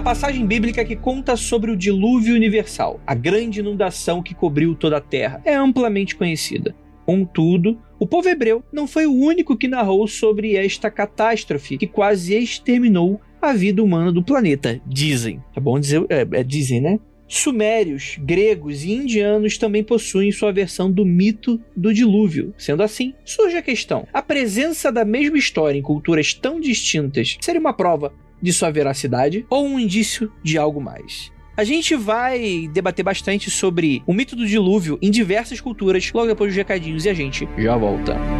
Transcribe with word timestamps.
A 0.00 0.02
passagem 0.02 0.46
bíblica 0.46 0.82
que 0.82 0.96
conta 0.96 1.36
sobre 1.36 1.70
o 1.70 1.76
dilúvio 1.76 2.34
universal, 2.34 2.98
a 3.06 3.14
grande 3.14 3.60
inundação 3.60 4.22
que 4.22 4.34
cobriu 4.34 4.74
toda 4.74 4.96
a 4.96 5.00
terra, 5.00 5.42
é 5.44 5.54
amplamente 5.54 6.16
conhecida. 6.16 6.74
Contudo, 7.04 7.78
o 7.98 8.06
povo 8.06 8.26
hebreu 8.26 8.64
não 8.72 8.88
foi 8.88 9.04
o 9.04 9.12
único 9.12 9.58
que 9.58 9.68
narrou 9.68 10.08
sobre 10.08 10.56
esta 10.56 10.90
catástrofe 10.90 11.76
que 11.76 11.86
quase 11.86 12.34
exterminou 12.34 13.20
a 13.42 13.52
vida 13.52 13.82
humana 13.82 14.10
do 14.10 14.22
planeta, 14.22 14.80
dizem. 14.86 15.38
É 15.54 15.60
bom 15.60 15.78
dizer, 15.78 16.06
é, 16.08 16.26
é 16.32 16.42
dizem, 16.42 16.80
né? 16.80 16.98
Sumérios, 17.28 18.16
gregos 18.22 18.82
e 18.82 18.92
indianos 18.92 19.58
também 19.58 19.84
possuem 19.84 20.32
sua 20.32 20.50
versão 20.50 20.90
do 20.90 21.04
mito 21.04 21.60
do 21.76 21.92
dilúvio. 21.92 22.54
Sendo 22.56 22.82
assim, 22.82 23.12
surge 23.22 23.58
a 23.58 23.62
questão: 23.62 24.08
a 24.14 24.22
presença 24.22 24.90
da 24.90 25.04
mesma 25.04 25.36
história 25.36 25.78
em 25.78 25.82
culturas 25.82 26.32
tão 26.32 26.58
distintas 26.58 27.36
seria 27.38 27.60
uma 27.60 27.74
prova 27.74 28.14
de 28.40 28.52
sua 28.52 28.70
veracidade 28.70 29.46
ou 29.48 29.66
um 29.66 29.78
indício 29.78 30.32
de 30.42 30.56
algo 30.58 30.80
mais? 30.80 31.32
A 31.56 31.64
gente 31.64 31.94
vai 31.94 32.68
debater 32.72 33.04
bastante 33.04 33.50
sobre 33.50 34.02
o 34.06 34.14
mito 34.14 34.34
do 34.34 34.46
dilúvio 34.46 34.98
em 35.02 35.10
diversas 35.10 35.60
culturas 35.60 36.10
logo 36.12 36.28
depois 36.28 36.50
dos 36.50 36.56
recadinhos 36.56 37.04
e 37.04 37.10
a 37.10 37.14
gente 37.14 37.46
já 37.58 37.76
volta. 37.76 38.39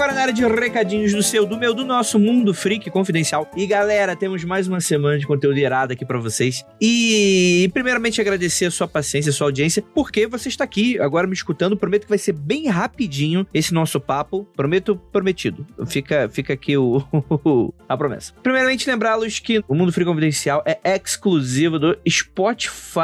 Agora 0.00 0.14
na 0.14 0.22
área 0.22 0.32
de 0.32 0.42
recadinhos 0.46 1.12
do 1.12 1.22
seu, 1.22 1.44
do 1.44 1.58
meu, 1.58 1.74
do 1.74 1.84
nosso 1.84 2.18
Mundo 2.18 2.54
Freak 2.54 2.90
Confidencial. 2.90 3.50
E 3.54 3.66
galera, 3.66 4.16
temos 4.16 4.42
mais 4.44 4.66
uma 4.66 4.80
semana 4.80 5.18
de 5.18 5.26
conteúdo 5.26 5.58
irado 5.58 5.92
aqui 5.92 6.06
para 6.06 6.18
vocês. 6.18 6.64
E 6.80 7.68
primeiramente 7.74 8.18
agradecer 8.18 8.64
a 8.64 8.70
sua 8.70 8.88
paciência, 8.88 9.28
a 9.28 9.32
sua 9.34 9.48
audiência, 9.48 9.84
porque 9.94 10.26
você 10.26 10.48
está 10.48 10.64
aqui 10.64 10.98
agora 10.98 11.26
me 11.26 11.34
escutando. 11.34 11.76
Prometo 11.76 12.04
que 12.04 12.08
vai 12.08 12.16
ser 12.16 12.32
bem 12.32 12.66
rapidinho 12.66 13.46
esse 13.52 13.74
nosso 13.74 14.00
papo. 14.00 14.48
Prometo, 14.56 14.96
prometido. 14.96 15.66
Fica, 15.86 16.30
fica 16.30 16.54
aqui 16.54 16.78
o, 16.78 17.04
a 17.86 17.94
promessa. 17.94 18.32
Primeiramente, 18.42 18.88
lembrá-los 18.88 19.38
que 19.38 19.62
o 19.68 19.74
Mundo 19.74 19.92
Freak 19.92 20.08
Confidencial 20.08 20.62
é 20.64 20.78
exclusivo 20.96 21.78
do 21.78 21.98
Spotify. 22.08 22.96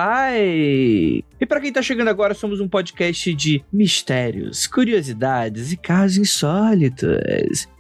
E 1.38 1.44
para 1.46 1.60
quem 1.60 1.70
tá 1.70 1.82
chegando 1.82 2.08
agora, 2.08 2.32
somos 2.32 2.58
um 2.58 2.66
podcast 2.66 3.34
de 3.34 3.62
mistérios, 3.70 4.66
curiosidades 4.66 5.72
e 5.72 5.76
casos 5.76 6.16
insólitos. 6.16 6.85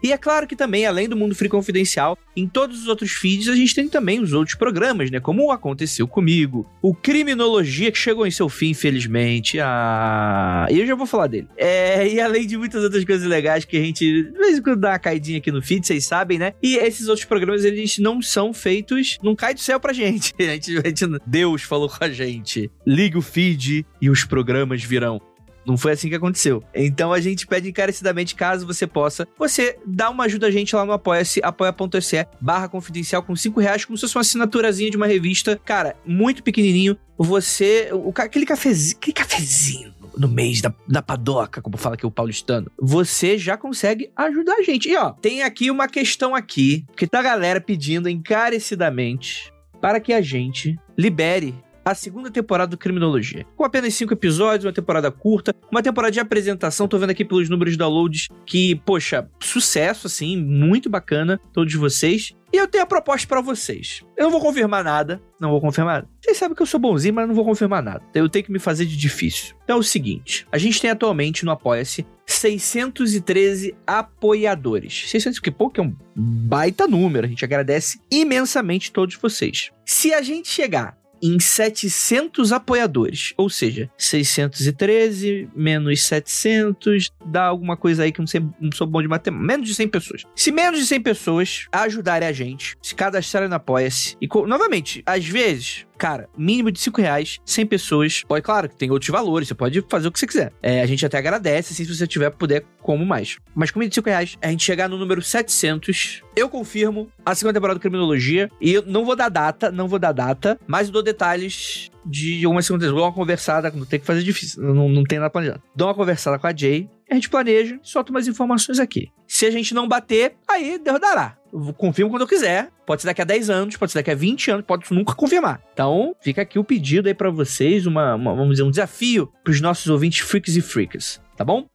E 0.02 0.12
é 0.12 0.18
claro 0.18 0.46
que 0.46 0.56
também, 0.56 0.86
além 0.86 1.08
do 1.08 1.16
Mundo 1.16 1.34
Free 1.34 1.48
Confidencial, 1.48 2.18
em 2.36 2.46
todos 2.46 2.82
os 2.82 2.88
outros 2.88 3.12
feeds 3.12 3.48
a 3.48 3.54
gente 3.54 3.74
tem 3.74 3.88
também 3.88 4.20
os 4.20 4.32
outros 4.32 4.56
programas, 4.56 5.10
né? 5.10 5.20
Como 5.20 5.50
Aconteceu 5.50 6.06
Comigo, 6.06 6.70
o 6.82 6.94
Criminologia, 6.94 7.90
que 7.90 7.98
chegou 7.98 8.26
em 8.26 8.30
seu 8.30 8.48
fim, 8.48 8.70
infelizmente. 8.70 9.58
Ah, 9.60 10.66
eu 10.70 10.86
já 10.86 10.94
vou 10.94 11.06
falar 11.06 11.26
dele. 11.26 11.48
É, 11.56 12.06
e 12.06 12.20
além 12.20 12.46
de 12.46 12.56
muitas 12.56 12.82
outras 12.82 13.04
coisas 13.04 13.26
legais 13.26 13.64
que 13.64 13.76
a 13.76 13.80
gente, 13.80 14.04
de 14.04 14.38
vez 14.38 14.58
em 14.58 14.62
quando, 14.62 14.80
dá 14.80 14.90
uma 14.90 14.98
caidinha 14.98 15.38
aqui 15.38 15.50
no 15.50 15.62
feed, 15.62 15.86
vocês 15.86 16.04
sabem, 16.04 16.38
né? 16.38 16.52
E 16.62 16.76
esses 16.76 17.08
outros 17.08 17.24
programas, 17.26 17.64
eles 17.64 17.98
não 17.98 18.20
são 18.20 18.52
feitos, 18.52 19.18
não 19.22 19.34
cai 19.34 19.54
do 19.54 19.60
céu 19.60 19.80
pra 19.80 19.92
gente. 19.92 20.34
A 20.46 20.58
gente, 20.58 20.78
a 20.78 20.88
gente 20.88 21.04
Deus 21.26 21.62
falou 21.62 21.88
com 21.88 22.02
a 22.02 22.08
gente. 22.08 22.70
Liga 22.86 23.18
o 23.18 23.22
feed 23.22 23.84
e 24.00 24.08
os 24.08 24.24
programas 24.24 24.82
virão. 24.82 25.20
Não 25.66 25.76
foi 25.76 25.92
assim 25.92 26.08
que 26.08 26.14
aconteceu. 26.14 26.62
Então 26.74 27.12
a 27.12 27.20
gente 27.20 27.46
pede 27.46 27.68
encarecidamente, 27.68 28.34
caso 28.34 28.66
você 28.66 28.86
possa, 28.86 29.26
você 29.38 29.78
dá 29.84 30.08
uma 30.10 30.24
ajuda 30.24 30.46
a 30.46 30.50
gente 30.50 30.74
lá 30.74 30.84
no 30.84 30.92
Apoia-se, 30.92 31.40
apoia.se 31.42 32.26
barra 32.40 32.68
confidencial 32.68 33.22
com 33.22 33.34
5 33.34 33.60
reais, 33.60 33.84
como 33.84 33.96
se 33.96 34.02
fosse 34.02 34.16
uma 34.16 34.20
assinaturazinha 34.20 34.90
de 34.90 34.96
uma 34.96 35.06
revista. 35.06 35.60
Cara, 35.64 35.96
muito 36.04 36.42
pequenininho. 36.42 36.96
Você. 37.18 37.90
O, 37.92 38.12
aquele 38.16 38.46
cafezinho. 38.46 38.96
Aquele 38.96 39.14
cafezinho 39.14 39.96
no 40.16 40.28
mês 40.28 40.62
da, 40.62 40.72
da 40.88 41.02
padoca, 41.02 41.60
como 41.60 41.76
fala 41.76 41.94
aqui 41.94 42.06
o 42.06 42.10
paulistano, 42.10 42.70
você 42.80 43.36
já 43.36 43.56
consegue 43.56 44.10
ajudar 44.16 44.54
a 44.54 44.62
gente. 44.62 44.88
E 44.88 44.96
ó, 44.96 45.10
tem 45.10 45.42
aqui 45.42 45.70
uma 45.70 45.86
questão 45.88 46.34
aqui, 46.34 46.86
que 46.96 47.06
tá 47.06 47.18
a 47.18 47.22
galera 47.22 47.60
pedindo 47.60 48.08
encarecidamente 48.08 49.52
para 49.80 50.00
que 50.00 50.12
a 50.12 50.22
gente 50.22 50.78
libere 50.96 51.54
a 51.86 51.94
segunda 51.94 52.28
temporada 52.32 52.72
do 52.72 52.76
Criminologia. 52.76 53.46
Com 53.56 53.62
apenas 53.62 53.94
cinco 53.94 54.12
episódios, 54.12 54.64
uma 54.64 54.72
temporada 54.72 55.08
curta, 55.08 55.54
uma 55.70 55.80
temporada 55.80 56.10
de 56.10 56.18
apresentação. 56.18 56.88
Tô 56.88 56.98
vendo 56.98 57.10
aqui 57.10 57.24
pelos 57.24 57.48
números 57.48 57.74
de 57.74 57.78
downloads 57.78 58.28
que, 58.44 58.74
poxa, 58.84 59.30
sucesso, 59.38 60.08
assim, 60.08 60.36
muito 60.36 60.90
bacana, 60.90 61.40
todos 61.52 61.72
vocês. 61.74 62.34
E 62.52 62.56
eu 62.56 62.66
tenho 62.66 62.82
a 62.82 62.86
proposta 62.88 63.28
para 63.28 63.40
vocês. 63.40 64.02
Eu 64.16 64.24
não 64.24 64.32
vou 64.32 64.40
confirmar 64.40 64.82
nada, 64.82 65.22
não 65.38 65.50
vou 65.50 65.60
confirmar 65.60 65.96
nada. 65.96 66.08
Vocês 66.20 66.36
sabem 66.36 66.56
que 66.56 66.62
eu 66.62 66.66
sou 66.66 66.80
bonzinho, 66.80 67.14
mas 67.14 67.28
não 67.28 67.34
vou 67.36 67.44
confirmar 67.44 67.80
nada. 67.80 68.02
Eu 68.12 68.28
tenho 68.28 68.44
que 68.44 68.50
me 68.50 68.58
fazer 68.58 68.84
de 68.84 68.96
difícil. 68.96 69.54
Então 69.62 69.76
é 69.76 69.78
o 69.78 69.82
seguinte: 69.84 70.44
a 70.50 70.58
gente 70.58 70.80
tem 70.80 70.90
atualmente 70.90 71.44
no 71.44 71.52
Apoia-se 71.52 72.04
613 72.26 73.76
apoiadores. 73.86 75.08
600 75.08 75.38
que 75.38 75.52
pouco 75.52 75.80
é 75.80 75.84
um 75.84 75.94
baita 76.16 76.88
número. 76.88 77.26
A 77.26 77.28
gente 77.28 77.44
agradece 77.44 78.00
imensamente 78.10 78.90
todos 78.90 79.14
vocês. 79.14 79.70
Se 79.84 80.12
a 80.12 80.20
gente 80.20 80.48
chegar 80.48 80.96
em 81.22 81.38
700 81.38 82.52
apoiadores. 82.52 83.32
Ou 83.36 83.48
seja, 83.48 83.90
613 83.96 85.48
menos 85.54 86.02
700 86.04 87.12
dá 87.26 87.44
alguma 87.44 87.76
coisa 87.76 88.04
aí 88.04 88.12
que 88.12 88.20
não, 88.20 88.26
sei, 88.26 88.42
não 88.60 88.72
sou 88.72 88.86
bom 88.86 89.02
de 89.02 89.08
matemática. 89.08 89.46
Menos 89.46 89.68
de 89.68 89.74
100 89.74 89.88
pessoas. 89.88 90.22
Se 90.34 90.52
menos 90.52 90.80
de 90.80 90.86
100 90.86 91.02
pessoas 91.02 91.66
ajudarem 91.72 92.28
a 92.28 92.32
gente, 92.32 92.76
se 92.82 92.94
cadastrarem 92.94 93.48
no 93.48 93.56
Apoia-se, 93.56 94.16
e 94.20 94.28
novamente, 94.46 95.02
às 95.06 95.26
vezes, 95.26 95.86
cara, 95.96 96.28
mínimo 96.36 96.70
de 96.70 96.80
5 96.80 97.00
reais, 97.00 97.38
100 97.44 97.66
pessoas. 97.66 98.22
Pode, 98.26 98.42
claro, 98.42 98.68
que 98.68 98.76
tem 98.76 98.90
outros 98.90 99.10
valores, 99.10 99.48
você 99.48 99.54
pode 99.54 99.84
fazer 99.88 100.08
o 100.08 100.12
que 100.12 100.18
você 100.18 100.26
quiser. 100.26 100.52
É, 100.62 100.82
a 100.82 100.86
gente 100.86 101.04
até 101.04 101.18
agradece, 101.18 101.72
assim, 101.72 101.84
se 101.84 101.94
você 101.94 102.06
tiver, 102.06 102.30
puder, 102.30 102.64
como 102.82 103.04
mais. 103.04 103.36
Mas 103.54 103.70
com 103.70 103.78
mínimo 103.78 103.90
de 103.90 103.94
5 103.96 104.08
reais, 104.08 104.38
a 104.40 104.48
gente 104.48 104.64
chegar 104.64 104.88
no 104.88 104.98
número 104.98 105.22
700, 105.22 106.22
eu 106.34 106.48
confirmo 106.48 107.10
a 107.24 107.34
segunda 107.34 107.54
temporada 107.54 107.78
do 107.78 107.82
Criminologia, 107.82 108.50
e 108.60 108.72
eu 108.72 108.82
não 108.86 109.04
vou 109.04 109.16
dar 109.16 109.28
data, 109.28 109.70
não 109.70 109.88
vou 109.88 109.98
dar 109.98 110.12
data, 110.12 110.58
mas 110.66 110.90
dou 110.90 111.02
detalhes 111.02 111.90
de 112.04 112.44
algumas 112.44 112.66
segundas. 112.66 112.90
Dou 112.90 113.02
uma 113.02 113.12
conversada, 113.12 113.70
não 113.70 113.84
tem 113.84 113.98
que 113.98 114.06
fazer 114.06 114.22
difícil, 114.22 114.62
não, 114.62 114.88
não 114.88 115.02
tem 115.02 115.18
nada 115.18 115.30
planejado. 115.30 115.62
Dou 115.74 115.88
uma 115.88 115.94
conversada 115.94 116.38
com 116.38 116.46
a 116.46 116.54
Jay, 116.54 116.88
a 117.10 117.14
gente 117.14 117.30
planeja 117.30 117.78
solta 117.82 118.10
umas 118.10 118.26
informações 118.26 118.78
aqui. 118.78 119.10
Se 119.28 119.46
a 119.46 119.50
gente 119.50 119.74
não 119.74 119.86
bater, 119.86 120.34
aí 120.48 120.78
Deus 120.78 121.00
dará. 121.00 121.36
Confirmo 121.76 122.10
quando 122.10 122.22
eu 122.22 122.28
quiser. 122.28 122.70
Pode 122.84 123.02
ser 123.02 123.08
daqui 123.08 123.22
a 123.22 123.24
10 123.24 123.50
anos, 123.50 123.76
pode 123.76 123.92
ser 123.92 123.98
daqui 123.98 124.10
a 124.10 124.14
20 124.14 124.50
anos, 124.50 124.64
pode 124.66 124.84
nunca 124.92 125.14
confirmar. 125.14 125.60
Então, 125.72 126.14
fica 126.20 126.42
aqui 126.42 126.58
o 126.58 126.64
pedido 126.64 127.08
aí 127.08 127.14
para 127.14 127.30
vocês, 127.30 127.86
uma, 127.86 128.14
uma, 128.14 128.34
vamos 128.34 128.50
dizer, 128.50 128.62
um 128.62 128.70
desafio 128.70 129.32
pros 129.42 129.60
nossos 129.60 129.88
ouvintes 129.88 130.20
freaks 130.20 130.56
e 130.56 130.60
freaks, 130.60 131.20
tá 131.36 131.44
bom? 131.44 131.66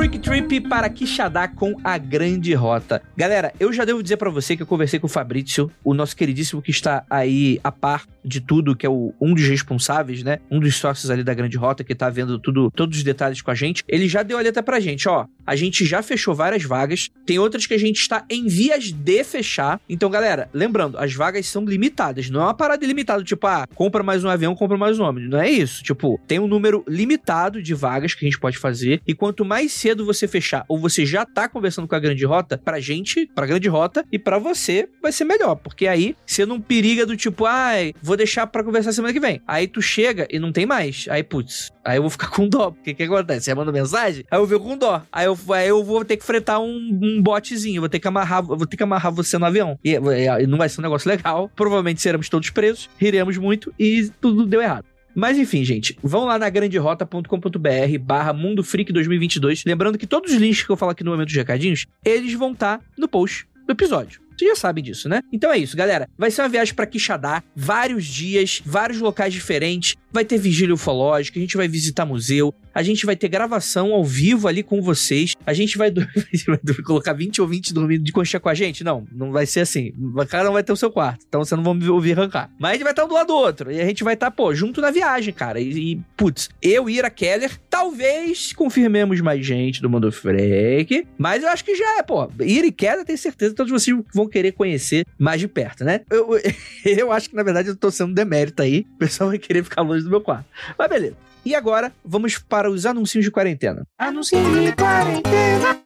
Freak 0.00 0.18
Trip 0.20 0.60
para 0.62 0.88
Quixadá 0.88 1.48
com 1.48 1.74
a 1.82 1.98
Grande 1.98 2.54
Rota. 2.54 3.02
Galera, 3.16 3.52
eu 3.58 3.72
já 3.72 3.84
devo 3.84 4.02
dizer 4.02 4.16
para 4.16 4.30
você 4.30 4.56
que 4.56 4.62
eu 4.62 4.66
conversei 4.66 4.98
com 4.98 5.06
o 5.06 5.10
Fabrício, 5.10 5.70
o 5.84 5.92
nosso 5.92 6.16
queridíssimo 6.16 6.62
que 6.62 6.70
está 6.70 7.04
aí 7.10 7.60
a 7.62 7.72
par 7.72 8.06
de 8.24 8.40
tudo, 8.40 8.76
que 8.76 8.86
é 8.86 8.88
o, 8.88 9.12
um 9.20 9.34
dos 9.34 9.46
responsáveis, 9.46 10.22
né? 10.22 10.38
Um 10.50 10.60
dos 10.60 10.76
sócios 10.76 11.10
ali 11.10 11.22
da 11.22 11.34
Grande 11.34 11.56
Rota, 11.56 11.84
que 11.84 11.94
tá 11.94 12.08
vendo 12.08 12.38
tudo, 12.38 12.70
todos 12.70 12.98
os 12.98 13.04
detalhes 13.04 13.42
com 13.42 13.50
a 13.50 13.54
gente. 13.54 13.84
Ele 13.88 14.08
já 14.08 14.22
deu 14.22 14.38
a 14.38 14.40
letra 14.40 14.62
pra 14.62 14.80
gente, 14.80 15.08
ó. 15.08 15.26
A 15.46 15.56
gente 15.56 15.84
já 15.84 16.02
fechou 16.02 16.34
várias 16.34 16.62
vagas, 16.62 17.10
tem 17.26 17.38
outras 17.38 17.66
que 17.66 17.74
a 17.74 17.78
gente 17.78 18.00
está 18.00 18.24
em 18.30 18.46
vias 18.46 18.92
de 18.92 19.24
fechar. 19.24 19.80
Então, 19.88 20.10
galera, 20.10 20.48
lembrando, 20.52 20.98
as 20.98 21.12
vagas 21.14 21.46
são 21.46 21.64
limitadas, 21.64 22.30
não 22.30 22.40
é 22.40 22.44
uma 22.44 22.54
parada 22.54 22.84
ilimitada, 22.84 23.24
tipo, 23.24 23.46
ah, 23.46 23.66
compra 23.74 24.02
mais 24.02 24.24
um 24.24 24.28
avião, 24.28 24.54
compra 24.54 24.76
mais 24.76 24.98
um 24.98 25.04
homem. 25.04 25.28
Não 25.28 25.40
é 25.40 25.50
isso. 25.50 25.82
Tipo, 25.82 26.20
tem 26.26 26.38
um 26.38 26.46
número 26.46 26.84
limitado 26.86 27.62
de 27.62 27.74
vagas 27.74 28.14
que 28.14 28.24
a 28.24 28.28
gente 28.28 28.38
pode 28.38 28.58
fazer, 28.58 29.00
e 29.06 29.14
quanto 29.14 29.44
mais 29.44 29.72
cedo 29.72 30.04
você 30.04 30.28
fechar, 30.28 30.64
ou 30.68 30.78
você 30.78 31.04
já 31.04 31.24
tá 31.24 31.48
conversando 31.48 31.88
com 31.88 31.94
a 31.94 32.00
Grande 32.00 32.24
Rota, 32.24 32.58
pra 32.58 32.80
gente, 32.80 33.28
pra 33.34 33.46
Grande 33.46 33.68
Rota, 33.68 34.04
e 34.12 34.18
pra 34.18 34.38
você, 34.38 34.88
vai 35.02 35.12
ser 35.12 35.24
melhor, 35.24 35.56
porque 35.56 35.86
aí 35.86 36.14
você 36.26 36.46
não 36.46 36.60
periga 36.60 37.04
do 37.04 37.16
tipo, 37.16 37.46
ai, 37.46 37.92
ah, 37.96 37.98
vou 38.10 38.16
deixar 38.16 38.44
pra 38.48 38.64
conversar 38.64 38.90
semana 38.90 39.12
que 39.12 39.20
vem. 39.20 39.40
Aí 39.46 39.68
tu 39.68 39.80
chega 39.80 40.26
e 40.28 40.40
não 40.40 40.50
tem 40.50 40.66
mais. 40.66 41.06
Aí, 41.08 41.22
putz, 41.22 41.70
aí 41.84 41.96
eu 41.96 42.02
vou 42.02 42.10
ficar 42.10 42.26
com 42.34 42.48
dó. 42.48 42.72
Porque 42.72 42.90
o 42.90 42.96
que 42.96 43.04
acontece? 43.04 43.44
Você 43.44 43.54
manda 43.54 43.70
mensagem, 43.70 44.24
aí 44.28 44.38
eu 44.38 44.48
fico 44.48 44.64
com 44.64 44.76
dó. 44.76 45.00
Aí 45.12 45.26
eu, 45.26 45.38
aí 45.54 45.68
eu 45.68 45.84
vou 45.84 46.04
ter 46.04 46.16
que 46.16 46.24
fretar 46.24 46.60
um, 46.60 46.98
um 47.00 47.22
botezinho, 47.22 47.80
vou 47.80 47.88
ter 47.88 48.00
que 48.00 48.08
amarrar, 48.08 48.42
vou 48.42 48.66
ter 48.66 48.76
que 48.76 48.82
amarrar 48.82 49.12
você 49.12 49.38
no 49.38 49.46
avião. 49.46 49.78
E, 49.84 49.92
e 49.92 50.46
não 50.48 50.58
vai 50.58 50.68
ser 50.68 50.80
um 50.80 50.82
negócio 50.82 51.08
legal. 51.08 51.48
Provavelmente 51.54 52.02
seremos 52.02 52.28
todos 52.28 52.50
presos, 52.50 52.90
riremos 52.98 53.38
muito 53.38 53.72
e 53.78 54.10
tudo 54.20 54.44
deu 54.44 54.60
errado. 54.60 54.86
Mas 55.14 55.38
enfim, 55.38 55.64
gente, 55.64 55.96
vão 56.02 56.24
lá 56.24 56.36
na 56.36 56.50
granderota.com.br 56.50 57.98
barra 58.00 58.32
Mundo 58.32 58.64
Freak 58.64 58.92
2022. 58.92 59.64
Lembrando 59.64 59.98
que 59.98 60.06
todos 60.06 60.32
os 60.32 60.38
links 60.38 60.64
que 60.64 60.70
eu 60.70 60.76
falo 60.76 60.90
aqui 60.90 61.04
no 61.04 61.12
momento 61.12 61.28
dos 61.28 61.36
recadinhos, 61.36 61.86
eles 62.04 62.34
vão 62.34 62.52
estar 62.52 62.78
tá 62.78 62.84
no 62.98 63.06
post 63.06 63.46
do 63.66 63.72
episódio. 63.72 64.20
Vocês 64.40 64.48
já 64.52 64.56
sabem 64.56 64.82
disso, 64.82 65.06
né? 65.06 65.20
Então 65.30 65.52
é 65.52 65.58
isso, 65.58 65.76
galera. 65.76 66.08
Vai 66.16 66.30
ser 66.30 66.40
uma 66.40 66.48
viagem 66.48 66.72
para 66.72 66.86
Quixadá, 66.86 67.42
vários 67.54 68.06
dias, 68.06 68.62
vários 68.64 68.98
locais 68.98 69.34
diferentes. 69.34 69.96
Vai 70.12 70.24
ter 70.24 70.38
vigília 70.38 70.74
ufológica, 70.74 71.38
a 71.38 71.42
gente 71.42 71.56
vai 71.56 71.68
visitar 71.68 72.04
museu, 72.04 72.54
a 72.74 72.82
gente 72.82 73.04
vai 73.04 73.16
ter 73.16 73.28
gravação 73.28 73.92
ao 73.92 74.04
vivo 74.04 74.48
ali 74.48 74.62
com 74.62 74.80
vocês. 74.80 75.34
A 75.46 75.52
gente 75.52 75.76
vai, 75.76 75.90
vai 75.92 76.58
colocar 76.84 77.12
20 77.12 77.40
ou 77.40 77.48
20 77.48 77.72
dormindo 77.74 78.04
de 78.04 78.12
conchinha 78.12 78.40
com 78.40 78.48
a 78.48 78.54
gente? 78.54 78.84
Não, 78.84 79.06
não 79.12 79.32
vai 79.32 79.46
ser 79.46 79.60
assim. 79.60 79.92
Cada 80.28 80.50
um 80.50 80.52
vai 80.52 80.62
ter 80.62 80.72
o 80.72 80.76
seu 80.76 80.90
quarto, 80.90 81.24
então 81.28 81.44
você 81.44 81.56
não 81.56 81.62
vai 81.62 81.74
me 81.74 81.88
ouvir 81.88 82.18
arrancar. 82.18 82.50
Mas 82.58 82.80
vai 82.80 82.92
estar 82.92 83.04
um 83.04 83.08
do 83.08 83.14
lado 83.14 83.28
do 83.28 83.34
outro. 83.34 83.70
E 83.70 83.80
a 83.80 83.84
gente 83.84 84.04
vai 84.04 84.14
estar, 84.14 84.30
pô, 84.30 84.54
junto 84.54 84.80
na 84.80 84.90
viagem, 84.90 85.32
cara. 85.32 85.60
E, 85.60 85.92
e 85.92 86.00
putz, 86.16 86.48
eu, 86.62 86.88
Ira 86.88 87.10
Keller, 87.10 87.58
talvez 87.68 88.52
confirmemos 88.52 89.20
mais 89.20 89.44
gente 89.44 89.82
do 89.82 89.90
Mundo 89.90 90.10
Freak. 90.10 91.06
Mas 91.18 91.42
eu 91.42 91.48
acho 91.48 91.64
que 91.64 91.74
já 91.74 91.98
é, 91.98 92.02
pô. 92.02 92.30
Ira 92.40 92.66
e 92.66 92.72
Keller, 92.72 93.04
tenho 93.04 93.18
certeza 93.18 93.50
que 93.50 93.56
todos 93.56 93.72
vocês 93.72 93.96
vão 94.14 94.28
querer 94.28 94.52
conhecer 94.52 95.06
mais 95.18 95.40
de 95.40 95.48
perto, 95.48 95.84
né? 95.84 96.00
Eu, 96.10 96.30
eu 96.84 97.12
acho 97.12 97.28
que, 97.30 97.36
na 97.36 97.42
verdade, 97.42 97.68
eu 97.68 97.76
tô 97.76 97.90
sendo 97.90 98.14
demérito 98.14 98.62
aí. 98.62 98.86
O 98.94 98.98
pessoal 98.98 99.30
vai 99.30 99.38
querer 99.38 99.64
ficar 99.64 99.82
longe 99.82 99.99
do 100.04 100.10
meu 100.10 100.20
quarto. 100.20 100.46
Mas 100.78 100.88
beleza. 100.88 101.16
E 101.44 101.54
agora, 101.54 101.92
vamos 102.04 102.38
para 102.38 102.70
os 102.70 102.84
anúncios 102.84 103.24
de 103.24 103.30
quarentena. 103.30 103.82
Anúncios 103.98 104.42
de 104.42 104.72
quarentena. 104.74 105.80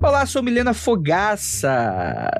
Olá, 0.00 0.26
sou 0.26 0.42
Milena 0.42 0.74
Fogaça. 0.74 2.30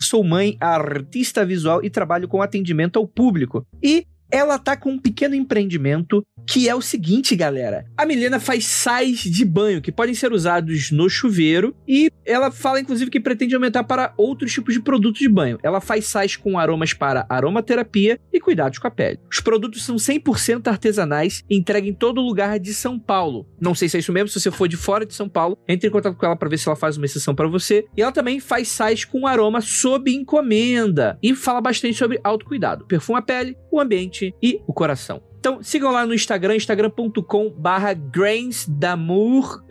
Sou 0.00 0.22
mãe, 0.22 0.56
artista 0.60 1.44
visual 1.44 1.82
e 1.82 1.88
trabalho 1.88 2.28
com 2.28 2.42
atendimento 2.42 2.98
ao 2.98 3.06
público. 3.06 3.66
E 3.82 4.06
ela 4.30 4.58
tá 4.58 4.76
com 4.76 4.90
um 4.90 4.98
pequeno 4.98 5.34
empreendimento 5.34 6.26
que 6.46 6.68
é 6.68 6.74
o 6.74 6.80
seguinte, 6.80 7.34
galera. 7.34 7.86
A 7.96 8.06
Milena 8.06 8.38
faz 8.38 8.66
sais 8.66 9.18
de 9.18 9.44
banho 9.44 9.80
que 9.80 9.92
podem 9.92 10.14
ser 10.14 10.32
usados 10.32 10.90
no 10.90 11.08
chuveiro 11.08 11.74
e 11.86 12.10
ela 12.24 12.50
fala 12.50 12.80
inclusive 12.80 13.10
que 13.10 13.20
pretende 13.20 13.54
aumentar 13.54 13.84
para 13.84 14.12
outros 14.16 14.52
tipos 14.52 14.74
de 14.74 14.80
produtos 14.80 15.20
de 15.20 15.28
banho. 15.28 15.58
Ela 15.62 15.80
faz 15.80 16.06
sais 16.06 16.36
com 16.36 16.58
aromas 16.58 16.92
para 16.92 17.26
aromaterapia 17.28 18.18
e 18.32 18.40
cuidados 18.40 18.78
com 18.78 18.86
a 18.86 18.90
pele. 18.90 19.20
Os 19.30 19.40
produtos 19.40 19.84
são 19.84 19.96
100% 19.96 20.66
artesanais 20.68 21.44
entregue 21.50 21.88
em 21.88 21.94
todo 21.94 22.20
lugar 22.20 22.58
de 22.58 22.74
São 22.74 22.98
Paulo. 22.98 23.46
Não 23.60 23.74
sei 23.74 23.88
se 23.88 23.96
é 23.96 24.00
isso 24.00 24.12
mesmo, 24.12 24.28
se 24.28 24.40
você 24.40 24.50
for 24.50 24.68
de 24.68 24.76
fora 24.76 25.06
de 25.06 25.14
São 25.14 25.28
Paulo, 25.28 25.58
entre 25.68 25.88
em 25.88 25.92
contato 25.92 26.16
com 26.16 26.26
ela 26.26 26.36
para 26.36 26.48
ver 26.48 26.58
se 26.58 26.68
ela 26.68 26.76
faz 26.76 26.96
uma 26.96 27.06
exceção 27.06 27.34
para 27.34 27.48
você. 27.48 27.86
E 27.96 28.02
ela 28.02 28.12
também 28.12 28.40
faz 28.40 28.68
sais 28.68 29.04
com 29.04 29.26
aroma 29.26 29.60
sob 29.60 30.10
encomenda 30.10 31.18
e 31.22 31.34
fala 31.34 31.60
bastante 31.60 31.94
sobre 31.94 32.20
autocuidado, 32.22 32.86
perfuma 32.86 33.18
a 33.18 33.22
pele, 33.22 33.56
o 33.70 33.80
ambiente 33.80 34.34
e 34.42 34.60
o 34.66 34.72
coração. 34.72 35.22
Então, 35.44 35.62
sigam 35.62 35.92
lá 35.92 36.06
no 36.06 36.14
Instagram, 36.14 36.56
instagram.com 36.56 37.50
barra 37.50 37.92
grains 37.92 38.66
d'amour. 38.66 39.62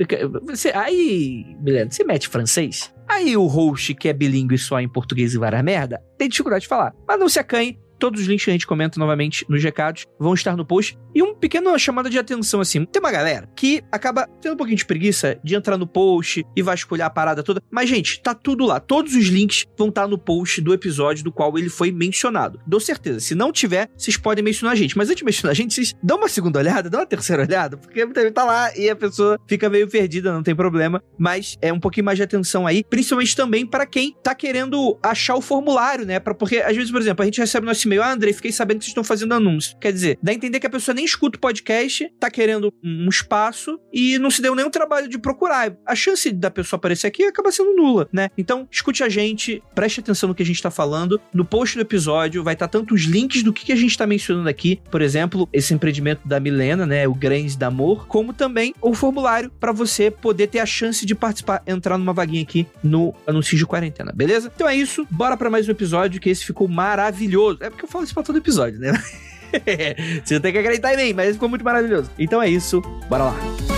Você, 0.44 0.70
aí, 0.70 1.58
Milena, 1.60 1.90
você 1.90 2.04
mete 2.04 2.28
francês? 2.28 2.94
Aí 3.08 3.36
o 3.36 3.48
host, 3.48 3.96
que 3.96 4.08
é 4.08 4.14
bilíngue 4.14 4.56
só 4.56 4.80
em 4.80 4.88
português 4.88 5.34
e 5.34 5.40
várias 5.40 5.64
merda, 5.64 6.00
tem 6.16 6.30
dificuldade 6.30 6.62
de 6.62 6.68
falar. 6.68 6.94
Mas 7.08 7.20
não 7.20 7.28
se 7.28 7.40
acanhe, 7.40 7.80
Todos 8.04 8.20
os 8.20 8.28
links 8.28 8.44
que 8.44 8.52
a 8.52 8.54
gente 8.54 8.68
comenta 8.68 9.00
novamente 9.00 9.46
nos 9.48 9.64
recados 9.64 10.06
vão 10.20 10.34
estar 10.34 10.58
no 10.58 10.66
post. 10.66 10.98
E 11.16 11.24
um 11.24 11.34
pequeno 11.34 11.80
chamada 11.80 12.10
de 12.10 12.20
atenção, 12.20 12.60
assim. 12.60 12.84
Tem 12.84 13.00
uma 13.00 13.14
galera 13.14 13.50
que 13.56 13.82
acaba 13.90 14.28
tendo 14.42 14.56
um 14.56 14.58
pouquinho 14.58 14.76
de 14.76 14.86
preguiça 14.86 15.40
de 15.42 15.56
entrar 15.56 15.78
no 15.78 15.88
post 15.88 16.44
e 16.54 16.62
vasculhar 16.62 17.08
a 17.08 17.10
parada 17.10 17.42
toda. 17.42 17.62
Mas, 17.72 17.88
gente, 17.88 18.22
tá 18.22 18.34
tudo 18.34 18.66
lá. 18.66 18.78
Todos 18.82 19.16
os 19.16 19.28
links 19.28 19.66
vão 19.78 19.88
estar 19.88 20.06
no 20.06 20.18
post 20.18 20.60
do 20.60 20.74
episódio 20.74 21.24
do 21.24 21.32
qual 21.32 21.58
ele 21.58 21.70
foi 21.70 21.94
mencionado. 21.94 22.60
Dou 22.68 22.78
certeza. 22.78 23.22
Se 23.22 23.36
não 23.36 23.54
tiver, 23.54 23.88
vocês 23.96 24.18
podem 24.18 24.44
mencionar 24.44 24.74
a 24.74 24.76
gente. 24.76 24.98
Mas 24.98 25.08
antes 25.08 25.20
de 25.20 25.24
mencionar 25.24 25.52
a 25.52 25.56
gente, 25.56 25.74
vocês 25.74 25.94
dão 26.04 26.18
uma 26.18 26.28
segunda 26.28 26.60
olhada, 26.60 26.90
dão 26.90 27.00
uma 27.00 27.06
terceira 27.06 27.44
olhada, 27.44 27.78
porque 27.78 28.06
tá 28.32 28.44
lá 28.44 28.76
e 28.78 28.90
a 28.90 28.98
pessoa 28.98 29.40
fica 29.48 29.70
meio 29.70 29.88
perdida, 29.88 30.34
não 30.34 30.44
tem 30.44 30.54
problema. 30.54 31.02
Mas 31.18 31.58
é 31.62 31.72
um 31.72 31.80
pouquinho 31.80 32.06
mais 32.06 32.18
de 32.18 32.24
atenção 32.24 32.68
aí, 32.68 32.84
principalmente 32.84 33.34
também 33.34 33.66
para 33.66 33.86
quem 33.86 34.14
tá 34.22 34.36
querendo 34.36 35.00
achar 35.02 35.36
o 35.36 35.42
formulário, 35.42 36.06
né? 36.06 36.20
Pra, 36.20 36.34
porque 36.34 36.58
às 36.58 36.76
vezes, 36.76 36.92
por 36.92 37.00
exemplo, 37.00 37.24
a 37.24 37.26
gente 37.26 37.40
recebe 37.40 37.66
nosso 37.66 37.93
e-mail, 37.94 38.04
ah, 38.04 38.12
André, 38.12 38.34
fiquei 38.34 38.51
sabendo 38.51 38.80
que 38.80 38.86
vocês 38.86 38.92
estão 38.92 39.04
fazendo 39.04 39.34
anúncio. 39.34 39.78
Quer 39.80 39.94
dizer, 39.94 40.18
dá 40.22 40.31
a 40.31 40.36
entender 40.36 40.60
que 40.60 40.68
a 40.68 40.69
pessoa 40.69 40.95
nem 40.95 41.06
escuta 41.06 41.38
o 41.38 41.42
podcast, 41.42 42.12
tá 42.19 42.30
querendo 42.30 42.74
um 42.84 43.07
espaço 43.07 43.80
e 43.92 44.18
não 44.18 44.31
se 44.31 44.42
deu 44.42 44.56
nenhum 44.56 44.69
trabalho 44.69 45.07
de 45.07 45.18
procurar. 45.18 45.75
A 45.86 45.95
chance 45.95 46.31
da 46.31 46.50
pessoa 46.50 46.78
aparecer 46.78 47.07
aqui 47.07 47.24
acaba 47.24 47.51
sendo 47.51 47.75
nula, 47.75 48.07
né? 48.12 48.30
Então, 48.38 48.68
escute 48.72 49.04
a 49.04 49.10
gente, 49.10 49.62
preste 49.75 50.00
atenção 50.00 50.30
no 50.30 50.36
que 50.36 50.44
a 50.44 50.45
gente 50.45 50.62
tá 50.62 50.72
falando. 50.72 51.19
No 51.34 51.45
post 51.45 51.78
do 51.78 51.81
episódio 51.81 52.44
vai 52.44 52.54
estar 52.54 52.68
tá 52.68 52.72
tanto 52.80 52.94
os 52.94 53.01
links 53.01 53.44
do 53.44 53.54
que, 53.54 53.66
que 53.66 53.72
a 53.72 53.75
gente 53.75 53.98
tá 53.98 54.07
mencionando 54.07 54.50
aqui, 54.50 54.81
por 54.90 55.01
exemplo, 55.01 55.48
esse 55.54 55.74
empreendimento 55.74 56.28
da 56.28 56.40
Milena, 56.40 56.86
né, 56.86 57.07
o 57.07 57.13
Grains 57.13 57.56
da 57.56 57.68
Amor, 57.68 58.07
como 58.07 58.34
também 58.34 58.74
o 58.81 58.94
formulário 58.94 59.51
para 59.60 59.72
você 59.72 60.10
poder 60.10 60.48
ter 60.48 60.60
a 60.60 60.66
chance 60.66 61.06
de 61.06 61.16
participar, 61.16 61.62
entrar 61.68 61.98
numa 61.98 62.13
vaguinha 62.13 62.42
aqui 62.42 62.66
no 62.84 63.13
anúncio 63.28 63.57
de 63.57 63.66
quarentena, 63.66 64.12
beleza? 64.13 64.51
Então 64.54 64.68
é 64.68 64.75
isso, 64.75 65.06
bora 65.10 65.38
para 65.38 65.50
mais 65.50 65.68
um 65.68 65.72
episódio 65.72 66.19
que 66.19 66.30
esse 66.30 66.45
ficou 66.45 66.68
maravilhoso. 66.68 67.60
É 67.62 67.69
porque 67.74 67.86
eu 67.86 67.90
falo 67.90 68.04
isso 68.04 68.14
pra 68.14 68.24
todo 68.24 68.38
episódio, 68.38 68.80
né? 68.80 68.92
Você 70.24 70.40
tem 70.40 70.52
que 70.52 70.58
acreditar 70.58 70.94
em 70.94 70.98
mim, 70.98 71.14
mas 71.14 71.34
ficou 71.34 71.50
muito 71.50 71.64
maravilhoso. 71.64 72.10
Então 72.18 72.42
é 72.42 72.50
isso, 72.50 72.81
bora 73.08 73.25
lá. 73.25 73.73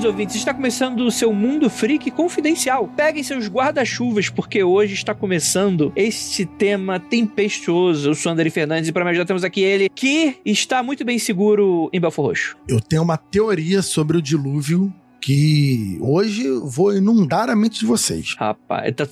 Queridos 0.00 0.04
ouvintes, 0.04 0.36
está 0.36 0.54
começando 0.54 1.00
o 1.00 1.10
seu 1.10 1.30
Mundo 1.30 1.68
Freak 1.68 2.10
Confidencial. 2.12 2.88
Peguem 2.96 3.22
seus 3.22 3.48
guarda-chuvas, 3.48 4.30
porque 4.30 4.62
hoje 4.64 4.94
está 4.94 5.14
começando 5.14 5.92
este 5.94 6.46
tema 6.46 6.98
tempestuoso. 6.98 8.08
Eu 8.08 8.14
sou 8.14 8.32
André 8.32 8.48
Fernandes 8.48 8.88
e 8.88 8.92
para 8.92 9.04
me 9.04 9.10
ajudar 9.10 9.26
temos 9.26 9.44
aqui 9.44 9.60
ele, 9.60 9.90
que 9.90 10.38
está 10.42 10.82
muito 10.82 11.04
bem 11.04 11.18
seguro 11.18 11.90
em 11.92 12.00
Belfor 12.00 12.26
Roxo. 12.26 12.56
Eu 12.66 12.80
tenho 12.80 13.02
uma 13.02 13.18
teoria 13.18 13.82
sobre 13.82 14.16
o 14.16 14.22
dilúvio 14.22 14.90
que 15.20 15.98
hoje 16.00 16.48
vou 16.64 16.96
inundar 16.96 17.50
a 17.50 17.56
mente 17.56 17.80
de 17.80 17.86
vocês. 17.86 18.34
Rapaz, 18.38 18.92
tá 18.94 19.06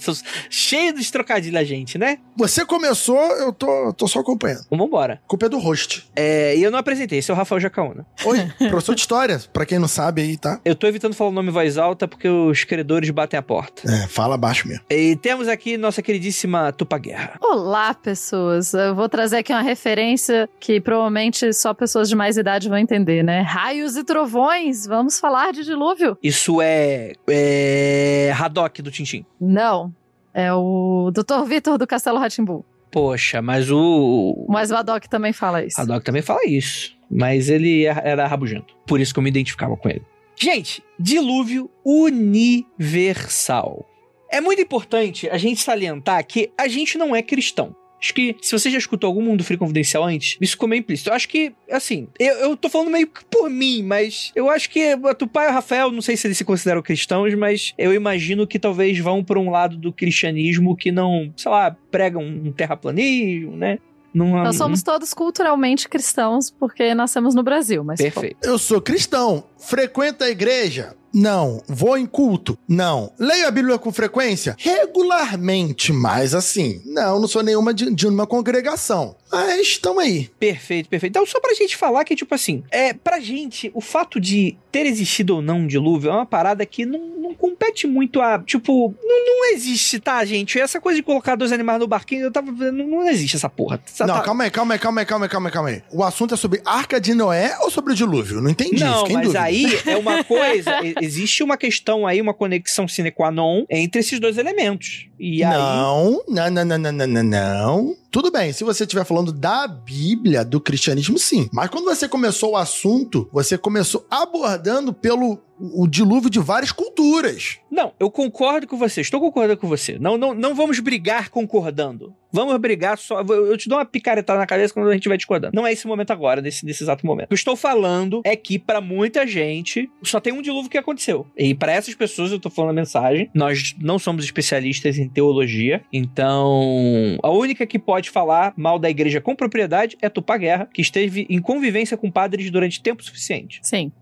cheio 0.49 0.95
de 0.95 1.13
trocadilhos 1.13 1.61
a 1.61 1.65
gente, 1.65 1.99
né? 1.99 2.19
Você 2.37 2.65
começou, 2.65 3.19
eu 3.37 3.53
tô, 3.53 3.93
tô 3.93 4.09
só 4.09 4.21
acompanhando. 4.21 4.67
Vamos 4.71 4.87
embora. 4.87 5.21
Culpa 5.27 5.47
é 5.47 5.49
do 5.49 5.59
host. 5.59 6.09
É, 6.17 6.57
e 6.57 6.63
eu 6.63 6.71
não 6.71 6.79
apresentei, 6.79 7.19
esse 7.19 7.31
é 7.31 7.35
o 7.35 7.37
Rafael 7.37 7.61
Jacaúna. 7.61 8.07
Oi, 8.25 8.39
professor 8.69 8.95
de 8.95 9.01
história, 9.01 9.41
pra 9.53 9.67
quem 9.67 9.79
não 9.79 9.89
sabe 9.89 10.23
aí, 10.23 10.37
tá? 10.37 10.61
Eu 10.65 10.75
tô 10.75 10.87
evitando 10.87 11.15
falar 11.15 11.31
o 11.31 11.33
nome 11.33 11.51
em 11.51 11.53
voz 11.53 11.77
alta 11.77 12.09
porque 12.09 12.29
os 12.29 12.65
credores 12.65 13.11
batem 13.11 13.39
a 13.39 13.43
porta. 13.43 13.83
É, 13.91 14.07
fala 14.07 14.37
baixo 14.37 14.67
mesmo. 14.67 14.85
E 14.91 15.17
temos 15.17 15.49
aqui 15.49 15.77
nossa 15.77 16.03
queridíssima 16.03 16.73
Tupa 16.73 16.99
Guerra. 16.99 17.39
Olá, 17.43 17.93
pessoas. 17.93 18.73
Eu 18.73 18.95
vou 18.95 19.09
trazer 19.09 19.39
aqui 19.39 19.53
uma 19.53 19.63
referência 19.63 20.49
que 20.61 20.81
provavelmente 20.81 21.53
só 21.53 21.75
pessoas 21.75 22.09
de 22.09 22.17
mais 22.17 22.37
idade 22.37 22.69
vão 22.69 22.79
entender, 22.79 23.23
né? 23.23 23.41
Raios 23.43 23.97
e 23.97 24.05
trovões, 24.05 24.87
vamos 24.87 25.19
falar 25.19 25.53
de 25.53 25.65
dilúvio 25.65 25.98
óbvio. 25.99 26.19
Isso 26.23 26.63
é. 26.63 27.13
É. 27.29 28.33
Haddock 28.39 28.81
do 28.83 28.91
Tintim. 28.91 29.25
Não. 29.41 29.93
É 30.33 30.53
o 30.53 31.11
Dr. 31.13 31.45
Vitor 31.47 31.79
do 31.79 31.87
Castelo 31.87 32.19
Ratimbu. 32.19 32.65
Poxa, 32.91 33.43
mas 33.43 33.71
o. 33.71 34.47
Mas 34.49 34.71
o 34.71 34.77
Haddock 34.77 35.09
também 35.09 35.33
fala 35.33 35.65
isso. 35.65 35.81
Haddock 35.81 36.05
também 36.05 36.23
fala 36.23 36.45
isso. 36.47 36.97
Mas 37.11 37.49
ele 37.49 37.87
é, 37.87 38.01
era 38.05 38.27
rabugento. 38.27 38.75
Por 38.87 39.01
isso 39.01 39.13
que 39.13 39.19
eu 39.19 39.23
me 39.23 39.31
identificava 39.31 39.77
com 39.77 39.89
ele. 39.89 40.03
Gente, 40.37 40.83
dilúvio 40.99 41.71
universal. 41.85 43.85
É 44.31 44.41
muito 44.41 44.63
importante 44.63 45.29
a 45.29 45.37
gente 45.37 45.61
salientar 45.61 46.25
que 46.25 46.53
a 46.57 46.69
gente 46.69 46.97
não 46.97 47.17
é 47.17 47.23
cristão. 47.23 47.75
Acho 48.01 48.15
que 48.15 48.37
se 48.41 48.53
você 48.53 48.71
já 48.71 48.79
escutou 48.79 49.09
algum 49.09 49.23
Mundo 49.23 49.43
Free 49.43 49.57
Confidencial 49.57 50.05
antes, 50.05 50.37
isso 50.41 50.53
ficou 50.53 50.69
meio 50.69 50.81
implícito. 50.81 51.11
Eu 51.11 51.15
acho 51.15 51.29
que, 51.29 51.53
assim, 51.71 52.09
eu, 52.19 52.35
eu 52.37 52.57
tô 52.57 52.69
falando 52.69 52.91
meio 52.91 53.07
que 53.07 53.25
por 53.25 53.51
mim, 53.51 53.83
mas 53.83 54.33
eu 54.35 54.49
acho 54.49 54.71
que 54.71 54.95
o 54.95 55.27
pai 55.27 55.47
e 55.47 55.51
o 55.51 55.53
Rafael, 55.53 55.91
não 55.91 56.01
sei 56.01 56.17
se 56.17 56.27
eles 56.27 56.39
se 56.39 56.45
consideram 56.45 56.81
cristãos, 56.81 57.35
mas 57.35 57.75
eu 57.77 57.93
imagino 57.93 58.47
que 58.47 58.59
talvez 58.59 58.99
vão 58.99 59.25
para 59.25 59.39
um 59.39 59.51
lado 59.51 59.77
do 59.77 59.93
cristianismo 59.93 60.77
que 60.77 60.93
não, 60.93 61.33
sei 61.37 61.51
lá, 61.51 61.77
pregam 61.91 62.23
um 62.23 62.53
terraplanismo, 62.53 63.57
né? 63.57 63.79
Numa... 64.13 64.43
Nós 64.43 64.57
somos 64.57 64.83
todos 64.83 65.13
culturalmente 65.13 65.89
cristãos 65.89 66.51
porque 66.51 66.95
nascemos 66.95 67.35
no 67.35 67.43
Brasil, 67.43 67.85
mas. 67.85 68.01
Perfeito. 68.01 68.37
Eu 68.43 68.59
sou 68.59 68.81
cristão, 68.81 69.45
frequento 69.59 70.25
a 70.25 70.31
igreja, 70.31 70.97
Não. 71.13 71.63
Vou 71.67 71.97
em 71.97 72.07
culto? 72.07 72.59
Não. 72.69 73.13
Leio 73.19 73.47
a 73.47 73.51
Bíblia 73.51 73.79
com 73.79 73.93
frequência? 73.93 74.57
Regularmente, 74.59 75.93
mas 75.93 76.35
assim, 76.35 76.83
não, 76.85 77.21
não 77.21 77.29
sou 77.29 77.43
nenhuma 77.43 77.73
de, 77.73 77.95
de 77.95 78.07
uma 78.07 78.27
congregação. 78.27 79.17
Mas 79.31 79.61
estamos 79.61 80.03
aí. 80.03 80.31
Perfeito, 80.39 80.89
perfeito. 80.89 81.13
Então, 81.13 81.27
só 81.27 81.41
pra 81.41 81.55
gente 81.55 81.77
falar 81.77 82.05
que, 82.05 82.17
tipo 82.17 82.35
assim, 82.35 82.63
é, 82.71 82.93
pra 82.93 83.21
gente, 83.21 83.71
o 83.75 83.81
fato 83.81 84.19
de 84.21 84.57
ter 84.73 84.87
existido 84.87 85.37
ou 85.37 85.43
não 85.43 85.59
um 85.61 85.67
dilúvio 85.67 86.11
é 86.11 86.15
uma 86.15 86.27
parada 86.27 86.65
que 86.65 86.87
não, 86.87 87.18
não 87.29 87.35
compete 87.35 87.87
muito 87.87 88.21
a. 88.21 88.39
Tipo, 88.39 88.95
não, 89.03 89.27
não 89.27 89.53
existe, 89.53 89.99
tá, 90.01 90.25
gente? 90.25 90.59
Essa 90.59 90.81
coisa 90.81 90.97
de 90.97 91.03
colocar 91.03 91.35
dois 91.37 91.53
animais 91.53 91.79
no 91.79 91.87
barquinho, 91.87 92.23
eu 92.25 92.31
tava. 92.33 92.51
Não, 92.51 92.87
não 92.87 93.09
existe 93.09 93.37
essa 93.37 93.49
porra. 93.49 93.81
Essa 93.87 94.07
não, 94.07 94.15
tá- 94.17 94.23
calma 94.23 94.45
aí, 94.45 94.51
calma 94.51 94.75
aí, 94.75 94.79
calma 94.81 95.01
aí, 95.01 95.07
calma 95.07 95.27
aí, 95.27 95.31
calma 95.31 95.49
aí, 95.49 95.53
calma 95.53 95.69
aí. 95.71 95.83
O 95.93 96.03
assunto 96.03 96.35
é 96.35 96.37
sobre 96.37 96.61
Arca 96.65 97.01
de 97.01 97.15
Noé 97.15 97.57
ou 97.61 97.71
sobre 97.71 97.93
o 97.93 97.97
dilúvio? 97.97 98.41
Não 98.41 98.51
entendi. 98.51 98.83
Não, 98.83 99.07
em 99.07 99.13
mas 99.13 99.23
dúvida. 99.27 99.43
aí 99.43 99.67
é 99.87 99.97
uma 99.97 100.23
coisa. 100.25 100.71
existe 101.01 101.43
uma 101.43 101.57
questão 101.57 102.07
aí, 102.07 102.21
uma 102.21 102.35
conexão 102.35 102.87
sine 102.89 103.11
qua 103.11 103.31
non 103.31 103.65
entre 103.71 104.01
esses 104.01 104.19
dois 104.19 104.39
elementos. 104.39 105.07
E 105.19 105.43
aí. 105.45 105.53
Não, 105.53 106.23
não, 106.29 106.51
não, 106.51 106.65
não, 106.65 106.79
não, 106.79 106.93
não, 106.93 107.07
não, 107.07 107.23
não. 107.23 107.97
Tudo 108.11 108.31
bem, 108.31 108.53
se 108.53 108.65
você 108.65 108.85
estiver 108.85 109.05
falando 109.05 109.33
da 109.33 109.69
Bíblia, 109.69 110.45
do 110.45 110.61
cristianismo, 110.61 111.19
sim. 111.19 111.49
Mas 111.53 111.69
quando 111.69 111.85
você 111.85 112.09
começou 112.09 112.53
o 112.53 112.57
assunto, 112.57 113.29
você 113.33 113.59
começou 113.59 114.07
abordando 114.11 114.93
pelo 114.93 115.39
o 115.61 115.87
dilúvio 115.87 116.31
de 116.31 116.39
várias 116.39 116.71
culturas. 116.71 117.59
Não, 117.71 117.93
eu 117.99 118.11
concordo 118.11 118.67
com 118.67 118.77
você, 118.77 119.01
estou 119.01 119.21
concordando 119.21 119.59
com 119.59 119.67
você. 119.67 119.99
Não, 119.99 120.17
não, 120.17 120.33
não 120.33 120.55
vamos 120.55 120.79
brigar 120.79 121.31
concordando. 121.31 122.15
Vamos 122.33 122.57
brigar 122.59 122.99
só. 122.99 123.21
Eu 123.23 123.57
te 123.57 123.69
dou 123.69 123.79
uma 123.79 123.85
picaretada 123.85 124.39
na 124.39 124.47
cabeça 124.47 124.75
quando 124.75 124.89
a 124.89 124.93
gente 124.93 125.09
vai 125.09 125.17
discordando. 125.17 125.55
Não 125.55 125.67
é 125.67 125.73
esse 125.73 125.87
momento 125.87 126.11
agora, 126.11 126.41
nesse, 126.41 126.65
nesse 126.65 126.83
exato 126.83 127.07
momento. 127.07 127.27
O 127.27 127.29
que 127.29 127.35
eu 127.35 127.37
estou 127.37 127.57
falando 127.57 128.21
é 128.25 128.37
que, 128.37 128.59
pra 128.59 128.81
muita 128.81 129.27
gente, 129.27 129.91
só 130.03 130.21
tem 130.21 130.33
um 130.33 130.43
dilúvio 130.43 130.71
que 130.71 130.79
aconteceu. 130.79 131.27
E 131.37 131.55
pra 131.55 131.73
essas 131.73 131.95
pessoas 131.95 132.31
eu 132.31 132.39
tô 132.39 132.51
falando 132.51 132.71
a 132.71 132.75
mensagem. 132.75 133.31
Nós 133.35 133.75
não 133.81 133.99
somos 133.99 134.25
especialistas 134.25 134.99
em 134.99 135.09
teologia. 135.09 135.83
Então, 135.93 137.17
a 137.23 137.31
única 137.31 137.67
que 137.67 137.79
pode 137.79 138.11
falar 138.11 138.53
mal 138.57 138.79
da 138.79 138.91
igreja 138.91 139.21
com 139.21 139.35
propriedade 139.35 139.97
é 140.01 140.09
Tupá 140.09 140.37
Guerra, 140.37 140.69
que 140.73 140.83
esteve 140.83 141.27
em 141.29 141.41
convivência 141.41 141.97
com 141.97 142.11
padres 142.11 142.51
durante 142.51 142.83
tempo 142.83 143.03
suficiente. 143.03 143.61
Sim. 143.63 143.93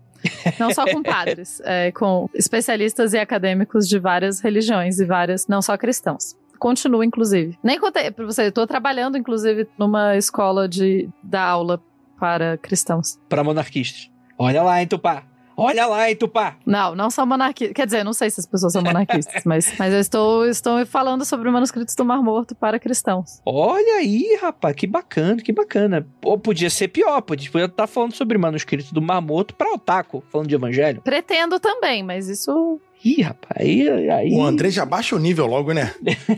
Não 0.59 0.73
só 0.73 0.85
com 0.85 1.03
padres, 1.03 1.61
é, 1.65 1.91
com 1.91 2.29
especialistas 2.33 3.13
e 3.13 3.17
acadêmicos 3.17 3.87
de 3.87 3.99
várias 3.99 4.39
religiões 4.39 4.99
e 4.99 5.05
várias, 5.05 5.47
não 5.47 5.61
só 5.61 5.77
cristãos. 5.77 6.35
Continuo, 6.57 7.03
inclusive. 7.03 7.57
Nem 7.63 7.79
contei 7.79 8.11
pra 8.11 8.25
você, 8.25 8.47
eu 8.47 8.51
tô 8.51 8.65
trabalhando, 8.67 9.17
inclusive, 9.17 9.67
numa 9.77 10.15
escola 10.15 10.67
de 10.67 11.09
dar 11.23 11.43
aula 11.43 11.81
para 12.19 12.57
cristãos. 12.57 13.19
Pra 13.29 13.43
monarquistas. 13.43 14.09
Olha 14.37 14.61
lá, 14.63 14.81
hein, 14.81 14.87
Tupá. 14.87 15.23
Olha 15.59 15.87
lá, 15.87 16.07
hein, 16.07 16.15
Tupá. 16.15 16.55
Não, 16.63 16.95
não 16.95 17.09
são 17.09 17.25
monarquistas. 17.25 17.73
Quer 17.73 17.87
dizer, 17.87 18.03
não 18.03 18.13
sei 18.13 18.29
se 18.29 18.39
as 18.39 18.45
pessoas 18.45 18.73
são 18.73 18.83
monarquistas, 18.83 19.41
mas, 19.43 19.73
mas 19.79 19.91
eu 19.91 19.99
estou, 19.99 20.45
estou 20.45 20.85
falando 20.85 21.25
sobre 21.25 21.49
manuscritos 21.49 21.95
do 21.95 22.05
Mar 22.05 22.21
Morto 22.21 22.53
para 22.53 22.77
cristãos. 22.77 23.41
Olha 23.43 23.95
aí, 23.95 24.37
rapaz, 24.39 24.75
que 24.75 24.85
bacana, 24.85 25.41
que 25.41 25.51
bacana. 25.51 26.07
Ou 26.23 26.37
podia 26.37 26.69
ser 26.69 26.89
pior, 26.89 27.21
podia 27.21 27.49
estar 27.65 27.87
falando 27.87 28.13
sobre 28.13 28.37
manuscrito 28.37 28.93
do 28.93 29.01
Mamoto 29.01 29.55
pra 29.55 29.73
Otaku, 29.73 30.23
falando 30.29 30.47
de 30.47 30.53
evangelho. 30.53 31.01
Pretendo 31.01 31.59
também, 31.59 32.03
mas 32.03 32.27
isso. 32.29 32.79
Ih, 33.03 33.21
rapaz, 33.21 33.61
aí. 33.61 34.09
aí... 34.09 34.31
O 34.31 34.43
André 34.43 34.69
já 34.69 34.85
baixa 34.85 35.15
o 35.15 35.19
nível 35.19 35.45
logo, 35.45 35.73
né? 35.73 35.93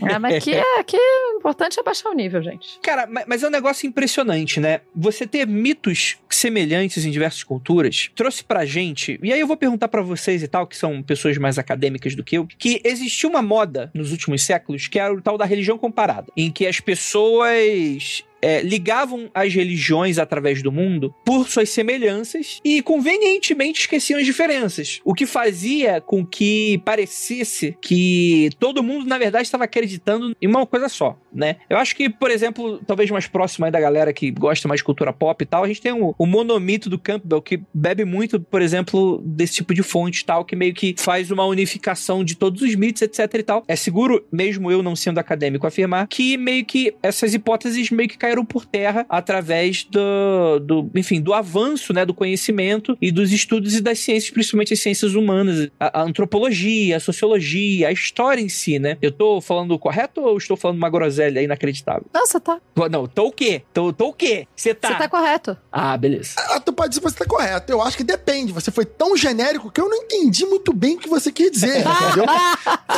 É, 0.08 0.18
mas 0.18 0.36
aqui 0.36 0.52
é, 0.52 0.80
aqui 0.80 0.96
é 0.96 1.36
importante 1.36 1.78
é 1.78 1.82
baixar 1.82 2.10
o 2.10 2.14
nível, 2.14 2.42
gente. 2.42 2.78
Cara, 2.82 3.06
ma- 3.06 3.24
mas 3.26 3.42
é 3.42 3.48
um 3.48 3.50
negócio 3.50 3.86
impressionante, 3.86 4.60
né? 4.60 4.80
Você 4.94 5.26
ter 5.26 5.46
mitos 5.46 6.18
semelhantes 6.28 7.04
em 7.04 7.10
diversas 7.10 7.42
culturas 7.42 8.10
trouxe 8.14 8.44
pra 8.44 8.64
gente, 8.64 9.18
e 9.22 9.32
aí 9.32 9.40
eu 9.40 9.46
vou 9.46 9.56
perguntar 9.56 9.88
pra 9.88 10.02
vocês 10.02 10.42
e 10.42 10.48
tal, 10.48 10.66
que 10.66 10.76
são 10.76 11.02
pessoas 11.02 11.36
mais 11.38 11.58
acadêmicas 11.58 12.14
do 12.14 12.22
que 12.22 12.36
eu, 12.36 12.46
que 12.46 12.80
existiu 12.84 13.30
uma 13.30 13.42
moda 13.42 13.90
nos 13.94 14.12
últimos 14.12 14.42
séculos 14.42 14.86
que 14.86 14.98
era 14.98 15.12
o 15.12 15.20
tal 15.20 15.36
da 15.38 15.44
religião 15.44 15.78
comparada, 15.78 16.30
em 16.36 16.50
que 16.50 16.66
as 16.66 16.78
pessoas 16.80 18.24
é, 18.42 18.62
ligavam 18.62 19.30
as 19.34 19.52
religiões 19.54 20.18
através 20.18 20.62
do 20.62 20.72
mundo 20.72 21.14
por 21.24 21.48
suas 21.48 21.70
semelhanças 21.70 22.60
e 22.64 22.82
convenientemente 22.82 23.80
esqueciam 23.80 24.18
as 24.18 24.26
diferenças. 24.26 25.00
O 25.04 25.14
que 25.14 25.26
fazia 25.26 26.00
com 26.00 26.24
que 26.24 26.80
parecesse 26.84 27.76
que 27.80 28.50
todo 28.58 28.82
mundo, 28.82 29.06
na 29.06 29.18
verdade, 29.18 29.44
estava 29.44 29.64
acreditando 29.64 30.34
em 30.40 30.46
uma 30.46 30.66
coisa 30.66 30.88
só, 30.88 31.18
né? 31.32 31.56
Eu 31.68 31.76
acho 31.76 31.94
que, 31.94 32.08
por 32.08 32.30
exemplo, 32.30 32.80
talvez 32.86 33.10
mais 33.10 33.26
próximo 33.26 33.64
aí 33.64 33.70
da 33.70 33.80
galera 33.80 34.12
que 34.12 34.30
gosta 34.30 34.68
mais 34.68 34.80
de 34.80 34.84
cultura 34.84 35.12
pop 35.12 35.42
e 35.42 35.46
tal, 35.46 35.64
a 35.64 35.68
gente 35.68 35.80
tem 35.80 35.92
o, 35.92 36.14
o 36.18 36.26
monomito 36.26 36.88
do 36.88 36.98
Campbell, 36.98 37.42
que 37.42 37.60
bebe 37.72 38.04
muito, 38.04 38.40
por 38.40 38.62
exemplo, 38.62 39.20
desse 39.24 39.54
tipo 39.54 39.74
de 39.74 39.82
fonte 39.82 40.20
e 40.20 40.24
tal, 40.24 40.44
que 40.44 40.56
meio 40.56 40.74
que 40.74 40.94
faz 40.98 41.30
uma 41.30 41.44
unificação 41.44 42.24
de 42.24 42.34
todos 42.36 42.62
os 42.62 42.74
mitos, 42.74 43.02
etc 43.02 43.34
e 43.34 43.42
tal. 43.42 43.64
É 43.68 43.76
seguro, 43.76 44.24
mesmo 44.32 44.70
eu 44.70 44.82
não 44.82 44.96
sendo 44.96 45.18
acadêmico, 45.18 45.66
afirmar 45.66 46.06
que 46.06 46.36
meio 46.36 46.64
que 46.64 46.94
essas 47.02 47.34
hipóteses 47.34 47.90
meio 47.90 48.08
que 48.08 48.18
caíram 48.30 48.44
por 48.44 48.64
terra 48.64 49.04
através 49.08 49.84
do, 49.84 50.58
do 50.60 50.90
enfim, 50.94 51.20
do 51.20 51.34
avanço, 51.34 51.92
né, 51.92 52.04
do 52.04 52.14
conhecimento 52.14 52.96
e 53.00 53.10
dos 53.10 53.32
estudos 53.32 53.74
e 53.74 53.80
das 53.80 53.98
ciências, 53.98 54.30
principalmente 54.32 54.72
as 54.72 54.80
ciências 54.80 55.14
humanas, 55.14 55.68
a, 55.78 56.00
a 56.00 56.02
antropologia, 56.02 56.96
a 56.96 57.00
sociologia, 57.00 57.88
a 57.88 57.92
história 57.92 58.40
em 58.40 58.48
si, 58.48 58.78
né? 58.78 58.96
Eu 59.02 59.10
tô 59.10 59.40
falando 59.40 59.78
correto 59.78 60.20
ou 60.20 60.36
estou 60.38 60.56
falando 60.56 60.78
uma 60.78 60.88
groselha 60.90 61.42
inacreditável? 61.42 62.06
Não, 62.12 62.26
você 62.26 62.38
tá. 62.38 62.60
Não, 62.90 63.06
tô 63.06 63.26
o 63.26 63.32
quê? 63.32 63.62
Tô, 63.72 63.92
tô 63.92 64.08
o 64.08 64.12
quê? 64.12 64.46
Você 64.54 64.74
tá... 64.74 64.88
Você 64.88 64.94
tá 64.94 65.08
correto. 65.08 65.56
Ah, 65.72 65.96
beleza. 65.96 66.34
Ah, 66.38 66.60
tu 66.60 66.72
pode 66.72 66.90
dizer 66.90 67.00
que 67.00 67.10
você 67.10 67.16
tá 67.16 67.24
correto. 67.24 67.72
Eu 67.72 67.82
acho 67.82 67.96
que 67.96 68.04
depende. 68.04 68.52
Você 68.52 68.70
foi 68.70 68.84
tão 68.84 69.16
genérico 69.16 69.70
que 69.70 69.80
eu 69.80 69.88
não 69.88 69.96
entendi 69.96 70.44
muito 70.46 70.72
bem 70.72 70.96
o 70.96 70.98
que 70.98 71.08
você 71.08 71.32
quis 71.32 71.50
dizer, 71.50 71.80
entendeu? 71.82 72.24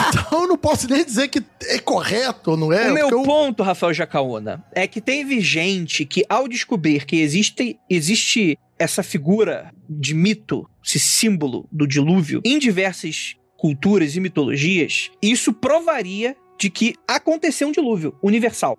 Então 0.09 0.43
eu 0.43 0.49
não 0.49 0.57
posso 0.57 0.89
nem 0.89 1.05
dizer 1.05 1.29
que 1.29 1.43
é 1.67 1.79
correto 1.79 2.53
ou 2.53 2.57
não 2.57 2.73
é. 2.73 2.91
o 2.91 2.95
meu 2.95 3.09
eu- 3.09 3.23
ponto, 3.23 3.63
Rafael 3.63 3.93
Jacaona, 3.95 4.63
é 4.73 4.87
que 4.87 5.01
teve 5.23 5.41
gente 5.41 6.05
que, 6.05 6.25
ao 6.29 6.49
descobrir 6.49 7.07
que 7.07 7.21
existe, 7.21 7.79
existe 7.89 8.59
essa 8.77 9.05
figura 9.05 9.73
de 9.89 10.15
mito, 10.15 10.69
esse 10.85 10.99
símbolo 10.99 11.69
do 11.71 11.87
dilúvio, 11.87 12.43
em 12.45 12.59
diversas 12.59 13.37
culturas 13.57 14.17
e 14.17 14.21
mitologias, 14.21 15.13
isso 15.23 15.53
provaria 15.53 16.35
de 16.59 16.69
que 16.69 16.97
aconteceu 17.07 17.69
um 17.69 17.73
dilúvio 17.73 18.17
universal. 18.21 18.77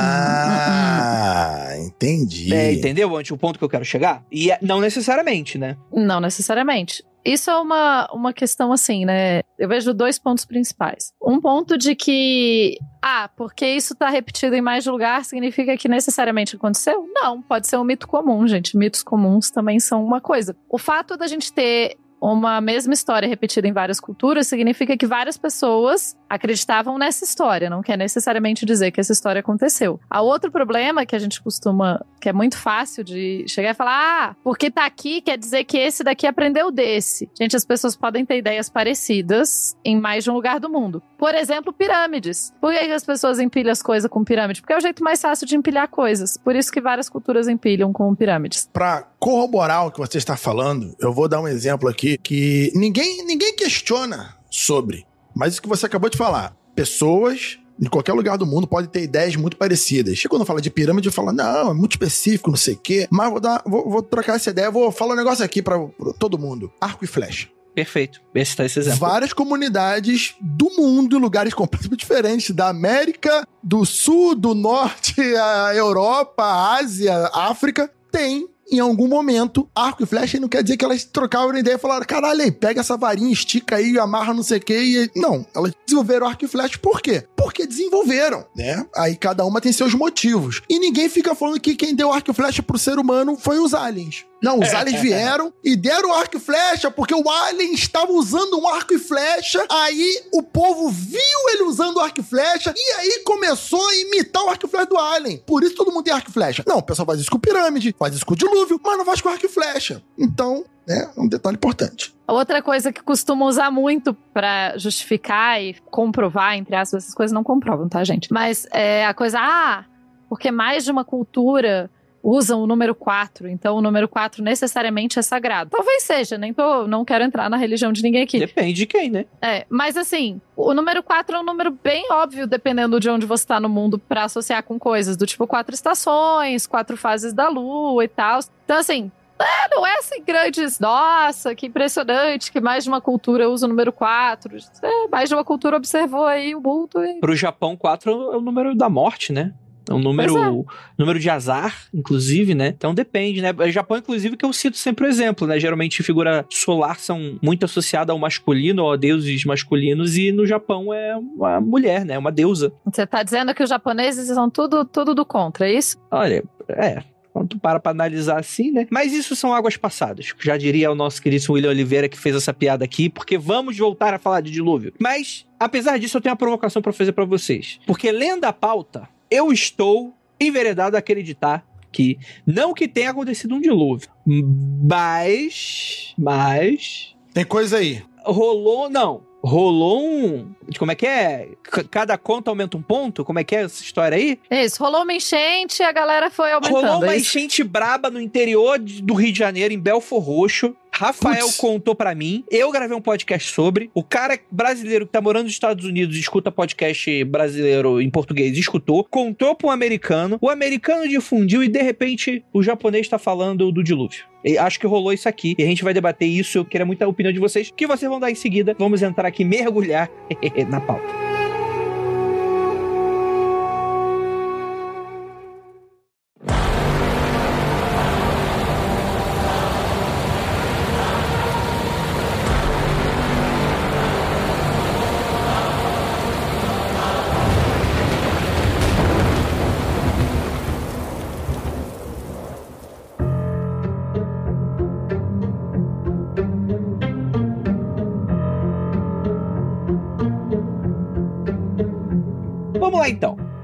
Ah, 0.00 1.68
entendi. 1.78 2.52
É, 2.54 2.72
entendeu, 2.72 3.14
Ante, 3.14 3.34
o 3.34 3.38
ponto 3.38 3.58
que 3.58 3.64
eu 3.64 3.68
quero 3.68 3.84
chegar? 3.84 4.24
E 4.32 4.50
é- 4.50 4.58
não 4.62 4.80
necessariamente, 4.80 5.58
né? 5.58 5.76
Não 5.92 6.20
necessariamente. 6.20 7.04
Isso 7.32 7.50
é 7.50 7.56
uma, 7.56 8.08
uma 8.10 8.32
questão 8.32 8.72
assim, 8.72 9.04
né? 9.04 9.42
Eu 9.58 9.68
vejo 9.68 9.92
dois 9.92 10.18
pontos 10.18 10.46
principais. 10.46 11.12
Um 11.22 11.40
ponto 11.40 11.76
de 11.76 11.94
que, 11.94 12.78
ah, 13.02 13.28
porque 13.36 13.66
isso 13.66 13.94
tá 13.94 14.08
repetido 14.08 14.56
em 14.56 14.62
mais 14.62 14.86
lugar, 14.86 15.24
significa 15.26 15.76
que 15.76 15.88
necessariamente 15.88 16.56
aconteceu? 16.56 17.06
Não, 17.14 17.42
pode 17.42 17.68
ser 17.68 17.76
um 17.76 17.84
mito 17.84 18.08
comum, 18.08 18.46
gente. 18.46 18.76
Mitos 18.78 19.02
comuns 19.02 19.50
também 19.50 19.78
são 19.78 20.02
uma 20.02 20.22
coisa. 20.22 20.56
O 20.70 20.78
fato 20.78 21.18
da 21.18 21.26
gente 21.26 21.52
ter 21.52 21.98
uma 22.20 22.60
mesma 22.60 22.92
história 22.94 23.28
repetida 23.28 23.66
em 23.66 23.72
várias 23.72 24.00
culturas 24.00 24.46
significa 24.46 24.96
que 24.96 25.06
várias 25.06 25.36
pessoas 25.36 26.16
acreditavam 26.28 26.98
nessa 26.98 27.24
história, 27.24 27.70
não 27.70 27.82
quer 27.82 27.96
necessariamente 27.96 28.66
dizer 28.66 28.90
que 28.90 29.00
essa 29.00 29.12
história 29.12 29.40
aconteceu. 29.40 29.98
A 30.10 30.20
outro 30.20 30.50
problema 30.50 31.06
que 31.06 31.16
a 31.16 31.18
gente 31.18 31.40
costuma, 31.42 32.04
que 32.20 32.28
é 32.28 32.32
muito 32.32 32.58
fácil 32.58 33.02
de 33.02 33.44
chegar 33.48 33.70
e 33.70 33.74
falar, 33.74 34.30
ah, 34.30 34.36
porque 34.44 34.70
tá 34.70 34.84
aqui 34.84 35.20
quer 35.20 35.38
dizer 35.38 35.64
que 35.64 35.78
esse 35.78 36.04
daqui 36.04 36.26
aprendeu 36.26 36.70
desse. 36.70 37.30
Gente, 37.38 37.56
as 37.56 37.64
pessoas 37.64 37.96
podem 37.96 38.24
ter 38.24 38.38
ideias 38.38 38.68
parecidas 38.68 39.76
em 39.84 39.98
mais 39.98 40.24
de 40.24 40.30
um 40.30 40.34
lugar 40.34 40.60
do 40.60 40.68
mundo. 40.68 41.02
Por 41.16 41.34
exemplo, 41.34 41.72
pirâmides. 41.72 42.52
Por 42.60 42.72
que 42.72 42.78
as 42.78 43.04
pessoas 43.04 43.40
empilham 43.40 43.72
as 43.72 43.82
coisas 43.82 44.10
com 44.10 44.24
pirâmide? 44.24 44.60
Porque 44.60 44.72
é 44.72 44.76
o 44.76 44.80
jeito 44.80 45.02
mais 45.02 45.20
fácil 45.20 45.46
de 45.46 45.56
empilhar 45.56 45.88
coisas. 45.88 46.36
Por 46.36 46.54
isso 46.54 46.70
que 46.70 46.80
várias 46.80 47.08
culturas 47.08 47.48
empilham 47.48 47.92
com 47.92 48.14
pirâmides. 48.14 48.68
Pra 48.72 49.02
corroborar 49.18 49.86
o 49.86 49.90
que 49.90 49.98
você 49.98 50.18
está 50.18 50.36
falando, 50.36 50.94
eu 51.00 51.12
vou 51.12 51.28
dar 51.28 51.40
um 51.40 51.48
exemplo 51.48 51.88
aqui 51.88 52.18
que 52.18 52.72
ninguém, 52.74 53.24
ninguém 53.24 53.54
questiona 53.54 54.36
sobre. 54.50 55.06
Mas 55.34 55.52
isso 55.52 55.62
que 55.62 55.68
você 55.68 55.86
acabou 55.86 56.08
de 56.08 56.16
falar. 56.16 56.56
Pessoas 56.74 57.58
de 57.78 57.88
qualquer 57.88 58.12
lugar 58.12 58.36
do 58.36 58.46
mundo 58.46 58.66
podem 58.66 58.90
ter 58.90 59.02
ideias 59.02 59.36
muito 59.36 59.56
parecidas. 59.56 60.18
E 60.18 60.28
quando 60.28 60.44
fala 60.44 60.60
de 60.60 60.70
pirâmide, 60.70 61.08
eu 61.08 61.12
falo, 61.12 61.32
não, 61.32 61.70
é 61.70 61.74
muito 61.74 61.92
específico, 61.92 62.50
não 62.50 62.56
sei 62.56 62.74
o 62.74 62.78
quê. 62.78 63.06
Mas 63.10 63.30
vou, 63.30 63.40
dar, 63.40 63.62
vou, 63.64 63.88
vou 63.88 64.02
trocar 64.02 64.36
essa 64.36 64.50
ideia, 64.50 64.70
vou 64.70 64.90
falar 64.90 65.14
um 65.14 65.16
negócio 65.16 65.44
aqui 65.44 65.62
pra 65.62 65.78
todo 66.18 66.38
mundo. 66.38 66.72
Arco 66.80 67.04
e 67.04 67.08
flecha. 67.08 67.48
Perfeito. 67.74 68.20
Esse 68.34 68.56
tá 68.56 68.64
esse 68.64 68.80
exemplo. 68.80 68.98
Várias 68.98 69.32
comunidades 69.32 70.34
do 70.40 70.68
mundo, 70.76 71.16
em 71.16 71.20
lugares 71.20 71.54
completamente 71.54 72.00
diferentes, 72.00 72.50
da 72.50 72.68
América, 72.68 73.46
do 73.62 73.84
Sul, 73.84 74.34
do 74.34 74.52
Norte, 74.54 75.20
a 75.36 75.72
Europa, 75.74 76.42
a 76.42 76.78
Ásia, 76.78 77.14
a 77.14 77.48
África, 77.48 77.88
tem 78.10 78.48
em 78.70 78.80
algum 78.80 79.08
momento, 79.08 79.68
arco 79.74 80.02
e 80.02 80.06
flecha, 80.06 80.38
não 80.38 80.48
quer 80.48 80.62
dizer 80.62 80.76
que 80.76 80.84
elas 80.84 81.04
trocaram 81.04 81.56
ideia 81.56 81.76
e 81.76 81.78
falaram: 81.78 82.06
caralho, 82.06 82.42
aí, 82.42 82.50
pega 82.50 82.80
essa 82.80 82.96
varinha, 82.96 83.32
estica 83.32 83.76
aí, 83.76 83.98
amarra 83.98 84.34
não 84.34 84.42
sei 84.42 84.58
o 84.58 84.60
quê. 84.62 84.78
E... 84.78 85.18
Não, 85.18 85.46
elas 85.54 85.72
desenvolveram 85.86 86.26
arco 86.26 86.44
e 86.44 86.48
flecha 86.48 86.78
por 86.78 87.00
quê? 87.00 87.24
Por 87.38 87.48
porque 87.58 87.66
desenvolveram, 87.66 88.46
né? 88.54 88.86
Aí 88.94 89.16
cada 89.16 89.44
uma 89.44 89.60
tem 89.60 89.72
seus 89.72 89.92
motivos. 89.92 90.62
E 90.68 90.78
ninguém 90.78 91.08
fica 91.08 91.34
falando 91.34 91.58
que 91.58 91.74
quem 91.74 91.94
deu 91.94 92.12
arco 92.12 92.30
e 92.30 92.34
flecha 92.34 92.62
pro 92.62 92.78
ser 92.78 92.98
humano 92.98 93.36
foi 93.36 93.58
os 93.58 93.74
aliens. 93.74 94.26
Não, 94.40 94.60
os 94.60 94.72
aliens 94.72 95.00
vieram 95.00 95.52
e 95.64 95.74
deram 95.74 96.14
arco 96.14 96.36
e 96.36 96.40
flecha 96.40 96.88
porque 96.88 97.12
o 97.12 97.28
alien 97.28 97.74
estava 97.74 98.12
usando 98.12 98.56
um 98.56 98.68
arco 98.68 98.94
e 98.94 98.98
flecha. 98.98 99.64
Aí 99.68 100.22
o 100.32 100.40
povo 100.40 100.88
viu 100.88 101.48
ele 101.48 101.64
usando 101.64 101.98
arco 101.98 102.20
e 102.20 102.22
flecha 102.22 102.72
e 102.76 102.92
aí 103.00 103.22
começou 103.24 103.84
a 103.88 103.96
imitar 103.96 104.44
o 104.44 104.50
arco 104.50 104.66
e 104.66 104.68
flecha 104.68 104.86
do 104.86 104.96
alien. 104.96 105.42
Por 105.44 105.64
isso 105.64 105.74
todo 105.74 105.90
mundo 105.90 106.04
tem 106.04 106.12
arco 106.14 106.30
e 106.30 106.32
flecha. 106.32 106.62
Não, 106.64 106.78
o 106.78 106.82
pessoal 106.82 107.06
faz 107.06 107.20
isso 107.20 107.30
com 107.30 107.40
pirâmide, 107.40 107.96
faz 107.98 108.14
isso 108.14 108.26
com 108.26 108.36
dilúvio, 108.36 108.80
mas 108.84 108.98
não 108.98 109.04
faz 109.04 109.20
com 109.20 109.30
arco 109.30 109.46
e 109.46 109.48
flecha. 109.48 110.00
Então, 110.16 110.64
é 110.88 111.08
um 111.16 111.28
detalhe 111.28 111.56
importante. 111.56 112.14
Outra 112.26 112.62
coisa 112.62 112.92
que 112.92 113.02
costuma 113.02 113.46
usar 113.46 113.70
muito 113.70 114.14
para 114.32 114.76
justificar 114.76 115.62
e 115.62 115.74
comprovar, 115.90 116.56
entre 116.56 116.76
aspas, 116.76 117.04
essas 117.04 117.14
coisas 117.14 117.32
não 117.32 117.44
comprovam, 117.44 117.88
tá, 117.88 118.02
gente? 118.04 118.32
Mas 118.32 118.66
é 118.72 119.06
a 119.06 119.14
coisa, 119.14 119.38
ah, 119.40 119.84
porque 120.28 120.50
mais 120.50 120.84
de 120.84 120.90
uma 120.90 121.04
cultura 121.04 121.90
usam 122.22 122.60
o 122.62 122.66
número 122.66 122.94
4, 122.94 123.48
então 123.48 123.76
o 123.76 123.80
número 123.80 124.08
4 124.08 124.42
necessariamente 124.42 125.18
é 125.18 125.22
sagrado. 125.22 125.70
Talvez 125.70 126.02
seja, 126.02 126.36
nem 126.36 126.52
tô, 126.52 126.86
não 126.86 127.04
quero 127.04 127.24
entrar 127.24 127.48
na 127.48 127.56
religião 127.56 127.92
de 127.92 128.02
ninguém 128.02 128.22
aqui. 128.22 128.38
Depende 128.38 128.74
de 128.74 128.86
quem, 128.86 129.08
né? 129.08 129.24
É, 129.40 129.64
mas 129.68 129.96
assim, 129.96 130.40
o 130.56 130.74
número 130.74 131.02
4 131.02 131.36
é 131.36 131.40
um 131.40 131.44
número 131.44 131.70
bem 131.82 132.10
óbvio, 132.10 132.46
dependendo 132.46 132.98
de 133.00 133.08
onde 133.08 133.24
você 133.24 133.46
tá 133.46 133.60
no 133.60 133.68
mundo, 133.68 133.98
para 133.98 134.24
associar 134.24 134.62
com 134.62 134.78
coisas 134.78 135.16
do 135.16 135.26
tipo 135.26 135.46
quatro 135.46 135.74
estações, 135.74 136.66
quatro 136.66 136.96
fases 136.96 137.32
da 137.32 137.48
lua 137.48 138.04
e 138.04 138.08
tal. 138.08 138.40
Então, 138.64 138.78
assim, 138.78 139.10
é, 139.40 139.74
não 139.74 139.86
é 139.86 139.98
assim 139.98 140.22
grandes, 140.24 140.78
nossa, 140.78 141.54
que 141.54 141.66
impressionante 141.66 142.50
que 142.50 142.60
mais 142.60 142.84
de 142.84 142.90
uma 142.90 143.00
cultura 143.00 143.48
usa 143.48 143.66
o 143.66 143.68
número 143.68 143.92
4. 143.92 144.56
É, 144.82 145.08
mais 145.08 145.28
de 145.28 145.34
uma 145.34 145.44
cultura 145.44 145.76
observou 145.76 146.24
aí 146.24 146.54
o 146.54 146.60
bulto. 146.60 147.02
E... 147.02 147.20
Pro 147.20 147.36
Japão, 147.36 147.76
4 147.76 148.10
é 148.10 148.36
o 148.36 148.40
número 148.40 148.74
da 148.74 148.88
morte, 148.88 149.32
né? 149.32 149.52
É 149.88 149.94
um 149.94 149.98
número, 149.98 150.36
é. 150.36 150.64
número 150.98 151.18
de 151.18 151.30
azar, 151.30 151.74
inclusive, 151.94 152.54
né? 152.54 152.68
Então 152.68 152.94
depende, 152.94 153.40
né? 153.40 153.54
O 153.58 153.70
Japão, 153.70 153.96
inclusive, 153.96 154.36
que 154.36 154.44
eu 154.44 154.52
cito 154.52 154.76
sempre 154.76 155.06
o 155.06 155.08
exemplo, 155.08 155.46
né? 155.46 155.58
Geralmente 155.58 156.02
figura 156.02 156.44
solar 156.50 156.98
são 156.98 157.38
muito 157.42 157.64
associadas 157.64 158.12
ao 158.12 158.18
masculino, 158.18 158.84
ou 158.84 158.92
a 158.92 158.96
deuses 158.96 159.44
masculinos, 159.44 160.16
e 160.16 160.30
no 160.30 160.46
Japão 160.46 160.92
é 160.92 161.16
uma 161.16 161.60
mulher, 161.60 162.04
né? 162.04 162.18
Uma 162.18 162.30
deusa. 162.30 162.72
Você 162.84 163.06
tá 163.06 163.22
dizendo 163.22 163.54
que 163.54 163.62
os 163.62 163.70
japoneses 163.70 164.28
são 164.28 164.50
tudo, 164.50 164.84
tudo 164.84 165.14
do 165.14 165.24
contra, 165.24 165.66
é 165.66 165.72
isso? 165.72 165.96
Olha, 166.10 166.44
é, 166.68 167.02
quando 167.32 167.48
tu 167.48 167.58
para 167.58 167.80
pra 167.80 167.92
analisar 167.92 168.38
assim, 168.38 168.70
né? 168.70 168.86
Mas 168.90 169.12
isso 169.12 169.36
são 169.36 169.54
águas 169.54 169.76
passadas. 169.76 170.32
Já 170.40 170.56
diria 170.56 170.90
o 170.90 170.94
nosso 170.94 171.22
querido 171.22 171.52
William 171.52 171.70
Oliveira 171.70 172.08
que 172.08 172.18
fez 172.18 172.34
essa 172.34 172.52
piada 172.52 172.84
aqui, 172.84 173.08
porque 173.08 173.38
vamos 173.38 173.76
voltar 173.76 174.14
a 174.14 174.18
falar 174.18 174.40
de 174.40 174.50
dilúvio. 174.50 174.92
Mas, 174.98 175.46
apesar 175.58 175.98
disso, 175.98 176.16
eu 176.16 176.20
tenho 176.20 176.32
uma 176.32 176.36
provocação 176.36 176.82
para 176.82 176.92
fazer 176.92 177.12
para 177.12 177.24
vocês. 177.24 177.78
Porque 177.86 178.10
lendo 178.10 178.44
a 178.44 178.52
pauta, 178.52 179.08
eu 179.30 179.52
estou 179.52 180.14
enveredado 180.40 180.96
a 180.96 180.98
acreditar 180.98 181.64
que 181.90 182.18
não 182.46 182.74
que 182.74 182.86
tenha 182.86 183.10
acontecido 183.10 183.54
um 183.54 183.60
dilúvio, 183.60 184.08
mas 184.26 186.14
mas 186.18 187.14
tem 187.32 187.44
coisa 187.44 187.78
aí. 187.78 188.02
Rolou, 188.24 188.90
não, 188.90 189.22
rolou 189.48 190.06
um. 190.06 190.54
Como 190.78 190.92
é 190.92 190.94
que 190.94 191.06
é? 191.06 191.48
Cada 191.90 192.16
conta 192.16 192.50
aumenta 192.50 192.76
um 192.76 192.82
ponto? 192.82 193.24
Como 193.24 193.38
é 193.38 193.44
que 193.44 193.56
é 193.56 193.62
essa 193.64 193.82
história 193.82 194.16
aí? 194.16 194.38
Isso, 194.50 194.82
rolou 194.82 195.02
uma 195.02 195.12
enchente 195.12 195.82
e 195.82 195.84
a 195.84 195.90
galera 195.90 196.30
foi 196.30 196.52
aumentando. 196.52 196.80
Rolou 196.80 197.02
uma 197.02 197.14
é 197.14 197.18
enchente 197.18 197.64
braba 197.64 198.10
no 198.10 198.20
interior 198.20 198.78
do 198.78 199.14
Rio 199.14 199.32
de 199.32 199.38
Janeiro, 199.38 199.72
em 199.72 199.78
Belfor 199.78 200.20
Roxo. 200.20 200.76
Rafael 200.98 201.46
Puts. 201.46 201.56
contou 201.58 201.94
para 201.94 202.12
mim, 202.12 202.42
eu 202.50 202.72
gravei 202.72 202.96
um 202.96 203.00
podcast 203.00 203.52
sobre. 203.52 203.88
O 203.94 204.02
cara 204.02 204.36
brasileiro 204.50 205.06
que 205.06 205.12
tá 205.12 205.20
morando 205.20 205.44
nos 205.44 205.52
Estados 205.52 205.84
Unidos 205.84 206.16
e 206.16 206.18
escuta 206.18 206.50
podcast 206.50 207.22
brasileiro 207.22 208.00
em 208.00 208.10
português, 208.10 208.58
escutou, 208.58 209.04
contou 209.04 209.54
para 209.54 209.68
um 209.68 209.70
americano, 209.70 210.38
o 210.40 210.50
americano 210.50 211.08
difundiu 211.08 211.62
e 211.62 211.68
de 211.68 211.80
repente 211.80 212.44
o 212.52 212.64
japonês 212.64 213.06
tá 213.08 213.16
falando 213.16 213.70
do 213.70 213.84
dilúvio. 213.84 214.24
E 214.44 214.58
acho 214.58 214.80
que 214.80 214.88
rolou 214.88 215.12
isso 215.12 215.28
aqui 215.28 215.54
e 215.56 215.62
a 215.62 215.66
gente 215.66 215.84
vai 215.84 215.94
debater 215.94 216.26
isso. 216.26 216.58
Eu 216.58 216.64
queria 216.64 216.84
muita 216.84 217.06
opinião 217.06 217.32
de 217.32 217.38
vocês, 217.38 217.72
que 217.76 217.86
vocês 217.86 218.10
vão 218.10 218.18
dar 218.18 218.32
em 218.32 218.34
seguida. 218.34 218.74
Vamos 218.76 219.00
entrar 219.00 219.28
aqui 219.28 219.44
mergulhar 219.44 220.10
na 220.68 220.80
pauta. 220.80 221.27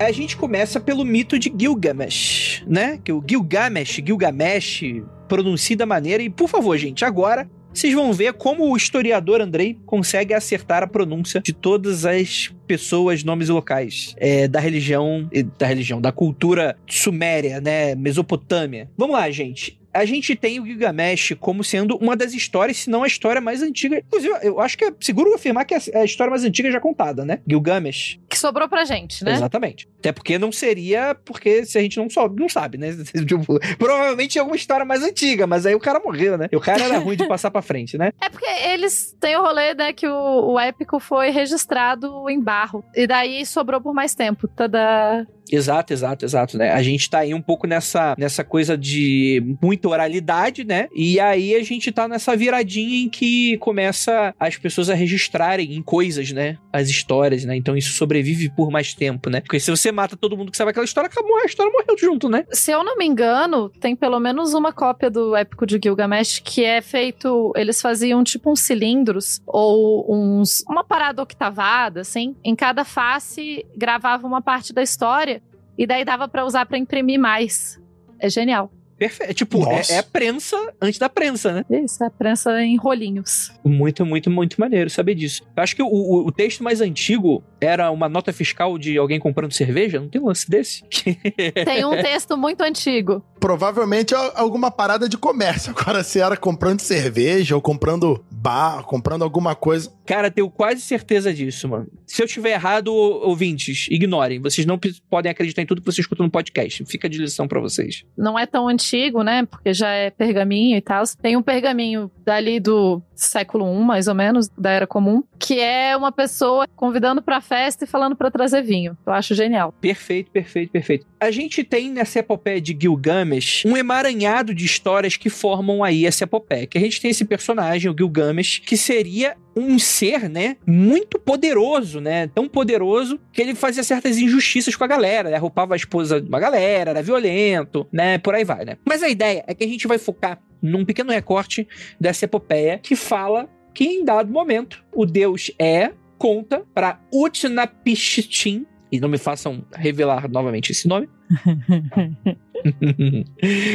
A 0.05 0.13
gente 0.13 0.37
começa 0.37 0.79
pelo 0.79 1.05
mito 1.05 1.39
de 1.39 1.53
Gilgamesh, 1.57 2.63
né? 2.67 2.99
Que 3.03 3.11
o 3.11 3.25
Gilgamesh, 3.27 4.03
Gilgamesh, 4.05 4.83
pronuncia 5.27 5.77
da 5.77 5.87
maneira. 5.87 6.23
E, 6.23 6.29
por 6.29 6.49
favor, 6.49 6.77
gente, 6.77 7.05
agora 7.05 7.49
vocês 7.73 7.93
vão 7.93 8.13
ver 8.13 8.35
como 8.35 8.71
o 8.71 8.77
historiador 8.77 9.41
Andrei 9.41 9.77
consegue 9.85 10.33
acertar 10.33 10.83
a 10.83 10.87
pronúncia 10.87 11.41
de 11.41 11.53
todas 11.53 12.05
as 12.05 12.55
pessoas, 12.67 13.25
nomes 13.25 13.49
locais 13.49 14.15
é, 14.19 14.47
da 14.47 14.61
religião, 14.61 15.29
da 15.59 15.67
religião, 15.67 16.01
da 16.01 16.13
cultura 16.13 16.77
suméria, 16.89 17.61
né, 17.61 17.97
Mesopotâmia. 17.97 18.89
Vamos 18.97 19.17
lá, 19.17 19.29
gente 19.31 19.83
a 19.95 20.05
gente 20.05 20.35
tem 20.35 20.61
o 20.61 20.67
Gilgamesh 20.67 21.35
como 21.39 21.63
sendo 21.63 21.97
uma 21.97 22.17
das 22.17 22.35
histórias, 22.35 22.79
se 22.79 22.91
não 22.91 23.05
a 23.05 23.07
história 23.07 23.41
mais 23.41 23.63
antiga. 23.63 23.99
Inclusive, 23.99 24.35
eu 24.43 24.61
acho 24.61 24.77
que 24.77 24.85
é 24.85 24.93
seguro 25.01 25.33
afirmar 25.35 25.65
que 25.65 25.75
é 25.75 25.79
a 25.95 26.05
história 26.05 26.31
mais 26.31 26.45
antiga 26.45 26.71
já 26.71 26.81
contada, 26.81 27.25
né? 27.25 27.39
Gilgamesh. 27.49 28.19
Que 28.29 28.39
sobrou 28.39 28.69
pra 28.69 28.85
gente, 28.85 29.25
né? 29.25 29.33
Exatamente. 29.33 29.89
Até 30.01 30.13
porque 30.13 30.39
não 30.39 30.51
seria, 30.51 31.17
porque 31.25 31.65
se 31.65 31.79
a 31.79 31.81
gente 31.81 31.97
não 31.97 32.11
sabe, 32.11 32.41
não 32.41 32.49
sabe, 32.49 32.77
né? 32.77 32.95
Tipo, 33.25 33.59
provavelmente 33.79 34.37
é 34.37 34.41
alguma 34.41 34.57
história 34.57 34.85
mais 34.85 35.03
antiga, 35.03 35.47
mas 35.47 35.65
aí 35.65 35.75
o 35.75 35.81
cara 35.81 36.01
morreu, 36.05 36.37
né? 36.37 36.49
E 36.51 36.57
o 36.57 36.61
cara 36.61 36.85
era 36.85 36.99
ruim 36.99 37.17
de 37.17 37.27
passar 37.27 37.51
pra 37.51 37.63
frente, 37.63 37.97
né? 37.97 38.13
É 38.25 38.29
porque 38.29 38.47
eles 38.47 39.15
têm 39.21 39.37
o 39.37 39.43
rolê, 39.43 39.75
né, 39.75 39.93
que 39.93 40.07
o, 40.07 40.53
o 40.53 40.59
épico 40.59 40.99
foi 40.99 41.31
registrado 41.31 42.29
em 42.31 42.41
barro. 42.41 42.83
E 42.95 43.07
daí 43.07 43.45
sobrou 43.45 43.81
por 43.81 43.93
mais 43.93 44.15
tempo. 44.15 44.49
Tada. 44.49 45.27
Exato, 45.55 45.93
exato, 45.93 46.25
exato, 46.25 46.59
né? 46.59 46.73
A 46.73 46.83
gente 46.83 47.09
tá 47.09 47.21
aí 47.21 47.33
um 47.33 47.41
pouco 47.41 47.67
nessa, 47.67 48.15
nessa 48.19 48.43
coisa 48.43 48.77
de 48.77 49.57
muita 49.63 49.89
oralidade, 49.89 50.65
né? 50.65 50.89
E 50.95 51.21
aí 51.21 51.55
a 51.55 51.63
gente 51.63 51.93
tá 51.93 52.09
nessa 52.09 52.37
viradinha 52.37 53.05
em 53.05 53.09
que 53.09 53.57
começa 53.59 54.35
as 54.39 54.57
pessoas 54.57 54.91
a 54.91 54.95
registrarem 54.95 55.75
em 55.75 55.83
coisas, 55.83 56.33
né? 56.33 56.59
As 56.73 56.89
histórias, 56.89 57.45
né? 57.45 57.57
Então 57.57 57.77
isso 57.77 57.93
sobrevive 57.93 58.51
por 58.51 58.71
mais 58.71 58.95
tempo, 58.95 59.31
né? 59.31 59.41
Porque 59.41 59.61
se 59.61 59.71
você 59.71 59.93
mata 59.93 60.17
todo 60.17 60.37
mundo 60.37 60.51
que 60.51 60.57
sabe 60.57 60.71
aquela 60.71 60.85
história, 60.85 61.09
acabou, 61.09 61.37
a 61.37 61.45
história 61.47 61.73
morreu 61.73 61.97
junto, 61.97 62.29
né? 62.29 62.45
Se 62.51 62.73
eu 62.73 62.83
não 62.83 62.97
me 62.97 63.07
engano, 63.07 63.71
tem 63.81 63.95
pelo 63.95 64.19
menos 64.19 64.55
uma 64.55 64.73
cópia 64.73 65.09
do 65.09 65.37
épico 65.37 65.67
de 65.67 65.79
Gilgamesh 65.83 66.41
que 66.41 66.65
é 66.65 66.81
feito. 66.81 67.53
Eles 67.55 67.81
faziam 67.81 68.25
tipo 68.25 68.51
uns 68.51 68.61
cilindros 68.61 69.41
ou 69.47 70.05
uns. 70.13 70.65
uma 70.69 70.83
parada 70.83 71.23
octavada, 71.23 72.01
assim. 72.01 72.35
Em 72.45 72.57
cada 72.57 72.85
face 72.85 73.65
gravava 73.77 74.27
uma 74.27 74.43
parte 74.43 74.73
da 74.73 74.83
história 74.83 75.43
e 75.77 75.87
daí 75.87 76.05
dava 76.05 76.29
para 76.29 76.45
usar 76.45 76.67
para 76.67 76.79
imprimir 76.79 77.19
mais. 77.19 77.81
É 78.19 78.29
genial. 78.29 78.71
Perfeito. 78.97 79.31
É, 79.31 79.35
tipo, 79.35 79.69
é, 79.69 79.83
é, 79.91 79.99
a 79.99 80.03
prensa 80.03 80.57
antes 80.81 80.99
da 80.99 81.09
prensa, 81.09 81.53
né? 81.53 81.83
Isso, 81.83 82.03
é 82.03 82.07
a 82.07 82.11
prensa 82.11 82.63
em 82.63 82.77
rolinhos. 82.77 83.53
Muito, 83.65 84.07
muito, 84.07 84.31
muito 84.31 84.61
maneiro 84.61 84.89
saber 84.89 85.15
disso. 85.15 85.43
Eu 85.57 85.63
acho 85.63 85.75
que 85.75 85.83
o, 85.83 85.87
o, 85.87 86.27
o, 86.27 86.33
texto 86.33 86.63
mais 86.63 86.81
antigo 86.81 87.43
era 87.65 87.91
uma 87.91 88.09
nota 88.09 88.33
fiscal 88.33 88.79
de 88.79 88.97
alguém 88.97 89.19
comprando 89.19 89.53
cerveja. 89.53 90.01
Não 90.01 90.09
tem 90.09 90.21
um 90.21 90.27
lance 90.27 90.49
desse? 90.49 90.85
Tem 91.65 91.85
um 91.85 91.91
texto 91.91 92.37
muito 92.37 92.63
antigo. 92.63 93.23
Provavelmente 93.39 94.15
alguma 94.15 94.71
parada 94.71 95.09
de 95.09 95.17
comércio. 95.17 95.75
Agora, 95.77 96.03
se 96.03 96.21
era 96.21 96.37
comprando 96.37 96.81
cerveja 96.81 97.55
ou 97.55 97.63
comprando 97.63 98.25
bar, 98.31 98.85
comprando 98.85 99.23
alguma 99.23 99.55
coisa. 99.55 99.93
Cara, 100.07 100.31
tenho 100.31 100.51
quase 100.51 100.81
certeza 100.81 101.33
disso, 101.33 101.69
mano. 101.69 101.87
Se 102.07 102.23
eu 102.23 102.27
estiver 102.27 102.53
errado, 102.53 102.89
ouvintes, 102.89 103.87
ignorem. 103.91 104.41
Vocês 104.41 104.67
não 104.67 104.79
podem 105.09 105.31
acreditar 105.31 105.63
em 105.63 105.67
tudo 105.67 105.81
que 105.81 105.91
você 105.91 106.01
escuta 106.01 106.23
no 106.23 106.31
podcast. 106.31 106.85
Fica 106.87 107.09
de 107.09 107.19
lição 107.19 107.49
para 107.49 107.61
vocês. 107.61 108.05
Não 108.17 108.39
é 108.39 108.47
tão 108.47 108.69
antigo, 108.69 109.23
né? 109.23 109.47
Porque 109.47 109.73
já 109.73 109.91
é 109.91 110.11
pergaminho 110.11 110.77
e 110.77 110.81
tal. 110.81 111.05
Tem 111.21 111.37
um 111.37 111.43
pergaminho 111.43 112.11
dali 112.25 112.61
do 112.61 113.03
século 113.15 113.67
I, 113.67 113.85
mais 113.85 114.09
ou 114.09 114.15
menos, 114.15 114.49
da 114.49 114.71
Era 114.71 114.87
Comum, 114.87 115.23
que 115.39 115.61
é 115.61 115.97
uma 115.97 116.13
pessoa 116.13 116.67
convidando 116.75 117.23
pra 117.23 117.41
festa 117.41 117.85
e 117.85 117.87
falando 117.87 118.17
para 118.17 118.31
trazer 118.31 118.63
vinho. 118.63 118.97
Eu 119.07 119.13
acho 119.13 119.35
genial. 119.35 119.73
Perfeito, 119.81 120.31
perfeito, 120.31 120.71
perfeito. 120.71 121.07
A 121.21 121.31
gente 121.31 121.65
tem 121.65 121.91
nessa 121.91 122.19
epopeia 122.19 122.61
de 122.61 122.77
Gilgamesh 122.79 123.65
um 123.67 123.77
emaranhado 123.77 124.55
de 124.55 124.65
histórias 124.65 125.17
que 125.17 125.31
formam 125.31 125.83
aí 125.83 126.07
essa 126.07 126.25
epopeia. 126.25 126.67
Que 126.67 126.79
a 126.79 126.81
gente 126.81 127.01
tem 127.01 127.11
esse 127.11 127.25
personagem, 127.25 127.91
o 127.91 127.95
Gilgamesh, 127.97 128.59
que 128.59 128.77
seria 128.77 129.37
um 129.57 129.79
ser, 129.79 130.29
né, 130.29 130.57
muito 130.67 131.19
poderoso, 131.19 132.01
né? 132.01 132.29
Tão 132.29 132.49
poderoso 132.49 133.21
que 133.33 133.41
ele 133.41 133.55
fazia 133.55 133.83
certas 133.83 134.19
injustiças 134.19 134.75
com 134.75 134.85
a 134.85 134.87
galera, 134.87 135.31
né? 135.31 135.37
Roupava 135.37 135.75
a 135.75 135.77
esposa 135.77 136.21
de 136.21 136.29
uma 136.29 136.41
galera, 136.41 136.91
era 136.91 137.03
violento, 137.03 137.87
né? 137.93 138.19
Por 138.19 138.35
aí 138.35 138.45
vai, 138.45 138.65
né? 138.65 138.77
Mas 138.85 139.03
a 139.03 139.09
ideia 139.09 139.45
é 139.47 139.55
que 139.55 139.65
a 139.65 139.69
gente 139.69 139.87
vai 139.87 139.99
focar 139.99 140.41
num 140.61 140.85
pequeno 140.85 141.13
recorte 141.13 141.69
dessa 142.01 142.25
epopeia 142.25 142.79
que 142.79 142.97
fala 142.97 143.49
que 143.75 143.85
em 143.85 144.05
dado 144.05 144.33
momento 144.33 144.85
o 144.93 145.05
deus 145.05 145.51
é 145.59 145.93
conta 146.17 146.63
para 146.73 147.01
Utnapishtim, 147.13 148.67
e 148.91 149.01
não 149.01 149.09
me 149.09 149.19
façam 149.19 149.65
revelar 149.75 150.29
novamente 150.31 150.71
esse 150.71 150.87
nome, 150.87 151.09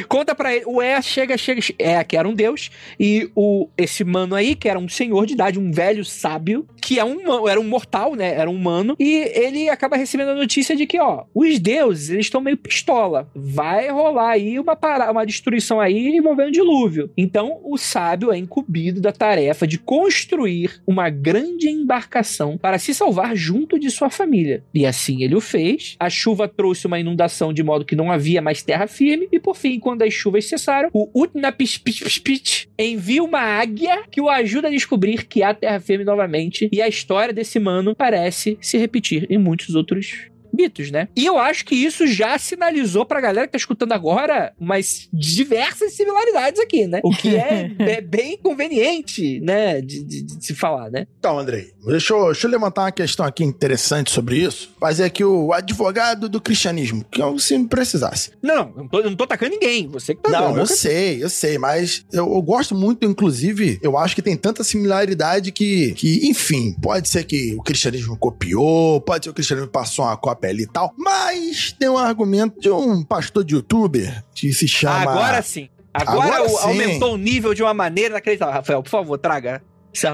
Conta 0.08 0.34
pra 0.34 0.56
ele, 0.56 0.66
o 0.66 0.82
E 0.82 1.02
chega, 1.02 1.38
chega, 1.38 1.62
é, 1.78 2.04
que 2.04 2.18
era 2.18 2.28
um 2.28 2.34
deus, 2.34 2.72
e 3.00 3.30
o, 3.36 3.68
esse 3.78 4.04
mano 4.04 4.36
aí, 4.36 4.56
que 4.56 4.68
era 4.68 4.80
um 4.80 4.90
senhor 4.90 5.26
de 5.26 5.34
idade, 5.34 5.60
um 5.60 5.72
velho 5.72 6.04
sábio, 6.04 6.68
que 6.82 7.00
é 7.00 7.06
um, 7.06 7.48
era 7.48 7.60
um 7.60 7.68
mortal, 7.68 8.16
né, 8.16 8.34
era 8.34 8.50
um 8.50 8.56
humano, 8.56 8.96
e 9.00 9.32
ele 9.34 9.70
acaba 9.70 9.96
recebendo 9.96 10.30
a 10.30 10.36
notícia 10.36 10.76
de 10.76 10.86
que, 10.88 11.00
ó, 11.00 11.26
os 11.34 11.60
deuses, 11.60 12.10
eles 12.10 12.26
estão 12.26 12.42
meio 12.42 12.58
pistola, 12.58 13.30
vai 13.36 13.90
rolar 13.90 14.32
aí 14.32 14.60
uma, 14.60 14.76
para, 14.76 15.12
uma 15.12 15.26
destruição 15.26 15.80
aí 15.80 16.18
envolvendo 16.18 16.52
dilúvio. 16.52 17.12
Então, 17.16 17.60
o 17.64 17.78
sábio 17.78 18.32
é 18.32 18.38
incumbido 18.38 19.00
da 19.02 19.12
tarefa 19.12 19.68
de 19.68 19.78
construir 19.78 20.82
uma 20.88 21.10
grande 21.10 21.70
embarcação 21.70 22.58
para 22.58 22.80
se 22.80 22.94
salvar 22.94 23.36
junto 23.36 23.80
de 23.80 23.92
sua 23.92 24.10
família. 24.10 24.64
E 24.74 24.86
assim 24.86 25.24
ele 25.24 25.36
o 25.36 25.42
fez, 25.42 25.96
a 26.00 26.10
chuva 26.10 26.48
trouxe 26.48 26.88
uma 26.88 27.00
inundação 27.00 27.39
de 27.54 27.64
modo 27.64 27.86
que 27.86 27.96
não 27.96 28.12
havia 28.12 28.42
mais 28.42 28.62
terra 28.62 28.88
firme. 28.88 29.28
E 29.32 29.40
por 29.40 29.56
fim, 29.56 29.80
quando 29.80 30.02
as 30.02 30.14
chuvas 30.14 30.46
cessaram, 30.46 30.90
o 30.94 31.10
Utnapishpishpich 31.14 32.70
envia 32.78 33.24
uma 33.24 33.40
águia 33.40 34.04
que 34.12 34.22
o 34.22 34.30
ajuda 34.30 34.68
a 34.68 34.72
descobrir 34.72 35.26
que 35.26 35.42
há 35.42 35.54
terra 35.54 35.80
firme 35.80 36.04
novamente. 36.04 36.70
E 36.72 36.82
a 36.82 36.88
história 36.88 37.34
desse 37.34 37.60
mano 37.60 37.96
parece 37.96 38.58
se 38.62 38.78
repetir 38.78 39.26
em 39.30 39.38
muitos 39.38 39.76
outros 39.76 40.30
mitos, 40.54 40.92
né? 40.92 41.08
E 41.16 41.26
eu 41.26 41.38
acho 41.38 41.66
que 41.66 41.76
isso 41.76 42.08
já 42.08 42.38
sinalizou 42.38 43.06
pra 43.06 43.22
galera 43.22 43.48
que 43.48 43.54
tá 43.54 43.58
escutando 43.58 43.94
agora 43.94 44.54
umas 44.60 45.08
diversas 45.14 45.94
similaridades 45.94 46.60
aqui, 46.60 46.88
né? 46.88 47.02
O 47.04 47.12
que 47.12 47.36
é, 47.36 47.72
é 47.80 48.02
bem 48.02 48.38
conveniente, 48.38 49.40
né? 49.42 49.82
De, 49.82 50.04
de, 50.04 50.22
de, 50.24 50.46
se 50.46 50.54
falar, 50.54 50.90
né? 50.90 51.08
Então, 51.20 51.38
Andrei, 51.38 51.72
deixa 51.86 52.14
eu, 52.14 52.26
deixa 52.26 52.48
eu 52.48 52.52
levantar 52.52 52.84
uma 52.84 52.92
questão 52.92 53.26
aqui 53.26 53.44
interessante 53.44 54.12
sobre 54.12 54.38
isso. 54.38 54.74
Fazer 54.80 55.04
aqui 55.04 55.24
o 55.24 55.54
advogado 55.54 56.30
do 56.30 56.42
cristianismo, 56.42 57.06
que 57.10 57.22
eu 57.22 57.38
se 57.40 57.58
precisasse. 57.68 58.32
Não, 58.42 58.72
não 58.76 58.88
tô, 58.88 59.00
eu 59.00 59.10
não 59.10 59.16
tô 59.16 59.24
atacando 59.24 59.52
ninguém. 59.52 59.88
Você 59.88 60.16
que 60.16 60.22
tá 60.22 60.30
Não, 60.30 60.50
dando, 60.50 60.60
eu 60.60 60.68
sei, 60.68 61.24
eu 61.24 61.30
sei, 61.30 61.58
mas 61.58 62.06
eu, 62.12 62.32
eu, 62.34 62.42
gosto 62.42 62.76
muito, 62.76 63.06
inclusive, 63.06 63.80
eu 63.82 63.98
acho 63.98 64.16
que 64.16 64.22
tem 64.22 64.36
tanta 64.36 64.64
similaridade 64.64 65.52
que, 65.52 65.94
que, 65.94 66.28
enfim, 66.28 66.76
pode 66.82 67.08
ser 67.10 67.24
que 67.24 67.56
o 67.56 67.64
cristianismo 67.64 68.18
copiou, 68.18 69.02
pode 69.02 69.26
ser 69.26 69.30
que 69.30 69.32
o 69.32 69.36
cristianismo 69.36 69.70
passou 69.70 70.06
uma 70.06 70.18
cópia 70.18 70.39
pele 70.40 70.64
e 70.64 70.68
tal. 70.68 70.94
Mas 70.98 71.72
tem 71.72 71.90
um 71.90 71.98
argumento 71.98 72.60
de 72.60 72.70
um 72.70 73.04
pastor 73.04 73.44
de 73.44 73.56
youtuber 73.56 74.24
que 74.34 74.54
se 74.54 74.68
chama. 74.68 75.12
Agora 75.12 75.42
sim. 75.42 75.70
Agora, 75.94 76.36
Agora 76.36 76.44
o, 76.44 76.50
sim. 76.50 76.68
aumentou 76.68 77.14
o 77.14 77.18
nível 77.18 77.54
de 77.54 77.64
uma 77.64 77.74
maneira 77.74 78.12
inacreditável. 78.12 78.54
Rafael, 78.54 78.84
por 78.84 78.90
favor, 78.90 79.18
traga. 79.18 79.62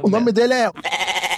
O 0.04 0.10
nome 0.10 0.32
dele 0.32 0.54
é. 0.54 0.70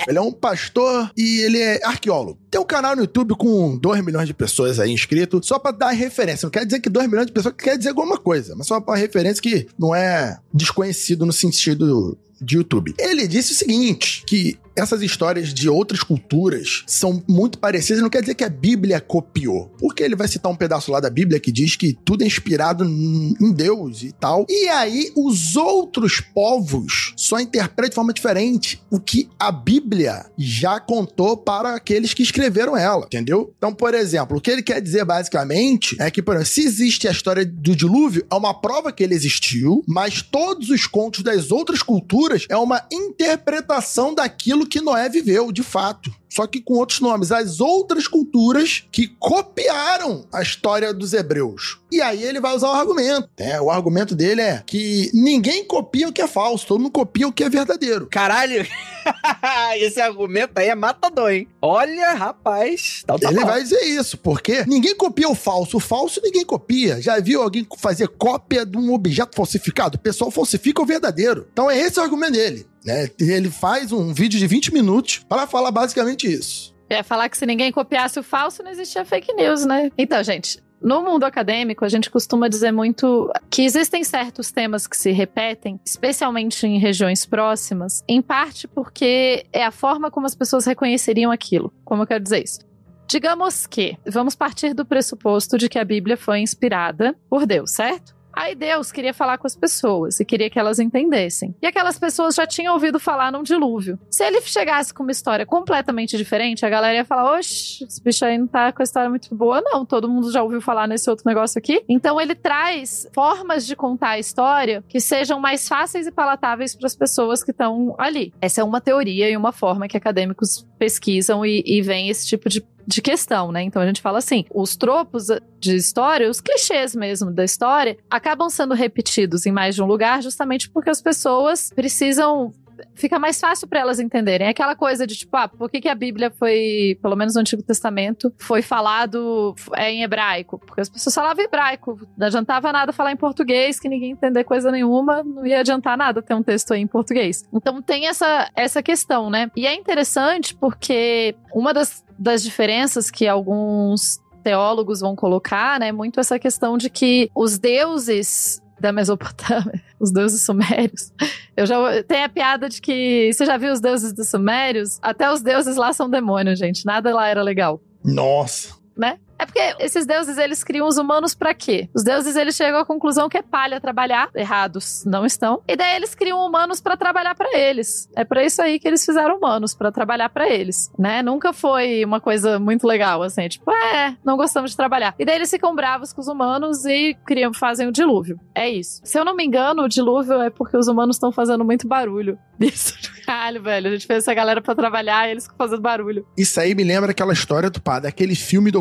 Ele 0.08 0.18
é 0.18 0.22
um 0.22 0.32
pastor 0.32 1.12
e 1.18 1.42
ele 1.42 1.60
é 1.60 1.86
arqueólogo. 1.86 2.40
Tem 2.50 2.62
um 2.62 2.66
canal 2.66 2.96
no 2.96 3.02
YouTube 3.02 3.36
com 3.36 3.78
2 3.78 4.06
milhões 4.06 4.26
de 4.26 4.34
pessoas 4.34 4.80
aí 4.80 4.90
inscritos, 4.90 5.46
só 5.46 5.60
para 5.60 5.76
dar 5.76 5.90
referência. 5.90 6.46
Não 6.46 6.50
quer 6.50 6.66
dizer 6.66 6.80
que 6.80 6.90
2 6.90 7.10
milhões 7.10 7.26
de 7.26 7.34
pessoas 7.34 7.54
quer 7.58 7.78
dizer 7.78 7.90
alguma 7.90 8.18
coisa, 8.18 8.56
mas 8.56 8.68
só 8.68 8.80
para 8.80 8.98
referência 8.98 9.42
que 9.42 9.68
não 9.78 9.94
é 9.94 10.40
desconhecido 10.54 11.26
no 11.26 11.34
sentido 11.34 12.18
de 12.42 12.58
YouTube. 12.58 12.94
Ele 12.98 13.28
disse 13.28 13.54
o 13.54 13.56
seguinte: 13.56 14.24
que 14.26 14.58
essas 14.78 15.02
histórias 15.02 15.54
de 15.54 15.68
outras 15.68 16.02
culturas 16.02 16.84
são 16.86 17.24
muito 17.28 17.58
parecidas, 17.58 18.02
não 18.02 18.12
quer 18.12 18.22
dizer 18.22 18.36
que 18.36 18.44
a 18.44 18.50
Bíblia 18.50 19.02
copiou. 19.02 19.72
Porque 19.80 20.04
ele 20.04 20.16
vai 20.16 20.28
citar 20.28 20.52
um 20.52 20.56
pedaço 20.56 20.92
lá 20.92 21.00
da 21.00 21.10
Bíblia 21.10 21.40
que 21.40 21.52
diz 21.52 21.76
que 21.76 21.98
tudo 22.06 22.24
é 22.24 22.28
inspirado 22.28 22.86
em 22.86 23.52
Deus 23.52 24.04
e 24.04 24.12
tal. 24.12 24.46
E 24.48 24.68
aí 24.68 25.12
os 25.16 25.56
outros 25.56 26.22
povos 26.22 27.14
só 27.18 27.40
interpretam 27.40 27.90
de 27.90 27.96
forma 27.96 28.14
diferente 28.14 28.80
o 28.92 29.00
que 29.00 29.28
a 29.40 29.52
Bíblia 29.52 30.28
já 30.38 30.80
contou 30.80 31.36
para 31.36 31.74
aqueles 31.74 32.14
que 32.14 32.22
escreveram 32.22 32.78
ela, 32.78 33.06
entendeu? 33.06 33.52
Então, 33.58 33.74
por 33.74 33.96
exemplo, 33.96 34.38
o 34.38 34.42
que 34.42 34.52
ele 34.52 34.62
quer 34.62 34.80
dizer 34.80 35.04
basicamente 35.04 35.96
é 36.00 36.12
que, 36.12 36.22
por 36.22 36.36
exemplo, 36.36 36.54
se 36.54 36.62
existe 36.62 37.08
a 37.08 37.12
história 37.12 37.44
do 37.44 37.76
dilúvio, 37.76 38.26
é 38.30 38.36
uma 38.36 38.54
prova 38.54 38.92
que 38.92 39.04
ele 39.04 39.16
existiu, 39.16 39.84
mas 39.88 40.22
todos 40.22 40.70
os 40.70 40.86
contos 40.86 41.24
das 41.24 41.52
outras 41.52 41.82
culturas 41.82 42.27
é 42.50 42.58
uma 42.58 42.86
interpretação 42.92 44.14
daquilo 44.14 44.68
que 44.68 44.82
Noé 44.82 45.10
viveu, 45.10 45.52
de 45.52 45.64
fato 45.64 46.14
só 46.38 46.46
que 46.46 46.62
com 46.62 46.76
outros 46.76 47.00
nomes, 47.00 47.32
as 47.32 47.60
outras 47.60 48.08
culturas 48.08 48.84
que 48.92 49.08
copiaram 49.08 50.24
a 50.32 50.44
história 50.44 50.94
dos 50.94 51.12
hebreus. 51.12 51.80
E 51.92 52.00
aí 52.00 52.22
ele 52.22 52.40
vai 52.40 52.56
usar 52.56 52.70
o 52.70 52.74
argumento. 52.74 53.28
É, 53.38 53.60
o 53.60 53.72
argumento 53.72 54.14
dele 54.14 54.42
é 54.42 54.62
que 54.64 55.10
ninguém 55.16 55.66
copia 55.66 56.08
o 56.08 56.14
que 56.14 56.22
é 56.22 56.28
falso, 56.28 56.68
todo 56.68 56.80
mundo 56.80 56.92
copia 56.92 57.28
o 57.28 57.32
que 57.32 57.44
é 57.44 57.50
verdadeiro. 57.50 58.06
Caralho! 58.12 58.68
Esse 59.78 60.00
argumento 60.00 60.60
aí 60.60 60.68
é 60.68 60.76
matador, 60.76 61.32
hein? 61.32 61.48
Olha, 61.60 62.14
rapaz. 62.14 63.04
Tá, 63.08 63.18
tá 63.18 63.32
ele 63.32 63.44
vai 63.44 63.64
dizer 63.64 63.82
isso, 63.82 64.16
porque 64.16 64.64
ninguém 64.68 64.96
copia 64.96 65.28
o 65.28 65.34
falso. 65.34 65.78
O 65.78 65.80
falso 65.80 66.22
ninguém 66.24 66.46
copia. 66.46 67.02
Já 67.02 67.20
viu 67.20 67.42
alguém 67.42 67.66
fazer 67.78 68.10
cópia 68.10 68.64
de 68.64 68.78
um 68.78 68.94
objeto 68.94 69.36
falsificado? 69.36 69.98
O 69.98 70.02
pessoal 70.02 70.30
falsifica 70.30 70.84
o 70.84 70.86
verdadeiro. 70.86 71.48
Então 71.52 71.72
é 71.72 71.80
esse 71.80 72.00
o 72.00 72.04
argumento 72.04 72.34
dele. 72.34 72.68
Né? 72.86 73.10
Ele 73.20 73.50
faz 73.50 73.92
um 73.92 74.14
vídeo 74.14 74.40
de 74.40 74.48
20 74.48 74.74
minutos 74.74 75.22
para 75.28 75.46
falar 75.48 75.72
basicamente 75.72 76.28
isso. 76.28 76.76
É 76.90 77.04
falar 77.04 77.28
que 77.30 77.38
se 77.38 77.46
ninguém 77.46 77.72
copiasse 77.72 78.20
o 78.20 78.24
falso, 78.24 78.64
não 78.64 78.72
existia 78.72 79.04
fake 79.04 79.34
news, 79.34 79.66
né? 79.66 79.92
Então, 79.98 80.24
gente, 80.24 80.64
no 80.82 81.02
mundo 81.02 81.24
acadêmico, 81.24 81.84
a 81.84 81.90
gente 81.90 82.10
costuma 82.10 82.48
dizer 82.48 82.72
muito 82.72 83.32
que 83.50 83.64
existem 83.64 84.04
certos 84.04 84.52
temas 84.52 84.86
que 84.86 84.96
se 84.96 85.12
repetem, 85.12 85.80
especialmente 85.84 86.66
em 86.66 86.80
regiões 86.80 87.26
próximas, 87.26 88.04
em 88.08 88.22
parte 88.22 88.68
porque 88.68 89.46
é 89.52 89.66
a 89.66 89.72
forma 89.72 90.12
como 90.12 90.28
as 90.28 90.36
pessoas 90.36 90.66
reconheceriam 90.66 91.32
aquilo. 91.32 91.74
Como 91.84 92.04
eu 92.04 92.08
quero 92.08 92.24
dizer 92.24 92.44
isso? 92.44 92.60
Digamos 93.08 93.66
que 93.66 93.98
vamos 94.06 94.36
partir 94.36 94.74
do 94.74 94.86
pressuposto 94.86 95.58
de 95.58 95.70
que 95.70 95.80
a 95.80 95.86
Bíblia 95.86 96.18
foi 96.18 96.40
inspirada 96.40 97.16
por 97.30 97.46
Deus, 97.46 97.72
certo? 97.72 98.17
Aí 98.38 98.54
Deus 98.54 98.92
queria 98.92 99.16
falar 99.16 99.40
com 99.40 99.48
as 99.48 99.56
pessoas 99.56 100.20
e 100.20 100.26
queria 100.26 100.48
que 100.48 100.60
elas 100.60 100.78
entendessem. 100.78 101.56
E 101.60 101.66
aquelas 101.66 101.98
pessoas 101.98 102.36
já 102.36 102.46
tinham 102.46 102.76
ouvido 102.76 103.00
falar 103.00 103.32
num 103.32 103.42
dilúvio. 103.42 103.98
Se 104.12 104.24
ele 104.24 104.40
chegasse 104.42 104.94
com 104.94 105.02
uma 105.02 105.12
história 105.12 105.44
completamente 105.44 106.16
diferente, 106.16 106.64
a 106.64 106.70
galera 106.70 106.94
ia 106.94 107.04
falar: 107.04 107.36
Oxe, 107.36 107.84
esse 107.84 108.00
bicho 108.00 108.24
aí 108.24 108.38
não 108.38 108.46
tá 108.46 108.72
com 108.72 108.84
a 108.84 108.86
história 108.86 109.10
muito 109.10 109.34
boa, 109.34 109.60
não. 109.60 109.84
Todo 109.84 110.08
mundo 110.08 110.32
já 110.32 110.44
ouviu 110.44 110.62
falar 110.62 110.88
nesse 110.88 111.10
outro 111.10 111.24
negócio 111.28 111.58
aqui. 111.58 111.84
Então 111.90 112.22
ele 112.22 112.36
traz 112.36 113.10
formas 113.12 113.66
de 113.66 113.76
contar 113.76 114.10
a 114.10 114.20
história 114.20 114.84
que 114.88 115.00
sejam 115.00 115.40
mais 115.40 115.68
fáceis 115.68 116.06
e 116.06 116.12
palatáveis 116.12 116.76
para 116.76 116.86
as 116.86 116.96
pessoas 116.96 117.44
que 117.44 117.50
estão 117.50 117.96
ali. 117.98 118.32
Essa 118.40 118.62
é 118.62 118.64
uma 118.64 118.80
teoria 118.80 119.32
e 119.32 119.36
uma 119.36 119.52
forma 119.52 119.88
que 119.88 119.98
acadêmicos 119.98 120.64
pesquisam 120.78 121.44
e, 121.44 121.64
e 121.66 121.82
veem 121.82 122.10
esse 122.10 122.28
tipo 122.28 122.48
de 122.50 122.62
de 122.88 123.02
questão, 123.02 123.52
né? 123.52 123.62
Então 123.62 123.82
a 123.82 123.86
gente 123.86 124.02
fala 124.02 124.20
assim: 124.20 124.46
os 124.54 124.78
tropos 124.78 125.28
de 125.60 125.76
história, 125.76 126.30
os 126.30 126.40
clichês 126.40 126.96
mesmo 126.96 127.30
da 127.30 127.44
história, 127.44 127.98
acabam 128.10 128.50
sendo 128.50 128.74
repetidos 128.74 129.46
em 129.46 129.52
mais 129.52 129.76
de 129.76 129.84
um 129.84 129.86
lugar 129.86 130.24
justamente 130.24 130.70
porque 130.70 130.90
as 130.90 131.02
pessoas 131.02 131.72
precisam 131.76 132.54
fica 132.96 133.20
mais 133.20 133.40
fácil 133.40 133.68
para 133.68 133.80
elas 133.80 134.00
entenderem. 134.00 134.48
É 134.48 134.50
aquela 134.52 134.76
coisa 134.76 135.06
de 135.06 135.16
tipo, 135.16 135.36
ah, 135.36 135.48
por 135.48 135.70
que, 135.70 135.82
que 135.82 135.90
a 135.90 135.96
Bíblia 135.96 136.32
foi, 136.32 136.98
pelo 137.02 137.16
menos 137.16 137.36
no 137.36 137.42
Antigo 137.42 137.64
Testamento, 137.64 138.34
foi 138.38 138.62
falado 138.62 139.56
é, 139.76 139.92
em 139.92 140.04
hebraico? 140.04 140.60
Porque 140.60 140.82
as 140.82 140.90
pessoas 140.90 141.16
falavam 141.16 141.44
hebraico. 141.44 142.00
Não 142.18 142.28
adiantava 142.28 142.72
nada 142.72 142.94
falar 142.94 143.12
em 143.12 143.18
português, 143.18 143.80
que 143.80 143.90
ninguém 143.90 144.12
entender 144.12 144.44
coisa 144.44 144.72
nenhuma, 144.72 145.24
não 145.24 145.46
ia 145.46 145.60
adiantar 145.60 145.98
nada 145.98 146.22
ter 146.22 146.34
um 146.34 146.44
texto 146.44 146.74
aí 146.74 146.82
em 146.82 146.88
português. 146.88 147.48
Então 147.54 147.82
tem 147.82 148.08
essa, 148.08 148.50
essa 148.56 148.82
questão, 148.82 149.30
né? 149.30 149.52
E 149.56 149.66
é 149.66 149.74
interessante 149.74 150.56
porque 150.56 151.36
uma 151.54 151.74
das, 151.74 152.04
das 152.18 152.44
diferenças 152.44 153.12
que 153.12 153.28
alguns 153.28 154.22
teólogos 154.44 155.02
vão 155.02 155.14
colocar, 155.14 155.78
né, 155.78 155.92
muito 155.92 156.22
essa 156.22 156.40
questão 156.40 156.78
de 156.78 156.90
que 156.90 157.30
os 157.36 157.60
deuses 157.60 158.62
da 158.80 158.92
Mesopotâmia, 158.92 159.82
os 160.00 160.12
deuses 160.12 160.42
sumérios. 160.42 161.12
Eu 161.56 161.66
já 161.66 162.04
tem 162.04 162.24
a 162.24 162.30
piada 162.30 162.70
de 162.70 162.82
que 162.82 163.32
você 163.34 163.46
já 163.46 163.58
viu 163.58 163.72
os 163.74 163.80
deuses 163.80 164.14
dos 164.14 164.30
sumérios? 164.30 165.00
Até 165.02 165.32
os 165.32 165.42
deuses 165.42 165.76
lá 165.76 165.94
são 165.94 166.10
demônios, 166.10 166.60
gente. 166.60 166.86
Nada 166.86 167.14
lá 167.14 167.28
era 167.28 167.42
legal. 167.42 167.82
Nossa. 168.04 168.76
Né? 168.96 169.20
É 169.40 169.46
porque 169.46 169.76
esses 169.80 170.06
deuses, 170.06 170.38
eles 170.38 170.64
criam 170.64 170.88
os 170.88 170.98
humanos 170.98 171.36
para 171.36 171.54
quê? 171.54 171.90
Os 171.94 172.04
deuses, 172.04 172.36
eles 172.36 172.56
chegam 172.56 172.80
à 172.80 172.86
conclusão 172.86 173.30
que 173.30 173.38
é 173.38 173.42
palha 173.42 173.80
trabalhar, 173.80 174.30
errados 174.36 175.04
não 175.06 175.26
estão. 175.26 175.62
E 175.68 175.76
daí 175.76 175.96
eles 175.96 176.16
criam 176.16 176.40
humanos 176.46 176.82
para 176.82 176.98
trabalhar 176.98 177.36
para 177.36 177.58
eles. 177.58 178.10
É 178.16 178.24
para 178.24 178.44
isso 178.44 178.62
aí 178.62 178.80
que 178.80 178.88
eles 178.88 179.06
fizeram 179.06 179.38
humanos, 179.38 179.74
para 179.74 179.92
trabalhar 179.92 180.30
para 180.30 180.50
eles, 180.50 180.92
né? 180.98 181.22
Nunca 181.22 181.54
foi 181.54 182.04
uma 182.04 182.20
coisa 182.20 182.60
muito 182.60 182.88
legal, 182.88 183.22
assim, 183.22 183.48
tipo, 183.48 183.72
é, 183.72 184.16
não 184.24 184.38
gostamos 184.38 184.72
de 184.72 184.78
trabalhar. 184.78 185.14
E 185.20 185.26
daí 185.26 185.36
eles 185.36 185.50
ficam 185.50 185.76
bravos 185.76 186.12
com 186.14 186.22
os 186.22 186.28
humanos 186.28 186.86
e 186.86 187.16
criam, 187.26 187.54
fazem 187.54 187.88
o 187.88 187.92
dilúvio. 187.92 188.40
É 188.56 188.70
isso. 188.70 189.02
Se 189.04 189.18
eu 189.18 189.26
não 189.26 189.36
me 189.36 189.46
engano, 189.46 189.84
o 189.84 189.90
dilúvio 189.90 190.42
é 190.42 190.50
porque 190.50 190.78
os 190.78 190.88
humanos 190.88 191.16
estão 191.16 191.32
fazendo 191.32 191.64
muito 191.64 191.88
barulho. 191.88 192.38
Isso, 192.60 192.96
caralho, 193.24 193.62
velho. 193.62 193.88
A 193.88 193.92
gente 193.92 194.08
fez 194.08 194.24
essa 194.24 194.34
galera 194.34 194.62
para 194.62 194.74
trabalhar 194.74 195.28
e 195.28 195.32
eles 195.32 195.44
ficam 195.44 195.58
fazendo 195.58 195.82
barulho. 195.82 196.26
Isso 196.36 196.60
aí 196.60 196.74
me 196.74 196.84
lembra 196.84 197.12
aquela 197.12 197.32
história 197.32 197.70
do 197.70 197.80
padre, 197.80 198.10
aquele 198.10 198.36
filme 198.36 198.72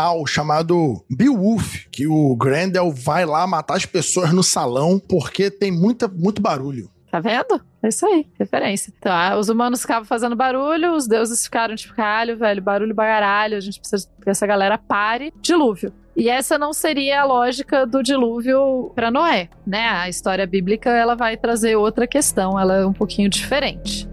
documental 0.00 0.26
chamado 0.26 1.04
Beowulf, 1.10 1.86
que 1.90 2.06
o 2.06 2.34
Grendel 2.36 2.90
vai 2.90 3.26
lá 3.26 3.46
matar 3.46 3.76
as 3.76 3.84
pessoas 3.84 4.32
no 4.32 4.42
salão 4.42 4.98
porque 4.98 5.50
tem 5.50 5.70
muita, 5.70 6.08
muito 6.08 6.40
barulho. 6.40 6.90
Tá 7.10 7.18
vendo? 7.18 7.60
É 7.82 7.88
isso 7.88 8.06
aí, 8.06 8.26
referência. 8.38 8.92
Então, 8.96 9.12
ah, 9.12 9.36
os 9.36 9.48
humanos 9.48 9.80
ficavam 9.80 10.04
fazendo 10.04 10.36
barulho, 10.36 10.94
os 10.94 11.08
deuses 11.08 11.42
ficaram 11.42 11.74
tipo, 11.74 11.94
caralho, 11.94 12.38
velho, 12.38 12.62
barulho 12.62 12.94
bagaralho, 12.94 13.56
a 13.56 13.60
gente 13.60 13.80
precisa 13.80 14.08
que 14.22 14.30
essa 14.30 14.46
galera 14.46 14.78
pare. 14.78 15.32
Dilúvio. 15.40 15.92
E 16.16 16.28
essa 16.28 16.58
não 16.58 16.72
seria 16.72 17.22
a 17.22 17.24
lógica 17.24 17.86
do 17.86 18.02
dilúvio 18.02 18.92
para 18.94 19.10
Noé, 19.10 19.48
né? 19.66 19.88
A 19.88 20.08
história 20.08 20.46
bíblica 20.46 20.90
ela 20.90 21.14
vai 21.14 21.36
trazer 21.36 21.76
outra 21.76 22.06
questão, 22.06 22.58
ela 22.58 22.76
é 22.76 22.86
um 22.86 22.92
pouquinho 22.92 23.28
diferente. 23.28 24.08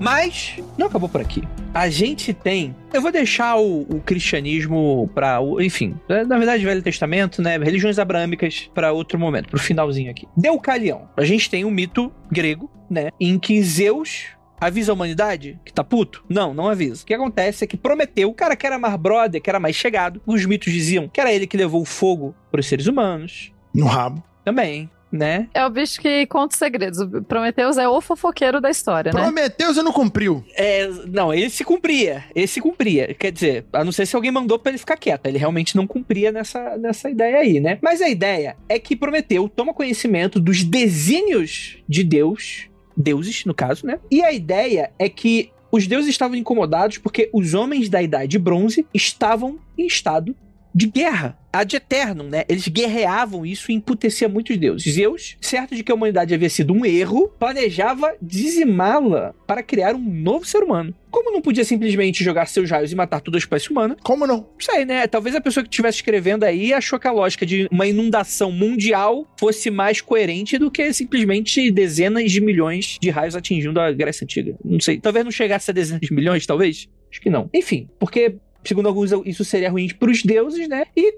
Mas 0.00 0.56
não 0.76 0.86
acabou 0.86 1.08
por 1.08 1.20
aqui. 1.20 1.42
A 1.72 1.88
gente 1.88 2.32
tem. 2.32 2.74
Eu 2.92 3.02
vou 3.02 3.12
deixar 3.12 3.56
o, 3.56 3.82
o 3.82 4.00
cristianismo 4.00 5.10
para, 5.14 5.38
enfim, 5.60 5.94
na 6.08 6.36
verdade, 6.36 6.64
Velho 6.64 6.82
Testamento, 6.82 7.42
né, 7.42 7.58
religiões 7.58 7.98
abrâmicas 7.98 8.70
para 8.74 8.92
outro 8.92 9.18
momento, 9.18 9.48
pro 9.48 9.58
finalzinho 9.58 10.10
aqui. 10.10 10.26
Deucalião. 10.36 11.08
A 11.16 11.24
gente 11.24 11.50
tem 11.50 11.64
um 11.64 11.70
mito 11.70 12.12
grego, 12.30 12.70
né, 12.88 13.10
em 13.20 13.38
que 13.38 13.62
Zeus 13.62 14.36
Avisa 14.58 14.90
a 14.90 14.94
humanidade 14.94 15.60
que 15.64 15.72
tá 15.72 15.84
puto? 15.84 16.24
Não, 16.28 16.54
não 16.54 16.66
avisa. 16.66 17.02
O 17.02 17.06
que 17.06 17.12
acontece 17.12 17.62
é 17.62 17.66
que 17.66 17.76
Prometeu, 17.76 18.30
o 18.30 18.34
cara 18.34 18.56
que 18.56 18.66
era 18.66 18.78
mais 18.78 18.96
brother, 18.96 19.40
que 19.40 19.50
era 19.50 19.60
mais 19.60 19.76
chegado, 19.76 20.20
os 20.26 20.46
mitos 20.46 20.72
diziam 20.72 21.08
que 21.08 21.20
era 21.20 21.30
ele 21.30 21.46
que 21.46 21.58
levou 21.58 21.82
o 21.82 21.84
fogo 21.84 22.34
para 22.50 22.60
os 22.60 22.66
seres 22.66 22.86
humanos. 22.86 23.52
No 23.74 23.84
rabo. 23.84 24.22
Também 24.44 24.88
né? 25.16 25.48
É 25.54 25.64
o 25.64 25.70
bicho 25.70 26.00
que 26.00 26.26
conta 26.26 26.54
os 26.54 26.58
segredos. 26.58 27.00
O 27.00 27.22
Prometeus 27.22 27.76
é 27.76 27.88
o 27.88 28.00
fofoqueiro 28.00 28.60
da 28.60 28.70
história, 28.70 29.12
né? 29.12 29.22
Prometeus 29.22 29.76
não 29.76 29.92
cumpriu. 29.92 30.44
É, 30.54 30.88
não, 31.08 31.32
ele 31.32 31.50
se 31.50 31.64
cumpria. 31.64 32.24
Ele 32.34 32.46
se 32.46 32.60
cumpria. 32.60 33.14
Quer 33.14 33.32
dizer, 33.32 33.66
a 33.72 33.84
não 33.84 33.92
ser 33.92 34.06
se 34.06 34.14
alguém 34.14 34.30
mandou 34.30 34.58
pra 34.58 34.70
ele 34.70 34.78
ficar 34.78 34.96
quieto. 34.96 35.26
Ele 35.26 35.38
realmente 35.38 35.76
não 35.76 35.86
cumpria 35.86 36.30
nessa, 36.30 36.76
nessa 36.76 37.10
ideia 37.10 37.38
aí, 37.38 37.60
né? 37.60 37.78
Mas 37.82 38.00
a 38.00 38.08
ideia 38.08 38.56
é 38.68 38.78
que 38.78 38.96
Prometeu 38.96 39.48
toma 39.48 39.74
conhecimento 39.74 40.38
dos 40.38 40.62
desígnios 40.62 41.78
de 41.88 42.04
Deus, 42.04 42.68
deuses, 42.96 43.44
no 43.44 43.54
caso, 43.54 43.86
né? 43.86 43.98
E 44.10 44.22
a 44.22 44.32
ideia 44.32 44.90
é 44.98 45.08
que 45.08 45.50
os 45.70 45.86
deuses 45.86 46.10
estavam 46.10 46.36
incomodados 46.36 46.98
porque 46.98 47.28
os 47.32 47.54
homens 47.54 47.88
da 47.88 48.02
Idade 48.02 48.38
Bronze 48.38 48.86
estavam 48.94 49.58
em 49.76 49.86
estado 49.86 50.34
de 50.76 50.86
guerra 50.88 51.38
ad 51.50 51.74
eternum, 51.74 52.28
né? 52.28 52.44
Eles 52.50 52.68
guerreavam 52.68 53.46
isso 53.46 53.72
e 53.72 53.74
emputecia 53.74 54.28
muitos 54.28 54.58
deuses. 54.58 54.92
Zeus, 54.92 55.38
certo 55.40 55.74
de 55.74 55.82
que 55.82 55.90
a 55.90 55.94
humanidade 55.94 56.34
havia 56.34 56.50
sido 56.50 56.74
um 56.74 56.84
erro, 56.84 57.28
planejava 57.38 58.14
dizimá-la 58.20 59.34
para 59.46 59.62
criar 59.62 59.94
um 59.94 59.98
novo 59.98 60.44
ser 60.44 60.62
humano. 60.62 60.94
Como 61.10 61.32
não 61.32 61.40
podia 61.40 61.64
simplesmente 61.64 62.22
jogar 62.22 62.44
seus 62.44 62.70
raios 62.70 62.92
e 62.92 62.94
matar 62.94 63.22
toda 63.22 63.38
a 63.38 63.40
espécie 63.40 63.70
humana? 63.70 63.96
Como 64.02 64.26
não? 64.26 64.50
Sei, 64.58 64.84
né? 64.84 65.06
Talvez 65.06 65.34
a 65.34 65.40
pessoa 65.40 65.64
que 65.64 65.70
estivesse 65.70 65.96
escrevendo 65.96 66.44
aí 66.44 66.74
achou 66.74 66.98
que 66.98 67.08
a 67.08 67.12
lógica 67.12 67.46
de 67.46 67.66
uma 67.72 67.86
inundação 67.86 68.52
mundial 68.52 69.26
fosse 69.40 69.70
mais 69.70 70.02
coerente 70.02 70.58
do 70.58 70.70
que 70.70 70.92
simplesmente 70.92 71.70
dezenas 71.70 72.30
de 72.30 72.38
milhões 72.42 72.98
de 73.00 73.08
raios 73.08 73.34
atingindo 73.34 73.80
a 73.80 73.90
Grécia 73.92 74.24
Antiga. 74.24 74.56
Não 74.62 74.78
sei. 74.78 75.00
Talvez 75.00 75.24
não 75.24 75.32
chegasse 75.32 75.70
a 75.70 75.74
dezenas 75.74 76.02
de 76.02 76.12
milhões, 76.12 76.44
talvez? 76.44 76.86
Acho 77.10 77.20
que 77.22 77.30
não. 77.30 77.48
Enfim, 77.54 77.88
porque 77.98 78.36
segundo 78.66 78.88
alguns, 78.88 79.10
isso 79.24 79.44
seria 79.44 79.70
ruim 79.70 79.88
para 79.88 80.10
os 80.10 80.22
deuses, 80.22 80.68
né? 80.68 80.84
E 80.96 81.14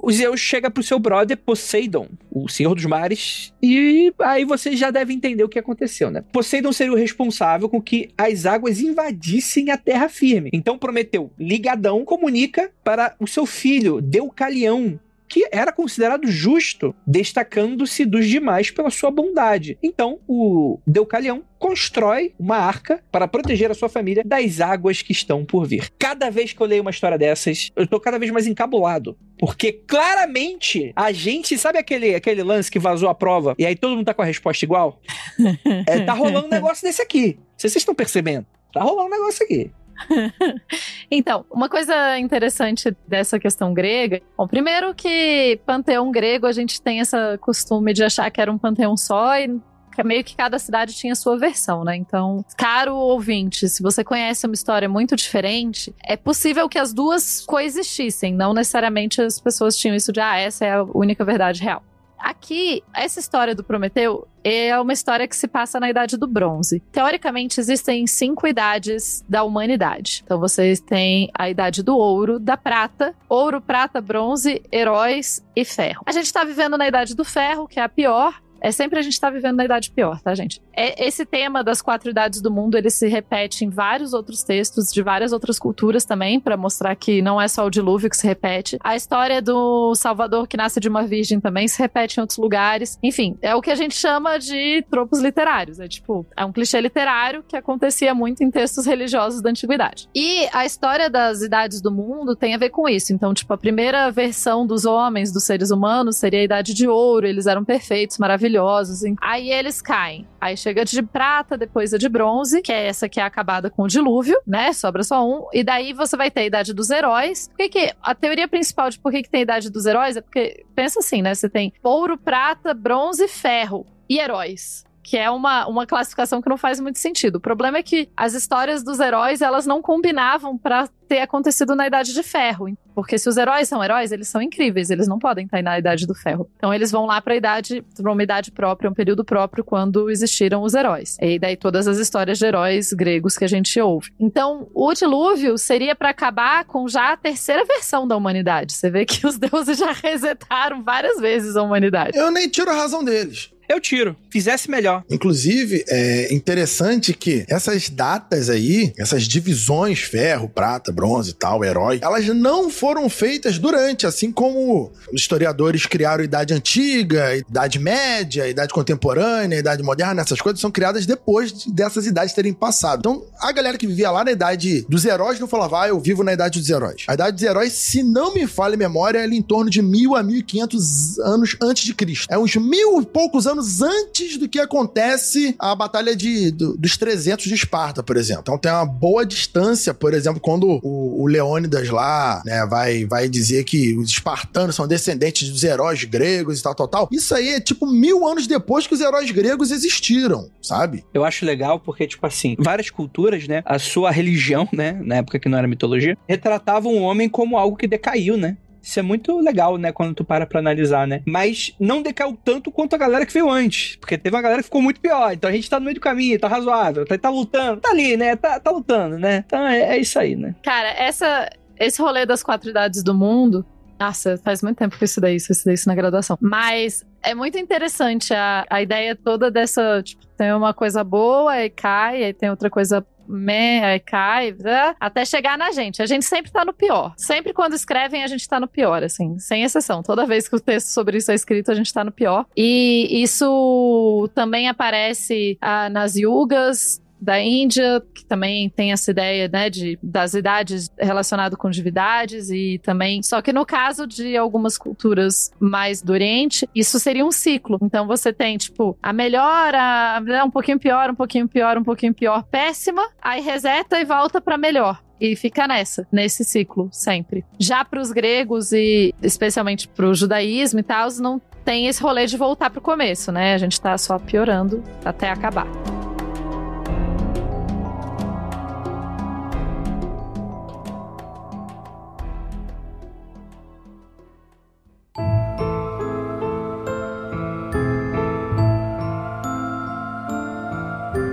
o 0.00 0.12
Zeus 0.12 0.40
chega 0.40 0.70
pro 0.70 0.82
seu 0.82 0.98
brother 0.98 1.36
Poseidon, 1.36 2.08
o 2.30 2.48
senhor 2.48 2.74
dos 2.74 2.84
mares, 2.84 3.52
e 3.60 4.12
aí 4.20 4.44
vocês 4.44 4.78
já 4.78 4.90
devem 4.90 5.16
entender 5.16 5.42
o 5.42 5.48
que 5.48 5.58
aconteceu, 5.58 6.10
né? 6.10 6.22
Poseidon 6.32 6.72
seria 6.72 6.92
o 6.92 6.96
responsável 6.96 7.68
com 7.68 7.82
que 7.82 8.10
as 8.16 8.46
águas 8.46 8.80
invadissem 8.80 9.70
a 9.70 9.76
terra 9.76 10.08
firme. 10.08 10.50
Então 10.52 10.78
Prometeu, 10.78 11.30
ligadão, 11.38 12.04
comunica 12.04 12.70
para 12.84 13.14
o 13.18 13.26
seu 13.26 13.44
filho 13.44 14.00
Deucalião, 14.00 14.98
que 15.28 15.46
era 15.52 15.72
considerado 15.72 16.26
justo, 16.26 16.94
destacando-se 17.06 18.04
dos 18.04 18.26
demais 18.26 18.70
pela 18.70 18.90
sua 18.90 19.10
bondade. 19.10 19.78
Então, 19.82 20.18
o 20.26 20.80
Deucalião 20.86 21.44
constrói 21.58 22.34
uma 22.38 22.56
arca 22.56 23.02
para 23.10 23.28
proteger 23.28 23.70
a 23.70 23.74
sua 23.74 23.88
família 23.88 24.22
das 24.24 24.60
águas 24.60 25.02
que 25.02 25.12
estão 25.12 25.44
por 25.44 25.66
vir. 25.66 25.90
Cada 25.98 26.30
vez 26.30 26.52
que 26.52 26.60
eu 26.60 26.66
leio 26.66 26.82
uma 26.82 26.90
história 26.90 27.18
dessas, 27.18 27.70
eu 27.76 27.86
tô 27.86 28.00
cada 28.00 28.18
vez 28.18 28.30
mais 28.30 28.46
encabulado. 28.46 29.18
Porque 29.38 29.72
claramente 29.72 30.92
a 30.94 31.12
gente. 31.12 31.58
Sabe 31.58 31.78
aquele, 31.78 32.14
aquele 32.14 32.42
lance 32.42 32.70
que 32.70 32.78
vazou 32.78 33.08
a 33.08 33.14
prova 33.14 33.54
e 33.58 33.66
aí 33.66 33.76
todo 33.76 33.96
mundo 33.96 34.06
tá 34.06 34.14
com 34.14 34.22
a 34.22 34.24
resposta 34.24 34.64
igual? 34.64 35.00
é, 35.86 36.00
tá 36.00 36.12
rolando 36.12 36.46
um 36.46 36.50
negócio 36.50 36.86
desse 36.86 37.02
aqui. 37.02 37.38
Vocês 37.56 37.74
estão 37.76 37.94
percebendo? 37.94 38.46
Tá 38.72 38.82
rolando 38.82 39.08
um 39.08 39.10
negócio 39.10 39.44
aqui. 39.44 39.70
então, 41.10 41.44
uma 41.50 41.68
coisa 41.68 42.18
interessante 42.18 42.96
dessa 43.06 43.38
questão 43.38 43.74
grega, 43.74 44.20
bom, 44.36 44.46
primeiro 44.46 44.94
que 44.94 45.60
panteão 45.66 46.10
grego 46.10 46.46
a 46.46 46.52
gente 46.52 46.80
tem 46.80 47.00
essa 47.00 47.38
costume 47.38 47.92
de 47.92 48.04
achar 48.04 48.30
que 48.30 48.40
era 48.40 48.50
um 48.52 48.58
panteão 48.58 48.96
só 48.96 49.36
e 49.38 49.60
meio 50.04 50.22
que 50.22 50.36
cada 50.36 50.58
cidade 50.58 50.94
tinha 50.94 51.14
sua 51.14 51.36
versão, 51.36 51.82
né? 51.82 51.96
Então, 51.96 52.44
caro 52.56 52.94
ouvinte, 52.94 53.68
se 53.68 53.82
você 53.82 54.04
conhece 54.04 54.46
uma 54.46 54.54
história 54.54 54.88
muito 54.88 55.16
diferente, 55.16 55.94
é 56.04 56.16
possível 56.16 56.68
que 56.68 56.78
as 56.78 56.92
duas 56.92 57.44
coexistissem, 57.44 58.32
não 58.32 58.52
necessariamente 58.52 59.20
as 59.20 59.40
pessoas 59.40 59.76
tinham 59.76 59.96
isso 59.96 60.12
de, 60.12 60.20
ah, 60.20 60.38
essa 60.38 60.64
é 60.64 60.72
a 60.74 60.82
única 60.82 61.24
verdade 61.24 61.62
real. 61.62 61.82
Aqui, 62.18 62.82
essa 62.94 63.20
história 63.20 63.54
do 63.54 63.62
Prometeu 63.62 64.26
é 64.42 64.78
uma 64.78 64.92
história 64.92 65.28
que 65.28 65.36
se 65.36 65.46
passa 65.46 65.78
na 65.78 65.90
Idade 65.90 66.16
do 66.16 66.26
Bronze. 66.26 66.80
Teoricamente, 66.92 67.60
existem 67.60 68.06
cinco 68.06 68.46
idades 68.46 69.24
da 69.28 69.42
humanidade. 69.44 70.22
Então, 70.24 70.38
vocês 70.38 70.80
têm 70.80 71.30
a 71.36 71.48
Idade 71.48 71.82
do 71.82 71.96
Ouro, 71.96 72.38
da 72.38 72.56
Prata, 72.56 73.14
Ouro, 73.28 73.60
Prata, 73.60 74.00
Bronze, 74.00 74.62
Heróis 74.72 75.44
e 75.54 75.64
Ferro. 75.64 76.02
A 76.06 76.12
gente 76.12 76.26
está 76.26 76.44
vivendo 76.44 76.76
na 76.78 76.88
Idade 76.88 77.14
do 77.14 77.24
Ferro, 77.24 77.68
que 77.68 77.78
é 77.78 77.82
a 77.82 77.88
pior, 77.88 78.40
é 78.60 78.72
sempre 78.72 78.98
a 78.98 79.02
gente 79.02 79.20
tá 79.20 79.30
vivendo 79.30 79.56
na 79.56 79.64
idade 79.64 79.90
pior, 79.90 80.20
tá, 80.20 80.34
gente? 80.34 80.60
É, 80.74 81.06
esse 81.06 81.24
tema 81.24 81.62
das 81.62 81.80
quatro 81.80 82.10
idades 82.10 82.40
do 82.40 82.50
mundo, 82.50 82.76
ele 82.76 82.90
se 82.90 83.06
repete 83.08 83.64
em 83.64 83.70
vários 83.70 84.12
outros 84.12 84.42
textos 84.42 84.92
de 84.92 85.02
várias 85.02 85.32
outras 85.32 85.58
culturas 85.58 86.04
também, 86.04 86.40
para 86.40 86.56
mostrar 86.56 86.94
que 86.96 87.22
não 87.22 87.40
é 87.40 87.48
só 87.48 87.66
o 87.66 87.70
dilúvio 87.70 88.10
que 88.10 88.16
se 88.16 88.26
repete. 88.26 88.78
A 88.82 88.96
história 88.96 89.40
do 89.40 89.94
Salvador 89.94 90.46
que 90.46 90.56
nasce 90.56 90.80
de 90.80 90.88
uma 90.88 91.04
virgem 91.04 91.40
também 91.40 91.68
se 91.68 91.78
repete 91.78 92.18
em 92.18 92.20
outros 92.20 92.38
lugares. 92.38 92.98
Enfim, 93.02 93.36
é 93.42 93.54
o 93.54 93.62
que 93.62 93.70
a 93.70 93.74
gente 93.74 93.94
chama 93.94 94.38
de 94.38 94.84
tropos 94.90 95.20
literários. 95.20 95.80
É 95.80 95.88
tipo, 95.88 96.26
é 96.36 96.44
um 96.44 96.52
clichê 96.52 96.80
literário 96.80 97.44
que 97.46 97.56
acontecia 97.56 98.14
muito 98.14 98.42
em 98.42 98.50
textos 98.50 98.86
religiosos 98.86 99.40
da 99.40 99.50
antiguidade. 99.50 100.08
E 100.14 100.48
a 100.52 100.64
história 100.64 101.08
das 101.08 101.42
idades 101.42 101.80
do 101.80 101.90
mundo 101.90 102.34
tem 102.34 102.54
a 102.54 102.58
ver 102.58 102.70
com 102.70 102.88
isso. 102.88 103.12
Então, 103.12 103.32
tipo, 103.32 103.52
a 103.52 103.58
primeira 103.58 104.10
versão 104.10 104.66
dos 104.66 104.84
homens, 104.84 105.32
dos 105.32 105.44
seres 105.44 105.70
humanos, 105.70 106.16
seria 106.16 106.40
a 106.40 106.44
idade 106.44 106.74
de 106.74 106.88
ouro, 106.88 107.26
eles 107.26 107.46
eram 107.46 107.64
perfeitos, 107.64 108.18
maravilhosos 108.18 108.47
maravilhosos. 108.48 109.02
Aí 109.20 109.50
eles 109.50 109.82
caem. 109.82 110.26
Aí 110.40 110.56
chega 110.56 110.84
de 110.84 111.02
prata, 111.02 111.56
depois 111.56 111.92
a 111.92 111.98
de 111.98 112.08
bronze, 112.08 112.62
que 112.62 112.72
é 112.72 112.86
essa 112.86 113.08
que 113.08 113.20
é 113.20 113.22
acabada 113.22 113.70
com 113.70 113.82
o 113.82 113.88
dilúvio, 113.88 114.40
né? 114.46 114.72
Sobra 114.72 115.02
só 115.02 115.26
um. 115.26 115.46
E 115.52 115.62
daí 115.62 115.92
você 115.92 116.16
vai 116.16 116.30
ter 116.30 116.40
a 116.40 116.46
idade 116.46 116.72
dos 116.72 116.90
heróis. 116.90 117.48
Por 117.48 117.56
que, 117.56 117.68
que 117.68 117.94
a 118.02 118.14
teoria 118.14 118.48
principal 118.48 118.90
de 118.90 118.98
por 118.98 119.12
que, 119.12 119.22
que 119.22 119.30
tem 119.30 119.40
a 119.40 119.42
idade 119.42 119.70
dos 119.70 119.86
heróis 119.86 120.16
é 120.16 120.20
porque, 120.20 120.64
pensa 120.74 121.00
assim, 121.00 121.22
né? 121.22 121.34
Você 121.34 121.48
tem 121.48 121.72
ouro, 121.82 122.16
prata, 122.16 122.72
bronze 122.72 123.24
e 123.24 123.28
ferro. 123.28 123.86
E 124.08 124.18
heróis 124.18 124.87
que 125.08 125.16
é 125.16 125.30
uma, 125.30 125.66
uma 125.66 125.86
classificação 125.86 126.42
que 126.42 126.50
não 126.50 126.58
faz 126.58 126.78
muito 126.78 126.98
sentido. 126.98 127.36
O 127.36 127.40
problema 127.40 127.78
é 127.78 127.82
que 127.82 128.10
as 128.14 128.34
histórias 128.34 128.82
dos 128.82 129.00
heróis, 129.00 129.40
elas 129.40 129.64
não 129.64 129.80
combinavam 129.80 130.58
para 130.58 130.86
ter 131.08 131.20
acontecido 131.20 131.74
na 131.74 131.86
Idade 131.86 132.12
de 132.12 132.22
Ferro. 132.22 132.76
Porque 132.94 133.16
se 133.16 133.26
os 133.26 133.38
heróis 133.38 133.66
são 133.66 133.82
heróis, 133.82 134.12
eles 134.12 134.28
são 134.28 134.42
incríveis, 134.42 134.90
eles 134.90 135.08
não 135.08 135.18
podem 135.18 135.46
estar 135.46 135.62
na 135.62 135.78
Idade 135.78 136.06
do 136.06 136.14
Ferro. 136.14 136.50
Então 136.56 136.74
eles 136.74 136.90
vão 136.90 137.06
lá 137.06 137.22
para 137.22 137.34
idade, 137.34 137.82
para 137.96 138.12
uma 138.12 138.22
idade 138.22 138.52
própria, 138.52 138.90
um 138.90 138.92
período 138.92 139.24
próprio 139.24 139.64
quando 139.64 140.10
existiram 140.10 140.62
os 140.62 140.74
heróis. 140.74 141.16
E 141.22 141.38
daí 141.38 141.56
todas 141.56 141.88
as 141.88 141.96
histórias 141.96 142.38
de 142.38 142.44
heróis 142.44 142.92
gregos 142.92 143.38
que 143.38 143.46
a 143.46 143.48
gente 143.48 143.80
ouve. 143.80 144.10
Então, 144.20 144.68
o 144.74 144.92
dilúvio 144.92 145.56
seria 145.56 145.96
para 145.96 146.10
acabar 146.10 146.66
com 146.66 146.86
já 146.86 147.14
a 147.14 147.16
terceira 147.16 147.64
versão 147.64 148.06
da 148.06 148.14
humanidade. 148.14 148.74
Você 148.74 148.90
vê 148.90 149.06
que 149.06 149.26
os 149.26 149.38
deuses 149.38 149.78
já 149.78 149.92
resetaram 150.04 150.82
várias 150.82 151.18
vezes 151.18 151.56
a 151.56 151.62
humanidade. 151.62 152.18
Eu 152.18 152.30
nem 152.30 152.46
tiro 152.46 152.70
a 152.70 152.74
razão 152.74 153.02
deles. 153.02 153.50
Eu 153.68 153.80
tiro. 153.80 154.16
Fizesse 154.30 154.70
melhor. 154.70 155.04
Inclusive, 155.10 155.84
é 155.88 156.32
interessante 156.32 157.12
que 157.12 157.44
essas 157.48 157.88
datas 157.88 158.48
aí, 158.48 158.92
essas 158.96 159.24
divisões, 159.24 160.00
ferro, 160.00 160.48
prata, 160.48 160.92
bronze 160.92 161.30
e 161.30 161.34
tal, 161.34 161.64
herói, 161.64 161.98
elas 162.02 162.26
não 162.28 162.70
foram 162.70 163.08
feitas 163.08 163.58
durante, 163.58 164.06
assim 164.06 164.30
como 164.30 164.92
os 165.12 165.20
historiadores 165.20 165.86
criaram 165.86 166.24
Idade 166.24 166.54
Antiga, 166.54 167.36
Idade 167.36 167.78
Média, 167.78 168.48
Idade 168.48 168.72
Contemporânea, 168.72 169.58
Idade 169.58 169.82
Moderna, 169.82 170.22
essas 170.22 170.40
coisas 170.40 170.60
são 170.60 170.70
criadas 170.70 171.06
depois 171.06 171.64
dessas 171.66 172.06
idades 172.06 172.34
terem 172.34 172.52
passado. 172.52 173.00
Então, 173.00 173.24
a 173.40 173.52
galera 173.52 173.78
que 173.78 173.86
vivia 173.86 174.10
lá 174.10 174.24
na 174.24 174.32
Idade 174.32 174.84
dos 174.88 175.04
Heróis 175.04 175.40
não 175.40 175.48
falava, 175.48 175.82
ah, 175.82 175.88
eu 175.88 176.00
vivo 176.00 176.22
na 176.22 176.32
Idade 176.32 176.58
dos 176.58 176.68
Heróis. 176.68 177.04
A 177.08 177.14
Idade 177.14 177.32
dos 177.32 177.42
Heróis, 177.42 177.72
se 177.72 178.02
não 178.02 178.34
me 178.34 178.46
falha 178.46 178.74
a 178.74 178.78
memória, 178.78 179.18
é 179.18 179.24
ali 179.24 179.36
em 179.36 179.42
torno 179.42 179.70
de 179.70 179.82
mil 179.82 180.14
a 180.14 180.22
mil 180.22 180.36
e 180.36 180.42
quinhentos 180.42 181.18
anos 181.18 181.56
antes 181.60 181.84
de 181.84 181.94
Cristo. 181.94 182.26
É 182.30 182.38
uns 182.38 182.54
mil 182.56 183.00
e 183.00 183.06
poucos 183.06 183.46
anos 183.46 183.57
antes 183.80 184.36
do 184.36 184.48
que 184.48 184.58
acontece 184.58 185.54
a 185.58 185.74
Batalha 185.74 186.14
de, 186.14 186.50
do, 186.50 186.76
dos 186.76 186.96
300 186.96 187.44
de 187.46 187.54
Esparta, 187.54 188.02
por 188.02 188.16
exemplo. 188.16 188.42
Então 188.42 188.58
tem 188.58 188.70
uma 188.70 188.86
boa 188.86 189.24
distância, 189.24 189.92
por 189.92 190.14
exemplo, 190.14 190.40
quando 190.40 190.80
o, 190.82 191.22
o 191.22 191.26
Leônidas 191.26 191.88
lá, 191.88 192.42
né, 192.44 192.66
vai, 192.66 193.04
vai 193.04 193.28
dizer 193.28 193.64
que 193.64 193.96
os 193.96 194.10
espartanos 194.10 194.76
são 194.76 194.86
descendentes 194.86 195.48
dos 195.48 195.64
heróis 195.64 196.04
gregos 196.04 196.60
e 196.60 196.62
tal, 196.62 196.74
tal, 196.74 196.88
tal. 196.88 197.08
Isso 197.12 197.34
aí 197.34 197.54
é 197.54 197.60
tipo 197.60 197.86
mil 197.86 198.26
anos 198.26 198.46
depois 198.46 198.86
que 198.86 198.94
os 198.94 199.00
heróis 199.00 199.30
gregos 199.30 199.70
existiram, 199.70 200.50
sabe? 200.62 201.04
Eu 201.12 201.24
acho 201.24 201.44
legal 201.44 201.80
porque, 201.80 202.06
tipo 202.06 202.26
assim, 202.26 202.56
várias 202.58 202.90
culturas, 202.90 203.46
né, 203.46 203.62
a 203.64 203.78
sua 203.78 204.10
religião, 204.10 204.68
né, 204.72 204.92
na 205.02 205.16
época 205.16 205.38
que 205.38 205.48
não 205.48 205.58
era 205.58 205.68
mitologia, 205.68 206.16
retratavam 206.28 206.94
o 206.94 207.02
homem 207.02 207.28
como 207.28 207.56
algo 207.56 207.76
que 207.76 207.86
decaiu, 207.86 208.36
né? 208.36 208.56
Isso 208.82 208.98
é 208.98 209.02
muito 209.02 209.38
legal, 209.40 209.76
né? 209.76 209.92
Quando 209.92 210.14
tu 210.14 210.24
para 210.24 210.46
pra 210.46 210.60
analisar, 210.60 211.06
né? 211.06 211.22
Mas 211.26 211.74
não 211.78 212.02
decaiu 212.02 212.38
tanto 212.42 212.70
quanto 212.70 212.94
a 212.94 212.98
galera 212.98 213.26
que 213.26 213.32
veio 213.32 213.50
antes. 213.50 213.96
Porque 213.96 214.16
teve 214.16 214.34
uma 214.34 214.42
galera 214.42 214.60
que 214.60 214.66
ficou 214.66 214.82
muito 214.82 215.00
pior. 215.00 215.32
Então 215.32 215.50
a 215.50 215.52
gente 215.52 215.68
tá 215.68 215.78
no 215.78 215.84
meio 215.84 215.94
do 215.94 216.00
caminho, 216.00 216.38
tá 216.38 216.48
razoável, 216.48 217.04
tá, 217.04 217.18
tá 217.18 217.30
lutando, 217.30 217.80
tá 217.80 217.90
ali, 217.90 218.16
né? 218.16 218.36
Tá, 218.36 218.58
tá 218.60 218.70
lutando, 218.70 219.18
né? 219.18 219.44
Então 219.46 219.66
é, 219.66 219.96
é 219.96 219.98
isso 219.98 220.18
aí, 220.18 220.36
né? 220.36 220.54
Cara, 220.62 220.90
essa, 220.90 221.50
esse 221.78 222.00
rolê 222.00 222.24
das 222.24 222.42
quatro 222.42 222.70
idades 222.70 223.02
do 223.02 223.14
mundo. 223.14 223.64
Nossa, 223.98 224.38
faz 224.44 224.62
muito 224.62 224.78
tempo 224.78 224.96
que 224.96 225.02
eu 225.02 225.06
estudei 225.06 225.34
isso, 225.34 225.50
eu 225.50 225.54
estudei 225.54 225.74
isso 225.74 225.88
na 225.88 225.94
graduação. 225.94 226.38
Mas 226.40 227.04
é 227.22 227.34
muito 227.34 227.58
interessante 227.58 228.32
a, 228.32 228.64
a 228.70 228.80
ideia 228.80 229.16
toda 229.16 229.50
dessa. 229.50 230.02
Tipo, 230.02 230.24
tem 230.36 230.52
uma 230.52 230.72
coisa 230.72 231.02
boa, 231.02 231.52
aí 231.52 231.68
cai, 231.68 232.22
aí 232.22 232.32
tem 232.32 232.48
outra 232.48 232.70
coisa 232.70 233.04
meh, 233.28 233.98
cai, 234.00 234.54
né? 234.58 234.94
até 234.98 235.24
chegar 235.24 235.58
na 235.58 235.70
gente. 235.70 236.02
A 236.02 236.06
gente 236.06 236.24
sempre 236.24 236.50
tá 236.50 236.64
no 236.64 236.72
pior. 236.72 237.12
Sempre 237.16 237.52
quando 237.52 237.74
escrevem, 237.74 238.24
a 238.24 238.26
gente 238.26 238.48
tá 238.48 238.58
no 238.58 238.66
pior, 238.66 239.02
assim, 239.02 239.38
sem 239.38 239.62
exceção. 239.62 240.02
Toda 240.02 240.26
vez 240.26 240.48
que 240.48 240.56
o 240.56 240.60
texto 240.60 240.88
sobre 240.88 241.18
isso 241.18 241.30
é 241.30 241.34
escrito, 241.34 241.70
a 241.70 241.74
gente 241.74 241.92
tá 241.92 242.02
no 242.02 242.12
pior. 242.12 242.46
E 242.56 243.22
isso 243.22 244.28
também 244.34 244.68
aparece 244.68 245.58
ah, 245.60 245.88
nas 245.88 246.16
yugas, 246.16 247.00
da 247.20 247.40
Índia, 247.40 248.02
que 248.14 248.24
também 248.24 248.68
tem 248.70 248.92
essa 248.92 249.10
ideia, 249.10 249.48
né, 249.52 249.70
de, 249.70 249.98
das 250.02 250.34
idades 250.34 250.90
relacionado 250.98 251.56
com 251.56 251.70
divindades 251.70 252.50
e 252.50 252.80
também, 252.82 253.22
só 253.22 253.40
que 253.42 253.52
no 253.52 253.64
caso 253.66 254.06
de 254.06 254.36
algumas 254.36 254.78
culturas 254.78 255.50
mais 255.58 256.02
do 256.02 256.12
Oriente, 256.12 256.68
isso 256.74 256.98
seria 256.98 257.24
um 257.24 257.30
ciclo. 257.32 257.78
Então 257.82 258.06
você 258.06 258.32
tem, 258.32 258.56
tipo, 258.56 258.96
a 259.02 259.12
melhora, 259.12 260.20
né, 260.20 260.42
um 260.42 260.50
pouquinho 260.50 260.78
pior, 260.78 261.10
um 261.10 261.14
pouquinho 261.14 261.48
pior, 261.48 261.76
um 261.76 261.84
pouquinho 261.84 262.14
pior, 262.14 262.42
péssima, 262.44 263.02
aí 263.20 263.40
reseta 263.40 264.00
e 264.00 264.04
volta 264.04 264.40
para 264.40 264.56
melhor 264.56 265.00
e 265.20 265.34
fica 265.34 265.66
nessa, 265.66 266.06
nesse 266.12 266.44
ciclo 266.44 266.88
sempre. 266.92 267.44
Já 267.58 267.84
para 267.84 268.00
os 268.00 268.12
gregos 268.12 268.72
e 268.72 269.14
especialmente 269.22 269.88
para 269.88 270.06
o 270.06 270.14
judaísmo 270.14 270.80
e 270.80 270.82
tal, 270.82 271.08
não 271.20 271.40
tem 271.64 271.86
esse 271.86 272.02
rolê 272.02 272.26
de 272.26 272.36
voltar 272.36 272.70
para 272.70 272.78
o 272.78 272.82
começo, 272.82 273.32
né? 273.32 273.54
A 273.54 273.58
gente 273.58 273.72
está 273.72 273.96
só 273.98 274.18
piorando 274.18 274.82
até 275.04 275.30
acabar. 275.30 275.66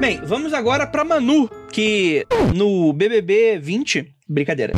Bem, 0.06 0.22
vamos 0.24 0.54
agora 0.54 0.86
pra 0.86 1.04
Manu, 1.04 1.50
que 1.72 2.28
no 2.56 2.94
BBB 2.94 3.58
20, 3.58 4.15
brincadeira. 4.30 4.72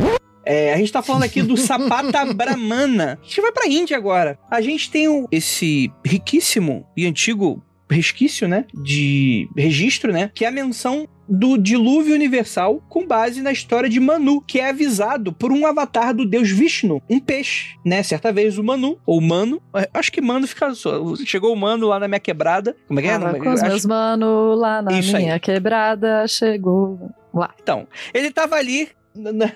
É, 0.45 0.73
a 0.73 0.77
gente 0.77 0.89
tá 0.89 1.01
falando 1.01 1.23
aqui 1.23 1.41
do 1.41 1.57
Sapata 1.59 2.33
Brahmana. 2.33 3.19
A 3.21 3.25
gente 3.25 3.41
vai 3.41 3.51
pra 3.51 3.67
Índia 3.67 3.97
agora. 3.97 4.39
A 4.49 4.61
gente 4.61 4.89
tem 4.89 5.09
o, 5.09 5.27
esse 5.29 5.91
riquíssimo 6.05 6.87
e 6.95 7.05
antigo 7.05 7.61
resquício, 7.89 8.47
né, 8.47 8.63
de 8.73 9.49
registro, 9.57 10.13
né, 10.13 10.31
que 10.33 10.45
é 10.45 10.47
a 10.47 10.51
menção 10.51 11.05
do 11.29 11.57
dilúvio 11.57 12.15
universal 12.15 12.81
com 12.89 13.05
base 13.05 13.41
na 13.41 13.51
história 13.51 13.89
de 13.89 13.99
Manu, 13.99 14.41
que 14.41 14.59
é 14.59 14.69
avisado 14.69 15.33
por 15.33 15.51
um 15.51 15.65
avatar 15.65 16.13
do 16.13 16.25
deus 16.25 16.49
Vishnu, 16.49 17.01
um 17.09 17.19
peixe, 17.19 17.75
né? 17.85 18.01
Certa 18.03 18.31
vez 18.31 18.57
o 18.57 18.63
Manu, 18.63 18.97
ou 19.05 19.19
Mano, 19.21 19.61
é, 19.75 19.89
acho 19.93 20.11
que 20.11 20.21
Mano 20.21 20.47
fica 20.47 20.73
só. 20.73 21.15
Chegou 21.25 21.53
o 21.53 21.55
Mano 21.57 21.87
lá 21.87 21.99
na 21.99 22.07
minha 22.07 22.19
quebrada. 22.19 22.75
Como 22.87 22.99
é 22.99 23.03
que 23.03 23.09
é? 23.09 23.19
Tava 23.19 23.39
com 23.39 23.49
os 23.53 23.61
Acho- 23.61 23.69
meus 23.69 23.85
mano 23.85 24.55
lá 24.55 24.81
na 24.81 24.99
Isso 24.99 25.15
minha 25.17 25.33
aí. 25.33 25.39
quebrada, 25.39 26.25
chegou 26.27 27.11
lá. 27.33 27.53
Então, 27.61 27.87
ele 28.13 28.31
tava 28.31 28.55
ali 28.55 28.89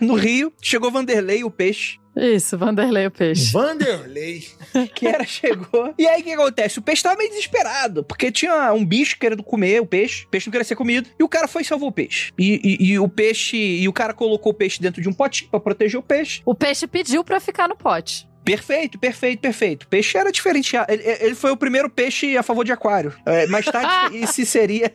no 0.02 0.16
rio, 0.16 0.52
chegou 0.62 0.90
Vanderlei, 0.92 1.44
o 1.44 1.52
peixe, 1.52 1.98
Isso, 2.16 2.58
Vanderlei 2.58 3.08
o 3.08 3.12
peixe. 3.12 3.52
Vanderlei. 3.54 4.46
que 4.94 5.08
era, 5.08 5.24
chegou. 5.24 5.94
E 5.98 6.06
aí 6.08 6.22
o 6.22 6.24
que 6.24 6.34
acontece? 6.34 6.80
O 6.80 6.82
peixe 6.82 7.04
tava 7.04 7.16
meio 7.18 7.30
desesperado, 7.30 8.04
porque 8.04 8.32
tinha 8.32 8.74
um 8.74 8.86
bicho 8.86 9.18
querendo 9.18 9.42
comer 9.44 9.82
o 9.82 9.86
peixe, 9.86 10.26
o 10.26 10.28
peixe 10.30 10.48
não 10.48 10.52
queria 10.52 10.66
ser 10.66 10.76
comido, 10.76 11.10
e 11.20 11.24
o 11.24 11.30
cara 11.30 11.48
foi 11.48 11.62
e 11.62 11.66
salvou 11.66 11.90
o 11.90 11.92
peixe. 11.92 12.34
E, 12.38 12.60
e- 12.64 12.92
e 12.92 13.00
o 13.00 13.08
peixe, 13.08 13.56
e 13.58 13.88
o 13.88 13.94
cara 13.94 14.14
colocou 14.14 14.52
o 14.52 14.56
peixe 14.56 14.82
dentro 14.82 15.02
de 15.02 15.08
um 15.08 15.14
potinho 15.14 15.50
pra 15.50 15.60
proteger 15.60 16.00
o 16.00 16.04
peixe. 16.04 16.42
O 16.46 16.54
peixe 16.54 16.86
pediu 16.86 17.24
pra 17.24 17.40
ficar 17.40 17.68
no 17.70 17.76
pote. 17.76 18.28
Perfeito, 18.44 18.98
perfeito, 19.00 19.40
perfeito. 19.40 19.84
O 19.84 19.88
peixe 19.88 20.18
era 20.18 20.32
diferenciado. 20.32 20.92
Ele, 20.92 21.04
ele 21.04 21.36
foi 21.36 21.52
o 21.52 21.58
primeiro 21.58 21.90
peixe 21.90 22.36
a 22.38 22.44
favor 22.44 22.64
de 22.66 22.72
aquário. 22.72 23.14
É, 23.26 23.46
mais 23.48 23.66
tarde, 23.66 24.18
esse 24.24 24.46
seria 24.46 24.92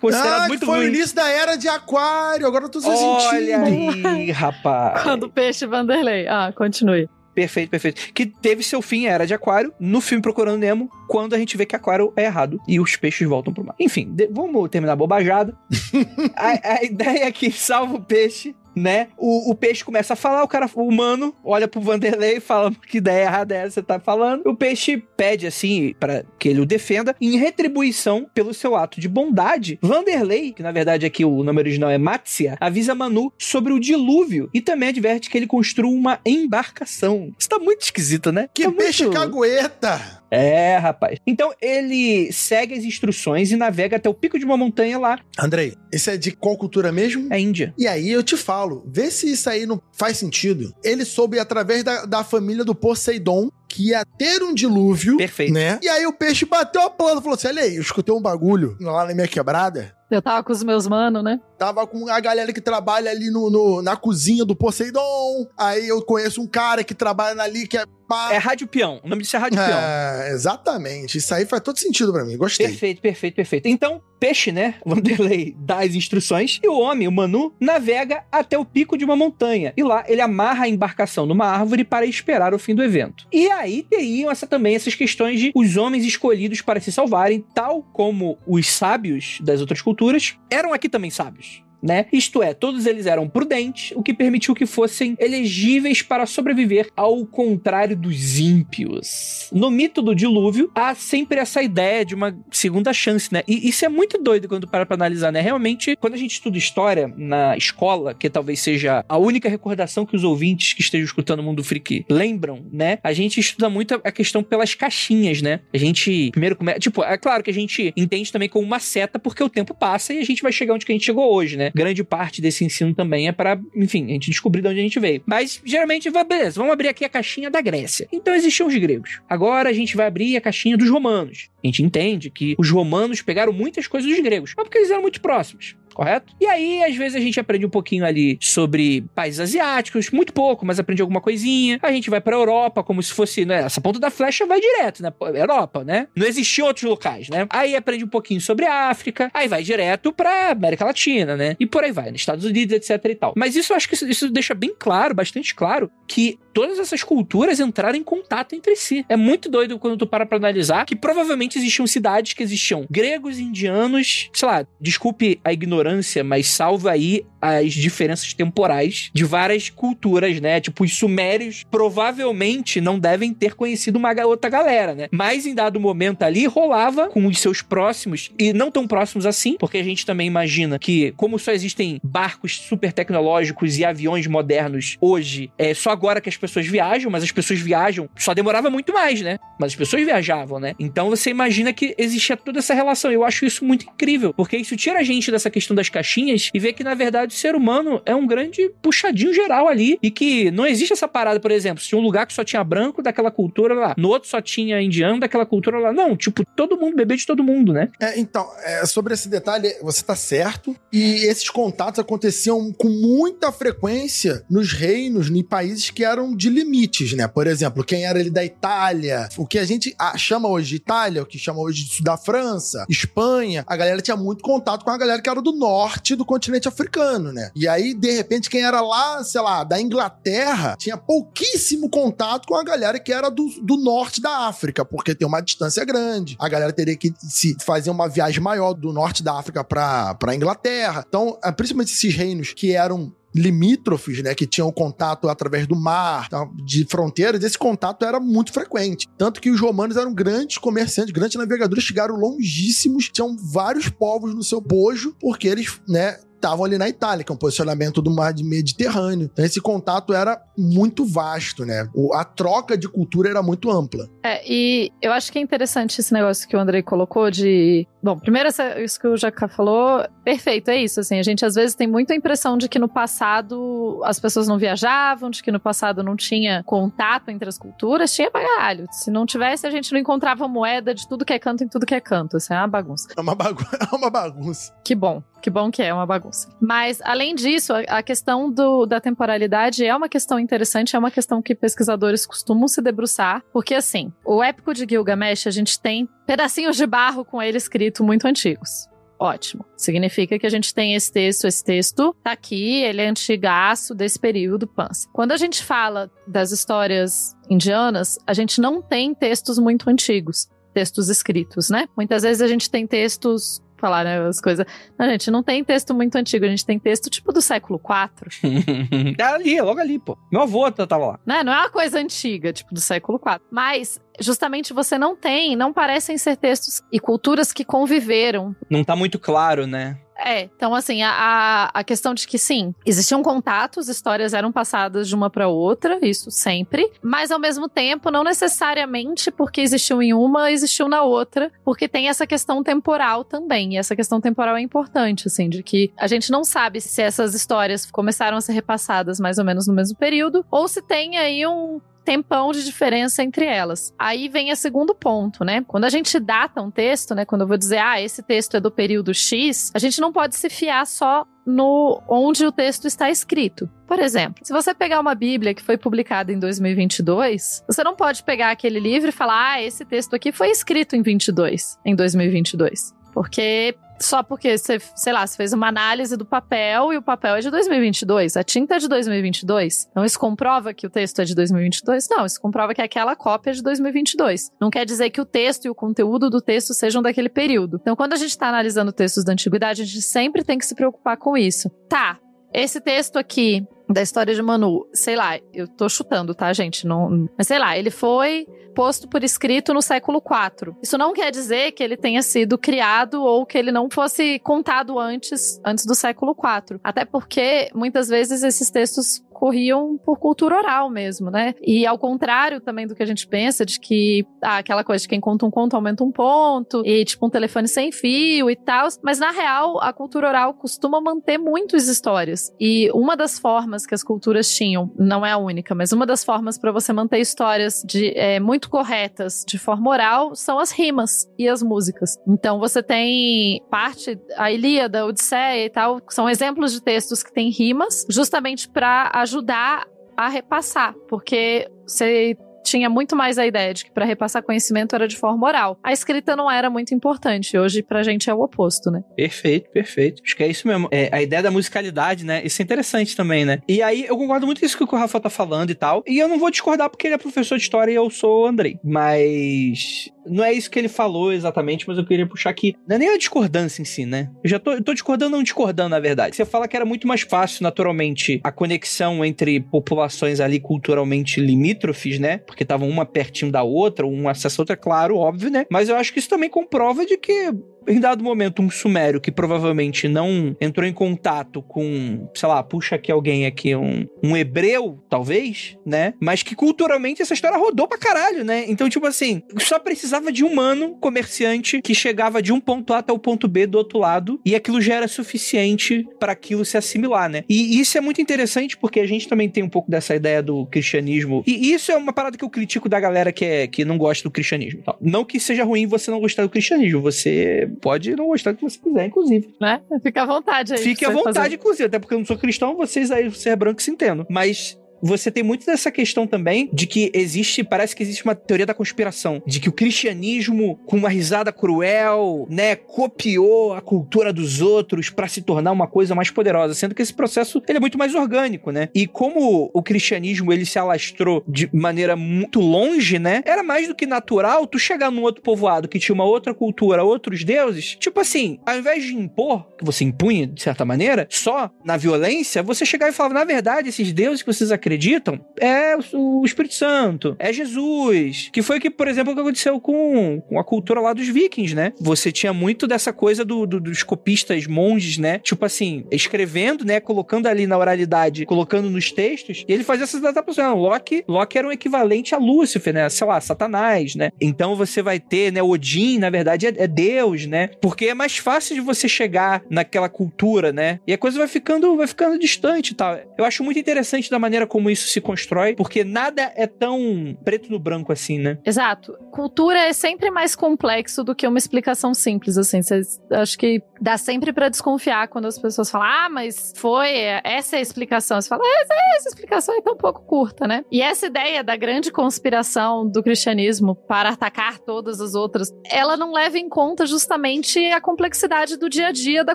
considerado 0.00 0.44
Ah, 0.44 0.48
muito 0.48 0.64
foi 0.66 0.78
ruim. 0.78 0.86
o 0.86 0.88
início 0.88 1.14
da 1.14 1.28
era 1.28 1.56
de 1.56 1.68
aquário. 1.68 2.46
Agora 2.46 2.64
eu 2.64 2.68
tô 2.68 2.80
sentindo. 2.80 2.96
Olha 3.04 3.62
aí, 3.62 4.30
rapaz. 4.32 5.02
Quando 5.02 5.24
o 5.24 5.30
peixe 5.30 5.66
Vanderlei. 5.66 6.26
Ah, 6.26 6.52
continue. 6.56 7.08
Perfeito, 7.34 7.70
perfeito. 7.70 8.12
Que 8.12 8.26
teve 8.26 8.62
seu 8.62 8.82
fim, 8.82 9.06
era 9.06 9.26
de 9.26 9.32
aquário, 9.32 9.72
no 9.80 10.02
filme 10.02 10.20
Procurando 10.20 10.58
Nemo, 10.58 10.90
quando 11.08 11.34
a 11.34 11.38
gente 11.38 11.56
vê 11.56 11.64
que 11.64 11.74
aquário 11.74 12.12
é 12.14 12.24
errado 12.24 12.60
e 12.68 12.78
os 12.78 12.94
peixes 12.96 13.26
voltam 13.26 13.54
pro 13.54 13.64
mar. 13.64 13.74
Enfim, 13.80 14.10
de- 14.12 14.26
vamos 14.30 14.68
terminar 14.68 14.92
a 14.92 14.96
bobajada. 14.96 15.56
a, 16.36 16.74
a 16.74 16.84
ideia 16.84 17.24
é 17.24 17.32
que 17.32 17.50
salva 17.50 17.94
o 17.94 18.02
peixe, 18.02 18.54
né? 18.74 19.08
O, 19.16 19.50
o 19.50 19.54
peixe 19.54 19.84
começa 19.84 20.12
a 20.14 20.16
falar, 20.16 20.42
o 20.42 20.48
cara, 20.48 20.68
o 20.74 20.82
humano, 20.88 21.34
olha 21.44 21.66
pro 21.68 21.80
Vanderlei 21.80 22.36
e 22.36 22.40
fala 22.40 22.72
que 22.86 22.98
ideia 22.98 23.24
errada 23.24 23.54
é 23.54 23.58
essa 23.58 23.68
que 23.68 23.74
você 23.74 23.82
tá 23.82 24.00
falando. 24.00 24.42
O 24.46 24.56
peixe 24.56 24.96
pede, 25.16 25.46
assim, 25.46 25.94
para 25.98 26.24
que 26.38 26.48
ele 26.48 26.60
o 26.60 26.66
defenda. 26.66 27.14
Em 27.20 27.36
retribuição 27.36 28.26
pelo 28.34 28.52
seu 28.54 28.74
ato 28.76 29.00
de 29.00 29.08
bondade, 29.08 29.78
Vanderlei, 29.82 30.52
que 30.52 30.62
na 30.62 30.72
verdade 30.72 31.06
aqui 31.06 31.24
o 31.24 31.42
nome 31.42 31.58
original 31.58 31.90
é 31.90 31.98
Matsia, 31.98 32.56
avisa 32.60 32.94
Manu 32.94 33.32
sobre 33.38 33.72
o 33.72 33.80
dilúvio 33.80 34.48
e 34.54 34.60
também 34.60 34.88
adverte 34.90 35.28
que 35.30 35.36
ele 35.38 35.46
construa 35.46 35.90
uma 35.90 36.18
embarcação. 36.24 37.32
Isso 37.38 37.48
tá 37.48 37.58
muito 37.58 37.82
esquisito, 37.82 38.30
né? 38.32 38.48
Que 38.54 38.64
Tá 38.64 38.72
peixe 38.72 39.04
muito- 39.04 39.18
cagueta. 39.18 40.21
É, 40.32 40.78
rapaz. 40.78 41.18
Então 41.26 41.52
ele 41.60 42.32
segue 42.32 42.74
as 42.74 42.84
instruções 42.84 43.52
e 43.52 43.56
navega 43.56 43.96
até 43.96 44.08
o 44.08 44.14
pico 44.14 44.38
de 44.38 44.46
uma 44.46 44.56
montanha 44.56 44.98
lá, 44.98 45.18
Andrei, 45.38 45.74
esse 45.92 46.10
é 46.10 46.16
de 46.16 46.32
qual 46.32 46.56
cultura 46.56 46.90
mesmo? 46.90 47.28
a 47.30 47.38
Índia. 47.38 47.74
E 47.76 47.86
aí 47.86 48.10
eu 48.10 48.22
te 48.22 48.36
falo, 48.36 48.82
vê 48.86 49.10
se 49.10 49.30
isso 49.30 49.50
aí 49.50 49.66
não 49.66 49.80
faz 49.92 50.16
sentido. 50.16 50.74
Ele 50.82 51.04
soube 51.04 51.38
através 51.38 51.84
da, 51.84 52.06
da 52.06 52.24
família 52.24 52.64
do 52.64 52.74
Poseidon 52.74 53.50
que 53.72 53.88
ia 53.88 54.04
ter 54.04 54.42
um 54.42 54.52
dilúvio, 54.52 55.16
Perfeito. 55.16 55.52
né? 55.54 55.78
E 55.82 55.88
aí 55.88 56.06
o 56.06 56.12
peixe 56.12 56.44
bateu 56.44 56.82
a 56.82 56.90
planta 56.90 57.20
e 57.20 57.22
falou 57.22 57.34
assim: 57.34 57.48
olha 57.48 57.62
aí, 57.62 57.76
eu 57.76 57.82
escutei 57.82 58.14
um 58.14 58.20
bagulho 58.20 58.76
lá 58.80 59.06
na 59.06 59.14
minha 59.14 59.26
quebrada. 59.26 59.94
Eu 60.10 60.20
tava 60.20 60.42
com 60.44 60.52
os 60.52 60.62
meus 60.62 60.86
mano, 60.86 61.22
né? 61.22 61.40
Tava 61.58 61.86
com 61.86 62.06
a 62.10 62.20
galera 62.20 62.52
que 62.52 62.60
trabalha 62.60 63.10
ali 63.10 63.30
no, 63.30 63.48
no- 63.48 63.80
na 63.80 63.96
cozinha 63.96 64.44
do 64.44 64.54
Poseidon. 64.54 65.46
Aí 65.56 65.88
eu 65.88 66.02
conheço 66.02 66.42
um 66.42 66.46
cara 66.46 66.84
que 66.84 66.94
trabalha 66.94 67.40
ali 67.42 67.66
que 67.66 67.78
é. 67.78 67.84
pá. 68.06 68.30
É 68.30 68.36
Rádio 68.36 68.66
Peão. 68.66 69.00
O 69.02 69.08
nome 69.08 69.22
disso 69.22 69.36
é 69.36 69.38
Rádio 69.38 69.56
Peão. 69.58 69.78
É, 69.78 70.30
exatamente. 70.32 71.16
Isso 71.16 71.34
aí 71.34 71.46
faz 71.46 71.62
todo 71.62 71.78
sentido 71.78 72.12
pra 72.12 72.24
mim. 72.26 72.36
Gostei. 72.36 72.66
Perfeito, 72.68 73.00
perfeito, 73.00 73.34
perfeito. 73.36 73.68
Então, 73.68 74.02
peixe, 74.22 74.52
né? 74.52 74.74
Vanderlei 74.86 75.56
dá 75.58 75.80
as 75.80 75.96
instruções 75.96 76.60
e 76.62 76.68
o 76.68 76.78
homem, 76.78 77.08
o 77.08 77.12
Manu, 77.12 77.52
navega 77.58 78.22
até 78.30 78.56
o 78.56 78.64
pico 78.64 78.96
de 78.96 79.04
uma 79.04 79.16
montanha. 79.16 79.72
E 79.76 79.82
lá 79.82 80.04
ele 80.06 80.20
amarra 80.20 80.66
a 80.66 80.68
embarcação 80.68 81.26
numa 81.26 81.46
árvore 81.46 81.82
para 81.82 82.06
esperar 82.06 82.54
o 82.54 82.58
fim 82.58 82.72
do 82.72 82.84
evento. 82.84 83.26
E 83.32 83.50
aí 83.50 83.82
teriam 83.82 84.30
essa, 84.30 84.46
também 84.46 84.76
essas 84.76 84.94
questões 84.94 85.40
de 85.40 85.50
os 85.56 85.76
homens 85.76 86.04
escolhidos 86.04 86.60
para 86.60 86.80
se 86.80 86.92
salvarem, 86.92 87.44
tal 87.52 87.82
como 87.92 88.38
os 88.46 88.70
sábios 88.70 89.38
das 89.42 89.60
outras 89.60 89.82
culturas 89.82 90.36
eram 90.48 90.72
aqui 90.72 90.88
também 90.88 91.10
sábios. 91.10 91.64
Né? 91.82 92.06
Isto 92.12 92.42
é, 92.42 92.54
todos 92.54 92.86
eles 92.86 93.06
eram 93.06 93.28
prudentes, 93.28 93.92
o 93.96 94.02
que 94.02 94.14
permitiu 94.14 94.54
que 94.54 94.66
fossem 94.66 95.16
elegíveis 95.18 96.02
para 96.02 96.26
sobreviver, 96.26 96.88
ao 96.96 97.26
contrário 97.26 97.96
dos 97.96 98.38
ímpios. 98.38 99.50
No 99.52 99.70
mito 99.70 100.00
do 100.00 100.14
dilúvio, 100.14 100.70
há 100.74 100.94
sempre 100.94 101.38
essa 101.40 101.62
ideia 101.62 102.04
de 102.04 102.14
uma 102.14 102.36
segunda 102.50 102.92
chance, 102.92 103.32
né? 103.32 103.42
E 103.48 103.68
isso 103.68 103.84
é 103.84 103.88
muito 103.88 104.18
doido 104.18 104.48
quando 104.48 104.68
para 104.68 104.86
pra 104.86 104.94
analisar, 104.94 105.32
né? 105.32 105.40
Realmente, 105.40 105.96
quando 105.96 106.14
a 106.14 106.18
gente 106.18 106.32
estuda 106.32 106.56
história 106.56 107.12
na 107.16 107.56
escola, 107.56 108.14
que 108.14 108.30
talvez 108.30 108.60
seja 108.60 109.04
a 109.08 109.18
única 109.18 109.48
recordação 109.48 110.06
que 110.06 110.14
os 110.14 110.24
ouvintes 110.24 110.72
que 110.72 110.80
estejam 110.80 111.04
escutando 111.04 111.40
o 111.40 111.42
Mundo 111.42 111.64
Freak 111.64 112.04
lembram, 112.08 112.64
né? 112.72 112.98
A 113.02 113.12
gente 113.12 113.40
estuda 113.40 113.68
muito 113.68 114.00
a 114.04 114.12
questão 114.12 114.42
pelas 114.42 114.74
caixinhas, 114.74 115.42
né? 115.42 115.60
A 115.72 115.78
gente 115.78 116.30
primeiro 116.30 116.56
começa. 116.56 116.78
Tipo, 116.78 117.02
é 117.02 117.16
claro 117.16 117.42
que 117.42 117.50
a 117.50 117.54
gente 117.54 117.92
entende 117.96 118.30
também 118.30 118.48
como 118.48 118.66
uma 118.66 118.78
seta, 118.78 119.18
porque 119.18 119.42
o 119.42 119.48
tempo 119.48 119.74
passa 119.74 120.12
e 120.14 120.18
a 120.18 120.24
gente 120.24 120.42
vai 120.42 120.52
chegar 120.52 120.74
onde 120.74 120.86
que 120.86 120.92
a 120.92 120.94
gente 120.94 121.04
chegou 121.04 121.32
hoje, 121.32 121.56
né? 121.56 121.71
Grande 121.74 122.04
parte 122.04 122.40
desse 122.40 122.64
ensino 122.64 122.94
também 122.94 123.28
é 123.28 123.32
para, 123.32 123.60
enfim, 123.74 124.06
a 124.06 124.12
gente 124.12 124.30
descobrir 124.30 124.62
de 124.62 124.68
onde 124.68 124.80
a 124.80 124.82
gente 124.82 125.00
veio. 125.00 125.22
Mas 125.26 125.60
geralmente, 125.64 126.10
beleza, 126.10 126.58
vamos 126.58 126.72
abrir 126.72 126.88
aqui 126.88 127.04
a 127.04 127.08
caixinha 127.08 127.50
da 127.50 127.60
Grécia. 127.60 128.08
Então 128.12 128.34
existiam 128.34 128.68
os 128.68 128.76
gregos. 128.76 129.20
Agora 129.28 129.70
a 129.70 129.72
gente 129.72 129.96
vai 129.96 130.06
abrir 130.06 130.36
a 130.36 130.40
caixinha 130.40 130.76
dos 130.76 130.88
romanos. 130.88 131.48
A 131.62 131.66
gente 131.66 131.82
entende 131.82 132.30
que 132.30 132.54
os 132.58 132.70
romanos 132.70 133.22
pegaram 133.22 133.52
muitas 133.52 133.86
coisas 133.86 134.10
dos 134.10 134.20
gregos, 134.20 134.52
mas 134.56 134.64
porque 134.64 134.78
eles 134.78 134.90
eram 134.90 135.02
muito 135.02 135.20
próximos 135.20 135.76
correto? 135.92 136.34
E 136.40 136.46
aí, 136.46 136.82
às 136.84 136.96
vezes, 136.96 137.16
a 137.16 137.20
gente 137.20 137.38
aprende 137.38 137.66
um 137.66 137.70
pouquinho 137.70 138.04
ali 138.04 138.38
sobre 138.40 139.02
países 139.14 139.40
asiáticos, 139.40 140.10
muito 140.10 140.32
pouco, 140.32 140.64
mas 140.64 140.78
aprende 140.78 141.02
alguma 141.02 141.20
coisinha. 141.20 141.78
A 141.82 141.92
gente 141.92 142.10
vai 142.10 142.20
pra 142.20 142.36
Europa, 142.36 142.82
como 142.82 143.02
se 143.02 143.12
fosse, 143.12 143.44
né? 143.44 143.62
Essa 143.62 143.80
ponta 143.80 143.98
da 143.98 144.10
flecha 144.10 144.46
vai 144.46 144.60
direto, 144.60 145.02
né? 145.02 145.12
Europa, 145.34 145.84
né? 145.84 146.08
Não 146.16 146.26
existiam 146.26 146.66
outros 146.66 146.84
locais, 146.84 147.28
né? 147.28 147.46
Aí 147.50 147.76
aprende 147.76 148.04
um 148.04 148.08
pouquinho 148.08 148.40
sobre 148.40 148.66
África, 148.66 149.30
aí 149.32 149.48
vai 149.48 149.62
direto 149.62 150.12
pra 150.12 150.50
América 150.50 150.84
Latina, 150.84 151.36
né? 151.36 151.56
E 151.58 151.66
por 151.66 151.84
aí 151.84 151.92
vai, 151.92 152.10
nos 152.10 152.20
Estados 152.20 152.44
Unidos, 152.44 152.74
etc 152.74 153.04
e 153.04 153.14
tal. 153.14 153.32
Mas 153.36 153.56
isso 153.56 153.72
eu 153.72 153.76
acho 153.76 153.88
que 153.88 153.94
isso, 153.94 154.08
isso 154.08 154.30
deixa 154.30 154.54
bem 154.54 154.74
claro, 154.78 155.14
bastante 155.14 155.54
claro, 155.54 155.90
que 156.06 156.38
todas 156.52 156.78
essas 156.78 157.02
culturas 157.02 157.60
entraram 157.60 157.96
em 157.96 158.02
contato 158.02 158.54
entre 158.54 158.76
si. 158.76 159.04
É 159.08 159.16
muito 159.16 159.48
doido 159.48 159.78
quando 159.78 159.96
tu 159.96 160.06
para 160.06 160.26
pra 160.26 160.38
analisar 160.38 160.84
que 160.84 160.94
provavelmente 160.94 161.58
existiam 161.58 161.86
cidades 161.86 162.32
que 162.32 162.42
existiam 162.42 162.86
gregos, 162.90 163.38
indianos, 163.38 164.30
sei 164.32 164.48
lá, 164.48 164.66
desculpe 164.80 165.40
a 165.44 165.52
ignorância, 165.52 165.81
mas 166.24 166.46
salva 166.46 166.92
aí 166.92 167.24
as 167.40 167.72
diferenças 167.72 168.32
temporais 168.32 169.10
de 169.12 169.24
várias 169.24 169.68
culturas, 169.68 170.40
né? 170.40 170.60
Tipo, 170.60 170.84
os 170.84 170.96
sumérios 170.96 171.64
provavelmente 171.70 172.80
não 172.80 172.98
devem 172.98 173.34
ter 173.34 173.54
conhecido 173.54 173.98
uma 173.98 174.12
outra 174.24 174.48
galera, 174.48 174.94
né? 174.94 175.08
Mas 175.10 175.46
em 175.46 175.54
dado 175.54 175.80
momento 175.80 176.22
ali 176.22 176.46
rolava 176.46 177.08
com 177.08 177.26
os 177.26 177.38
seus 177.38 177.60
próximos 177.62 178.30
e 178.38 178.52
não 178.52 178.70
tão 178.70 178.86
próximos 178.86 179.26
assim, 179.26 179.56
porque 179.58 179.78
a 179.78 179.82
gente 179.82 180.06
também 180.06 180.26
imagina 180.26 180.78
que 180.78 181.12
como 181.16 181.38
só 181.38 181.50
existem 181.50 182.00
barcos 182.02 182.58
super 182.58 182.92
tecnológicos 182.92 183.78
e 183.78 183.84
aviões 183.84 184.26
modernos 184.26 184.96
hoje, 185.00 185.50
é 185.58 185.74
só 185.74 185.90
agora 185.90 186.20
que 186.20 186.28
as 186.28 186.36
pessoas 186.36 186.66
viajam, 186.66 187.10
mas 187.10 187.24
as 187.24 187.32
pessoas 187.32 187.60
viajam, 187.60 188.08
só 188.16 188.34
demorava 188.34 188.70
muito 188.70 188.92
mais, 188.92 189.20
né? 189.20 189.38
Mas 189.58 189.72
as 189.72 189.76
pessoas 189.76 190.04
viajavam, 190.04 190.60
né? 190.60 190.74
Então 190.78 191.10
você 191.10 191.30
imagina 191.30 191.72
que 191.72 191.94
existia 191.98 192.36
toda 192.36 192.58
essa 192.58 192.74
relação. 192.74 193.10
Eu 193.10 193.24
acho 193.24 193.44
isso 193.44 193.64
muito 193.64 193.86
incrível, 193.86 194.32
porque 194.32 194.56
isso 194.56 194.76
tira 194.76 195.00
a 195.00 195.02
gente 195.02 195.30
dessa 195.30 195.50
questão 195.50 195.71
das 195.74 195.88
caixinhas 195.88 196.50
e 196.52 196.58
vê 196.58 196.72
que, 196.72 196.84
na 196.84 196.94
verdade, 196.94 197.34
o 197.34 197.38
ser 197.38 197.54
humano 197.54 198.00
é 198.04 198.14
um 198.14 198.26
grande 198.26 198.70
puxadinho 198.82 199.32
geral 199.32 199.68
ali 199.68 199.98
e 200.02 200.10
que 200.10 200.50
não 200.50 200.66
existe 200.66 200.92
essa 200.92 201.08
parada, 201.08 201.40
por 201.40 201.50
exemplo, 201.50 201.82
se 201.82 201.94
um 201.94 202.00
lugar 202.00 202.26
que 202.26 202.32
só 202.32 202.44
tinha 202.44 202.62
branco 202.62 203.02
daquela 203.02 203.30
cultura 203.30 203.74
lá, 203.74 203.94
no 203.96 204.08
outro 204.08 204.28
só 204.28 204.40
tinha 204.40 204.80
indiano 204.80 205.20
daquela 205.20 205.46
cultura 205.46 205.78
lá. 205.78 205.92
Não, 205.92 206.16
tipo, 206.16 206.44
todo 206.56 206.78
mundo 206.78 206.96
bebê 206.96 207.16
de 207.16 207.26
todo 207.26 207.42
mundo, 207.42 207.72
né? 207.72 207.90
É, 208.00 208.18
então, 208.18 208.48
é, 208.64 208.86
sobre 208.86 209.14
esse 209.14 209.28
detalhe, 209.28 209.74
você 209.82 210.02
tá 210.02 210.16
certo. 210.16 210.74
E 210.92 211.26
esses 211.26 211.48
contatos 211.48 211.98
aconteciam 211.98 212.72
com 212.72 212.88
muita 212.88 213.50
frequência 213.52 214.44
nos 214.50 214.72
reinos, 214.72 215.28
em 215.28 215.42
países 215.42 215.90
que 215.90 216.04
eram 216.04 216.34
de 216.34 216.48
limites, 216.48 217.12
né? 217.14 217.26
Por 217.26 217.46
exemplo, 217.46 217.84
quem 217.84 218.04
era 218.04 218.18
ali 218.18 218.30
da 218.30 218.44
Itália, 218.44 219.28
o 219.36 219.46
que 219.46 219.58
a 219.58 219.64
gente 219.64 219.94
chama 220.16 220.48
hoje 220.48 220.70
de 220.70 220.76
Itália, 220.76 221.22
o 221.22 221.26
que 221.26 221.38
chama 221.38 221.60
hoje 221.60 222.02
da 222.02 222.16
França, 222.16 222.84
Espanha, 222.88 223.64
a 223.66 223.76
galera 223.76 224.00
tinha 224.00 224.16
muito 224.16 224.42
contato 224.42 224.84
com 224.84 224.90
a 224.90 224.98
galera 224.98 225.20
que 225.20 225.28
era 225.28 225.40
do 225.40 225.52
norte 225.62 226.16
do 226.16 226.24
continente 226.24 226.66
africano, 226.66 227.32
né? 227.32 227.50
E 227.54 227.68
aí, 227.68 227.94
de 227.94 228.10
repente, 228.10 228.50
quem 228.50 228.64
era 228.64 228.80
lá, 228.80 229.22
sei 229.22 229.40
lá, 229.40 229.62
da 229.62 229.80
Inglaterra, 229.80 230.76
tinha 230.76 230.96
pouquíssimo 230.96 231.88
contato 231.88 232.46
com 232.48 232.56
a 232.56 232.64
galera 232.64 232.98
que 232.98 233.12
era 233.12 233.30
do, 233.30 233.48
do 233.62 233.76
norte 233.76 234.20
da 234.20 234.48
África, 234.48 234.84
porque 234.84 235.14
tem 235.14 235.26
uma 235.26 235.40
distância 235.40 235.84
grande. 235.84 236.36
A 236.38 236.48
galera 236.48 236.72
teria 236.72 236.96
que 236.96 237.14
se 237.18 237.56
fazer 237.64 237.90
uma 237.90 238.08
viagem 238.08 238.40
maior 238.40 238.74
do 238.74 238.92
norte 238.92 239.22
da 239.22 239.38
África 239.38 239.62
pra 239.62 240.34
Inglaterra. 240.34 241.04
Então, 241.06 241.38
é, 241.44 241.52
principalmente 241.52 241.92
esses 241.92 242.14
reinos 242.14 242.52
que 242.52 242.72
eram 242.72 243.12
limítrofes, 243.34 244.22
né, 244.22 244.34
que 244.34 244.46
tinham 244.46 244.70
contato 244.70 245.28
através 245.28 245.66
do 245.66 245.74
mar, 245.74 246.28
tá, 246.28 246.48
de 246.64 246.84
fronteiras, 246.84 247.42
esse 247.42 247.58
contato 247.58 248.04
era 248.04 248.20
muito 248.20 248.52
frequente. 248.52 249.08
Tanto 249.16 249.40
que 249.40 249.50
os 249.50 249.60
romanos 249.60 249.96
eram 249.96 250.12
grandes 250.12 250.58
comerciantes, 250.58 251.12
grandes 251.12 251.36
navegadores, 251.36 251.84
chegaram 251.84 252.16
longíssimos, 252.16 253.08
tinham 253.08 253.36
vários 253.36 253.88
povos 253.88 254.34
no 254.34 254.42
seu 254.42 254.60
bojo, 254.60 255.14
porque 255.20 255.48
eles, 255.48 255.80
né, 255.88 256.18
estavam 256.42 256.64
ali 256.64 256.76
na 256.76 256.88
Itália, 256.88 257.24
que 257.24 257.30
é 257.30 257.34
um 257.34 257.38
posicionamento 257.38 258.02
do 258.02 258.10
mar 258.10 258.34
Mediterrâneo. 258.42 259.30
Então 259.32 259.44
esse 259.44 259.60
contato 259.60 260.12
era 260.12 260.42
muito 260.58 261.04
vasto, 261.04 261.64
né? 261.64 261.88
A 262.14 262.24
troca 262.24 262.76
de 262.76 262.88
cultura 262.88 263.30
era 263.30 263.42
muito 263.42 263.70
ampla. 263.70 264.08
É, 264.22 264.42
e 264.50 264.90
eu 265.00 265.12
acho 265.12 265.30
que 265.30 265.38
é 265.38 265.42
interessante 265.42 266.00
esse 266.00 266.12
negócio 266.12 266.48
que 266.48 266.56
o 266.56 266.60
Andrei 266.60 266.82
colocou 266.82 267.30
de. 267.30 267.86
Bom, 268.02 268.18
primeiro 268.18 268.48
essa, 268.48 268.80
isso 268.80 268.98
que 268.98 269.06
o 269.06 269.16
Jaca 269.16 269.46
falou, 269.46 270.04
perfeito, 270.24 270.70
é 270.70 270.76
isso. 270.76 270.98
Assim, 270.98 271.18
a 271.18 271.22
gente 271.22 271.44
às 271.44 271.54
vezes 271.54 271.76
tem 271.76 271.86
muita 271.86 272.14
impressão 272.14 272.58
de 272.58 272.68
que 272.68 272.78
no 272.78 272.88
passado 272.88 274.00
as 274.04 274.18
pessoas 274.18 274.48
não 274.48 274.58
viajavam, 274.58 275.30
de 275.30 275.42
que 275.42 275.52
no 275.52 275.60
passado 275.60 276.02
não 276.02 276.16
tinha 276.16 276.62
contato 276.64 277.28
entre 277.28 277.48
as 277.48 277.58
culturas. 277.58 278.12
Tinha 278.12 278.30
pra 278.30 278.42
caralho. 278.42 278.86
Se 278.90 279.10
não 279.10 279.24
tivesse, 279.24 279.66
a 279.66 279.70
gente 279.70 279.92
não 279.92 280.00
encontrava 280.00 280.48
moeda 280.48 280.94
de 280.94 281.06
tudo 281.06 281.24
que 281.24 281.32
é 281.32 281.38
canto 281.38 281.62
em 281.62 281.68
tudo 281.68 281.86
que 281.86 281.94
é 281.94 282.00
canto. 282.00 282.36
Isso 282.36 282.52
é 282.52 282.56
uma 282.56 282.66
bagunça. 282.66 283.08
É 283.16 283.20
uma, 283.20 283.34
bagu 283.34 283.62
é 283.92 283.96
uma 283.96 284.10
bagunça. 284.10 284.74
Que 284.84 284.94
bom. 284.94 285.22
Que 285.42 285.50
bom 285.50 285.72
que 285.72 285.82
é 285.82 285.92
uma 285.92 286.06
bagunça. 286.06 286.48
Mas, 286.60 287.00
além 287.02 287.34
disso, 287.34 287.72
a, 287.88 288.00
questão 288.00 288.48
do, 288.48 288.86
da 288.86 289.00
temporalidade 289.00 289.84
é 289.84 289.94
uma 289.94 290.08
questão 290.08 290.38
interessante, 290.38 290.94
é 290.94 290.98
uma 290.98 291.10
questão 291.10 291.42
que 291.42 291.52
pesquisadores 291.52 292.24
costumam 292.24 292.68
se 292.68 292.80
debruçar, 292.80 293.42
porque, 293.52 293.74
assim, 293.74 294.12
o 294.24 294.40
épico 294.40 294.72
de 294.72 294.86
Gilgamesh, 294.88 295.48
a 295.48 295.50
gente 295.50 295.80
tem 295.80 296.08
pedacinhos 296.24 296.76
de 296.76 296.86
barro 296.86 297.24
com 297.24 297.42
ele 297.42 297.58
escrito 297.58 298.04
muito 298.04 298.24
antigos. 298.24 298.88
Ótimo. 299.18 299.64
Significa 299.76 300.38
que 300.38 300.46
a 300.46 300.50
gente 300.50 300.72
tem 300.72 300.94
esse 300.94 301.12
texto, 301.12 301.46
esse 301.46 301.64
texto 301.64 302.14
tá 302.22 302.32
aqui, 302.32 302.82
ele 302.82 303.02
é 303.02 303.08
antigaço 303.08 303.94
desse 303.94 304.18
período 304.18 304.66
Pansa. 304.66 305.08
Quando 305.12 305.32
a 305.32 305.36
gente 305.36 305.62
fala 305.62 306.10
das 306.26 306.52
histórias 306.52 307.36
indianas, 307.50 308.16
a 308.26 308.32
gente 308.32 308.60
não 308.60 308.80
tem 308.80 309.12
textos 309.12 309.58
muito 309.58 309.90
antigos 309.90 310.48
textos 310.72 311.08
escritos, 311.08 311.70
né? 311.70 311.86
Muitas 311.96 312.22
vezes 312.22 312.40
a 312.40 312.48
gente 312.48 312.70
tem 312.70 312.86
textos 312.86 313.62
falar, 313.82 314.04
né, 314.04 314.24
as 314.26 314.40
coisas. 314.40 314.64
A 314.96 315.08
gente 315.08 315.30
não 315.30 315.42
tem 315.42 315.64
texto 315.64 315.92
muito 315.92 316.14
antigo, 316.14 316.44
a 316.44 316.48
gente 316.48 316.64
tem 316.64 316.78
texto 316.78 317.10
tipo 317.10 317.32
do 317.32 317.42
século 317.42 317.80
IV. 317.84 319.16
é 319.18 319.22
ali, 319.22 319.60
logo 319.60 319.80
ali, 319.80 319.98
pô. 319.98 320.16
Meu 320.30 320.42
avô 320.42 320.70
tava 320.70 321.06
lá. 321.06 321.20
Né? 321.26 321.42
Não 321.42 321.52
é 321.52 321.58
uma 321.58 321.70
coisa 321.70 321.98
antiga, 321.98 322.52
tipo 322.52 322.72
do 322.72 322.80
século 322.80 323.20
IV. 323.20 323.40
Mas 323.50 324.00
justamente 324.22 324.72
você 324.72 324.96
não 324.98 325.16
tem, 325.16 325.56
não 325.56 325.72
parecem 325.72 326.16
ser 326.16 326.36
textos 326.36 326.82
e 326.90 326.98
culturas 326.98 327.52
que 327.52 327.64
conviveram. 327.64 328.54
Não 328.70 328.84
tá 328.84 328.96
muito 328.96 329.18
claro, 329.18 329.66
né? 329.66 329.98
É, 330.24 330.42
então 330.42 330.74
assim, 330.74 331.02
a, 331.02 331.70
a 331.72 331.82
questão 331.82 332.14
de 332.14 332.26
que 332.26 332.38
sim, 332.38 332.74
existiam 332.86 333.22
contatos, 333.22 333.88
histórias 333.88 334.32
eram 334.32 334.52
passadas 334.52 335.08
de 335.08 335.14
uma 335.14 335.28
para 335.28 335.48
outra, 335.48 335.98
isso 336.02 336.30
sempre, 336.30 336.90
mas 337.02 337.30
ao 337.30 337.40
mesmo 337.40 337.68
tempo, 337.68 338.10
não 338.10 338.22
necessariamente 338.22 339.30
porque 339.30 339.60
existiu 339.60 340.00
em 340.00 340.14
uma, 340.14 340.52
existiu 340.52 340.88
na 340.88 341.02
outra, 341.02 341.50
porque 341.64 341.88
tem 341.88 342.08
essa 342.08 342.26
questão 342.26 342.62
temporal 342.62 343.24
também, 343.24 343.74
e 343.74 343.78
essa 343.78 343.96
questão 343.96 344.20
temporal 344.20 344.56
é 344.56 344.60
importante, 344.60 345.26
assim, 345.26 345.48
de 345.48 345.62
que 345.62 345.92
a 345.96 346.06
gente 346.06 346.30
não 346.30 346.44
sabe 346.44 346.80
se 346.80 347.02
essas 347.02 347.34
histórias 347.34 347.90
começaram 347.90 348.36
a 348.36 348.40
ser 348.40 348.52
repassadas 348.52 349.18
mais 349.18 349.38
ou 349.38 349.44
menos 349.44 349.66
no 349.66 349.74
mesmo 349.74 349.96
período, 349.96 350.44
ou 350.50 350.68
se 350.68 350.80
tem 350.82 351.18
aí 351.18 351.44
um 351.46 351.80
tempão 352.04 352.52
de 352.52 352.64
diferença 352.64 353.22
entre 353.22 353.44
elas. 353.44 353.94
Aí 353.98 354.28
vem 354.28 354.52
o 354.52 354.56
segundo 354.56 354.94
ponto, 354.94 355.44
né? 355.44 355.64
Quando 355.66 355.84
a 355.84 355.88
gente 355.88 356.18
data 356.18 356.60
um 356.60 356.70
texto, 356.70 357.14
né? 357.14 357.24
Quando 357.24 357.42
eu 357.42 357.46
vou 357.46 357.56
dizer, 357.56 357.78
ah, 357.78 358.00
esse 358.00 358.22
texto 358.22 358.56
é 358.56 358.60
do 358.60 358.70
período 358.70 359.14
X, 359.14 359.70
a 359.74 359.78
gente 359.78 360.00
não 360.00 360.12
pode 360.12 360.36
se 360.36 360.50
fiar 360.50 360.86
só 360.86 361.26
no 361.44 362.00
onde 362.08 362.46
o 362.46 362.52
texto 362.52 362.86
está 362.86 363.10
escrito. 363.10 363.68
Por 363.86 363.98
exemplo, 363.98 364.44
se 364.44 364.52
você 364.52 364.72
pegar 364.72 365.00
uma 365.00 365.14
Bíblia 365.14 365.54
que 365.54 365.62
foi 365.62 365.76
publicada 365.76 366.32
em 366.32 366.38
2022, 366.38 367.64
você 367.66 367.82
não 367.82 367.96
pode 367.96 368.22
pegar 368.22 368.50
aquele 368.50 368.78
livro 368.78 369.08
e 369.08 369.12
falar: 369.12 369.54
"Ah, 369.54 369.62
esse 369.62 369.84
texto 369.84 370.14
aqui 370.14 370.30
foi 370.32 370.50
escrito 370.50 370.94
em 370.94 371.02
22, 371.02 371.78
em 371.84 371.94
2022". 371.94 372.94
Porque 373.12 373.76
só 374.00 374.22
porque 374.22 374.56
você, 374.58 374.78
sei 374.96 375.12
lá, 375.12 375.26
você 375.26 375.36
fez 375.36 375.52
uma 375.52 375.68
análise 375.68 376.16
do 376.16 376.24
papel 376.24 376.92
e 376.92 376.96
o 376.96 377.02
papel 377.02 377.36
é 377.36 377.40
de 377.40 377.50
2022, 377.50 378.36
a 378.36 378.42
tinta 378.42 378.76
é 378.76 378.78
de 378.78 378.88
2022. 378.88 379.88
Então 379.90 380.04
isso 380.04 380.18
comprova 380.18 380.74
que 380.74 380.86
o 380.86 380.90
texto 380.90 381.20
é 381.20 381.24
de 381.24 381.34
2022? 381.34 382.08
Não, 382.10 382.26
isso 382.26 382.40
comprova 382.40 382.74
que 382.74 382.82
aquela 382.82 383.14
cópia 383.14 383.50
é 383.50 383.54
de 383.54 383.62
2022. 383.62 384.50
Não 384.60 384.70
quer 384.70 384.84
dizer 384.84 385.10
que 385.10 385.20
o 385.20 385.24
texto 385.24 385.66
e 385.66 385.70
o 385.70 385.74
conteúdo 385.74 386.28
do 386.28 386.40
texto 386.40 386.74
sejam 386.74 387.02
daquele 387.02 387.28
período. 387.28 387.78
Então 387.80 387.96
quando 387.96 388.12
a 388.12 388.16
gente 388.16 388.30
está 388.30 388.48
analisando 388.48 388.92
textos 388.92 389.24
da 389.24 389.32
antiguidade, 389.32 389.82
a 389.82 389.84
gente 389.84 390.02
sempre 390.02 390.44
tem 390.44 390.58
que 390.58 390.66
se 390.66 390.74
preocupar 390.74 391.16
com 391.16 391.36
isso. 391.36 391.70
Tá, 391.88 392.18
esse 392.52 392.80
texto 392.80 393.16
aqui 393.16 393.66
da 393.88 394.02
história 394.02 394.34
de 394.34 394.42
Manu, 394.42 394.86
sei 394.92 395.16
lá, 395.16 395.38
eu 395.52 395.68
tô 395.68 395.88
chutando, 395.88 396.34
tá, 396.34 396.52
gente? 396.52 396.86
Não, 396.86 397.28
mas 397.36 397.46
sei 397.46 397.58
lá, 397.58 397.76
ele 397.76 397.90
foi 397.90 398.46
posto 398.74 399.08
por 399.08 399.22
escrito 399.22 399.72
no 399.74 399.82
século 399.82 400.18
IV. 400.18 400.74
Isso 400.82 400.96
não 400.96 401.12
quer 401.12 401.30
dizer 401.30 401.72
que 401.72 401.82
ele 401.82 401.96
tenha 401.96 402.22
sido 402.22 402.58
criado 402.58 403.22
ou 403.22 403.44
que 403.44 403.56
ele 403.58 403.70
não 403.70 403.88
fosse 403.90 404.38
contado 404.40 404.98
antes, 404.98 405.60
antes 405.64 405.84
do 405.84 405.94
século 405.94 406.32
IV. 406.32 406.80
Até 406.82 407.04
porque 407.04 407.70
muitas 407.74 408.08
vezes 408.08 408.42
esses 408.42 408.70
textos 408.70 409.22
corriam 409.42 409.98
por 409.98 410.20
cultura 410.20 410.56
oral 410.56 410.88
mesmo, 410.88 411.28
né? 411.28 411.56
E 411.60 411.84
ao 411.84 411.98
contrário 411.98 412.60
também 412.60 412.86
do 412.86 412.94
que 412.94 413.02
a 413.02 413.06
gente 413.06 413.26
pensa, 413.26 413.66
de 413.66 413.80
que 413.80 414.24
ah, 414.40 414.58
aquela 414.58 414.84
coisa 414.84 415.02
de 415.02 415.08
quem 415.08 415.18
conta 415.18 415.44
um 415.44 415.50
conto 415.50 415.74
aumenta 415.74 416.04
um 416.04 416.12
ponto, 416.12 416.80
e 416.86 417.04
tipo 417.04 417.26
um 417.26 417.28
telefone 417.28 417.66
sem 417.66 417.90
fio 417.90 418.48
e 418.48 418.54
tal. 418.54 418.86
Mas 419.02 419.18
na 419.18 419.32
real, 419.32 419.82
a 419.82 419.92
cultura 419.92 420.28
oral 420.28 420.54
costuma 420.54 421.00
manter 421.00 421.38
muitas 421.38 421.88
histórias. 421.88 422.52
E 422.60 422.88
uma 422.94 423.16
das 423.16 423.36
formas 423.36 423.84
que 423.84 423.92
as 423.92 424.04
culturas 424.04 424.48
tinham, 424.48 424.92
não 424.96 425.26
é 425.26 425.32
a 425.32 425.38
única, 425.38 425.74
mas 425.74 425.90
uma 425.90 426.06
das 426.06 426.22
formas 426.22 426.56
para 426.56 426.70
você 426.70 426.92
manter 426.92 427.18
histórias 427.18 427.82
de, 427.84 428.16
é, 428.16 428.38
muito 428.38 428.70
corretas 428.70 429.44
de 429.44 429.58
forma 429.58 429.90
oral 429.90 430.36
são 430.36 430.60
as 430.60 430.70
rimas 430.70 431.28
e 431.36 431.48
as 431.48 431.64
músicas. 431.64 432.16
Então 432.28 432.60
você 432.60 432.80
tem 432.80 433.60
parte, 433.68 434.16
a 434.36 434.52
Ilíada, 434.52 435.00
a 435.00 435.06
Odisseia 435.06 435.64
e 435.64 435.70
tal, 435.70 436.00
são 436.10 436.30
exemplos 436.30 436.72
de 436.72 436.80
textos 436.80 437.24
que 437.24 437.32
têm 437.32 437.50
rimas, 437.50 438.06
justamente 438.08 438.68
para 438.68 439.10
ajudar 439.14 439.31
ajudar 439.32 439.86
a 440.16 440.28
repassar, 440.28 440.94
porque 441.08 441.66
você 441.86 442.36
tinha 442.64 442.88
muito 442.88 443.16
mais 443.16 443.38
a 443.38 443.46
ideia 443.46 443.74
de 443.74 443.84
que 443.84 443.90
para 443.90 444.04
repassar 444.04 444.42
conhecimento 444.42 444.94
era 444.94 445.08
de 445.08 445.16
forma 445.16 445.46
oral. 445.46 445.78
A 445.82 445.92
escrita 445.92 446.36
não 446.36 446.50
era 446.50 446.70
muito 446.70 446.94
importante. 446.94 447.58
Hoje, 447.58 447.82
pra 447.82 448.02
gente, 448.02 448.30
é 448.30 448.34
o 448.34 448.40
oposto, 448.40 448.90
né? 448.90 449.02
Perfeito, 449.16 449.68
perfeito. 449.70 450.22
Acho 450.24 450.36
que 450.36 450.42
é 450.44 450.48
isso 450.48 450.68
mesmo. 450.68 450.88
É, 450.92 451.08
a 451.10 451.20
ideia 451.20 451.42
da 451.42 451.50
musicalidade, 451.50 452.24
né? 452.24 452.40
Isso 452.44 452.62
é 452.62 452.64
interessante 452.64 453.16
também, 453.16 453.44
né? 453.44 453.60
E 453.66 453.82
aí, 453.82 454.04
eu 454.06 454.16
concordo 454.16 454.46
muito 454.46 454.60
com 454.60 454.66
isso 454.66 454.76
que 454.76 454.84
o 454.84 454.96
Rafa 454.98 455.18
tá 455.18 455.30
falando 455.30 455.70
e 455.70 455.74
tal. 455.74 456.04
E 456.06 456.18
eu 456.18 456.28
não 456.28 456.38
vou 456.38 456.50
discordar 456.50 456.88
porque 456.88 457.08
ele 457.08 457.14
é 457.14 457.18
professor 457.18 457.56
de 457.56 457.62
história 457.62 457.90
e 457.90 457.96
eu 457.96 458.08
sou 458.10 458.44
o 458.44 458.46
Andrei. 458.46 458.78
Mas 458.84 460.08
não 460.26 460.44
é 460.44 460.52
isso 460.52 460.70
que 460.70 460.78
ele 460.78 460.88
falou 460.88 461.32
exatamente, 461.32 461.86
mas 461.86 461.98
eu 461.98 462.04
queria 462.04 462.26
puxar 462.26 462.50
aqui. 462.50 462.74
Não 462.86 462.96
é 462.96 462.98
nem 462.98 463.08
a 463.08 463.18
discordância 463.18 463.82
em 463.82 463.84
si, 463.84 464.06
né? 464.06 464.30
Eu 464.42 464.50
já 464.50 464.58
tô, 464.58 464.72
eu 464.72 464.82
tô 464.82 464.92
discordando, 464.92 465.36
não 465.36 465.42
discordando, 465.42 465.90
na 465.90 466.00
verdade. 466.00 466.36
Você 466.36 466.44
fala 466.44 466.68
que 466.68 466.76
era 466.76 466.84
muito 466.84 467.06
mais 467.06 467.22
fácil, 467.22 467.62
naturalmente, 467.62 468.40
a 468.44 468.52
conexão 468.52 469.24
entre 469.24 469.60
populações 469.60 470.40
ali 470.40 470.60
culturalmente 470.60 471.40
limítrofes, 471.40 472.18
né? 472.18 472.38
Porque 472.38 472.62
estavam 472.62 472.88
uma 472.88 473.04
pertinho 473.04 473.50
da 473.50 473.62
outra, 473.62 474.06
um 474.06 474.28
acesso 474.28 474.60
a 474.60 474.62
outra, 474.62 474.74
é 474.74 474.76
claro, 474.76 475.16
óbvio, 475.16 475.50
né? 475.50 475.66
Mas 475.70 475.88
eu 475.88 475.96
acho 475.96 476.12
que 476.12 476.18
isso 476.18 476.28
também 476.28 476.48
comprova 476.48 477.04
de 477.04 477.16
que 477.16 477.52
em 477.86 478.00
dado 478.00 478.22
momento, 478.22 478.62
um 478.62 478.70
sumério 478.70 479.20
que 479.20 479.32
provavelmente 479.32 480.08
não 480.08 480.56
entrou 480.60 480.86
em 480.86 480.92
contato 480.92 481.62
com, 481.62 482.28
sei 482.34 482.48
lá, 482.48 482.62
puxa 482.62 482.96
aqui 482.96 483.10
alguém 483.10 483.46
aqui, 483.46 483.74
um, 483.74 484.06
um 484.22 484.36
hebreu, 484.36 484.98
talvez, 485.08 485.76
né? 485.84 486.14
Mas 486.20 486.42
que 486.42 486.54
culturalmente 486.54 487.22
essa 487.22 487.34
história 487.34 487.58
rodou 487.58 487.88
pra 487.88 487.98
caralho, 487.98 488.44
né? 488.44 488.64
Então, 488.68 488.88
tipo 488.88 489.06
assim, 489.06 489.42
só 489.58 489.78
precisava 489.78 490.30
de 490.30 490.44
um 490.44 490.52
humano 490.52 490.96
comerciante 491.00 491.80
que 491.80 491.94
chegava 491.94 492.42
de 492.42 492.52
um 492.52 492.60
ponto 492.60 492.92
A 492.92 492.98
até 492.98 493.12
o 493.12 493.18
ponto 493.18 493.48
B 493.48 493.66
do 493.66 493.78
outro 493.78 493.98
lado 493.98 494.38
e 494.44 494.54
aquilo 494.54 494.80
já 494.80 494.96
era 494.96 495.08
suficiente 495.08 496.06
para 496.20 496.32
aquilo 496.32 496.64
se 496.64 496.76
assimilar, 496.76 497.28
né? 497.28 497.44
E 497.48 497.80
isso 497.80 497.96
é 497.96 498.00
muito 498.00 498.20
interessante 498.20 498.76
porque 498.76 499.00
a 499.00 499.06
gente 499.06 499.26
também 499.26 499.48
tem 499.48 499.62
um 499.62 499.68
pouco 499.68 499.90
dessa 499.90 500.14
ideia 500.14 500.42
do 500.42 500.66
cristianismo. 500.66 501.42
E 501.46 501.72
isso 501.72 501.90
é 501.90 501.96
uma 501.96 502.12
parada 502.12 502.36
que 502.36 502.44
eu 502.44 502.50
critico 502.50 502.88
da 502.88 503.00
galera 503.00 503.32
que, 503.32 503.44
é, 503.44 503.66
que 503.66 503.84
não 503.84 503.96
gosta 503.96 504.22
do 504.24 504.30
cristianismo. 504.30 504.82
Não 505.00 505.24
que 505.24 505.40
seja 505.40 505.64
ruim 505.64 505.86
você 505.86 506.10
não 506.10 506.20
gostar 506.20 506.42
do 506.42 506.50
cristianismo, 506.50 507.00
você 507.00 507.70
pode 507.80 508.14
não 508.16 508.26
gostar 508.26 508.52
do 508.52 508.58
que 508.58 508.64
você 508.64 508.78
quiser, 508.78 509.06
inclusive. 509.06 509.54
Né? 509.60 509.80
Fica 510.02 510.22
à 510.22 510.26
vontade 510.26 510.74
aí. 510.74 510.78
Fique 510.78 511.04
à 511.04 511.10
vontade, 511.10 511.36
fazer. 511.36 511.54
inclusive, 511.54 511.84
até 511.84 511.98
porque 511.98 512.14
eu 512.14 512.18
não 512.18 512.26
sou 512.26 512.36
cristão, 512.36 512.76
vocês 512.76 513.10
aí, 513.10 513.28
você 513.28 513.50
é 513.50 513.56
branco 513.56 513.82
se 513.82 513.90
entendam. 513.90 514.26
Mas 514.28 514.78
você 515.02 515.30
tem 515.30 515.42
muito 515.42 515.66
dessa 515.66 515.90
questão 515.90 516.26
também 516.26 516.70
de 516.72 516.86
que 516.86 517.10
existe, 517.12 517.64
parece 517.64 517.94
que 517.96 518.02
existe 518.02 518.24
uma 518.24 518.34
teoria 518.34 518.64
da 518.64 518.74
conspiração, 518.74 519.42
de 519.44 519.58
que 519.58 519.68
o 519.68 519.72
cristianismo, 519.72 520.78
com 520.86 520.96
uma 520.96 521.08
risada 521.08 521.52
cruel, 521.52 522.46
né, 522.48 522.76
copiou 522.76 523.74
a 523.74 523.80
cultura 523.80 524.32
dos 524.32 524.60
outros 524.60 525.10
para 525.10 525.26
se 525.26 525.42
tornar 525.42 525.72
uma 525.72 525.86
coisa 525.86 526.14
mais 526.14 526.30
poderosa, 526.30 526.74
sendo 526.74 526.94
que 526.94 527.02
esse 527.02 527.12
processo 527.12 527.62
ele 527.68 527.78
é 527.78 527.80
muito 527.80 527.98
mais 527.98 528.14
orgânico, 528.14 528.70
né? 528.70 528.88
E 528.94 529.06
como 529.06 529.70
o 529.74 529.82
cristianismo 529.82 530.52
ele 530.52 530.64
se 530.64 530.78
alastrou 530.78 531.42
de 531.48 531.68
maneira 531.72 532.14
muito 532.14 532.60
longe, 532.60 533.18
né? 533.18 533.42
Era 533.44 533.62
mais 533.62 533.88
do 533.88 533.94
que 533.94 534.06
natural 534.06 534.66
tu 534.66 534.78
chegar 534.78 535.10
num 535.10 535.22
outro 535.22 535.42
povoado 535.42 535.88
que 535.88 535.98
tinha 535.98 536.14
uma 536.14 536.24
outra 536.24 536.54
cultura, 536.54 537.02
outros 537.02 537.42
deuses, 537.44 537.96
tipo 537.98 538.20
assim, 538.20 538.58
ao 538.64 538.78
invés 538.78 539.04
de 539.04 539.14
impor, 539.14 539.66
que 539.76 539.84
você 539.84 540.04
impunha 540.04 540.46
de 540.46 540.62
certa 540.62 540.84
maneira, 540.84 541.26
só 541.28 541.70
na 541.84 541.96
violência, 541.96 542.62
você 542.62 542.86
chegava 542.86 543.10
e 543.10 543.14
falava, 543.14 543.34
na 543.34 543.44
verdade, 543.44 543.88
esses 543.88 544.12
deuses 544.12 544.42
que 544.42 544.52
vocês 544.52 544.70
acreditam 544.70 544.91
acreditam 544.92 545.40
é 545.58 545.96
o 546.12 546.44
Espírito 546.44 546.74
Santo, 546.74 547.34
é 547.38 547.52
Jesus. 547.52 548.50
Que 548.52 548.62
foi 548.62 548.78
que, 548.78 548.90
por 548.90 549.08
exemplo, 549.08 549.32
o 549.32 549.34
que 549.34 549.40
aconteceu 549.40 549.80
com, 549.80 550.40
com 550.40 550.58
a 550.58 550.64
cultura 550.64 551.00
lá 551.00 551.12
dos 551.12 551.28
vikings, 551.28 551.74
né? 551.74 551.92
Você 552.00 552.30
tinha 552.30 552.52
muito 552.52 552.86
dessa 552.86 553.12
coisa 553.12 553.44
do, 553.44 553.66
do, 553.66 553.80
dos 553.80 554.02
copistas 554.02 554.66
monges, 554.66 555.18
né? 555.18 555.38
Tipo 555.38 555.64
assim, 555.64 556.04
escrevendo, 556.10 556.84
né? 556.84 557.00
Colocando 557.00 557.46
ali 557.46 557.66
na 557.66 557.78
oralidade, 557.78 558.44
colocando 558.44 558.90
nos 558.90 559.10
textos, 559.10 559.64
e 559.66 559.72
ele 559.72 559.84
fazia 559.84 560.04
essas 560.04 560.22
adaptações. 560.22 560.76
Loki, 560.76 561.24
Loki 561.26 561.58
era 561.58 561.68
um 561.68 561.72
equivalente 561.72 562.34
a 562.34 562.38
Lúcifer, 562.38 562.92
né? 562.92 563.08
Sei 563.08 563.26
lá, 563.26 563.40
Satanás, 563.40 564.14
né? 564.14 564.30
Então 564.40 564.76
você 564.76 565.00
vai 565.00 565.18
ter, 565.18 565.52
né? 565.52 565.62
Odin, 565.62 566.18
na 566.18 566.28
verdade, 566.28 566.66
é, 566.66 566.74
é 566.76 566.86
Deus, 566.86 567.46
né? 567.46 567.68
Porque 567.80 568.06
é 568.06 568.14
mais 568.14 568.36
fácil 568.36 568.74
de 568.74 568.80
você 568.80 569.08
chegar 569.08 569.62
naquela 569.70 570.08
cultura, 570.08 570.72
né? 570.72 570.98
E 571.06 571.12
a 571.12 571.18
coisa 571.18 571.38
vai 571.38 571.48
ficando, 571.48 571.96
vai 571.96 572.06
ficando 572.06 572.38
distante 572.38 572.90
e 572.90 572.94
tal. 572.94 573.18
Eu 573.38 573.44
acho 573.44 573.62
muito 573.62 573.78
interessante 573.78 574.30
da 574.30 574.38
maneira 574.38 574.66
como 574.66 574.81
como 574.82 574.90
isso 574.90 575.06
se 575.06 575.20
constrói, 575.20 575.76
porque 575.76 576.02
nada 576.02 576.52
é 576.56 576.66
tão 576.66 577.36
preto 577.44 577.70
no 577.70 577.78
branco 577.78 578.12
assim, 578.12 578.38
né? 578.38 578.58
Exato. 578.64 579.16
Cultura 579.30 579.78
é 579.78 579.92
sempre 579.92 580.28
mais 580.28 580.56
complexo 580.56 581.22
do 581.22 581.36
que 581.36 581.46
uma 581.46 581.56
explicação 581.56 582.12
simples, 582.12 582.58
assim. 582.58 582.82
Cês, 582.82 583.20
acho 583.30 583.56
que 583.56 583.80
dá 584.00 584.18
sempre 584.18 584.52
para 584.52 584.68
desconfiar 584.68 585.28
quando 585.28 585.46
as 585.46 585.56
pessoas 585.56 585.88
falam, 585.88 586.08
ah, 586.08 586.28
mas 586.28 586.72
foi, 586.76 587.10
essa 587.44 587.76
é 587.76 587.78
a 587.78 587.82
explicação. 587.82 588.40
Você 588.40 588.48
fala, 588.48 588.62
essa, 588.82 588.94
essa 589.18 589.28
explicação 589.28 589.76
é 589.76 589.80
tão 589.80 589.96
pouco 589.96 590.22
curta, 590.22 590.66
né? 590.66 590.84
E 590.90 591.00
essa 591.00 591.26
ideia 591.26 591.62
da 591.62 591.76
grande 591.76 592.10
conspiração 592.10 593.08
do 593.08 593.22
cristianismo 593.22 593.94
para 593.94 594.30
atacar 594.30 594.80
todas 594.80 595.20
as 595.20 595.34
outras, 595.34 595.72
ela 595.88 596.16
não 596.16 596.32
leva 596.32 596.58
em 596.58 596.68
conta 596.68 597.06
justamente 597.06 597.78
a 597.92 598.00
complexidade 598.00 598.76
do 598.76 598.88
dia 598.88 599.08
a 599.08 599.12
dia 599.12 599.44
da 599.44 599.54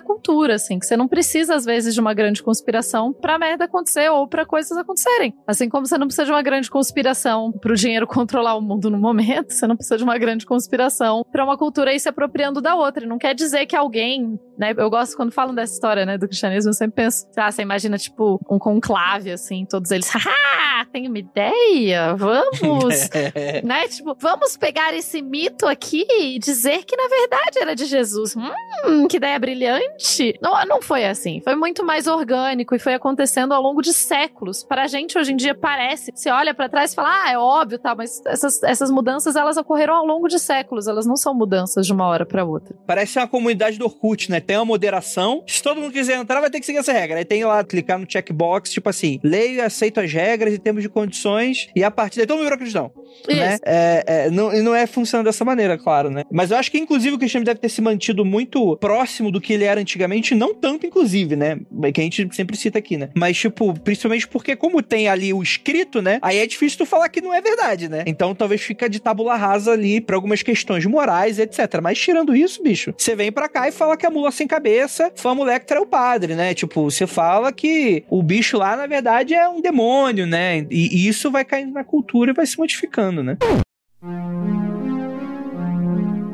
cultura, 0.00 0.54
assim, 0.54 0.78
que 0.78 0.86
você 0.86 0.96
não 0.96 1.06
precisa, 1.06 1.54
às 1.54 1.66
vezes, 1.66 1.92
de 1.92 2.00
uma 2.00 2.14
grande 2.14 2.42
conspiração 2.42 3.12
pra 3.12 3.38
merda 3.38 3.66
acontecer 3.66 4.10
ou 4.10 4.26
para 4.26 4.46
coisas 4.46 4.76
acontecerem 4.78 5.07
Assim 5.46 5.68
como 5.68 5.86
você 5.86 5.96
não 5.96 6.06
precisa 6.06 6.26
de 6.26 6.30
uma 6.30 6.42
grande 6.42 6.70
conspiração 6.70 7.52
para 7.52 7.72
o 7.72 7.74
dinheiro 7.74 8.06
controlar 8.08 8.54
o 8.54 8.60
mundo 8.60 8.90
no 8.90 8.98
momento, 8.98 9.52
você 9.52 9.66
não 9.66 9.76
precisa 9.76 9.96
de 9.96 10.04
uma 10.04 10.18
grande 10.18 10.44
conspiração 10.46 11.24
para 11.30 11.44
uma 11.44 11.56
cultura 11.56 11.94
ir 11.94 12.00
se 12.00 12.08
apropriando 12.08 12.60
da 12.60 12.74
outra. 12.74 13.06
Não 13.06 13.18
quer 13.18 13.34
dizer 13.34 13.66
que 13.66 13.76
alguém, 13.76 14.38
né? 14.58 14.74
Eu 14.76 14.90
gosto 14.90 15.16
quando 15.16 15.32
falam 15.32 15.54
dessa 15.54 15.74
história, 15.74 16.04
né, 16.04 16.18
do 16.18 16.26
cristianismo, 16.26 16.70
eu 16.70 16.74
sempre 16.74 16.96
penso, 17.04 17.26
ah, 17.36 17.50
você 17.50 17.62
imagina 17.62 17.96
tipo 17.98 18.40
um 18.50 18.58
conclave 18.58 19.30
assim, 19.30 19.66
todos 19.68 19.90
eles, 19.90 20.10
ah, 20.14 20.86
tem 20.92 21.08
uma 21.08 21.18
ideia, 21.18 22.14
vamos, 22.14 23.08
né? 23.64 23.88
Tipo, 23.88 24.16
vamos 24.20 24.56
pegar 24.56 24.94
esse 24.94 25.22
mito 25.22 25.66
aqui 25.66 26.06
e 26.10 26.38
dizer 26.38 26.84
que 26.84 26.96
na 26.96 27.08
verdade 27.08 27.58
era 27.60 27.74
de 27.74 27.86
Jesus. 27.86 28.36
Hum, 28.36 29.06
que 29.08 29.16
ideia 29.16 29.38
brilhante. 29.38 30.38
Não, 30.42 30.64
não 30.66 30.82
foi 30.82 31.04
assim. 31.04 31.40
Foi 31.42 31.54
muito 31.54 31.84
mais 31.84 32.06
orgânico 32.06 32.74
e 32.74 32.78
foi 32.78 32.94
acontecendo 32.94 33.52
ao 33.52 33.62
longo 33.62 33.80
de 33.80 33.92
séculos. 33.92 34.62
Para 34.64 34.84
a 34.84 34.86
gente 34.86 34.97
gente 34.98 35.18
hoje 35.18 35.32
em 35.32 35.36
dia 35.36 35.54
parece, 35.54 36.12
você 36.14 36.30
olha 36.30 36.54
para 36.54 36.68
trás 36.68 36.92
e 36.92 36.94
fala, 36.94 37.24
ah, 37.24 37.32
é 37.32 37.38
óbvio, 37.38 37.78
tá, 37.78 37.94
mas 37.94 38.20
essas, 38.26 38.62
essas 38.62 38.90
mudanças 38.90 39.36
elas 39.36 39.56
ocorreram 39.56 39.94
ao 39.94 40.06
longo 40.06 40.28
de 40.28 40.38
séculos, 40.38 40.86
elas 40.86 41.06
não 41.06 41.16
são 41.16 41.34
mudanças 41.34 41.86
de 41.86 41.92
uma 41.92 42.06
hora 42.06 42.24
para 42.26 42.44
outra. 42.44 42.74
Parece 42.86 43.18
uma 43.18 43.28
comunidade 43.28 43.78
do 43.78 43.84
Orkut, 43.84 44.30
né? 44.30 44.40
Tem 44.40 44.56
uma 44.56 44.64
moderação, 44.64 45.42
se 45.46 45.62
todo 45.62 45.80
mundo 45.80 45.92
quiser 45.92 46.18
entrar, 46.18 46.40
vai 46.40 46.50
ter 46.50 46.60
que 46.60 46.66
seguir 46.66 46.78
essa 46.78 46.92
regra. 46.92 47.18
Aí 47.18 47.24
tem 47.24 47.44
lá, 47.44 47.62
clicar 47.64 47.98
no 47.98 48.06
checkbox, 48.08 48.70
tipo 48.70 48.88
assim, 48.88 49.18
leio 49.22 49.56
e 49.56 49.60
aceito 49.60 50.00
as 50.00 50.12
regras 50.12 50.54
em 50.54 50.58
termos 50.58 50.82
de 50.82 50.88
condições, 50.88 51.68
e 51.74 51.82
a 51.82 51.90
partir 51.90 52.18
daí 52.18 52.26
todo 52.26 52.36
mundo 52.36 52.44
virou 52.44 52.58
cristão. 52.58 52.92
Isso. 53.28 53.38
Né? 53.38 53.58
É, 53.64 54.04
é, 54.06 54.30
não, 54.30 54.52
não 54.62 54.74
é 54.74 54.86
funcionando 54.86 55.26
dessa 55.26 55.44
maneira, 55.44 55.76
claro, 55.78 56.10
né? 56.10 56.24
Mas 56.30 56.50
eu 56.50 56.56
acho 56.56 56.70
que, 56.70 56.78
inclusive, 56.78 57.14
o 57.14 57.18
cristianismo 57.18 57.46
deve 57.46 57.60
ter 57.60 57.68
se 57.68 57.80
mantido 57.80 58.24
muito 58.24 58.76
próximo 58.76 59.30
do 59.30 59.40
que 59.40 59.52
ele 59.52 59.64
era 59.64 59.80
antigamente, 59.80 60.34
não 60.34 60.54
tanto, 60.54 60.86
inclusive, 60.86 61.36
né? 61.36 61.58
Que 61.92 62.00
a 62.00 62.04
gente 62.04 62.34
sempre 62.34 62.56
cita 62.56 62.78
aqui, 62.78 62.96
né? 62.96 63.10
Mas, 63.14 63.36
tipo, 63.36 63.78
principalmente 63.80 64.26
porque, 64.28 64.56
como 64.56 64.82
tem 64.88 65.08
ali 65.08 65.32
o 65.32 65.42
escrito, 65.42 66.02
né? 66.02 66.18
Aí 66.22 66.38
é 66.38 66.46
difícil 66.46 66.78
tu 66.78 66.86
falar 66.86 67.08
que 67.08 67.20
não 67.20 67.34
é 67.34 67.40
verdade, 67.40 67.88
né? 67.88 68.02
Então 68.06 68.34
talvez 68.34 68.60
fica 68.60 68.88
de 68.88 69.00
tábula 69.00 69.36
rasa 69.36 69.72
ali 69.72 70.00
pra 70.00 70.16
algumas 70.16 70.42
questões 70.42 70.84
morais, 70.86 71.38
etc. 71.38 71.80
Mas 71.82 71.98
tirando 71.98 72.34
isso, 72.34 72.62
bicho, 72.62 72.94
você 72.96 73.14
vem 73.14 73.30
pra 73.30 73.48
cá 73.48 73.68
e 73.68 73.72
fala 73.72 73.96
que 73.96 74.06
a 74.06 74.10
mula 74.10 74.30
sem 74.30 74.46
cabeça 74.46 75.12
foi 75.14 75.30
a 75.30 75.34
mulher 75.34 75.60
que 75.60 75.66
traiu 75.66 75.82
o 75.82 75.86
padre, 75.86 76.34
né? 76.34 76.54
Tipo, 76.54 76.90
você 76.90 77.06
fala 77.06 77.52
que 77.52 78.04
o 78.08 78.22
bicho 78.22 78.56
lá, 78.56 78.76
na 78.76 78.86
verdade, 78.86 79.34
é 79.34 79.48
um 79.48 79.60
demônio, 79.60 80.26
né? 80.26 80.66
E, 80.70 81.04
e 81.04 81.08
isso 81.08 81.30
vai 81.30 81.44
caindo 81.44 81.72
na 81.72 81.84
cultura 81.84 82.30
e 82.30 82.34
vai 82.34 82.46
se 82.46 82.58
modificando, 82.58 83.22
né? 83.22 83.36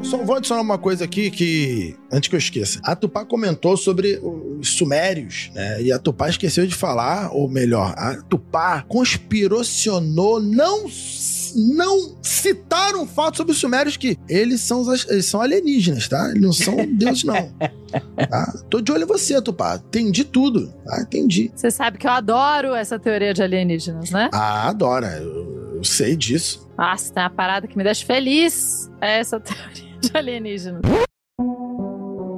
Só 0.04 0.18
vou 0.18 0.36
adicionar 0.36 0.60
uma 0.60 0.76
coisa 0.76 1.04
aqui 1.04 1.30
que, 1.30 1.96
antes 2.12 2.28
que 2.28 2.34
eu 2.34 2.38
esqueça. 2.38 2.78
A 2.84 2.94
Tupá 2.94 3.24
comentou 3.24 3.74
sobre 3.76 4.20
os 4.22 4.68
sumérios, 4.76 5.50
né? 5.54 5.82
E 5.82 5.90
a 5.90 5.98
Tupá 5.98 6.28
esqueceu 6.28 6.66
de 6.66 6.74
falar, 6.74 7.30
ou 7.32 7.48
melhor, 7.48 7.94
a 7.96 8.16
Tupá 8.22 8.82
conspiracionou, 8.82 10.40
não 10.40 10.86
não 11.56 12.16
citaram 12.20 13.02
um 13.02 13.06
fato 13.06 13.36
sobre 13.36 13.52
os 13.52 13.58
sumérios 13.58 13.96
que 13.96 14.18
eles 14.28 14.60
são, 14.60 14.84
eles 15.08 15.26
são 15.26 15.40
alienígenas, 15.40 16.08
tá? 16.08 16.30
Eles 16.30 16.42
não 16.42 16.52
são 16.52 16.74
deuses, 16.92 17.22
não. 17.22 17.52
Tá? 18.28 18.52
Tô 18.68 18.80
de 18.80 18.90
olho 18.90 19.04
em 19.04 19.06
você, 19.06 19.40
Tupá. 19.40 19.76
Entendi 19.76 20.24
tudo, 20.24 20.72
tá? 20.84 21.00
Entendi. 21.00 21.52
Você 21.54 21.70
sabe 21.70 21.96
que 21.96 22.06
eu 22.06 22.10
adoro 22.10 22.74
essa 22.74 22.98
teoria 22.98 23.32
de 23.32 23.42
alienígenas, 23.42 24.10
né? 24.10 24.28
Ah, 24.32 24.68
adora. 24.68 25.18
Eu, 25.18 25.76
eu 25.76 25.84
sei 25.84 26.16
disso. 26.16 26.68
Nossa, 26.76 27.12
tem 27.12 27.22
uma 27.22 27.30
parada 27.30 27.68
que 27.68 27.78
me 27.78 27.84
deixa 27.84 28.04
feliz. 28.04 28.90
É 29.00 29.20
essa 29.20 29.38
teoria 29.38 29.83
de 30.08 30.16
alienígenas. 30.16 30.82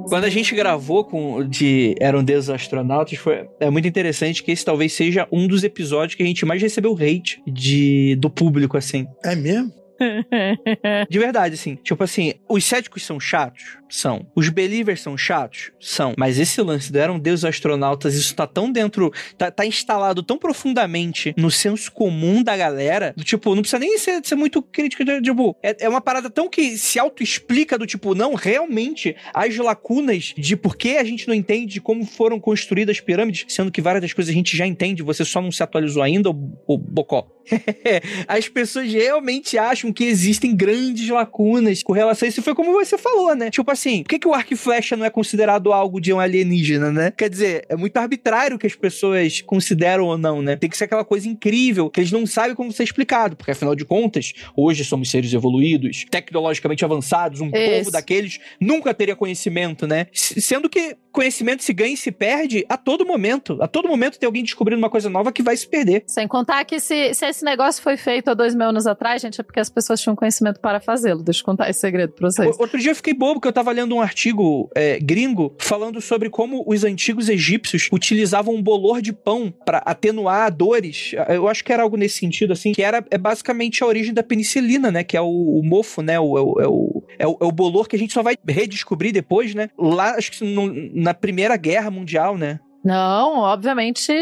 Quando 0.09 0.23
a 0.23 0.29
gente 0.29 0.55
gravou 0.55 1.03
com 1.03 1.43
de 1.43 1.93
Eram 1.99 2.23
Deuses 2.23 2.49
Astronautas, 2.49 3.17
foi, 3.17 3.45
é 3.59 3.69
muito 3.69 3.87
interessante 3.87 4.41
que 4.41 4.51
esse 4.51 4.63
talvez 4.63 4.93
seja 4.93 5.27
um 5.31 5.47
dos 5.47 5.65
episódios 5.65 6.15
que 6.15 6.23
a 6.23 6.25
gente 6.25 6.45
mais 6.45 6.61
recebeu 6.61 6.93
hate 6.93 7.41
de, 7.45 8.15
do 8.15 8.29
público, 8.29 8.77
assim. 8.77 9.05
É 9.23 9.35
mesmo? 9.35 9.73
De 11.09 11.19
verdade, 11.19 11.55
assim. 11.55 11.75
Tipo 11.75 12.03
assim, 12.03 12.33
os 12.47 12.63
céticos 12.63 13.03
são 13.03 13.19
chatos? 13.19 13.77
São. 13.89 14.25
Os 14.35 14.49
believers 14.49 15.01
são 15.01 15.17
chatos? 15.17 15.71
São. 15.79 16.13
Mas 16.17 16.39
esse 16.39 16.61
lance 16.61 16.91
do 16.91 16.99
eram 16.99 17.19
deuses 17.19 17.45
astronautas, 17.45 18.15
isso 18.15 18.35
tá 18.35 18.45
tão 18.45 18.71
dentro, 18.71 19.11
tá, 19.37 19.49
tá, 19.49 19.65
instalado 19.65 20.21
tão 20.21 20.37
profundamente 20.37 21.33
no 21.37 21.49
senso 21.49 21.91
comum 21.91 22.43
da 22.43 22.57
galera, 22.57 23.13
do 23.15 23.23
tipo, 23.23 23.55
não 23.55 23.61
precisa 23.61 23.79
nem 23.79 23.97
ser, 23.97 24.21
ser 24.23 24.35
muito 24.35 24.61
crítico, 24.61 25.03
tipo, 25.21 25.55
é, 25.63 25.85
é 25.85 25.89
uma 25.89 26.01
parada 26.01 26.29
tão 26.29 26.49
que 26.49 26.77
se 26.77 26.99
auto-explica 26.99 27.77
do 27.77 27.85
tipo, 27.85 28.13
não, 28.13 28.33
realmente, 28.33 29.15
as 29.33 29.55
lacunas 29.57 30.33
de 30.37 30.55
por 30.55 30.75
que 30.75 30.97
a 30.97 31.03
gente 31.03 31.27
não 31.27 31.33
entende 31.33 31.79
como 31.79 32.05
foram 32.05 32.39
construídas 32.39 32.97
as 32.97 33.01
pirâmides, 33.01 33.45
sendo 33.47 33.71
que 33.71 33.81
várias 33.81 34.01
das 34.01 34.13
coisas 34.13 34.31
a 34.31 34.35
gente 34.35 34.55
já 34.57 34.65
entende, 34.65 35.03
você 35.03 35.23
só 35.23 35.41
não 35.41 35.51
se 35.51 35.63
atualizou 35.63 36.03
ainda, 36.03 36.29
o 36.29 36.77
Bocó. 36.77 37.27
as 38.27 38.47
pessoas 38.47 38.91
realmente 38.91 39.57
acham 39.57 39.86
que 39.93 40.05
existem 40.05 40.55
grandes 40.55 41.09
lacunas 41.09 41.83
com 41.83 41.93
relação 41.93 42.25
a 42.25 42.29
isso. 42.29 42.41
Foi 42.41 42.55
como 42.55 42.71
você 42.73 42.97
falou, 42.97 43.35
né? 43.35 43.49
Tipo 43.49 43.71
assim, 43.71 44.03
por 44.03 44.09
que, 44.09 44.19
que 44.19 44.27
o 44.27 44.33
arco 44.33 44.53
e 44.53 44.57
flecha 44.57 44.95
não 44.95 45.05
é 45.05 45.09
considerado 45.09 45.71
algo 45.71 45.99
de 45.99 46.13
um 46.13 46.19
alienígena, 46.19 46.91
né? 46.91 47.11
Quer 47.15 47.29
dizer, 47.29 47.65
é 47.69 47.75
muito 47.75 47.97
arbitrário 47.97 48.55
o 48.55 48.59
que 48.59 48.67
as 48.67 48.75
pessoas 48.75 49.41
consideram 49.41 50.05
ou 50.05 50.17
não, 50.17 50.41
né? 50.41 50.55
Tem 50.55 50.69
que 50.69 50.77
ser 50.77 50.85
aquela 50.85 51.05
coisa 51.05 51.27
incrível 51.27 51.89
que 51.89 51.99
eles 51.99 52.11
não 52.11 52.25
sabem 52.25 52.55
como 52.55 52.71
ser 52.71 52.83
explicado, 52.83 53.35
porque 53.35 53.51
afinal 53.51 53.75
de 53.75 53.85
contas, 53.85 54.33
hoje 54.55 54.83
somos 54.83 55.09
seres 55.09 55.33
evoluídos, 55.33 56.05
tecnologicamente 56.09 56.83
avançados, 56.83 57.41
um 57.41 57.47
Isso. 57.47 57.77
povo 57.77 57.91
daqueles 57.91 58.39
nunca 58.59 58.93
teria 58.93 59.15
conhecimento, 59.15 59.87
né? 59.87 60.07
Sendo 60.13 60.69
que 60.69 60.95
conhecimento 61.11 61.63
se 61.63 61.73
ganha 61.73 61.95
e 61.95 61.97
se 61.97 62.11
perde 62.11 62.63
a 62.69 62.77
todo 62.77 63.05
momento. 63.05 63.57
A 63.59 63.67
todo 63.67 63.87
momento 63.87 64.19
tem 64.19 64.27
alguém 64.27 64.43
descobrindo 64.43 64.79
uma 64.79 64.89
coisa 64.89 65.09
nova 65.09 65.31
que 65.31 65.41
vai 65.41 65.57
se 65.57 65.67
perder. 65.67 66.03
Sem 66.05 66.27
contar 66.27 66.63
que 66.63 66.79
se, 66.79 67.13
se 67.15 67.25
esse 67.25 67.43
negócio 67.43 67.81
foi 67.81 67.97
feito 67.97 68.29
há 68.29 68.35
dois 68.35 68.53
mil 68.53 68.67
anos 68.67 68.85
atrás, 68.85 69.21
gente, 69.21 69.41
é 69.41 69.43
porque 69.43 69.59
as 69.59 69.69
pessoas 69.77 70.01
tinham 70.01 70.15
conhecimento 70.15 70.59
para 70.59 70.79
fazê-lo. 70.79 71.21
Deixa 71.21 71.41
eu 71.41 71.45
contar 71.45 71.69
esse 71.69 71.79
segredo 71.79 72.13
pra 72.13 72.31
vocês. 72.31 72.59
Outro 72.59 72.79
dia 72.79 72.91
eu 72.91 72.95
fiquei 72.95 73.13
bobo 73.13 73.39
que 73.39 73.47
eu 73.47 73.53
tava 73.53 73.71
lendo 73.71 73.93
um 73.95 74.01
artigo 74.01 74.69
é, 74.73 74.99
gringo 74.99 75.55
falando 75.59 76.01
sobre 76.01 76.29
como 76.31 76.63
os 76.65 76.83
antigos 76.83 77.29
egípcios 77.29 77.87
utilizavam 77.91 78.55
um 78.55 78.63
bolor 78.63 79.01
de 79.01 79.13
pão 79.13 79.53
para 79.65 79.77
atenuar 79.79 80.51
dores. 80.51 81.11
Eu 81.29 81.47
acho 81.47 81.63
que 81.63 81.71
era 81.71 81.83
algo 81.83 81.95
nesse 81.95 82.17
sentido, 82.17 82.53
assim, 82.53 82.71
que 82.71 82.81
era 82.81 83.05
é 83.11 83.17
basicamente 83.17 83.83
a 83.83 83.87
origem 83.87 84.13
da 84.13 84.23
penicilina, 84.23 84.89
né? 84.89 85.03
Que 85.03 85.15
é 85.15 85.21
o, 85.21 85.27
o 85.27 85.61
mofo, 85.63 86.01
né? 86.01 86.19
O, 86.19 86.37
é, 86.37 86.41
o, 86.41 86.61
é, 86.61 86.67
o, 86.67 87.03
é, 87.19 87.27
o, 87.27 87.37
é 87.41 87.45
o 87.45 87.51
bolor 87.51 87.87
que 87.87 87.95
a 87.95 87.99
gente 87.99 88.13
só 88.13 88.23
vai 88.23 88.35
redescobrir 88.47 89.13
depois, 89.13 89.53
né? 89.53 89.69
Lá, 89.77 90.15
acho 90.15 90.31
que 90.31 90.43
no, 90.43 90.73
na 90.93 91.13
Primeira 91.13 91.55
Guerra 91.55 91.91
Mundial, 91.91 92.37
né? 92.37 92.59
Não, 92.83 93.39
obviamente 93.39 94.13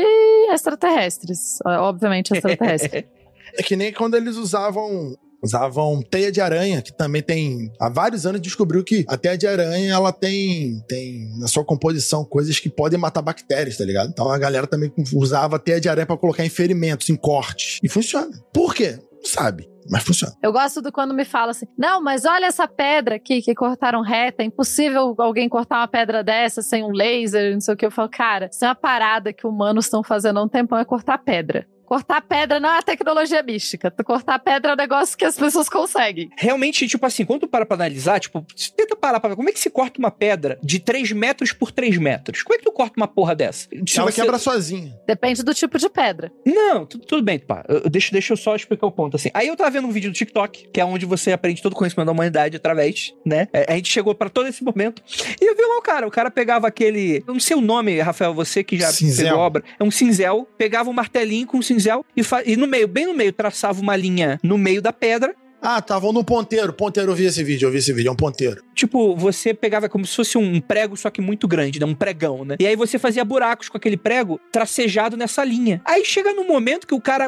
extraterrestres. 0.51 1.59
Obviamente 1.63 2.33
extraterrestres. 2.33 3.03
é 3.57 3.63
que 3.63 3.75
nem 3.75 3.93
quando 3.93 4.15
eles 4.15 4.35
usavam 4.35 5.15
usavam 5.43 6.01
teia 6.01 6.31
de 6.31 6.41
aranha, 6.41 6.81
que 6.81 6.95
também 6.95 7.21
tem 7.21 7.71
há 7.79 7.89
vários 7.89 8.25
anos 8.25 8.41
descobriu 8.41 8.83
que 8.83 9.05
a 9.07 9.17
teia 9.17 9.37
de 9.37 9.47
aranha 9.47 9.93
ela 9.93 10.11
tem 10.11 10.83
tem 10.87 11.29
na 11.39 11.47
sua 11.47 11.63
composição 11.63 12.25
coisas 12.25 12.59
que 12.59 12.69
podem 12.69 12.99
matar 12.99 13.21
bactérias, 13.21 13.77
tá 13.77 13.85
ligado? 13.85 14.09
Então 14.09 14.29
a 14.29 14.37
galera 14.37 14.67
também 14.67 14.91
usava 15.13 15.59
teia 15.59 15.79
de 15.79 15.89
aranha 15.89 16.05
para 16.05 16.17
colocar 16.17 16.45
em 16.45 16.49
ferimentos, 16.49 17.09
em 17.09 17.15
cortes. 17.15 17.79
E 17.83 17.89
funciona. 17.89 18.31
Por 18.53 18.73
quê? 18.73 18.99
Não 19.11 19.25
sabe 19.25 19.67
mas 19.89 20.03
funciona. 20.03 20.33
Eu 20.41 20.51
gosto 20.51 20.81
do 20.81 20.91
quando 20.91 21.13
me 21.13 21.23
fala 21.23 21.51
assim: 21.51 21.65
não, 21.77 22.01
mas 22.01 22.25
olha 22.25 22.45
essa 22.45 22.67
pedra 22.67 23.15
aqui 23.15 23.41
que 23.41 23.53
cortaram 23.53 24.01
reta, 24.01 24.41
é 24.41 24.45
impossível 24.45 25.15
alguém 25.17 25.47
cortar 25.47 25.79
uma 25.79 25.87
pedra 25.87 26.23
dessa 26.23 26.61
sem 26.61 26.83
um 26.83 26.91
laser, 26.91 27.53
não 27.53 27.61
sei 27.61 27.73
o 27.73 27.77
que. 27.77 27.85
Eu 27.85 27.91
falo, 27.91 28.09
cara, 28.09 28.49
isso 28.51 28.65
é 28.65 28.67
uma 28.67 28.75
parada 28.75 29.31
que 29.31 29.45
humanos 29.45 29.85
estão 29.85 30.03
fazendo 30.03 30.39
há 30.39 30.43
um 30.43 30.49
tempão, 30.49 30.77
é 30.77 30.85
cortar 30.85 31.17
pedra. 31.19 31.67
Cortar 31.85 32.21
pedra 32.21 32.59
não 32.59 32.69
é 32.69 32.73
uma 32.73 32.83
tecnologia 32.83 33.41
mística. 33.43 33.91
Cortar 34.03 34.39
pedra 34.39 34.71
é 34.71 34.73
um 34.73 34.77
negócio 34.77 35.17
que 35.17 35.25
as 35.25 35.35
pessoas 35.37 35.69
conseguem. 35.69 36.29
Realmente, 36.37 36.87
tipo 36.87 37.05
assim, 37.05 37.23
quando 37.23 37.41
tu 37.41 37.47
para 37.47 37.65
pra 37.65 37.75
analisar, 37.75 38.19
tipo, 38.19 38.45
tenta 38.75 38.95
parar 38.95 39.19
pra 39.19 39.29
ver 39.29 39.35
como 39.35 39.49
é 39.49 39.51
que 39.51 39.59
se 39.59 39.69
corta 39.69 39.99
uma 39.99 40.11
pedra 40.11 40.57
de 40.63 40.79
3 40.79 41.11
metros 41.11 41.53
por 41.53 41.71
3 41.71 41.97
metros. 41.97 42.41
Como 42.43 42.55
é 42.55 42.57
que 42.57 42.65
tu 42.65 42.71
corta 42.71 42.93
uma 42.97 43.07
porra 43.07 43.35
dessa? 43.35 43.69
Se 43.87 43.99
Ela 43.99 44.11
você... 44.11 44.21
quebra 44.21 44.37
sozinha. 44.39 44.97
Depende 45.05 45.43
do 45.43 45.53
tipo 45.53 45.77
de 45.77 45.87
pedra. 45.89 46.31
Não, 46.45 46.85
tudo, 46.85 47.05
tudo 47.05 47.23
bem, 47.23 47.37
pá. 47.37 47.63
Eu, 47.67 47.89
deixa, 47.89 48.11
deixa 48.11 48.33
eu 48.33 48.37
só 48.37 48.55
explicar 48.55 48.87
o 48.87 48.91
ponto, 48.91 49.15
assim. 49.15 49.29
Aí 49.33 49.47
eu 49.47 49.55
tava 49.55 49.69
vendo 49.69 49.87
um 49.87 49.91
vídeo 49.91 50.09
do 50.09 50.15
TikTok, 50.15 50.69
que 50.73 50.81
é 50.81 50.85
onde 50.85 51.05
você 51.05 51.31
aprende 51.31 51.61
todo 51.61 51.73
o 51.73 51.75
conhecimento 51.75 52.07
da 52.07 52.11
humanidade 52.11 52.57
através, 52.57 53.13
né? 53.25 53.47
É, 53.53 53.71
a 53.71 53.75
gente 53.75 53.91
chegou 53.91 54.15
para 54.15 54.29
todo 54.29 54.47
esse 54.47 54.63
momento. 54.63 55.03
E 55.39 55.45
eu 55.45 55.55
vi 55.55 55.61
lá 55.61 55.77
o 55.77 55.81
cara. 55.81 56.07
O 56.07 56.11
cara 56.11 56.31
pegava 56.31 56.67
aquele. 56.67 57.23
Eu 57.27 57.33
não 57.33 57.39
sei 57.39 57.55
o 57.55 57.61
nome, 57.61 57.99
Rafael, 58.01 58.33
você 58.33 58.63
que 58.63 58.77
já 58.77 58.91
cinzel. 58.91 59.27
pegou 59.27 59.39
obra. 59.39 59.63
É 59.79 59.83
um 59.83 59.91
cinzel. 59.91 60.47
Pegava 60.57 60.89
um 60.89 60.93
martelinho 60.93 61.45
com 61.45 61.57
um 61.57 61.61
cinzel 61.61 61.74
e, 62.15 62.21
e 62.45 62.55
no 62.55 62.67
meio, 62.67 62.87
bem 62.87 63.05
no 63.05 63.13
meio, 63.13 63.33
traçava 63.33 63.81
uma 63.81 63.95
linha 63.95 64.39
no 64.43 64.57
meio 64.57 64.81
da 64.81 64.93
pedra 64.93 65.35
ah, 65.67 65.79
estavam 65.79 66.13
no 66.13 66.23
ponteiro. 66.23 66.71
Ponteiro, 66.73 67.11
eu 67.11 67.15
vi 67.15 67.25
esse 67.25 67.43
vídeo, 67.43 67.65
eu 67.65 67.71
vi 67.71 67.79
esse 67.79 67.91
vídeo, 67.91 68.09
é 68.09 68.11
um 68.11 68.15
ponteiro. 68.15 68.61
Tipo, 68.75 69.15
você 69.15 69.51
pegava 69.51 69.89
como 69.89 70.05
se 70.05 70.15
fosse 70.15 70.37
um 70.37 70.61
prego, 70.61 70.95
só 70.95 71.09
que 71.09 71.19
muito 71.19 71.47
grande, 71.47 71.79
né? 71.79 71.87
Um 71.87 71.95
pregão, 71.95 72.45
né? 72.45 72.55
E 72.59 72.67
aí 72.67 72.75
você 72.75 72.99
fazia 72.99 73.25
buracos 73.25 73.67
com 73.67 73.75
aquele 73.75 73.97
prego 73.97 74.39
tracejado 74.51 75.17
nessa 75.17 75.43
linha. 75.43 75.81
Aí 75.83 76.05
chega 76.05 76.33
no 76.33 76.45
momento 76.45 76.85
que 76.85 76.93
o 76.93 77.01
cara, 77.01 77.27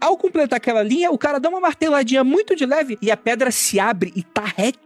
ao 0.00 0.16
completar 0.16 0.56
aquela 0.56 0.82
linha, 0.82 1.10
o 1.10 1.18
cara 1.18 1.38
dá 1.38 1.50
uma 1.50 1.60
marteladinha 1.60 2.24
muito 2.24 2.56
de 2.56 2.64
leve 2.64 2.96
e 3.02 3.10
a 3.10 3.18
pedra 3.18 3.50
se 3.50 3.78
abre 3.78 4.14
e 4.16 4.22
tá 4.22 4.44
reto 4.56 4.78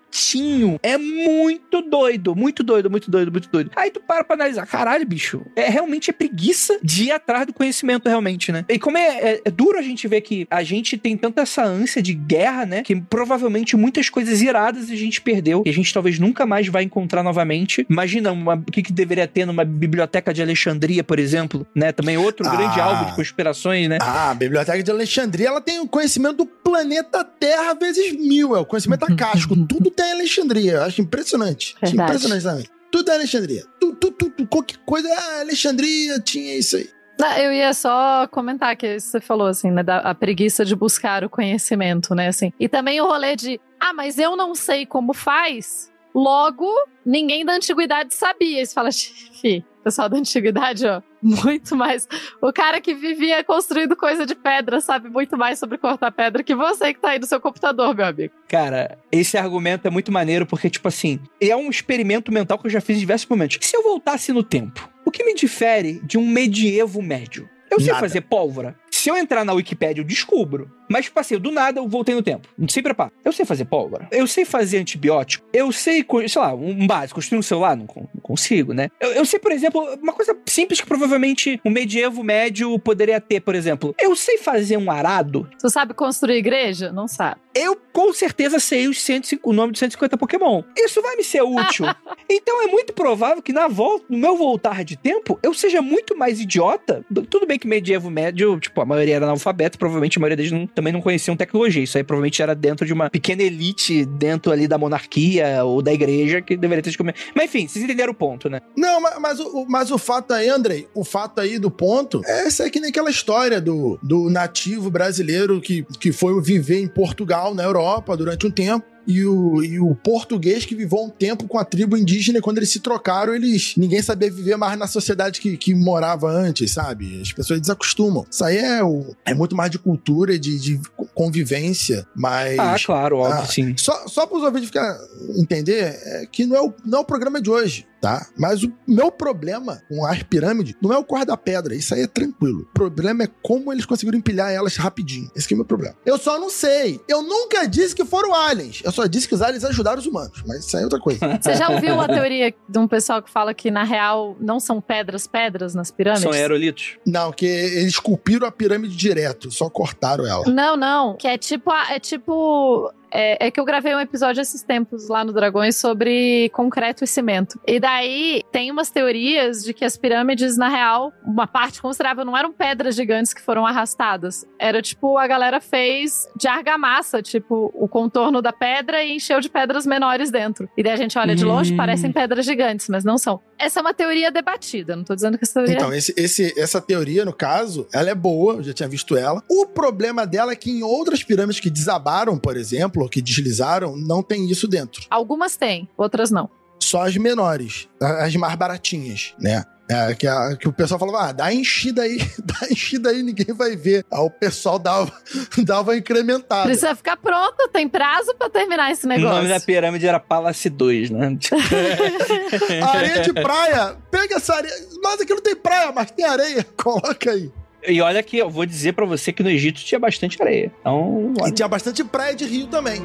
É 0.83 0.97
muito 0.97 1.83
doido, 1.83 2.35
muito 2.35 2.63
doido, 2.63 2.91
muito 2.91 3.11
doido, 3.11 3.33
muito 3.33 3.49
doido. 3.49 3.71
Aí 3.77 3.91
tu 3.91 4.01
para 4.01 4.25
pra 4.25 4.35
analisar, 4.35 4.67
caralho, 4.67 5.07
bicho, 5.07 5.43
é 5.55 5.69
realmente 5.69 6.11
é 6.11 6.13
preguiça 6.13 6.79
de 6.83 7.05
ir 7.05 7.13
atrás 7.13 7.47
do 7.47 7.53
conhecimento, 7.53 8.09
realmente, 8.09 8.51
né? 8.51 8.65
E 8.69 8.79
como 8.79 8.99
é, 8.99 9.19
é, 9.19 9.41
é, 9.45 9.51
duro 9.51 9.79
a 9.79 9.83
gente 9.83 10.07
ver 10.09 10.21
que 10.21 10.47
a 10.51 10.63
gente 10.63 10.97
tem 10.97 11.17
tanta 11.17 11.43
essa 11.43 11.65
ânsia 11.65 12.03
de 12.03 12.15
guerra, 12.15 12.67
né? 12.67 12.83
Que 12.83 12.97
provavelmente 13.01 13.77
muitas 13.77 14.09
coisas 14.09 14.41
iradas 14.43 14.91
a 14.91 14.97
gente 14.97 15.21
perdeu 15.21 15.63
e 15.65 15.71
a 15.71 15.73
gente 15.73 15.93
talvez 15.93 16.19
nunca 16.19 16.47
mais 16.47 16.69
vai 16.69 16.83
encontrar 16.83 17.23
novamente. 17.23 17.87
Imagina 17.89 18.33
uma, 18.33 18.55
o 18.55 18.71
que, 18.71 18.83
que 18.83 18.93
deveria 18.93 19.27
ter 19.27 19.45
numa 19.47 19.65
biblioteca 19.65 20.33
de 20.33 20.43
Alexandria, 20.43 21.05
por 21.05 21.19
exemplo, 21.19 21.67
né? 21.75 21.93
Também 21.93 22.17
outro 22.17 22.47
ah, 22.47 22.51
grande 22.51 22.81
alvo 22.81 23.07
de 23.07 23.15
conspirações, 23.15 23.89
né? 23.89 23.99
Ah, 24.01 24.31
a 24.31 24.35
biblioteca 24.35 24.83
de 24.83 24.91
Alexandria, 24.91 25.49
ela 25.49 25.61
tem 25.61 25.81
o 25.81 25.87
conhecimento 25.87 26.39
do 26.39 26.47
planeta 26.47 27.25
Terra 27.25 27.75
vezes 27.75 28.13
mil, 28.13 28.57
é 28.57 28.61
o 28.61 28.65
conhecimento 28.65 29.05
a 29.11 29.15
casco, 29.15 29.57
tudo 29.67 29.91
tem 29.99 30.13
Alexandria. 30.13 30.73
Eu 30.75 30.83
acho 30.85 31.03
impressionante. 31.03 31.75
Acho 31.83 31.95
impressionante 31.95 32.43
também. 32.45 32.67
Tudo 32.91 33.11
é 33.11 33.15
Alexandria. 33.17 33.65
Tudo, 33.81 33.97
tudo, 33.97 34.31
tudo, 34.31 34.47
qualquer 34.47 34.79
coisa, 34.87 35.09
ah, 35.13 35.41
Alexandria 35.41 36.19
tinha 36.21 36.57
isso 36.57 36.77
aí. 36.77 36.89
Não, 37.21 37.33
eu 37.37 37.53
ia 37.53 37.75
só 37.75 38.29
comentar 38.29 38.77
que 38.77 39.01
você 39.01 39.21
falou, 39.21 39.49
assim, 39.49 39.73
né, 39.73 39.83
da 39.83 39.99
a 39.99 40.15
preguiça 40.15 40.65
de 40.65 40.77
buscar 40.77 41.25
o 41.25 41.29
conhecimento, 41.29 42.15
né, 42.15 42.29
assim. 42.29 42.53
E 42.61 42.69
também 42.69 43.01
o 43.01 43.07
rolê 43.07 43.35
de, 43.35 43.61
ah, 43.81 43.93
mas 43.93 44.19
eu 44.19 44.37
não 44.37 44.55
sei 44.55 44.87
como 44.87 45.13
faz, 45.13 45.93
logo, 46.15 46.73
ninguém 47.05 47.45
da 47.45 47.55
antiguidade 47.55 48.15
sabia. 48.15 48.65
Você 48.65 48.73
fala, 48.73 48.91
fi, 48.93 49.65
pessoal 49.89 50.09
da 50.09 50.19
antiguidade, 50.19 50.87
ó, 50.87 51.01
muito 51.23 51.75
mais. 51.75 52.07
O 52.43 52.53
cara 52.53 52.79
que 52.81 52.95
vivia 52.95 53.43
construindo 53.43 53.97
coisa 53.97 54.27
de 54.27 54.35
pedra 54.35 54.81
sabe 54.81 55.09
muito 55.09 55.37
mais 55.37 55.59
sobre 55.59 55.79
cortar 55.79 56.13
pedra 56.13 56.43
que 56.43 56.55
você 56.55 56.93
que 56.93 57.01
tá 57.01 57.11
aí 57.11 57.19
no 57.19 57.27
seu 57.27 57.41
computador, 57.41 57.95
meu 57.95 58.05
amigo. 58.05 58.35
Cara, 58.47 58.99
esse 59.11 59.39
argumento 59.39 59.89
é 59.89 59.91
muito 59.91 60.13
maneiro 60.13 60.45
porque, 60.45 60.69
tipo 60.69 60.87
assim, 60.89 61.19
é 61.41 61.57
um 61.57 61.71
experimento 61.71 62.31
mental 62.31 62.59
que 62.59 62.67
eu 62.67 62.71
já 62.71 62.83
fiz 62.83 62.99
em 62.99 63.01
diversos 63.01 63.27
momentos. 63.29 63.59
Se 63.63 63.77
eu 63.77 63.83
voltasse 63.83 64.31
no 64.33 64.43
tempo? 64.43 64.89
O 65.07 65.11
que 65.11 65.25
me 65.25 65.35
difere 65.35 66.01
de 66.05 66.19
um 66.19 66.27
medievo 66.27 67.01
médio? 67.01 67.49
Eu 67.71 67.81
sei 67.81 67.89
Nada. 67.89 68.01
fazer 68.01 68.21
pólvora. 68.23 68.77
Se 68.91 69.09
eu 69.09 69.17
entrar 69.17 69.45
na 69.45 69.55
Wikipédia, 69.55 70.03
eu 70.03 70.07
descubro. 70.07 70.71
Mas, 70.89 71.07
tipo 71.07 71.19
assim, 71.21 71.39
do 71.39 71.51
nada 71.51 71.81
eu 71.81 71.89
voltei 71.89 72.15
no 72.15 72.23
tempo. 72.23 72.49
Sem 72.69 72.83
preparo. 72.83 73.13
Eu 73.25 73.33
sei 73.33 73.45
fazer 73.45 73.65
pólvora. 73.67 74.09
Eu 74.11 74.27
sei 74.27 74.45
fazer 74.45 74.79
antibiótico. 74.79 75.47
Eu 75.53 75.71
sei, 75.73 76.05
sei 76.29 76.43
lá, 76.43 76.55
um 76.55 76.87
básico. 76.87 77.17
Construir 77.19 77.39
um 77.39 77.43
celular? 77.43 77.77
Não, 77.77 77.87
não 77.87 78.09
consigo, 78.23 78.73
né? 78.73 78.89
Eu, 79.01 79.11
eu 79.13 79.25
sei, 79.25 79.39
por 79.39 79.53
exemplo, 79.53 79.83
uma 80.03 80.13
coisa 80.13 80.37
simples 80.47 80.81
que 80.81 80.87
provavelmente 80.87 81.61
um 81.65 81.71
medievo 81.71 82.23
médio 82.23 82.79
poderia 82.79 83.21
ter, 83.21 83.41
por 83.41 83.55
exemplo. 83.55 83.95
Eu 84.01 84.15
sei 84.17 84.39
fazer 84.39 84.77
um 84.77 84.91
arado. 84.91 85.49
Tu 85.61 85.69
sabe 85.71 85.95
construir 85.95 86.37
igreja? 86.37 86.93
Não 86.93 87.09
sabe. 87.09 87.41
Eu 87.55 87.77
com 87.93 88.13
certeza 88.13 88.61
sei 88.61 88.87
os 88.87 89.01
150, 89.03 89.49
o 89.49 89.53
nome 89.53 89.73
de 89.73 89.79
150 89.81 90.17
Pokémon. 90.17 90.63
Isso 90.77 91.03
vai 91.03 91.17
me 91.17 91.25
ser 91.25 91.43
útil. 91.43 91.87
então 92.31 92.63
é 92.63 92.67
muito 92.69 92.93
provável 92.93 93.43
que 93.43 93.53
na 93.53 93.67
volta, 93.67 94.05
no 94.09 94.17
meu 94.19 94.37
voltar 94.37 94.85
de 94.85 94.97
tempo, 94.97 95.39
eu 95.43 95.53
seja 95.53 95.83
muito 95.83 96.17
mais 96.17 96.41
idiota. 96.41 97.05
do- 97.11 97.23
Tudo 97.27 97.47
bem 97.47 97.59
que 97.59 97.67
medievo 97.67 98.11
médio, 98.11 98.59
tipo, 98.61 98.81
a 98.81 98.85
maioria 98.85 99.17
era 99.17 99.25
analfabeto, 99.27 99.79
provavelmente 99.79 100.19
a 100.19 100.21
maioria 100.21 100.37
deles 100.37 100.53
não- 100.53 100.67
também 100.79 100.93
não 100.93 101.01
conheciam 101.01 101.37
tecnologia. 101.37 101.83
Isso 101.83 101.99
aí 101.99 102.05
provavelmente 102.05 102.41
era 102.41 102.55
dentro 102.55 102.87
de 102.87 102.93
uma 102.93 103.11
pequena 103.11 103.43
elite 103.43 104.05
dentro 104.05 104.53
ali 104.53 104.69
da 104.69 104.79
monarquia 104.79 105.65
ou 105.65 105.83
da 105.83 105.93
igreja 105.93 106.41
que 106.41 106.57
deveria 106.57 106.83
ter 106.83 106.91
de 106.91 106.99
comer. 106.99 107.15
Mas 107.35 107.47
enfim, 107.47 107.67
vocês 107.67 107.85
entenderam 107.85 108.13
o 108.13 108.15
ponto, 108.15 108.49
né? 108.49 108.61
Não, 108.77 109.01
mas, 109.01 109.19
mas, 109.21 109.41
o, 109.41 109.63
o- 109.63 109.67
mas 109.69 109.91
o 109.91 109.99
fato 109.99 110.33
aí, 110.33 110.49
Andrei, 110.49 110.87
o 110.95 111.05
fato 111.05 111.41
aí 111.41 111.59
do 111.59 111.71
ponto, 111.71 112.23
é 112.25 112.47
essa 112.47 112.65
é 112.65 112.71
que 112.71 112.79
nem 112.81 112.91
aquela 112.91 113.11
história 113.11 113.61
do, 113.61 113.99
do 114.03 114.31
nativo 114.31 114.91
brasileiro 114.91 115.61
que, 115.61 115.85
que 115.99 116.13
foi 116.13 116.41
viver 116.41 116.81
em 116.81 116.89
Portugal, 116.89 117.55
na 117.55 117.65
Europa, 117.65 118.17
durante 118.17 118.47
um 118.47 118.51
tempo. 118.51 118.87
E 119.09 119.25
o, 119.25 119.65
e 119.65 119.81
o 119.81 119.95
português 119.95 120.67
que 120.67 120.75
viveu 120.75 120.99
um 120.99 121.09
tempo 121.09 121.49
com 121.49 121.59
a 121.59 121.65
tribo 121.65 121.97
indígena, 121.97 122.39
e 122.39 122.43
quando 122.43 122.59
eles 122.59 122.71
se 122.71 122.79
trocaram, 122.81 123.35
eles. 123.35 123.75
Ninguém 123.75 124.03
sabia 124.03 124.31
viver 124.31 124.57
mais 124.57 124.79
na 124.79 124.87
sociedade 124.87 125.41
que, 125.41 125.57
que 125.57 125.75
morava 125.75 126.31
antes, 126.31 126.73
sabe? 126.73 127.19
As 127.23 127.33
pessoas 127.33 127.59
desacostumam. 127.59 128.27
Isso 128.31 128.45
aí 128.45 128.59
é, 128.59 128.85
o, 128.85 129.17
é 129.25 129.33
muito 129.33 129.57
mais 129.57 129.71
de 129.71 129.79
cultura, 129.79 130.39
de, 130.39 130.59
de 130.59 130.81
convivência, 131.15 132.07
mas. 132.15 132.59
Ah, 132.59 132.77
claro, 132.85 133.19
óbvio, 133.19 133.43
Ah, 133.43 133.47
sim. 133.47 133.75
Só, 133.79 134.07
só 134.07 134.27
para 134.27 134.37
os 134.37 134.45
ouvintes 134.45 134.69
ficar, 134.69 134.99
entender 135.37 135.99
é 136.05 136.27
que 136.31 136.45
não 136.45 136.57
é, 136.57 136.61
o, 136.61 136.75
não 136.85 136.99
é 136.99 137.01
o 137.01 137.05
programa 137.05 137.41
de 137.41 137.49
hoje, 137.49 137.87
tá? 138.01 138.27
Mas 138.37 138.63
o 138.63 138.73
meu 138.87 139.11
problema 139.11 139.83
com 139.89 140.05
as 140.07 140.23
pirâmides 140.23 140.75
não 140.81 140.93
é 140.93 140.99
o 140.99 141.05
cor 141.05 141.25
da 141.25 141.37
pedra, 141.37 141.75
isso 141.75 141.95
aí 141.95 142.03
é 142.03 142.07
tranquilo. 142.07 142.63
O 142.63 142.73
problema 142.75 143.25
é 143.25 143.29
como 143.43 143.73
eles 143.73 143.85
conseguiram 143.87 144.19
empilhar 144.19 144.51
elas 144.53 144.77
rapidinho. 144.77 145.31
Esse 145.35 145.47
que 145.49 145.55
é 145.55 145.57
o 145.57 145.59
meu 145.59 145.67
problema. 145.67 145.95
Eu 146.07 146.19
só 146.19 146.39
não 146.39 146.51
sei. 146.51 147.01
Eu 147.09 147.23
nunca 147.23 147.67
disse 147.67 147.95
que 147.95 148.05
foram 148.05 148.35
aliens. 148.35 148.81
Eu 148.85 148.93
só 148.93 149.07
disse 149.07 149.27
que 149.29 149.35
os 149.35 149.43
aliens 149.43 149.65
ajudaram 149.65 149.99
os 149.99 150.07
humanos. 150.07 150.43
Mas 150.47 150.65
isso 150.67 150.77
aí 150.77 150.83
é 150.83 150.87
outra 150.87 151.01
coisa. 151.01 151.21
Você 151.41 151.55
já 151.55 151.69
ouviu 151.69 152.01
a 152.01 152.07
teoria 152.09 152.55
de 152.69 152.79
um 152.79 152.87
pessoal 152.89 153.23
que 153.23 153.31
fala 153.31 153.53
que, 153.55 153.71
na 153.71 153.85
real, 153.85 154.37
não 154.41 154.59
são 154.61 154.81
pedras 154.81 155.27
pedras 155.27 155.75
nas 155.75 155.91
pirâmides? 155.91 156.23
São 156.25 156.33
aerolitos. 156.33 156.97
não, 157.07 157.33
que 157.33 157.47
eles 157.47 157.93
esculpiram 157.95 158.47
a 158.47 158.53
pirâmide 158.53 158.97
direto, 158.97 159.51
só 159.51 159.69
cortaram 159.69 160.27
ela. 160.27 160.45
Não, 160.47 160.77
não. 160.77 161.17
Que 161.17 161.27
é 161.29 161.37
tipo. 161.39 161.71
a- 161.71 161.93
É 161.93 161.99
tipo. 161.99 162.93
É, 163.11 163.47
é 163.47 163.51
que 163.51 163.59
eu 163.59 163.65
gravei 163.65 163.95
um 163.95 164.01
episódio 164.01 164.41
esses 164.41 164.63
tempos 164.63 165.09
lá 165.09 165.25
no 165.25 165.33
Dragões 165.33 165.77
sobre 165.77 166.49
concreto 166.51 167.05
e 167.05 167.07
cimento. 167.07 167.59
E 167.67 167.81
daí 167.81 168.43
tem 168.53 168.71
umas 168.71 168.91
teorias 168.91 169.63
de 169.65 169.73
que 169.73 169.85
as 169.85 169.97
pirâmides, 169.97 170.57
na 170.57 170.69
real, 170.69 171.13
uma 171.25 171.47
parte 171.47 171.81
considerável 171.81 172.25
não 172.25 172.37
eram 172.37 172.53
pedras 172.53 172.95
gigantes 172.95 173.33
que 173.33 173.41
foram 173.41 173.65
arrastadas. 173.67 174.45
Era 174.59 174.83
tipo, 174.83 175.17
a 175.19 175.27
galera 175.27 175.61
fez 175.61 176.29
de 176.37 176.47
argamassa, 176.49 177.23
tipo, 177.23 177.71
o 177.75 177.89
contorno 177.89 178.43
da 178.43 178.53
pedra 178.53 179.03
e 179.03 179.17
encheu 179.17 179.41
de 179.41 179.49
pedras 179.49 179.87
menores 179.87 180.31
dentro. 180.31 180.69
E 180.77 180.83
daí 180.83 180.93
a 180.93 180.97
gente 180.97 181.19
olha 181.19 181.35
de 181.35 181.45
longe, 181.45 181.73
Hum. 181.73 181.77
parecem 181.77 182.13
pedras 182.13 182.45
gigantes, 182.45 182.89
mas 182.89 183.05
não 183.05 183.17
são. 183.19 183.41
Essa 183.59 183.81
é 183.81 183.83
uma 183.83 183.93
teoria 183.93 184.31
debatida, 184.31 184.95
não 184.95 185.03
tô 185.05 185.15
dizendo 185.15 185.37
que 185.37 185.45
essa 185.45 185.55
teoria 185.55 185.75
Então, 185.75 185.93
esse, 185.93 186.15
esse- 186.17 186.55
essa 186.59 186.81
teoria, 186.81 187.25
no 187.25 187.33
caso, 187.33 187.87
ela 187.93 188.09
é 188.11 188.15
boa, 188.15 188.55
eu 188.55 188.63
já 188.63 188.73
tinha 188.73 188.89
visto 188.89 189.17
ela. 189.17 189.43
O 189.51 189.67
problema 189.67 190.27
dela 190.27 190.53
é 190.53 190.57
que 190.57 190.71
em 190.71 190.83
outras 190.83 191.23
pirâmides 191.25 191.61
que 191.61 191.69
desabaram, 191.71 192.39
por 192.39 192.57
exemplo, 192.57 193.03
ou 193.03 193.09
que 193.09 193.21
deslizaram, 193.21 193.97
não 193.97 194.23
tem 194.23 194.49
isso 194.51 194.69
dentro. 194.69 195.03
Algumas 195.11 195.57
têm, 195.57 195.89
outras 195.97 196.31
não. 196.31 196.49
Só 196.81 197.03
as 197.07 197.17
menores, 197.17 197.89
as 198.01 198.35
mais 198.37 198.55
baratinhas, 198.55 199.35
né? 199.41 199.65
É, 199.91 200.15
que, 200.15 200.27
a- 200.27 200.55
que 200.57 200.69
o 200.69 200.73
pessoal 200.73 201.01
falava, 201.01 201.29
ah, 201.29 201.33
dá 201.33 201.53
enchida 201.53 202.03
aí, 202.03 202.19
dá 202.45 202.67
enchida 202.71 203.11
aí, 203.11 203.23
ninguém 203.23 203.55
vai 203.55 203.75
ver. 203.75 204.05
Aí 204.13 204.21
o 204.21 204.31
pessoal 204.31 204.79
dava, 204.79 205.11
dava 205.65 205.91
uma 205.93 205.97
incrementada. 205.97 206.65
Precisa 206.67 206.95
ficar 206.95 207.17
pronto, 207.17 207.69
tem 207.73 207.89
prazo 207.89 208.35
pra 208.37 208.51
terminar 208.51 208.91
esse 208.93 209.07
O 209.07 209.09
negócio. 209.09 209.37
nome 209.37 209.49
da 209.49 209.59
pirâmide 209.61 210.07
era 210.07 210.21
Palace 210.21 210.69
2, 210.69 211.11
né? 211.11 211.37
Areia 212.93 213.21
de 213.23 213.33
praia, 213.33 213.97
pega 214.11 214.37
essa 214.37 214.55
areia. 214.55 214.75
Mas 215.03 215.21
aqui 215.21 215.33
não 215.35 215.43
tem 215.43 215.57
praia, 215.57 215.93
mas 215.95 216.11
tem 216.11 216.25
areia, 216.25 216.65
coloca 216.77 217.31
aí. 217.31 217.51
E 217.87 218.01
olha 218.03 218.23
que 218.23 218.37
eu 218.37 218.51
vou 218.51 218.67
dizer 218.67 218.93
pra 218.93 219.07
você 219.07 219.33
que 219.33 219.43
no 219.43 219.49
Egito 219.49 219.81
tinha 219.81 219.99
bastante 219.99 220.41
areia. 220.43 220.73
Então, 220.81 221.33
E 221.47 221.53
tinha 221.53 221.69
bastante 221.69 222.03
praia 222.05 222.35
de 222.35 222.45
rio 222.45 222.67
também. 222.67 223.01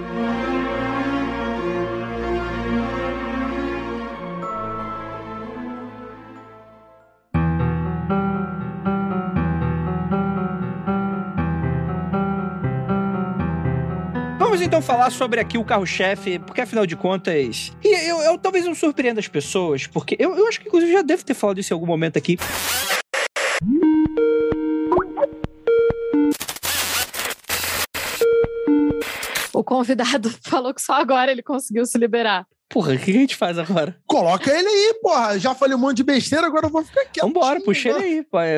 Então 14.74 14.82
falar 14.82 15.12
sobre 15.12 15.40
aqui 15.40 15.56
o 15.56 15.64
carro-chefe, 15.64 16.40
porque 16.40 16.60
afinal 16.60 16.84
de 16.84 16.96
contas. 16.96 17.72
E 17.84 18.10
eu, 18.10 18.18
eu 18.22 18.40
talvez 18.40 18.66
eu 18.66 18.74
surpreenda 18.74 19.20
as 19.20 19.28
pessoas, 19.28 19.86
porque 19.86 20.16
eu, 20.18 20.36
eu 20.36 20.48
acho 20.48 20.60
que 20.60 20.68
inclusive 20.68 20.92
já 20.92 21.04
devo 21.04 21.24
ter 21.24 21.36
falado 21.36 21.60
isso 21.60 21.72
em 21.72 21.76
algum 21.76 21.86
momento 21.86 22.18
aqui. 22.18 22.40
O 29.54 29.64
convidado 29.64 30.32
falou 30.44 30.74
que 30.74 30.82
só 30.82 30.94
agora 30.94 31.32
ele 31.32 31.44
conseguiu 31.44 31.86
se 31.86 32.00
liberar. 32.00 32.48
Porra, 32.68 32.96
o 32.96 32.98
que 32.98 33.12
a 33.12 33.14
gente 33.14 33.36
faz 33.36 33.60
agora? 33.60 33.96
Coloca 34.08 34.50
ele 34.50 34.68
aí, 34.68 35.00
porra. 35.04 35.38
Já 35.38 35.54
falei 35.54 35.76
um 35.76 35.80
monte 35.80 35.98
de 35.98 36.04
besteira, 36.04 36.48
agora 36.48 36.66
eu 36.66 36.72
vou 36.72 36.84
ficar 36.84 37.06
quieto. 37.06 37.28
Vambora, 37.28 37.62
puxa 37.62 37.90
ele 37.90 38.04
aí, 38.04 38.24
pai. 38.24 38.58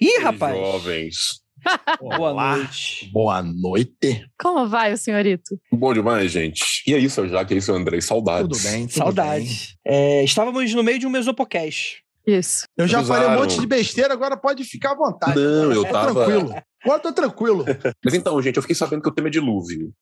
Ih, 0.00 0.18
rapaz. 0.20 0.56
Jovens. 0.56 1.47
Boa 2.00 2.18
Olá. 2.30 2.56
noite. 2.56 3.10
Boa 3.12 3.42
noite. 3.42 4.24
Como 4.40 4.66
vai, 4.68 4.92
o 4.92 4.96
senhorito? 4.96 5.58
Bom 5.72 5.92
demais, 5.92 6.30
gente. 6.30 6.62
E 6.86 6.94
é 6.94 6.98
isso, 6.98 7.26
já 7.28 7.44
que 7.44 7.54
é 7.54 7.56
isso, 7.58 7.72
Andrei. 7.72 8.00
Saudades. 8.00 8.48
Tudo 8.62 8.70
bem, 8.70 8.86
tudo 8.86 8.94
bem. 8.94 9.02
Saudade. 9.04 9.76
É, 9.84 10.24
estávamos 10.24 10.72
no 10.74 10.82
meio 10.82 10.98
de 10.98 11.06
um 11.06 11.10
mesopocast. 11.10 12.02
Isso. 12.26 12.64
Eu 12.76 12.86
já 12.86 13.02
falei 13.02 13.28
um 13.28 13.40
monte 13.40 13.58
de 13.58 13.66
besteira, 13.66 14.12
agora 14.12 14.36
pode 14.36 14.62
ficar 14.64 14.92
à 14.92 14.96
vontade. 14.96 15.34
Não, 15.38 15.72
eu 15.72 15.84
Tô 15.84 15.90
tava- 15.92 16.24
tranquilo. 16.24 16.54
Agora 16.84 16.98
tô 17.00 17.12
tranquilo. 17.12 17.64
Mas 18.04 18.14
então, 18.14 18.40
gente, 18.42 18.56
eu 18.56 18.62
fiquei 18.62 18.76
sabendo 18.76 19.02
que 19.02 19.08
o 19.08 19.12
tema 19.12 19.28
é 19.28 19.30
dilúvio. 19.30 19.92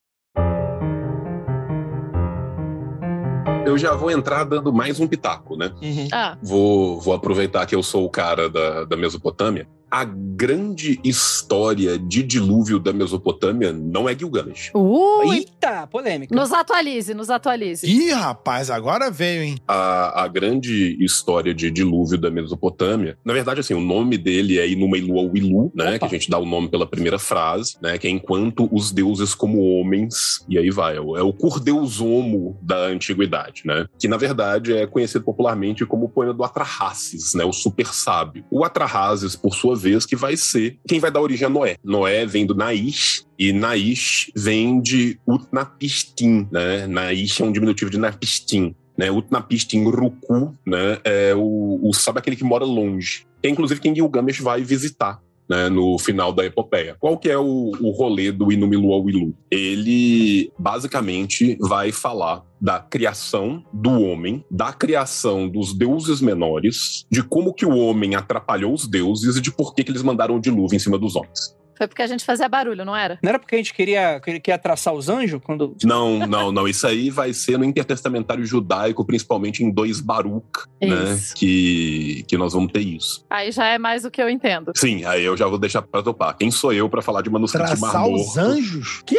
Eu 3.64 3.76
já 3.76 3.94
vou 3.94 4.10
entrar 4.12 4.44
dando 4.44 4.72
mais 4.72 5.00
um 5.00 5.08
pitaco, 5.08 5.56
né? 5.56 5.72
Ah, 6.12 6.36
Vou, 6.40 7.00
vou 7.00 7.12
aproveitar 7.14 7.66
que 7.66 7.74
eu 7.74 7.82
sou 7.82 8.04
o 8.04 8.10
cara 8.10 8.48
da, 8.48 8.84
da 8.84 8.96
Mesopotâmia. 8.96 9.66
A 9.90 10.04
grande 10.04 11.00
história 11.04 11.98
de 11.98 12.22
dilúvio 12.22 12.78
da 12.78 12.92
Mesopotâmia 12.92 13.72
não 13.72 14.08
é 14.08 14.18
Gilgamesh. 14.18 14.70
ui! 14.74 15.36
Eita, 15.36 15.86
polêmica. 15.86 16.34
Nos 16.34 16.52
atualize, 16.52 17.14
nos 17.14 17.30
atualize. 17.30 17.86
Ih, 17.86 18.10
rapaz, 18.12 18.68
agora 18.70 19.10
veio, 19.10 19.42
hein? 19.42 19.58
A, 19.66 20.24
a 20.24 20.28
grande 20.28 20.96
história 21.00 21.54
de 21.54 21.70
dilúvio 21.70 22.18
da 22.18 22.30
Mesopotâmia, 22.30 23.16
na 23.24 23.32
verdade, 23.32 23.60
assim, 23.60 23.74
o 23.74 23.80
nome 23.80 24.18
dele 24.18 24.58
é 24.58 24.68
Inumeilua 24.68 25.22
Wilu, 25.22 25.70
né? 25.74 25.96
Opa. 25.96 25.98
Que 26.00 26.16
a 26.16 26.18
gente 26.18 26.30
dá 26.30 26.38
o 26.38 26.44
nome 26.44 26.68
pela 26.68 26.86
primeira 26.86 27.18
frase, 27.18 27.76
né? 27.80 27.96
Que 27.96 28.08
é 28.08 28.10
enquanto 28.10 28.68
os 28.72 28.90
deuses 28.90 29.34
como 29.34 29.62
homens, 29.62 30.44
e 30.48 30.58
aí 30.58 30.70
vai, 30.70 30.96
é 30.96 31.00
o, 31.00 31.16
é 31.16 31.22
o 31.22 31.32
Curdeus 31.32 32.00
Homo 32.00 32.58
da 32.60 32.86
antiguidade, 32.86 33.62
né? 33.64 33.86
Que 33.98 34.08
na 34.08 34.16
verdade 34.16 34.72
é 34.72 34.86
conhecido 34.86 35.24
popularmente 35.24 35.86
como 35.86 36.06
o 36.06 36.08
poema 36.08 36.34
do 36.34 36.42
Atrahasis, 36.42 37.34
né? 37.34 37.44
O 37.44 37.52
super 37.52 37.86
sábio. 37.86 38.44
O 38.50 38.64
Atrahasis, 38.64 39.36
por 39.36 39.54
sua 39.54 39.75
vez, 39.76 40.06
que 40.06 40.16
vai 40.16 40.36
ser 40.36 40.78
quem 40.86 40.98
vai 40.98 41.10
dar 41.10 41.20
origem 41.20 41.46
a 41.46 41.50
Noé. 41.50 41.76
Noé 41.82 42.26
vem 42.26 42.46
do 42.46 42.54
Naish, 42.54 43.24
e 43.38 43.52
Naish 43.52 44.30
vem 44.34 44.80
de 44.80 45.18
Utnapistim, 45.26 46.48
né? 46.50 46.86
Naish 46.86 47.40
é 47.40 47.44
um 47.44 47.52
diminutivo 47.52 47.90
de 47.90 47.98
Napistim. 47.98 48.74
Né, 48.98 49.10
Utnapistim 49.10 49.84
Ruku, 49.84 50.54
né, 50.66 50.98
é 51.04 51.34
o, 51.34 51.78
o 51.82 51.92
sabe 51.92 52.18
aquele 52.18 52.34
que 52.34 52.42
mora 52.42 52.64
longe. 52.64 53.26
É 53.42 53.48
inclusive 53.50 53.78
quem 53.78 53.94
Gilgamesh 53.94 54.40
vai 54.40 54.62
visitar 54.62 55.20
né, 55.48 55.68
no 55.68 55.98
final 55.98 56.32
da 56.32 56.44
epopeia. 56.44 56.96
Qual 56.98 57.16
que 57.16 57.28
é 57.28 57.38
o, 57.38 57.72
o 57.80 57.90
rolê 57.90 58.32
do 58.32 58.52
Inumilu 58.52 58.88
Wilu? 59.02 59.34
Ele 59.50 60.50
basicamente 60.58 61.56
vai 61.60 61.92
falar 61.92 62.44
da 62.60 62.78
criação 62.78 63.62
do 63.72 63.90
homem, 63.90 64.44
da 64.50 64.72
criação 64.72 65.48
dos 65.48 65.72
deuses 65.72 66.20
menores, 66.20 67.06
de 67.10 67.22
como 67.22 67.52
que 67.52 67.66
o 67.66 67.76
homem 67.76 68.14
atrapalhou 68.14 68.72
os 68.72 68.86
deuses 68.88 69.36
e 69.36 69.40
de 69.40 69.52
por 69.52 69.74
que, 69.74 69.84
que 69.84 69.90
eles 69.90 70.02
mandaram 70.02 70.36
o 70.36 70.40
dilúvio 70.40 70.76
em 70.76 70.80
cima 70.80 70.98
dos 70.98 71.16
homens. 71.16 71.56
Foi 71.76 71.86
porque 71.86 72.02
a 72.02 72.06
gente 72.06 72.24
fazia 72.24 72.48
barulho, 72.48 72.84
não 72.84 72.96
era? 72.96 73.18
Não 73.22 73.28
era 73.30 73.38
porque 73.38 73.54
a 73.54 73.58
gente 73.58 73.74
queria, 73.74 74.20
queria 74.20 74.58
traçar 74.58 74.94
os 74.94 75.08
anjos? 75.08 75.40
quando 75.44 75.76
Não, 75.84 76.26
não, 76.26 76.50
não. 76.50 76.66
Isso 76.66 76.86
aí 76.86 77.10
vai 77.10 77.32
ser 77.32 77.58
no 77.58 77.64
intertestamentário 77.64 78.44
judaico, 78.44 79.04
principalmente 79.04 79.62
em 79.62 79.70
dois 79.70 80.00
Baruch, 80.00 80.66
né? 80.80 81.12
Isso. 81.12 81.34
Que, 81.34 82.24
que 82.26 82.36
nós 82.36 82.52
vamos 82.52 82.72
ter 82.72 82.80
isso. 82.80 83.24
Aí 83.28 83.52
já 83.52 83.66
é 83.66 83.78
mais 83.78 84.02
do 84.02 84.10
que 84.10 84.22
eu 84.22 84.28
entendo. 84.28 84.72
Sim, 84.74 85.04
aí 85.04 85.24
eu 85.24 85.36
já 85.36 85.46
vou 85.46 85.58
deixar 85.58 85.82
pra 85.82 86.02
topar. 86.02 86.36
Quem 86.36 86.50
sou 86.50 86.72
eu 86.72 86.88
pra 86.88 87.02
falar 87.02 87.22
de 87.22 87.30
manuscrito 87.30 87.74
de 87.74 87.80
Mar 87.80 87.90
Traçar 87.90 88.08
os 88.08 88.36
anjos? 88.36 89.02
Que? 89.06 89.18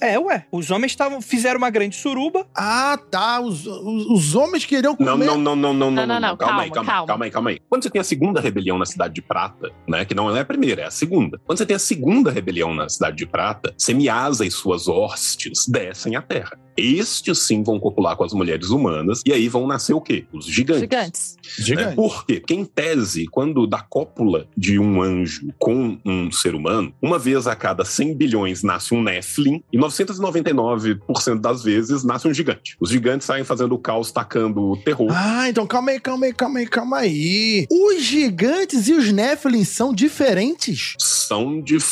É, 0.00 0.18
ué. 0.18 0.46
Os 0.52 0.70
homens 0.70 0.94
tavam, 0.94 1.20
fizeram 1.20 1.58
uma 1.58 1.70
grande 1.70 1.96
suruba. 1.96 2.46
Ah, 2.54 2.98
tá. 3.10 3.40
Os, 3.40 3.66
os, 3.66 4.06
os 4.06 4.34
homens 4.34 4.64
queriam 4.64 4.94
comer. 4.94 5.10
Não, 5.10 5.16
não, 5.16 5.38
não, 5.38 5.56
não, 5.56 5.74
não, 5.74 5.90
não, 5.90 6.06
não, 6.06 6.20
não, 6.20 6.36
Calma, 6.36 6.62
aí, 6.62 6.70
calma, 6.70 6.86
calma, 6.86 6.86
calma. 6.86 7.06
calma 7.06 7.24
aí, 7.24 7.30
calma 7.30 7.50
aí. 7.50 7.60
Quando 7.68 7.82
você 7.82 7.90
tem 7.90 8.00
a 8.00 8.04
segunda 8.04 8.40
rebelião 8.40 8.78
na 8.78 8.86
Cidade 8.86 9.14
de 9.14 9.22
Prata, 9.22 9.70
né? 9.88 10.04
Que 10.04 10.14
não 10.14 10.34
é 10.34 10.40
a 10.40 10.44
primeira, 10.44 10.82
é 10.82 10.86
a 10.86 10.90
segunda. 10.90 11.40
Quando 11.44 11.58
você 11.58 11.66
tem 11.66 11.76
a 11.76 11.78
segunda 11.94 12.32
rebelião 12.32 12.74
na 12.74 12.88
Cidade 12.88 13.16
de 13.16 13.24
Prata, 13.24 13.72
Semiasa 13.78 14.44
e 14.44 14.50
suas 14.50 14.88
hostes 14.88 15.68
descem 15.68 16.16
à 16.16 16.22
Terra. 16.22 16.58
Estes 16.76 17.46
sim 17.46 17.62
vão 17.62 17.78
copular 17.78 18.16
com 18.16 18.24
as 18.24 18.32
mulheres 18.32 18.70
humanas, 18.70 19.22
e 19.24 19.32
aí 19.32 19.48
vão 19.48 19.64
nascer 19.64 19.94
o 19.94 20.00
quê? 20.00 20.26
Os 20.32 20.44
gigantes. 20.44 20.80
Gigantes. 20.80 21.36
né? 21.36 21.64
Gigante. 21.64 21.94
Por 21.96 22.26
quê? 22.26 22.40
Porque, 22.40 22.54
em 22.54 22.64
tese, 22.64 23.26
quando 23.30 23.64
da 23.64 23.80
cópula 23.80 24.48
de 24.56 24.78
um 24.78 25.00
anjo 25.00 25.48
com 25.56 25.98
um 26.04 26.32
ser 26.32 26.54
humano, 26.54 26.92
uma 27.00 27.16
vez 27.16 27.46
a 27.46 27.54
cada 27.54 27.84
100 27.84 28.16
bilhões 28.16 28.64
nasce 28.64 28.92
um 28.92 29.02
Nephilim, 29.02 29.62
e 29.72 29.78
999% 29.78 31.40
das 31.40 31.62
vezes 31.62 32.02
nasce 32.02 32.26
um 32.26 32.34
gigante. 32.34 32.76
Os 32.80 32.90
gigantes 32.90 33.26
saem 33.26 33.44
fazendo 33.44 33.74
o 33.74 33.78
caos, 33.78 34.10
tacando 34.10 34.60
o 34.60 34.76
terror. 34.76 35.12
Ah, 35.12 35.48
então 35.48 35.66
calma 35.66 35.92
aí, 35.92 36.00
calma 36.00 36.26
aí, 36.26 36.32
calma 36.32 36.58
aí, 36.58 36.66
calma 36.66 36.96
aí. 36.98 37.66
Os 37.70 38.02
gigantes 38.02 38.88
e 38.88 38.94
os 38.94 39.12
Nephilim 39.12 39.64
são 39.64 39.94
diferentes? 39.94 40.94
São 40.98 41.60
diferentes 41.60 41.83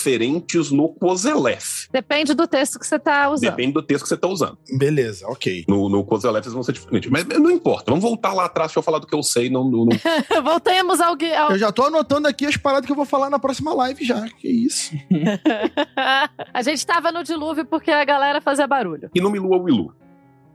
no 0.72 0.88
Kozelef. 0.88 1.88
Depende 1.92 2.34
do 2.34 2.46
texto 2.46 2.78
que 2.78 2.86
você 2.86 2.98
tá 2.98 3.30
usando. 3.30 3.50
Depende 3.50 3.72
do 3.72 3.82
texto 3.82 4.02
que 4.02 4.08
você 4.08 4.14
está 4.14 4.28
usando. 4.28 4.58
Beleza, 4.78 5.26
ok. 5.28 5.64
No, 5.68 5.88
no 5.88 6.04
Kozelef 6.04 6.44
eles 6.44 6.52
vão 6.52 6.62
ser 6.62 6.72
diferentes. 6.72 7.10
Mas 7.10 7.26
não 7.26 7.50
importa. 7.50 7.90
Vamos 7.90 8.02
voltar 8.02 8.32
lá 8.32 8.46
atrás 8.46 8.72
pra 8.72 8.80
eu 8.80 8.82
falar 8.82 8.98
do 8.98 9.06
que 9.06 9.14
eu 9.14 9.22
sei. 9.22 9.50
Não, 9.50 9.64
não, 9.64 9.86
não- 9.86 9.98
Voltemos 10.42 11.00
ao, 11.00 11.12
ao... 11.12 11.52
Eu 11.52 11.58
já 11.58 11.70
tô 11.72 11.84
anotando 11.84 12.28
aqui 12.28 12.46
as 12.46 12.56
paradas 12.56 12.86
que 12.86 12.92
eu 12.92 12.96
vou 12.96 13.04
falar 13.04 13.30
na 13.30 13.38
próxima 13.38 13.74
live 13.74 14.04
já. 14.04 14.22
Que 14.28 14.48
isso. 14.48 14.92
a 16.52 16.62
gente 16.62 16.86
tava 16.86 17.10
no 17.12 17.22
dilúvio 17.22 17.64
porque 17.64 17.90
a 17.90 18.04
galera 18.04 18.40
fazia 18.40 18.66
barulho. 18.66 19.10
E 19.14 19.20
no 19.20 19.30
Milua 19.30 19.58
Wilu. 19.58 20.01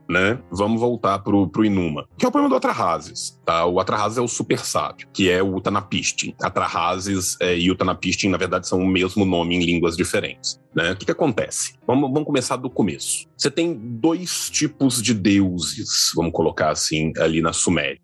Né? 0.09 0.39
Vamos 0.49 0.79
voltar 0.79 1.19
pro, 1.19 1.49
pro 1.49 1.65
Inuma. 1.65 2.07
Que 2.17 2.25
é 2.25 2.29
o 2.29 2.31
poema 2.31 2.47
do 2.47 2.55
Atrahasis, 2.55 3.37
tá? 3.45 3.65
O 3.65 3.77
Atrahasis 3.77 4.17
é 4.17 4.21
o 4.21 4.27
super 4.27 4.59
sábio, 4.59 5.07
que 5.11 5.29
é 5.29 5.43
o 5.43 5.55
Utanapistin. 5.55 6.33
Atrahasis 6.41 7.35
é, 7.41 7.57
e 7.57 7.69
Utanapistin, 7.69 8.29
na 8.29 8.37
verdade, 8.37 8.67
são 8.67 8.79
o 8.79 8.87
mesmo 8.87 9.25
nome 9.25 9.55
em 9.55 9.65
línguas 9.65 9.97
diferentes. 9.97 10.61
Né? 10.73 10.91
O 10.91 10.95
que, 10.95 11.05
que 11.05 11.11
acontece? 11.11 11.73
Vamos, 11.85 12.09
vamos 12.09 12.25
começar 12.25 12.55
do 12.55 12.69
começo. 12.69 13.27
Você 13.35 13.51
tem 13.51 13.73
dois 13.73 14.49
tipos 14.49 15.01
de 15.01 15.13
deuses, 15.13 16.11
vamos 16.15 16.31
colocar 16.31 16.69
assim, 16.69 17.11
ali 17.17 17.41
na 17.41 17.51
Suméria. 17.51 17.99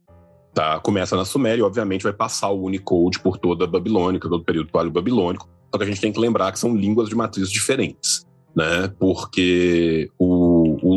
Tá? 0.54 0.80
Começa 0.82 1.16
na 1.16 1.24
Suméria 1.24 1.62
e, 1.62 1.64
obviamente, 1.64 2.04
vai 2.04 2.14
passar 2.14 2.50
o 2.50 2.66
Unicode 2.66 3.20
por 3.20 3.38
toda 3.38 3.64
a 3.64 3.68
Babilônica, 3.68 4.28
todo 4.28 4.42
o 4.42 4.46
período 4.46 4.72
paleo-babilônico. 4.72 5.48
Só 5.72 5.78
que 5.78 5.84
a 5.86 5.88
gente 5.88 6.02
tem 6.02 6.12
que 6.12 6.20
lembrar 6.20 6.52
que 6.52 6.60
são 6.60 6.76
línguas 6.76 7.08
de 7.08 7.16
matrizes 7.16 7.52
diferentes 7.52 8.26
né? 8.56 8.92
Porque 9.00 10.10
o, 10.18 10.43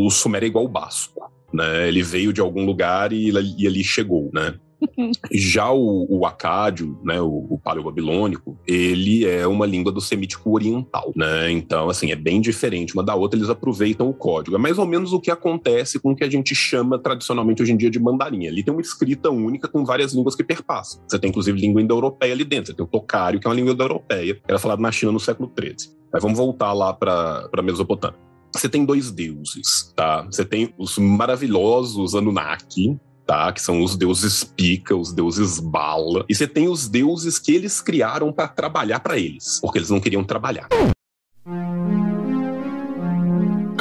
o 0.07 0.11
Sumério 0.11 0.47
é 0.47 0.49
igual 0.49 0.65
o 0.65 0.69
Basco, 0.69 1.21
né? 1.53 1.89
Ele 1.89 2.03
veio 2.03 2.33
de 2.33 2.41
algum 2.41 2.65
lugar 2.65 3.13
e, 3.13 3.31
e 3.59 3.67
ali 3.67 3.83
chegou, 3.83 4.31
né? 4.33 4.55
Já 5.33 5.71
o, 5.71 6.07
o 6.09 6.27
acádio, 6.27 6.99
né, 7.03 7.21
o, 7.21 7.47
o 7.51 7.59
paleo-babilônico, 7.59 8.59
ele 8.67 9.25
é 9.27 9.47
uma 9.47 9.67
língua 9.67 9.91
do 9.91 10.01
semítico 10.01 10.53
oriental, 10.53 11.13
né? 11.17 11.51
Então, 11.51 11.89
assim, 11.89 12.13
é 12.13 12.17
bem 12.17 12.41
diferente 12.41 12.95
uma 12.95 13.03
da 13.03 13.15
outra, 13.15 13.39
eles 13.39 13.51
aproveitam 13.51 14.09
o 14.09 14.15
código. 14.15 14.57
É 14.57 14.59
mais 14.59 14.79
ou 14.79 14.87
menos 14.87 15.13
o 15.13 15.21
que 15.21 15.31
acontece 15.31 15.99
com 15.99 16.13
o 16.13 16.17
que 16.17 16.25
a 16.25 16.31
gente 16.31 16.55
chama 16.55 16.99
tradicionalmente 16.99 17.63
hoje 17.63 17.73
em 17.73 17.77
dia 17.77 17.91
de 17.91 17.99
mandarim. 17.99 18.47
Ali 18.47 18.63
tem 18.63 18.73
uma 18.73 18.83
escrita 18.83 19.31
única 19.31 19.67
com 19.67 19.85
várias 19.85 20.13
línguas 20.13 20.37
que 20.37 20.45
perpassam. 20.45 21.03
Você 21.09 21.19
tem, 21.19 21.31
inclusive, 21.31 21.59
língua 21.59 21.81
indo-europeia 21.81 22.33
ali 22.33 22.45
dentro. 22.45 22.67
Você 22.67 22.75
tem 22.75 22.85
o 22.85 22.89
tocário, 22.89 23.41
que 23.41 23.47
é 23.47 23.51
uma 23.51 23.57
língua 23.57 23.73
indo-europeia, 23.73 24.39
era 24.47 24.59
falada 24.59 24.81
na 24.81 24.93
China 24.93 25.11
no 25.11 25.21
século 25.21 25.51
XIII. 25.59 25.97
Mas 26.13 26.23
vamos 26.23 26.39
voltar 26.39 26.73
lá 26.73 26.93
para 26.93 27.49
a 27.53 27.63
Mesopotâmia. 27.63 28.26
Você 28.57 28.69
tem 28.69 28.85
dois 28.85 29.11
deuses, 29.11 29.93
tá? 29.95 30.23
Você 30.23 30.45
tem 30.45 30.75
os 30.79 30.99
maravilhosos 30.99 32.15
Anunnaki, 32.15 32.99
tá? 33.27 33.53
Que 33.53 33.61
são 33.61 33.83
os 33.83 33.97
deuses 33.97 34.45
Pica, 34.45 34.97
os 34.97 35.13
deuses 35.13 35.59
Bala. 35.59 36.25
E 36.29 36.35
você 36.35 36.47
tem 36.47 36.69
os 36.69 36.89
deuses 36.89 37.39
que 37.39 37.53
eles 37.53 37.81
criaram 37.81 38.33
para 38.33 38.49
trabalhar 38.49 39.01
para 39.01 39.19
eles, 39.19 39.59
porque 39.61 39.79
eles 39.79 39.91
não 39.91 40.01
queriam 40.01 40.25
trabalhar. 40.25 40.69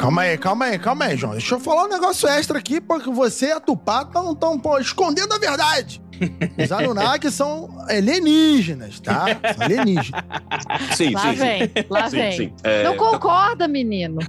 Calma 0.06 0.22
aí, 0.22 0.38
calma 0.38 0.64
aí, 0.66 0.78
calma 0.78 1.04
aí, 1.06 1.16
João. 1.16 1.32
Deixa 1.32 1.56
eu 1.56 1.58
falar 1.58 1.82
um 1.82 1.88
negócio 1.88 2.28
extra 2.28 2.60
aqui, 2.60 2.80
porque 2.80 3.10
você 3.10 3.46
e 3.46 3.50
a 3.52 3.58
Tupá 3.58 4.02
estão 4.02 4.32
tão, 4.36 4.56
pô, 4.56 4.78
escondendo 4.78 5.34
a 5.34 5.38
verdade. 5.38 6.00
Os 6.56 6.70
Anunnaki 6.70 7.28
são 7.28 7.76
alienígenas, 7.88 9.00
tá? 9.00 9.24
São 9.56 9.64
alienígenas. 9.64 10.22
Sim, 10.94 11.10
Lá 11.10 11.20
sim, 11.22 11.32
vem, 11.32 11.60
sim. 11.62 11.72
lá 11.90 12.08
Sim, 12.08 12.16
vem. 12.18 12.32
sim. 12.36 12.52
É, 12.62 12.84
Não 12.84 12.96
concorda, 12.96 13.66
menino? 13.66 14.20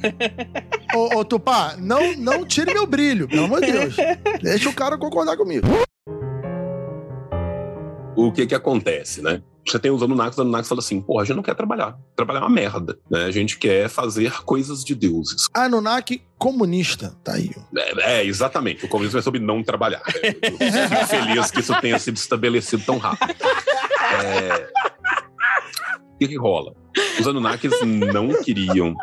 Ô, 0.95 1.19
ô, 1.19 1.23
Tupá, 1.23 1.75
não, 1.77 2.11
não 2.17 2.43
tire 2.43 2.73
meu 2.73 2.87
brilho, 2.87 3.27
pelo 3.27 3.45
amor 3.45 3.61
de 3.61 3.71
Deus. 3.71 3.95
Deixa 4.41 4.69
o 4.69 4.73
cara 4.73 4.97
concordar 4.97 5.37
comigo. 5.37 5.67
O 8.17 8.31
que 8.31 8.47
que 8.47 8.55
acontece, 8.55 9.21
né? 9.21 9.43
Você 9.65 9.77
tem 9.77 9.91
os 9.91 10.01
Anunnakis, 10.01 10.33
os 10.33 10.39
Anunnakis 10.39 10.67
falam 10.69 10.79
assim, 10.79 11.01
porra, 11.01 11.21
a 11.21 11.25
gente 11.25 11.35
não 11.35 11.43
quer 11.43 11.53
trabalhar. 11.53 11.95
Trabalhar 12.15 12.39
é 12.39 12.43
uma 12.43 12.49
merda, 12.49 12.97
né? 13.11 13.25
A 13.25 13.31
gente 13.31 13.59
quer 13.59 13.89
fazer 13.89 14.41
coisas 14.43 14.83
de 14.83 14.95
deuses. 14.95 15.47
Anunnaki 15.53 16.23
comunista, 16.37 17.15
tá 17.23 17.33
aí. 17.33 17.51
É, 17.75 18.19
é, 18.19 18.25
exatamente. 18.25 18.85
O 18.85 18.89
comunismo 18.89 19.19
é 19.19 19.21
sobre 19.21 19.39
não 19.39 19.61
trabalhar. 19.61 20.01
Eu 20.23 20.89
fico 20.89 21.05
feliz 21.07 21.51
que 21.51 21.59
isso 21.59 21.79
tenha 21.79 21.99
sido 21.99 22.15
estabelecido 22.15 22.83
tão 22.85 22.97
rápido. 22.97 23.35
É... 24.23 24.69
O 26.13 26.17
que, 26.17 26.29
que 26.29 26.37
rola? 26.37 26.73
Os 27.19 27.27
Anunnakis 27.27 27.73
não 27.83 28.41
queriam 28.41 28.95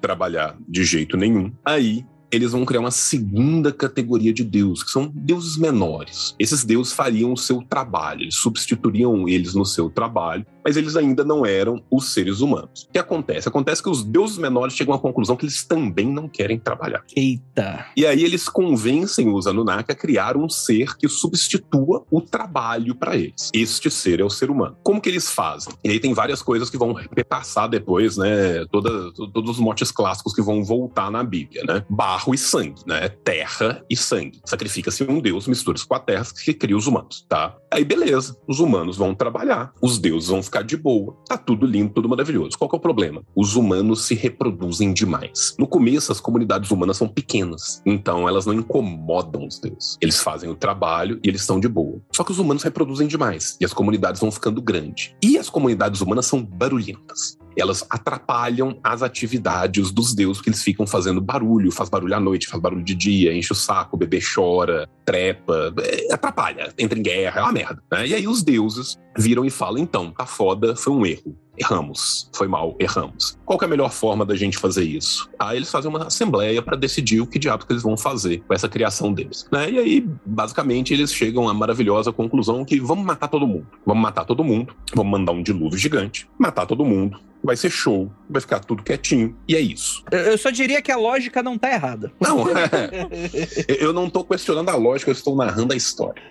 trabalhar 0.00 0.56
de 0.66 0.84
jeito 0.84 1.16
nenhum. 1.16 1.52
Aí 1.64 2.06
eles 2.34 2.52
vão 2.52 2.64
criar 2.64 2.80
uma 2.80 2.90
segunda 2.90 3.72
categoria 3.72 4.32
de 4.32 4.44
deuses, 4.44 4.82
que 4.82 4.90
são 4.90 5.10
deuses 5.14 5.56
menores. 5.56 6.34
Esses 6.38 6.64
deuses 6.64 6.92
fariam 6.92 7.32
o 7.32 7.36
seu 7.36 7.62
trabalho, 7.62 8.22
eles 8.22 8.36
substituiriam 8.36 9.28
eles 9.28 9.54
no 9.54 9.64
seu 9.64 9.88
trabalho, 9.88 10.46
mas 10.64 10.76
eles 10.76 10.96
ainda 10.96 11.24
não 11.24 11.44
eram 11.44 11.82
os 11.90 12.12
seres 12.12 12.40
humanos. 12.40 12.86
O 12.88 12.92
que 12.92 12.98
acontece? 12.98 13.48
Acontece 13.48 13.82
que 13.82 13.90
os 13.90 14.02
deuses 14.02 14.38
menores 14.38 14.74
chegam 14.74 14.94
à 14.94 14.98
conclusão 14.98 15.36
que 15.36 15.44
eles 15.44 15.64
também 15.64 16.06
não 16.06 16.28
querem 16.28 16.58
trabalhar. 16.58 17.02
Eita. 17.14 17.86
E 17.96 18.06
aí 18.06 18.24
eles 18.24 18.48
convencem 18.48 19.32
os 19.32 19.46
Anunnaki 19.46 19.92
a 19.92 19.94
criar 19.94 20.36
um 20.36 20.48
ser 20.48 20.96
que 20.96 21.08
substitua 21.08 22.04
o 22.10 22.20
trabalho 22.20 22.94
para 22.94 23.16
eles. 23.16 23.50
Este 23.52 23.90
ser 23.90 24.20
é 24.20 24.24
o 24.24 24.30
ser 24.30 24.50
humano. 24.50 24.76
Como 24.82 25.00
que 25.00 25.08
eles 25.08 25.30
fazem? 25.30 25.74
E 25.84 25.90
aí 25.90 26.00
tem 26.00 26.14
várias 26.14 26.42
coisas 26.42 26.70
que 26.70 26.78
vão 26.78 26.92
repassar 26.92 27.68
depois, 27.68 28.16
né? 28.16 28.64
Toda, 28.70 29.12
todos 29.12 29.50
os 29.50 29.58
motes 29.58 29.90
clássicos 29.90 30.34
que 30.34 30.42
vão 30.42 30.64
voltar 30.64 31.10
na 31.10 31.22
Bíblia, 31.22 31.64
né? 31.64 31.84
Barro 31.90 32.34
e 32.34 32.38
sangue, 32.38 32.82
né? 32.86 33.08
Terra 33.08 33.84
e 33.90 33.96
sangue. 33.96 34.40
Sacrifica-se 34.44 35.04
um 35.04 35.20
deus, 35.20 35.46
mistura-se 35.46 35.86
com 35.86 35.94
a 35.94 36.00
terra 36.00 36.24
que 36.44 36.54
cria 36.54 36.76
os 36.76 36.86
humanos, 36.86 37.24
tá? 37.28 37.56
Aí 37.70 37.84
beleza, 37.84 38.36
os 38.46 38.60
humanos 38.60 38.96
vão 38.96 39.14
trabalhar, 39.14 39.72
os 39.82 39.98
deuses 39.98 40.28
vão 40.28 40.42
ficar 40.42 40.53
de 40.62 40.76
boa, 40.76 41.16
tá 41.26 41.36
tudo 41.36 41.66
lindo, 41.66 41.92
tudo 41.92 42.08
maravilhoso. 42.08 42.58
Qual 42.58 42.70
é 42.72 42.76
o 42.76 42.80
problema? 42.80 43.22
Os 43.34 43.56
humanos 43.56 44.06
se 44.06 44.14
reproduzem 44.14 44.92
demais. 44.92 45.54
No 45.58 45.66
começo, 45.66 46.12
as 46.12 46.20
comunidades 46.20 46.70
humanas 46.70 46.96
são 46.96 47.08
pequenas, 47.08 47.82
então 47.84 48.28
elas 48.28 48.46
não 48.46 48.54
incomodam 48.54 49.46
os 49.46 49.58
deuses. 49.58 49.98
Eles 50.00 50.20
fazem 50.20 50.50
o 50.50 50.54
trabalho 50.54 51.18
e 51.22 51.28
eles 51.28 51.40
estão 51.40 51.60
de 51.60 51.68
boa. 51.68 52.00
Só 52.12 52.24
que 52.24 52.32
os 52.32 52.38
humanos 52.38 52.62
reproduzem 52.62 53.06
demais 53.06 53.56
e 53.60 53.64
as 53.64 53.72
comunidades 53.72 54.20
vão 54.20 54.30
ficando 54.30 54.60
grandes. 54.62 55.14
E 55.22 55.38
as 55.38 55.48
comunidades 55.48 56.00
humanas 56.00 56.26
são 56.26 56.42
barulhentas 56.42 57.38
elas 57.56 57.84
atrapalham 57.88 58.78
as 58.82 59.02
atividades 59.02 59.90
dos 59.90 60.14
deuses, 60.14 60.38
porque 60.38 60.50
eles 60.50 60.62
ficam 60.62 60.86
fazendo 60.86 61.20
barulho, 61.20 61.70
faz 61.70 61.88
barulho 61.88 62.14
à 62.14 62.20
noite, 62.20 62.46
faz 62.46 62.60
barulho 62.62 62.84
de 62.84 62.94
dia, 62.94 63.34
enche 63.34 63.52
o 63.52 63.56
saco, 63.56 63.96
o 63.96 63.98
bebê 63.98 64.20
chora, 64.20 64.88
trepa, 65.04 65.72
é, 65.80 66.12
atrapalha, 66.12 66.72
entra 66.78 66.98
em 66.98 67.02
guerra, 67.02 67.40
é 67.40 67.42
uma 67.42 67.52
merda. 67.52 67.82
Né? 67.90 68.08
E 68.08 68.14
aí 68.14 68.28
os 68.28 68.42
deuses 68.42 68.98
viram 69.16 69.44
e 69.44 69.50
falam: 69.50 69.78
então, 69.78 70.10
tá 70.10 70.26
foda, 70.26 70.74
foi 70.76 70.92
um 70.92 71.06
erro. 71.06 71.36
Erramos, 71.58 72.28
foi 72.34 72.48
mal, 72.48 72.76
erramos. 72.78 73.38
Qual 73.44 73.58
é 73.60 73.64
a 73.64 73.68
melhor 73.68 73.90
forma 73.90 74.24
da 74.24 74.34
gente 74.34 74.58
fazer 74.58 74.84
isso? 74.84 75.28
Aí 75.38 75.56
eles 75.56 75.70
fazem 75.70 75.90
uma 75.90 76.06
assembleia 76.06 76.60
para 76.60 76.76
decidir 76.76 77.20
o 77.20 77.26
que 77.26 77.38
diabo 77.38 77.64
que 77.64 77.72
eles 77.72 77.82
vão 77.82 77.96
fazer 77.96 78.42
com 78.46 78.54
essa 78.54 78.68
criação 78.68 79.12
deles. 79.12 79.46
Né? 79.50 79.70
E 79.70 79.78
aí, 79.78 80.08
basicamente, 80.26 80.92
eles 80.92 81.12
chegam 81.12 81.48
à 81.48 81.54
maravilhosa 81.54 82.12
conclusão 82.12 82.64
que 82.64 82.80
vamos 82.80 83.04
matar 83.04 83.28
todo 83.28 83.46
mundo. 83.46 83.66
Vamos 83.86 84.02
matar 84.02 84.24
todo 84.24 84.42
mundo, 84.44 84.74
vamos 84.94 85.12
mandar 85.12 85.32
um 85.32 85.42
dilúvio 85.42 85.78
gigante, 85.78 86.28
matar 86.38 86.66
todo 86.66 86.84
mundo, 86.84 87.20
vai 87.42 87.56
ser 87.56 87.70
show, 87.70 88.10
vai 88.28 88.40
ficar 88.40 88.60
tudo 88.60 88.82
quietinho, 88.82 89.36
e 89.46 89.54
é 89.54 89.60
isso. 89.60 90.02
Eu 90.10 90.34
eu 90.34 90.38
só 90.38 90.50
diria 90.50 90.82
que 90.82 90.90
a 90.90 90.96
lógica 90.96 91.42
não 91.42 91.56
tá 91.56 91.70
errada. 91.70 92.10
Não, 92.20 92.44
é. 92.50 93.66
eu 93.68 93.92
não 93.92 94.10
tô 94.10 94.24
questionando 94.24 94.68
a 94.68 94.76
lógica, 94.76 95.10
eu 95.10 95.14
estou 95.14 95.36
narrando 95.36 95.72
a 95.72 95.76
história, 95.76 96.22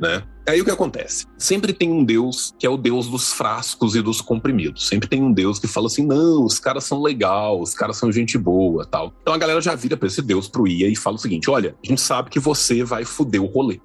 né? 0.00 0.22
Aí 0.48 0.60
o 0.60 0.64
que 0.64 0.70
acontece? 0.70 1.26
Sempre 1.36 1.72
tem 1.72 1.90
um 1.90 2.02
deus 2.02 2.54
que 2.58 2.66
é 2.66 2.70
o 2.70 2.76
deus 2.76 3.06
dos 3.06 3.32
frascos 3.32 3.94
e 3.94 4.00
dos 4.00 4.20
comprimidos. 4.20 4.88
Sempre 4.88 5.08
tem 5.08 5.22
um 5.22 5.32
deus 5.32 5.58
que 5.58 5.66
fala 5.66 5.86
assim: 5.86 6.06
não, 6.06 6.44
os 6.44 6.58
caras 6.58 6.84
são 6.84 7.02
legais, 7.02 7.60
os 7.60 7.74
caras 7.74 7.96
são 7.96 8.10
gente 8.10 8.38
boa 8.38 8.86
tal. 8.86 9.12
Então 9.20 9.34
a 9.34 9.38
galera 9.38 9.60
já 9.60 9.74
vira 9.74 9.96
pra 9.96 10.06
esse 10.06 10.22
deus, 10.22 10.48
pro 10.48 10.66
Ia, 10.66 10.88
e 10.88 10.96
fala 10.96 11.16
o 11.16 11.18
seguinte: 11.18 11.50
olha, 11.50 11.76
a 11.84 11.86
gente 11.86 12.00
sabe 12.00 12.30
que 12.30 12.40
você 12.40 12.82
vai 12.82 13.04
foder 13.04 13.42
o 13.42 13.46
rolê. 13.46 13.80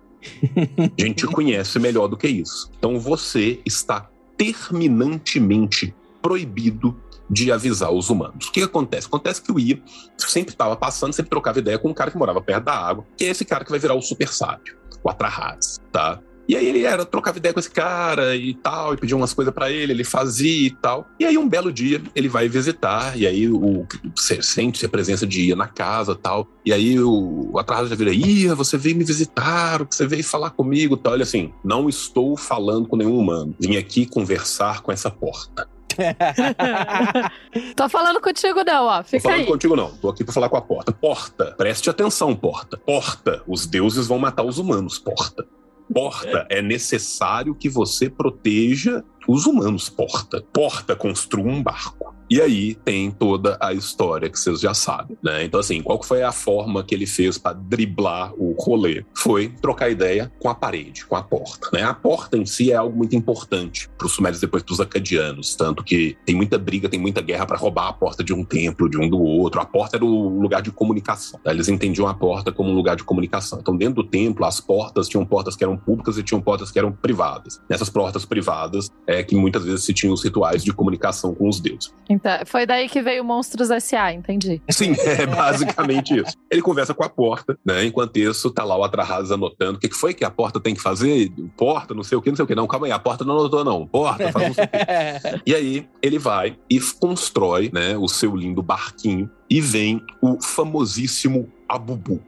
A 0.98 1.06
gente 1.06 1.28
conhece 1.28 1.78
melhor 1.80 2.08
do 2.08 2.16
que 2.16 2.28
isso. 2.28 2.72
Então 2.78 2.98
você 2.98 3.60
está 3.66 4.10
terminantemente 4.38 5.94
proibido 6.22 6.98
de 7.30 7.52
avisar 7.52 7.92
os 7.92 8.10
humanos. 8.10 8.48
O 8.48 8.52
que, 8.52 8.62
que 8.62 8.66
acontece? 8.66 9.08
Acontece 9.08 9.42
que 9.42 9.52
o 9.52 9.60
Ia 9.60 9.82
sempre 10.18 10.54
estava 10.54 10.76
passando, 10.76 11.14
sempre 11.14 11.30
trocava 11.30 11.60
ideia 11.60 11.80
com 11.80 11.90
um 11.90 11.94
cara 11.94 12.12
que 12.12 12.18
morava 12.18 12.42
perto 12.42 12.66
da 12.66 12.74
água, 12.74 13.06
que 13.18 13.26
é 13.26 13.30
esse 13.30 13.44
cara 13.44 13.66
que 13.66 13.72
vai 13.72 13.80
virar 13.80 13.96
o 13.96 14.02
super 14.02 14.28
sábio, 14.28 14.78
o 15.04 15.10
Atrahas, 15.10 15.80
tá? 15.92 16.22
E 16.48 16.56
aí 16.56 16.68
ele 16.68 16.84
era, 16.84 17.06
trocava 17.06 17.38
ideia 17.38 17.54
com 17.54 17.60
esse 17.60 17.72
cara 17.72 18.36
e 18.36 18.54
tal, 18.54 18.94
e 18.94 18.98
pedia 18.98 19.16
umas 19.16 19.34
coisas 19.34 19.54
para 19.54 19.72
ele, 19.72 19.94
ele 19.94 20.04
fazia 20.04 20.68
e 20.68 20.72
tal. 20.72 21.08
E 21.20 21.26
aí 21.26 21.38
um 21.38 21.48
belo 21.48 21.72
dia 21.72 22.02
ele 22.14 22.28
vai 22.28 22.48
visitar, 22.48 23.18
e 23.18 23.26
aí 23.26 23.50
o 23.50 23.86
sente 24.16 24.86
a 24.86 24.90
presença 24.90 25.26
de 25.26 25.42
Ia 25.42 25.56
na 25.56 25.68
casa 25.68 26.16
tal. 26.16 26.48
E 26.66 26.74
aí 26.74 27.00
o, 27.00 27.58
atraso 27.58 27.90
já 27.90 27.96
vira, 27.96 28.14
Ia, 28.14 28.56
você 28.56 28.78
veio 28.78 28.96
me 28.96 29.04
visitar, 29.04 29.82
o 29.82 29.86
que 29.86 29.96
você 29.96 30.06
veio 30.06 30.24
falar 30.24 30.50
comigo 30.52 30.98
tal. 30.98 31.14
Ele 31.14 31.24
assim, 31.24 31.54
não 31.64 31.88
estou 31.88 32.36
falando 32.38 32.88
com 32.88 32.98
nenhum 32.98 33.18
humano, 33.18 33.56
vim 33.60 33.78
aqui 33.78 34.06
conversar 34.06 34.82
com 34.82 34.92
essa 34.92 35.10
porta. 35.10 35.68
Tô 37.76 37.88
falando 37.88 38.20
contigo 38.20 38.64
não, 38.64 38.86
ó. 38.86 39.04
Fica 39.04 39.18
Tô 39.18 39.30
falando 39.30 39.40
aí. 39.42 39.46
contigo 39.46 39.76
não, 39.76 39.92
tô 39.92 40.10
aqui 40.10 40.24
pra 40.24 40.34
falar 40.34 40.50
com 40.50 40.58
a 40.58 40.62
porta. 40.62 40.92
Porta, 40.92 41.54
preste 41.58 41.90
atenção, 41.90 42.36
porta. 42.36 42.78
Porta, 42.78 43.44
os 43.48 43.66
deuses 43.66 44.08
vão 44.08 44.18
matar 44.18 44.44
os 44.44 44.58
humanos, 44.58 44.98
porta. 44.98 45.46
Porta, 45.92 46.48
é 46.50 46.62
necessário 46.62 47.56
que 47.56 47.70
você 47.70 48.10
proteja 48.10 49.04
os 49.28 49.46
humanos, 49.46 49.90
porta. 49.90 50.46
Porta, 50.54 50.96
construa 50.96 51.52
um 51.52 51.62
barco. 51.62 52.13
E 52.30 52.42
aí 52.42 52.76
tem 52.76 53.12
toda 53.12 53.58
a 53.60 53.74
história 53.74 54.30
que 54.30 54.40
vocês 54.40 54.60
já 54.60 54.74
sabem, 54.74 55.18
né? 55.24 55.44
Então, 55.44 55.60
assim, 55.60 55.82
qual 55.82 56.02
foi 56.02 56.24
a 56.24 56.32
forma 56.32 56.84
que 56.84 56.96
ele 56.96 57.06
fez 57.06 57.38
para 57.38 57.54
driblar 57.54 58.34
o 58.36 58.56
rolê? 58.60 59.06
Foi 59.16 59.50
trocar 59.50 59.90
ideia 59.90 60.32
com 60.40 60.50
a 60.50 60.56
parede, 60.56 61.06
com 61.06 61.16
a 61.16 61.22
porta, 61.22 61.70
né? 61.74 61.84
A 61.84 61.94
porta 61.94 62.38
em 62.38 62.46
si 62.46 62.72
é 62.72 62.76
algo 62.76 62.98
muito 62.98 63.16
importante 63.16 63.90
para 63.98 64.08
os 64.08 64.14
sumérios 64.14 64.42
depois 64.42 64.64
para 64.64 64.74
os 64.74 64.80
acadianos, 64.80 65.56
tanto 65.56 65.84
que 65.84 66.18
tem 66.26 66.36
muita 66.36 66.58
briga, 66.58 66.90
tem 66.90 67.00
muita 67.00 67.22
guerra 67.22 67.46
para 67.46 67.58
roubar 67.58 67.88
a 67.90 67.94
porta 67.94 68.24
de 68.24 68.34
um 68.34 68.44
templo, 68.44 68.90
de 68.90 68.98
um 68.98 69.10
do 69.10 69.20
outro. 69.22 69.62
A 69.62 69.66
porta 69.66 69.98
era 69.98 70.06
o 70.06 70.42
lugar 70.42 70.62
de 70.62 70.72
comunicação. 70.72 71.40
Tá? 71.44 71.52
Eles 71.52 71.68
entendiam 71.68 72.08
a 72.08 72.14
porta 72.14 72.52
como 72.52 72.70
um 72.70 72.76
lugar 72.76 72.96
de 72.96 73.04
comunicação. 73.04 73.60
Então, 73.60 73.76
dentro 73.76 73.96
do 73.96 74.04
templo, 74.04 74.46
as 74.46 74.60
portas 74.60 75.08
tinham 75.08 75.26
portas 75.26 75.56
que 75.56 75.64
eram 75.64 75.78
públicas 75.78 76.18
e 76.18 76.24
tinham 76.24 76.42
portas 76.42 76.72
que 76.72 76.80
eram 76.80 76.92
privadas. 76.92 77.62
Nessas 77.70 77.90
portas 77.90 78.26
privadas 78.26 78.90
é 79.08 79.24
que 79.24 79.36
muitas 79.36 79.64
vezes 79.64 79.84
se 79.84 79.94
tinham 79.94 80.14
os 80.14 80.24
rituais 80.24 80.64
de 80.64 80.74
comunicação 80.74 81.34
com 81.34 81.48
os 81.48 81.60
deuses. 81.60 81.94
Então, 82.24 82.46
foi 82.46 82.66
daí 82.66 82.88
que 82.88 83.02
veio 83.02 83.22
Monstros 83.22 83.70
S.A., 83.70 84.14
entendi. 84.14 84.62
Sim, 84.70 84.94
é 85.04 85.26
basicamente 85.26 86.16
isso. 86.18 86.38
Ele 86.50 86.62
conversa 86.62 86.94
com 86.94 87.04
a 87.04 87.10
porta, 87.10 87.60
né? 87.66 87.84
Enquanto 87.84 88.16
isso, 88.16 88.50
tá 88.50 88.64
lá 88.64 88.78
o 88.78 88.84
Atrahas 88.84 89.30
anotando 89.30 89.78
o 89.78 89.80
que, 89.80 89.90
que 89.90 89.96
foi 89.96 90.14
que 90.14 90.24
a 90.24 90.32
porta 90.32 90.58
tem 90.58 90.74
que 90.74 90.82
fazer. 90.82 91.30
Porta, 91.58 91.94
não 91.94 92.02
sei 92.04 92.18
o 92.18 92.22
que, 92.22 92.30
não 92.30 92.38
sei 92.38 92.46
o 92.46 92.48
que. 92.48 92.56
Não, 92.56 92.66
calma 92.66 92.86
aí, 92.86 92.94
a 92.94 93.00
porta 93.00 93.26
não 93.26 93.38
anotou, 93.38 93.66
não. 93.66 93.86
Porta, 93.86 94.32
faz 94.32 94.48
não 94.48 94.54
sei 94.54 94.64
o 94.64 94.68
quê. 94.70 95.42
E 95.46 95.54
aí, 95.54 95.86
ele 96.02 96.18
vai 96.18 96.56
e 96.70 96.80
constrói, 96.80 97.70
né, 97.74 97.98
o 97.98 98.08
seu 98.08 98.34
lindo 98.36 98.64
barquinho 98.64 99.30
e 99.50 99.60
vem 99.60 100.02
o 100.22 100.40
famosíssimo 100.42 101.50
Abubu. 101.68 102.22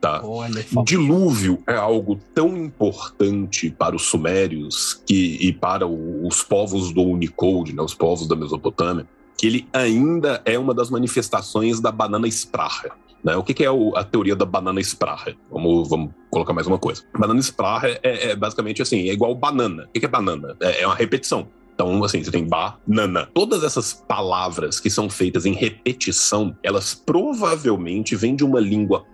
Tá? 0.00 0.20
Olha, 0.24 0.64
O 0.74 0.82
dilúvio 0.82 1.62
é 1.66 1.76
algo 1.76 2.18
tão 2.34 2.56
importante 2.56 3.70
para 3.70 3.94
os 3.94 4.02
sumérios 4.02 5.00
que, 5.06 5.36
e 5.40 5.52
para 5.52 5.86
o- 5.86 6.26
os 6.26 6.42
povos 6.42 6.90
do 6.92 7.02
Unicode, 7.02 7.72
né, 7.72 7.80
os 7.82 7.94
povos 7.94 8.26
da 8.26 8.34
Mesopotâmia, 8.34 9.06
que 9.42 9.48
ele 9.48 9.68
ainda 9.72 10.40
é 10.44 10.56
uma 10.56 10.72
das 10.72 10.88
manifestações 10.88 11.80
da 11.80 11.90
banana 11.90 12.28
espraha. 12.28 12.92
Né? 13.24 13.34
O 13.36 13.42
que, 13.42 13.52
que 13.52 13.64
é 13.64 13.70
o- 13.72 13.92
a 13.96 14.04
teoria 14.04 14.36
da 14.36 14.44
banana 14.44 14.80
espraha? 14.80 15.34
Vamos, 15.50 15.88
vamos 15.88 16.10
colocar 16.30 16.52
mais 16.52 16.68
uma 16.68 16.78
coisa. 16.78 17.02
Banana 17.18 17.40
espraha 17.40 17.88
é, 18.04 18.30
é 18.30 18.36
basicamente 18.36 18.80
assim, 18.80 19.08
é 19.08 19.12
igual 19.12 19.34
banana. 19.34 19.86
O 19.88 19.92
que, 19.92 19.98
que 19.98 20.06
é 20.06 20.08
banana? 20.08 20.56
É, 20.60 20.82
é 20.82 20.86
uma 20.86 20.94
repetição. 20.94 21.48
Então, 21.74 22.04
assim, 22.04 22.22
você 22.22 22.30
tem 22.30 22.46
banana. 22.46 23.28
Todas 23.34 23.64
essas 23.64 23.92
palavras 23.92 24.78
que 24.78 24.88
são 24.88 25.10
feitas 25.10 25.44
em 25.44 25.54
repetição, 25.54 26.56
elas 26.62 26.94
provavelmente 26.94 28.14
vêm 28.14 28.36
de 28.36 28.44
uma 28.44 28.60
língua 28.60 29.04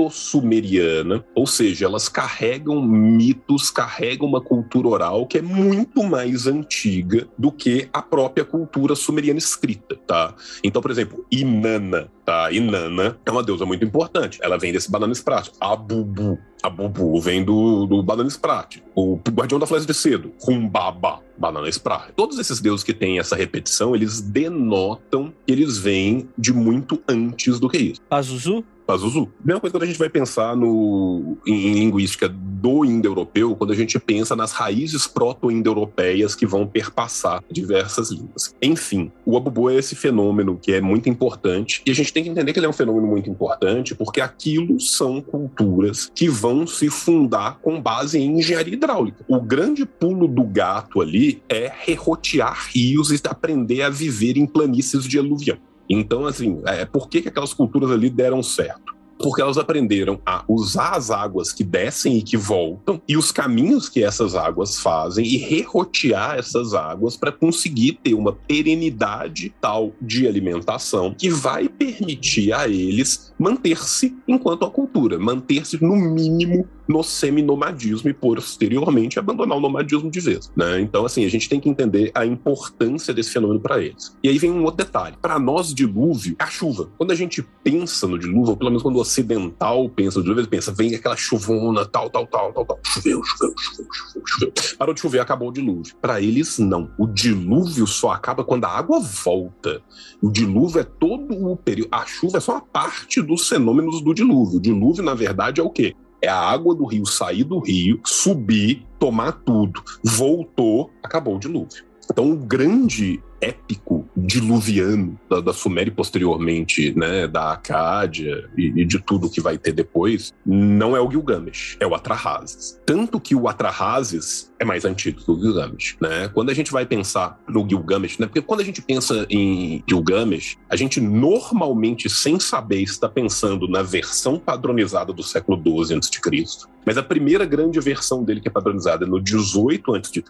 proto-sumeriana, 0.00 1.24
ou 1.34 1.46
seja, 1.46 1.84
elas 1.84 2.08
carregam 2.08 2.80
mitos, 2.80 3.70
carregam 3.70 4.26
uma 4.26 4.40
cultura 4.40 4.88
oral 4.88 5.26
que 5.26 5.38
é 5.38 5.42
muito 5.42 6.02
mais 6.02 6.46
antiga 6.46 7.28
do 7.36 7.52
que 7.52 7.88
a 7.92 8.00
própria 8.00 8.44
cultura 8.44 8.94
sumeriana 8.94 9.38
escrita, 9.38 9.96
tá? 10.06 10.34
Então, 10.64 10.80
por 10.80 10.90
exemplo, 10.90 11.24
Inanna, 11.30 12.10
tá? 12.24 12.50
Inanna 12.50 13.18
é 13.26 13.30
uma 13.30 13.42
deusa 13.42 13.66
muito 13.66 13.84
importante. 13.84 14.38
Ela 14.42 14.56
vem 14.56 14.72
desse 14.72 14.90
banana 14.90 15.12
prático. 15.22 15.56
Abubu. 15.60 16.38
Abubu 16.62 17.20
vem 17.20 17.44
do, 17.44 17.86
do 17.86 18.02
banana 18.02 18.30
prático. 18.40 18.86
O 18.94 19.18
guardião 19.30 19.58
da 19.58 19.66
floresta 19.66 19.92
de 19.92 19.98
cedo. 19.98 20.32
Humbaba. 20.46 21.20
Banana 21.36 21.68
prático. 21.82 22.12
Todos 22.14 22.38
esses 22.38 22.60
deuses 22.60 22.84
que 22.84 22.92
têm 22.92 23.18
essa 23.18 23.34
repetição, 23.34 23.94
eles 23.94 24.20
denotam 24.20 25.32
que 25.46 25.52
eles 25.52 25.78
vêm 25.78 26.28
de 26.36 26.52
muito 26.52 27.02
antes 27.08 27.58
do 27.58 27.68
que 27.68 27.78
isso. 27.78 28.00
Pazuzu? 28.08 28.64
Pazuzu. 28.90 29.28
Mesma 29.44 29.60
coisa 29.60 29.72
quando 29.72 29.84
a 29.84 29.86
gente 29.86 29.98
vai 29.98 30.08
pensar 30.08 30.56
no, 30.56 31.36
em, 31.46 31.74
linguística 31.74 32.28
do 32.28 32.84
indo-europeu, 32.84 33.54
quando 33.54 33.72
a 33.72 33.76
gente 33.76 33.98
pensa 34.00 34.34
nas 34.34 34.50
raízes 34.50 35.06
proto-indo-europeias 35.06 36.34
que 36.34 36.44
vão 36.44 36.66
perpassar 36.66 37.42
diversas 37.48 38.10
línguas. 38.10 38.52
Enfim, 38.60 39.12
o 39.24 39.36
Abubu 39.36 39.70
é 39.70 39.76
esse 39.76 39.94
fenômeno 39.94 40.58
que 40.60 40.72
é 40.72 40.80
muito 40.80 41.08
importante 41.08 41.82
e 41.86 41.90
a 41.90 41.94
gente 41.94 42.12
tem 42.12 42.24
que 42.24 42.30
entender 42.30 42.52
que 42.52 42.58
ele 42.58 42.66
é 42.66 42.68
um 42.68 42.72
fenômeno 42.72 43.06
muito 43.06 43.30
importante 43.30 43.94
porque 43.94 44.20
aquilo 44.20 44.80
são 44.80 45.20
culturas 45.20 46.10
que 46.12 46.28
vão 46.28 46.66
se 46.66 46.90
fundar 46.90 47.60
com 47.62 47.80
base 47.80 48.18
em 48.18 48.38
engenharia 48.38 48.74
hidráulica. 48.74 49.24
O 49.28 49.40
grande 49.40 49.86
pulo 49.86 50.26
do 50.26 50.42
gato 50.42 51.00
ali 51.00 51.40
é 51.48 51.70
derrotear 51.86 52.70
rios 52.72 53.10
e 53.12 53.20
aprender 53.24 53.82
a 53.82 53.90
viver 53.90 54.36
em 54.36 54.46
planícies 54.46 55.04
de 55.04 55.18
aluvião. 55.18 55.58
Então, 55.90 56.24
assim, 56.24 56.62
é, 56.66 56.84
por 56.84 57.08
que, 57.08 57.20
que 57.20 57.28
aquelas 57.28 57.52
culturas 57.52 57.90
ali 57.90 58.08
deram 58.08 58.44
certo? 58.44 58.94
Porque 59.18 59.42
elas 59.42 59.58
aprenderam 59.58 60.18
a 60.24 60.44
usar 60.48 60.92
as 60.96 61.10
águas 61.10 61.52
que 61.52 61.62
descem 61.62 62.16
e 62.16 62.22
que 62.22 62.38
voltam 62.38 63.02
e 63.06 63.18
os 63.18 63.30
caminhos 63.30 63.86
que 63.86 64.02
essas 64.02 64.34
águas 64.34 64.78
fazem 64.78 65.26
e 65.26 65.46
derrotear 65.46 66.38
essas 66.38 66.72
águas 66.72 67.18
para 67.18 67.30
conseguir 67.30 67.98
ter 68.02 68.14
uma 68.14 68.32
perenidade 68.32 69.52
tal 69.60 69.92
de 70.00 70.26
alimentação 70.26 71.12
que 71.12 71.28
vai 71.28 71.68
permitir 71.68 72.54
a 72.54 72.66
eles 72.66 73.34
manter-se 73.38 74.16
enquanto 74.26 74.64
a 74.64 74.70
cultura, 74.70 75.18
manter-se 75.18 75.82
no 75.84 75.96
mínimo 75.96 76.66
no 76.90 77.04
seminomadismo 77.04 78.10
e 78.10 78.12
posteriormente 78.12 79.18
abandonar 79.18 79.56
o 79.56 79.60
nomadismo 79.60 80.10
de 80.10 80.18
vez. 80.18 80.50
Né? 80.56 80.80
Então, 80.80 81.06
assim, 81.06 81.24
a 81.24 81.28
gente 81.28 81.48
tem 81.48 81.60
que 81.60 81.68
entender 81.68 82.10
a 82.12 82.26
importância 82.26 83.14
desse 83.14 83.30
fenômeno 83.30 83.60
para 83.60 83.80
eles. 83.80 84.16
E 84.22 84.28
aí 84.28 84.38
vem 84.38 84.50
um 84.50 84.64
outro 84.64 84.84
detalhe. 84.84 85.16
Para 85.22 85.38
nós, 85.38 85.72
dilúvio 85.72 86.34
é 86.38 86.42
a 86.42 86.48
chuva. 86.48 86.90
Quando 86.98 87.12
a 87.12 87.14
gente 87.14 87.46
pensa 87.62 88.08
no 88.08 88.18
dilúvio, 88.18 88.50
ou 88.50 88.56
pelo 88.56 88.70
menos 88.70 88.82
quando 88.82 88.96
o 88.96 89.00
ocidental 89.00 89.88
pensa 89.88 90.18
no 90.18 90.24
dilúvio, 90.24 90.42
ele 90.42 90.48
pensa, 90.48 90.72
vem 90.72 90.94
aquela 90.94 91.16
chuvona, 91.16 91.86
tal, 91.86 92.10
tal, 92.10 92.26
tal, 92.26 92.52
tal, 92.52 92.66
tal. 92.66 92.80
Choveu, 92.84 93.22
choveu, 93.22 93.54
choveu, 93.56 93.86
choveu, 93.92 94.22
choveu. 94.26 94.52
Parou 94.76 94.92
de 94.92 95.00
chover, 95.00 95.20
acabou 95.20 95.50
o 95.50 95.52
dilúvio. 95.52 95.94
Para 96.00 96.20
eles, 96.20 96.58
não. 96.58 96.90
O 96.98 97.06
dilúvio 97.06 97.86
só 97.86 98.10
acaba 98.10 98.42
quando 98.42 98.64
a 98.64 98.68
água 98.68 98.98
volta. 98.98 99.80
O 100.20 100.28
dilúvio 100.28 100.80
é 100.80 100.84
todo 100.84 101.52
o 101.52 101.56
período. 101.56 101.88
A 101.92 102.04
chuva 102.04 102.38
é 102.38 102.40
só 102.40 102.52
uma 102.52 102.60
parte 102.60 103.22
dos 103.22 103.48
fenômenos 103.48 104.02
do 104.02 104.12
dilúvio. 104.12 104.58
O 104.58 104.60
dilúvio, 104.60 105.04
na 105.04 105.14
verdade, 105.14 105.60
é 105.60 105.64
o 105.64 105.70
quê? 105.70 105.94
É 106.22 106.28
a 106.28 106.38
água 106.38 106.74
do 106.74 106.84
rio 106.84 107.06
sair 107.06 107.44
do 107.44 107.58
rio, 107.58 108.00
subir, 108.04 108.86
tomar 108.98 109.32
tudo. 109.32 109.82
Voltou, 110.04 110.90
acabou 111.02 111.36
o 111.36 111.38
dilúvio. 111.38 111.84
Então, 112.10 112.30
o 112.30 112.36
grande 112.36 113.22
épico 113.40 114.08
diluviano 114.16 115.18
da, 115.28 115.40
da 115.40 115.52
Suméria 115.52 115.90
e 115.90 115.94
posteriormente, 115.94 116.96
né, 116.96 117.26
da 117.26 117.52
Acádia 117.52 118.48
e, 118.56 118.82
e, 118.82 118.84
de 118.84 118.98
tudo 118.98 119.30
que 119.30 119.40
vai 119.40 119.56
ter 119.56 119.72
depois, 119.72 120.32
não 120.44 120.96
é 120.96 121.00
o 121.00 121.10
Gilgamesh, 121.10 121.76
é 121.80 121.86
o 121.86 121.94
Atrahasis. 121.94 122.80
Tanto 122.84 123.20
que 123.20 123.34
o 123.34 123.48
Atrahasis 123.48 124.50
é 124.58 124.64
mais 124.64 124.84
antigo 124.84 125.20
que 125.22 125.30
o 125.30 125.40
Gilgamesh, 125.40 125.96
né? 126.00 126.28
Quando 126.28 126.50
a 126.50 126.54
gente 126.54 126.70
vai 126.70 126.84
pensar 126.84 127.40
no 127.48 127.66
Gilgamesh, 127.66 128.18
né? 128.18 128.26
Porque 128.26 128.42
quando 128.42 128.60
a 128.60 128.64
gente 128.64 128.82
pensa 128.82 129.26
em 129.30 129.82
Gilgamesh, 129.88 130.58
a 130.68 130.76
gente 130.76 131.00
normalmente, 131.00 132.10
sem 132.10 132.38
saber, 132.38 132.82
está 132.82 133.08
pensando 133.08 133.66
na 133.66 133.82
versão 133.82 134.38
padronizada 134.38 135.12
do 135.12 135.22
século 135.22 135.58
XII 135.58 135.96
a.C., 135.96 136.68
mas 136.84 136.96
a 136.96 137.02
primeira 137.02 137.44
grande 137.44 137.78
versão 137.80 138.24
dele 138.24 138.40
que 138.40 138.48
é 138.48 138.50
padronizada 138.50 139.04
é 139.04 139.08
no 139.08 139.20
18 139.20 139.94
a.C., 139.94 140.22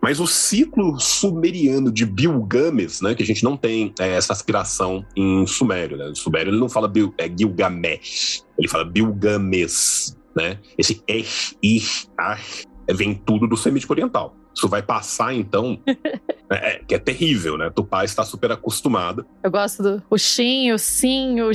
mas 0.00 0.20
o 0.20 0.26
ciclo 0.26 0.98
sumeriano 0.98 1.90
de 1.90 2.06
Gilgamesh, 2.50 3.00
né, 3.00 3.14
que 3.14 3.22
a 3.22 3.26
gente 3.26 3.44
não 3.44 3.56
tem 3.56 3.92
é, 3.98 4.10
essa 4.10 4.32
aspiração 4.32 5.04
em 5.16 5.46
sumério, 5.46 5.96
né? 5.96 6.06
No 6.06 6.16
sumério 6.16 6.50
ele 6.50 6.58
não 6.58 6.68
fala 6.68 6.88
Bil, 6.88 7.12
é 7.18 7.28
Gilgamesh, 7.28 8.44
ele 8.58 8.68
fala 8.68 8.84
Bilgamesh, 8.84 10.16
né? 10.34 10.58
Esse 10.78 11.02
ir, 11.62 11.84
ar, 12.16 12.40
É, 12.88 12.94
vem 12.94 13.14
tudo 13.14 13.48
do 13.48 13.56
semítico 13.56 13.92
oriental. 13.92 14.36
Isso 14.54 14.68
vai 14.68 14.80
passar, 14.80 15.34
então, 15.34 15.78
é, 16.50 16.78
que 16.86 16.94
é 16.94 16.98
terrível, 16.98 17.58
né? 17.58 17.68
Tupá 17.68 18.04
está 18.04 18.24
super 18.24 18.52
acostumada. 18.52 19.26
Eu 19.42 19.50
gosto 19.50 19.82
do 19.82 20.02
o 20.08 20.16
xin, 20.16 20.72
o 20.72 20.78
sim, 20.78 21.40
o 21.42 21.52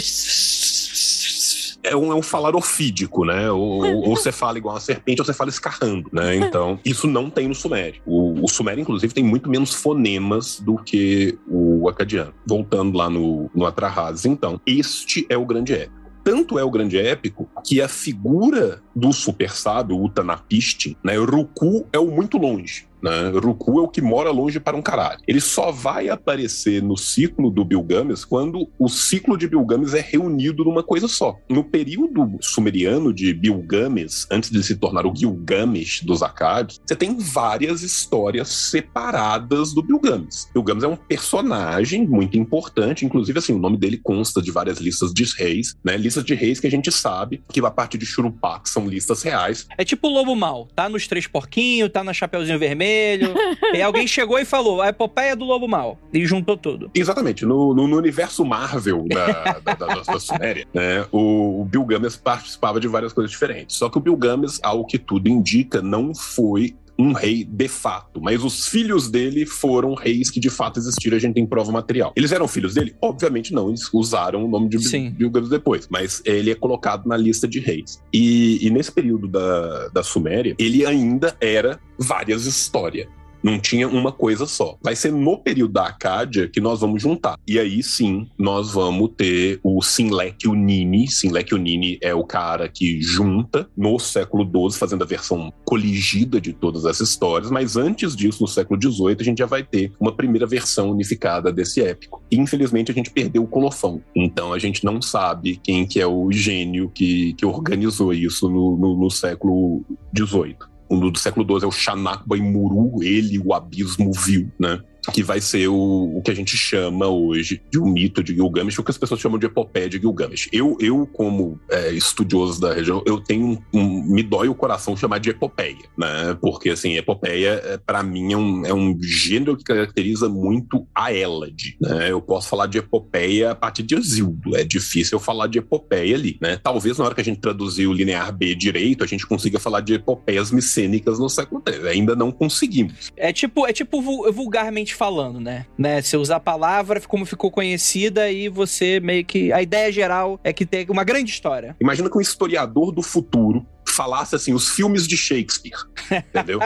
é 1.84 1.96
um, 1.96 2.12
é 2.12 2.16
um 2.16 2.22
falar 2.22 2.56
ofídico, 2.56 3.26
né? 3.26 3.52
Ou, 3.52 3.84
ou, 4.08 4.16
você 4.16 4.32
fala 4.32 4.58
igual 4.58 4.76
uma 4.76 4.82
serpente, 4.82 5.22
ou 5.22 5.26
você 5.26 5.34
fala 5.34 5.50
escarrando, 5.50 6.10
né? 6.12 6.36
Então, 6.36 6.80
isso 6.86 7.08
não 7.08 7.30
tem 7.30 7.48
no 7.48 7.56
sumério. 7.56 8.02
O, 8.06 8.46
o 8.46 8.48
sumério, 8.48 8.82
inclusive, 8.82 9.14
tem 9.14 9.24
muito 9.24 9.50
menos 9.50 9.74
fonemas 9.74 10.60
do 10.60 10.78
que 10.78 11.38
o 11.48 11.88
acadiano. 11.90 12.34
Voltando 12.46 12.98
lá 12.98 13.10
no, 13.10 13.50
no 13.54 13.66
Atrahasis, 13.66 14.26
então, 14.26 14.60
este 14.66 15.26
é 15.30 15.38
o 15.38 15.46
grande 15.46 15.74
épico. 15.74 16.02
Tanto 16.24 16.60
é 16.60 16.64
o 16.64 16.70
grande 16.70 17.00
épico 17.00 17.50
que 17.66 17.82
a 17.82 17.88
figura 17.88 18.82
do 18.96 19.12
super 19.12 19.52
sábio, 19.52 19.98
o 19.98 20.06
Utnapishtim, 20.06 20.96
né, 21.04 21.18
Ruku 21.18 21.88
é 21.92 21.98
o 21.98 22.12
muito 22.12 22.38
longe. 22.38 22.88
Né? 23.02 23.30
Ruku 23.30 23.80
é 23.80 23.82
o 23.82 23.88
que 23.88 24.02
mora 24.02 24.32
longe 24.32 24.60
para 24.60 24.78
um 24.78 24.82
caralho. 24.82 25.20
Ele 25.28 25.42
só 25.42 25.72
vai 25.72 26.10
aparecer 26.10 26.82
no 26.82 26.98
ciclo 26.98 27.50
do 27.50 27.66
Bilgames 27.66 28.24
quando 28.24 28.70
o 28.78 28.88
ciclo 28.88 29.38
de 29.38 29.48
Bilgames 29.48 29.94
é 29.94 30.02
reunido 30.02 30.64
numa 30.64 30.84
coisa 30.84 31.08
só. 31.08 31.38
No 31.50 31.64
período 31.64 32.38
sumeriano 32.42 33.14
de 33.14 33.34
Bilgames, 33.34 34.28
antes 34.32 34.50
de 34.50 34.64
se 34.64 34.76
tornar 34.76 35.06
o 35.06 35.16
Gilgamesh 35.16 36.02
dos 36.04 36.22
Akkadios, 36.22 36.80
você 36.86 36.96
tem 36.96 37.18
várias 37.18 37.82
histórias 37.82 38.50
separadas 38.50 39.74
do 39.74 39.82
Bilgames. 39.82 40.50
Bilgames 40.54 40.84
é 40.84 40.88
um 40.88 40.96
personagem 40.96 42.08
muito 42.08 42.38
importante, 42.38 43.06
inclusive 43.06 43.40
assim, 43.40 43.54
o 43.54 43.60
nome 43.60 43.78
dele 43.78 43.98
consta 43.98 44.42
de 44.42 44.52
várias 44.52 44.80
listas 44.80 45.14
de 45.14 45.24
reis, 45.38 45.76
né? 45.84 45.98
Listas 45.98 46.24
de 46.24 46.34
reis 46.34 46.60
que 46.60 46.68
a 46.68 46.72
gente 46.72 46.92
sabe 46.92 47.44
que 47.48 47.62
a 47.66 47.72
partir 47.72 47.98
de 47.98 48.06
Shurupá, 48.06 48.60
que 48.60 48.70
são 48.70 48.88
listas 48.88 49.22
reais. 49.24 49.68
É 49.78 49.86
tipo 49.86 50.08
o 50.08 50.12
Lobo 50.12 50.36
Mal, 50.36 50.68
tá 50.76 50.90
nos 50.90 51.08
Três 51.08 51.28
Porquinhos, 51.28 51.90
tá 51.92 52.04
na 52.04 52.14
Chapeuzinho 52.14 52.60
Vermelho, 52.60 52.91
vermelho. 52.92 53.34
e 53.74 53.82
alguém 53.82 54.08
chegou 54.08 54.38
e 54.40 54.46
falou: 54.46 54.82
a 54.82 54.90
epopeia 54.90 55.36
do 55.36 55.46
lobo 55.46 55.68
mal. 55.68 55.98
E 56.14 56.26
juntou 56.26 56.58
tudo. 56.58 56.92
Exatamente. 56.94 57.46
No, 57.46 57.74
no, 57.74 57.88
no 57.88 57.98
universo 57.98 58.44
Marvel 58.46 59.06
da, 59.08 59.60
da, 59.60 59.74
da, 59.74 59.96
da 60.04 60.20
Suméria, 60.20 60.68
né, 60.74 61.06
o, 61.12 61.62
o 61.62 61.66
Bill 61.66 61.86
Games 61.86 62.16
participava 62.16 62.80
de 62.80 62.88
várias 62.88 63.14
coisas 63.14 63.32
diferentes. 63.32 63.76
Só 63.76 63.90
que 63.90 63.98
o 63.98 64.02
Bill 64.02 64.18
Games, 64.18 64.60
ao 64.64 64.86
que 64.86 64.98
tudo 64.98 65.28
indica, 65.28 65.82
não 65.82 66.14
foi 66.14 66.76
um 67.02 67.14
rei 67.14 67.44
de 67.44 67.68
fato, 67.68 68.22
mas 68.22 68.44
os 68.44 68.68
filhos 68.68 69.10
dele 69.10 69.46
foram 69.46 69.96
reis 69.96 70.30
que 70.30 70.40
de 70.40 70.50
fato 70.50 70.80
existiram, 70.80 71.18
a 71.18 71.20
gente 71.20 71.34
tem 71.34 71.46
prova 71.46 71.72
material. 71.72 72.14
Eles 72.16 72.32
eram 72.32 72.48
filhos 72.48 72.76
dele? 72.76 72.96
Obviamente 73.02 73.54
não, 73.54 73.70
eles 73.70 73.92
usaram 73.92 74.46
o 74.46 74.48
nome 74.48 74.70
de 74.70 74.78
Bilgames 75.12 75.50
depois, 75.50 75.88
mas 75.90 76.22
ele 76.26 76.52
é 76.52 76.56
colocado 76.56 77.08
na 77.08 77.18
lista 77.18 77.48
de 77.48 77.60
reis. 77.60 78.02
E, 78.14 78.66
e 78.66 78.70
nesse 78.70 78.92
período 78.92 79.28
da, 79.28 79.88
da 79.90 80.04
Suméria, 80.04 80.56
ele 80.60 80.86
ainda 80.86 81.36
era 81.42 81.80
várias 81.98 82.46
histórias. 82.46 83.08
Não 83.44 83.60
tinha 83.60 83.88
uma 83.88 84.12
coisa 84.12 84.46
só. 84.46 84.78
Vai 84.82 84.96
ser 84.96 85.12
no 85.12 85.38
período 85.38 85.74
da 85.74 85.88
Acádia 85.88 86.48
que 86.48 86.62
nós 86.62 86.82
vamos 86.82 87.02
juntar. 87.02 87.38
E 87.48 87.60
aí 87.60 87.82
sim, 87.82 88.28
nós 88.38 88.74
vamos 88.74 89.12
ter 89.16 89.60
o 89.64 89.82
Sinlek 89.82 90.48
Unini. 90.48 91.08
Sinlek 91.10 91.54
Unini 91.54 91.98
é 92.02 92.14
o 92.14 92.24
cara 92.24 92.70
que 92.70 93.02
junta 93.02 93.70
no 93.76 93.98
século 94.00 94.44
XII, 94.44 94.80
fazendo 94.80 95.04
a 95.04 95.08
versão 95.08 95.52
coligida 95.66 96.40
de 96.40 96.54
todas 96.54 96.86
essas 96.86 97.10
histórias. 97.10 97.52
Mas 97.52 97.76
antes 97.76 98.16
disso, 98.16 98.42
no 98.42 98.48
século 98.48 98.80
XVIII, 98.82 99.18
a 99.20 99.24
gente 99.24 99.40
já 99.40 99.46
vai 99.46 99.64
ter 99.64 99.92
uma 100.00 100.16
primeira 100.16 100.46
versão 100.46 100.92
unificada 100.92 101.52
desse 101.52 101.82
épico. 101.82 102.22
E, 102.30 102.38
infelizmente, 102.38 102.92
a 102.92 102.94
gente 102.94 103.10
perdeu 103.10 103.44
o 103.44 103.48
Colofão. 103.48 104.02
Então 104.16 104.54
a 104.54 104.60
gente 104.60 104.84
não 104.84 105.02
sabe 105.02 105.60
quem 105.64 105.86
que 105.86 106.00
é 106.00 106.08
o 106.08 106.32
gênio 106.32 106.90
que, 106.90 107.34
que 107.34 107.46
organizou 107.46 108.14
isso 108.14 108.50
no, 108.50 108.78
no, 108.78 108.98
no 108.98 109.10
século 109.10 109.84
XVIII 110.16 110.71
o 110.92 111.12
do 111.12 111.18
século 111.18 111.46
XII 111.46 111.66
é 111.66 111.68
o 111.68 111.72
Chanakba 111.72 112.38
Imuru, 112.38 113.02
ele, 113.02 113.40
o 113.40 113.54
abismo 113.54 114.12
viu, 114.12 114.52
né? 114.60 114.82
Que 115.14 115.24
vai 115.24 115.42
ser 115.42 115.68
o, 115.68 116.18
o 116.18 116.22
que 116.22 116.32
a 116.32 116.36
gente 116.36 116.56
chama 116.56 117.08
hoje 117.08 117.62
de 117.72 117.80
um 117.80 117.86
mito 117.86 118.24
de 118.24 118.36
Gilgamesh, 118.36 118.78
o 118.80 118.84
que 118.84 118.92
as 118.92 118.98
pessoas 118.98 119.20
chamam 119.20 119.40
de 119.40 119.46
epopeia 119.46 119.90
de 119.90 119.98
Gilgamesh. 119.98 120.50
Eu, 120.52 120.78
eu 120.80 121.08
como 121.08 121.60
é, 121.70 121.92
estudioso 121.92 122.62
da 122.62 122.74
região, 122.74 123.04
eu 123.06 123.20
tenho 123.20 123.62
um, 123.74 124.04
me 124.04 124.22
dói 124.22 124.48
o 124.48 124.56
coração 124.56 124.96
chamar 124.96 125.20
de 125.20 125.30
epopeia, 125.30 125.78
né? 125.98 126.38
Porque, 126.40 126.70
assim, 126.70 126.96
epopeia, 126.96 127.62
é, 127.64 127.78
para 127.78 128.04
mim, 128.04 128.34
é 128.34 128.38
um, 128.38 128.66
é 128.66 128.74
um 128.74 128.98
gênero 129.02 129.58
que 129.58 129.64
caracteriza 129.64 130.30
muito 130.30 130.88
a 130.94 131.14
Elad, 131.14 131.76
né? 131.82 132.12
Eu 132.12 132.22
posso 132.22 132.50
falar 132.50 132.68
de 132.68 132.78
epopeia 132.78 133.52
a 133.52 133.56
partir 133.56 133.84
de 133.84 133.96
Exildo, 133.96 134.56
é 134.56 134.64
difícil 134.64 135.18
eu 135.18 135.20
falar 135.20 135.48
de 135.48 135.60
epopeia 135.60 136.16
ali, 136.16 136.38
né? 136.42 136.58
Talvez 136.62 136.98
na 136.98 137.06
hora 137.06 137.16
que 137.16 137.22
a 137.22 137.24
gente 137.24 137.40
traduzir 137.40 137.88
o 137.88 137.94
linear 137.94 138.32
B 138.36 138.56
direito, 138.56 139.04
a 139.04 139.08
gente 139.08 139.26
consiga 139.26 139.60
falar 139.60 139.82
de 139.82 139.94
epopeias 139.94 140.52
micênicas 140.52 141.20
no 141.20 141.30
século 141.30 141.64
III. 141.68 141.88
Ainda 141.90 142.16
não 142.16 142.32
conseguimos. 142.32 143.12
É 143.16 143.32
tipo, 143.32 143.66
é 143.66 143.74
tipo 143.74 144.02
vulgarmente 144.32 144.91
falando, 144.96 145.40
né? 145.40 145.66
né? 145.78 146.02
Você 146.02 146.18
usar 146.18 146.38
a 146.38 146.40
palavra 146.40 147.02
como 147.02 147.26
ficou 147.26 147.52
conhecida 147.52 148.32
e 148.32 148.50
você 148.50 149.00
meio 149.00 149.26
que. 149.26 149.52
A 149.52 149.62
ideia 149.62 149.92
geral 149.92 150.40
é 150.44 150.54
que 150.54 150.66
tem 150.66 150.86
uma 150.90 151.04
grande 151.04 151.32
história. 151.32 151.76
Imagina 151.80 152.10
que 152.10 152.18
um 152.18 152.22
historiador 152.22 152.92
do 152.92 153.02
futuro 153.02 153.66
falasse 153.92 154.36
assim, 154.36 154.54
os 154.54 154.70
filmes 154.70 155.08
de 155.08 155.18
Shakespeare. 155.18 155.78
Entendeu? 156.30 156.60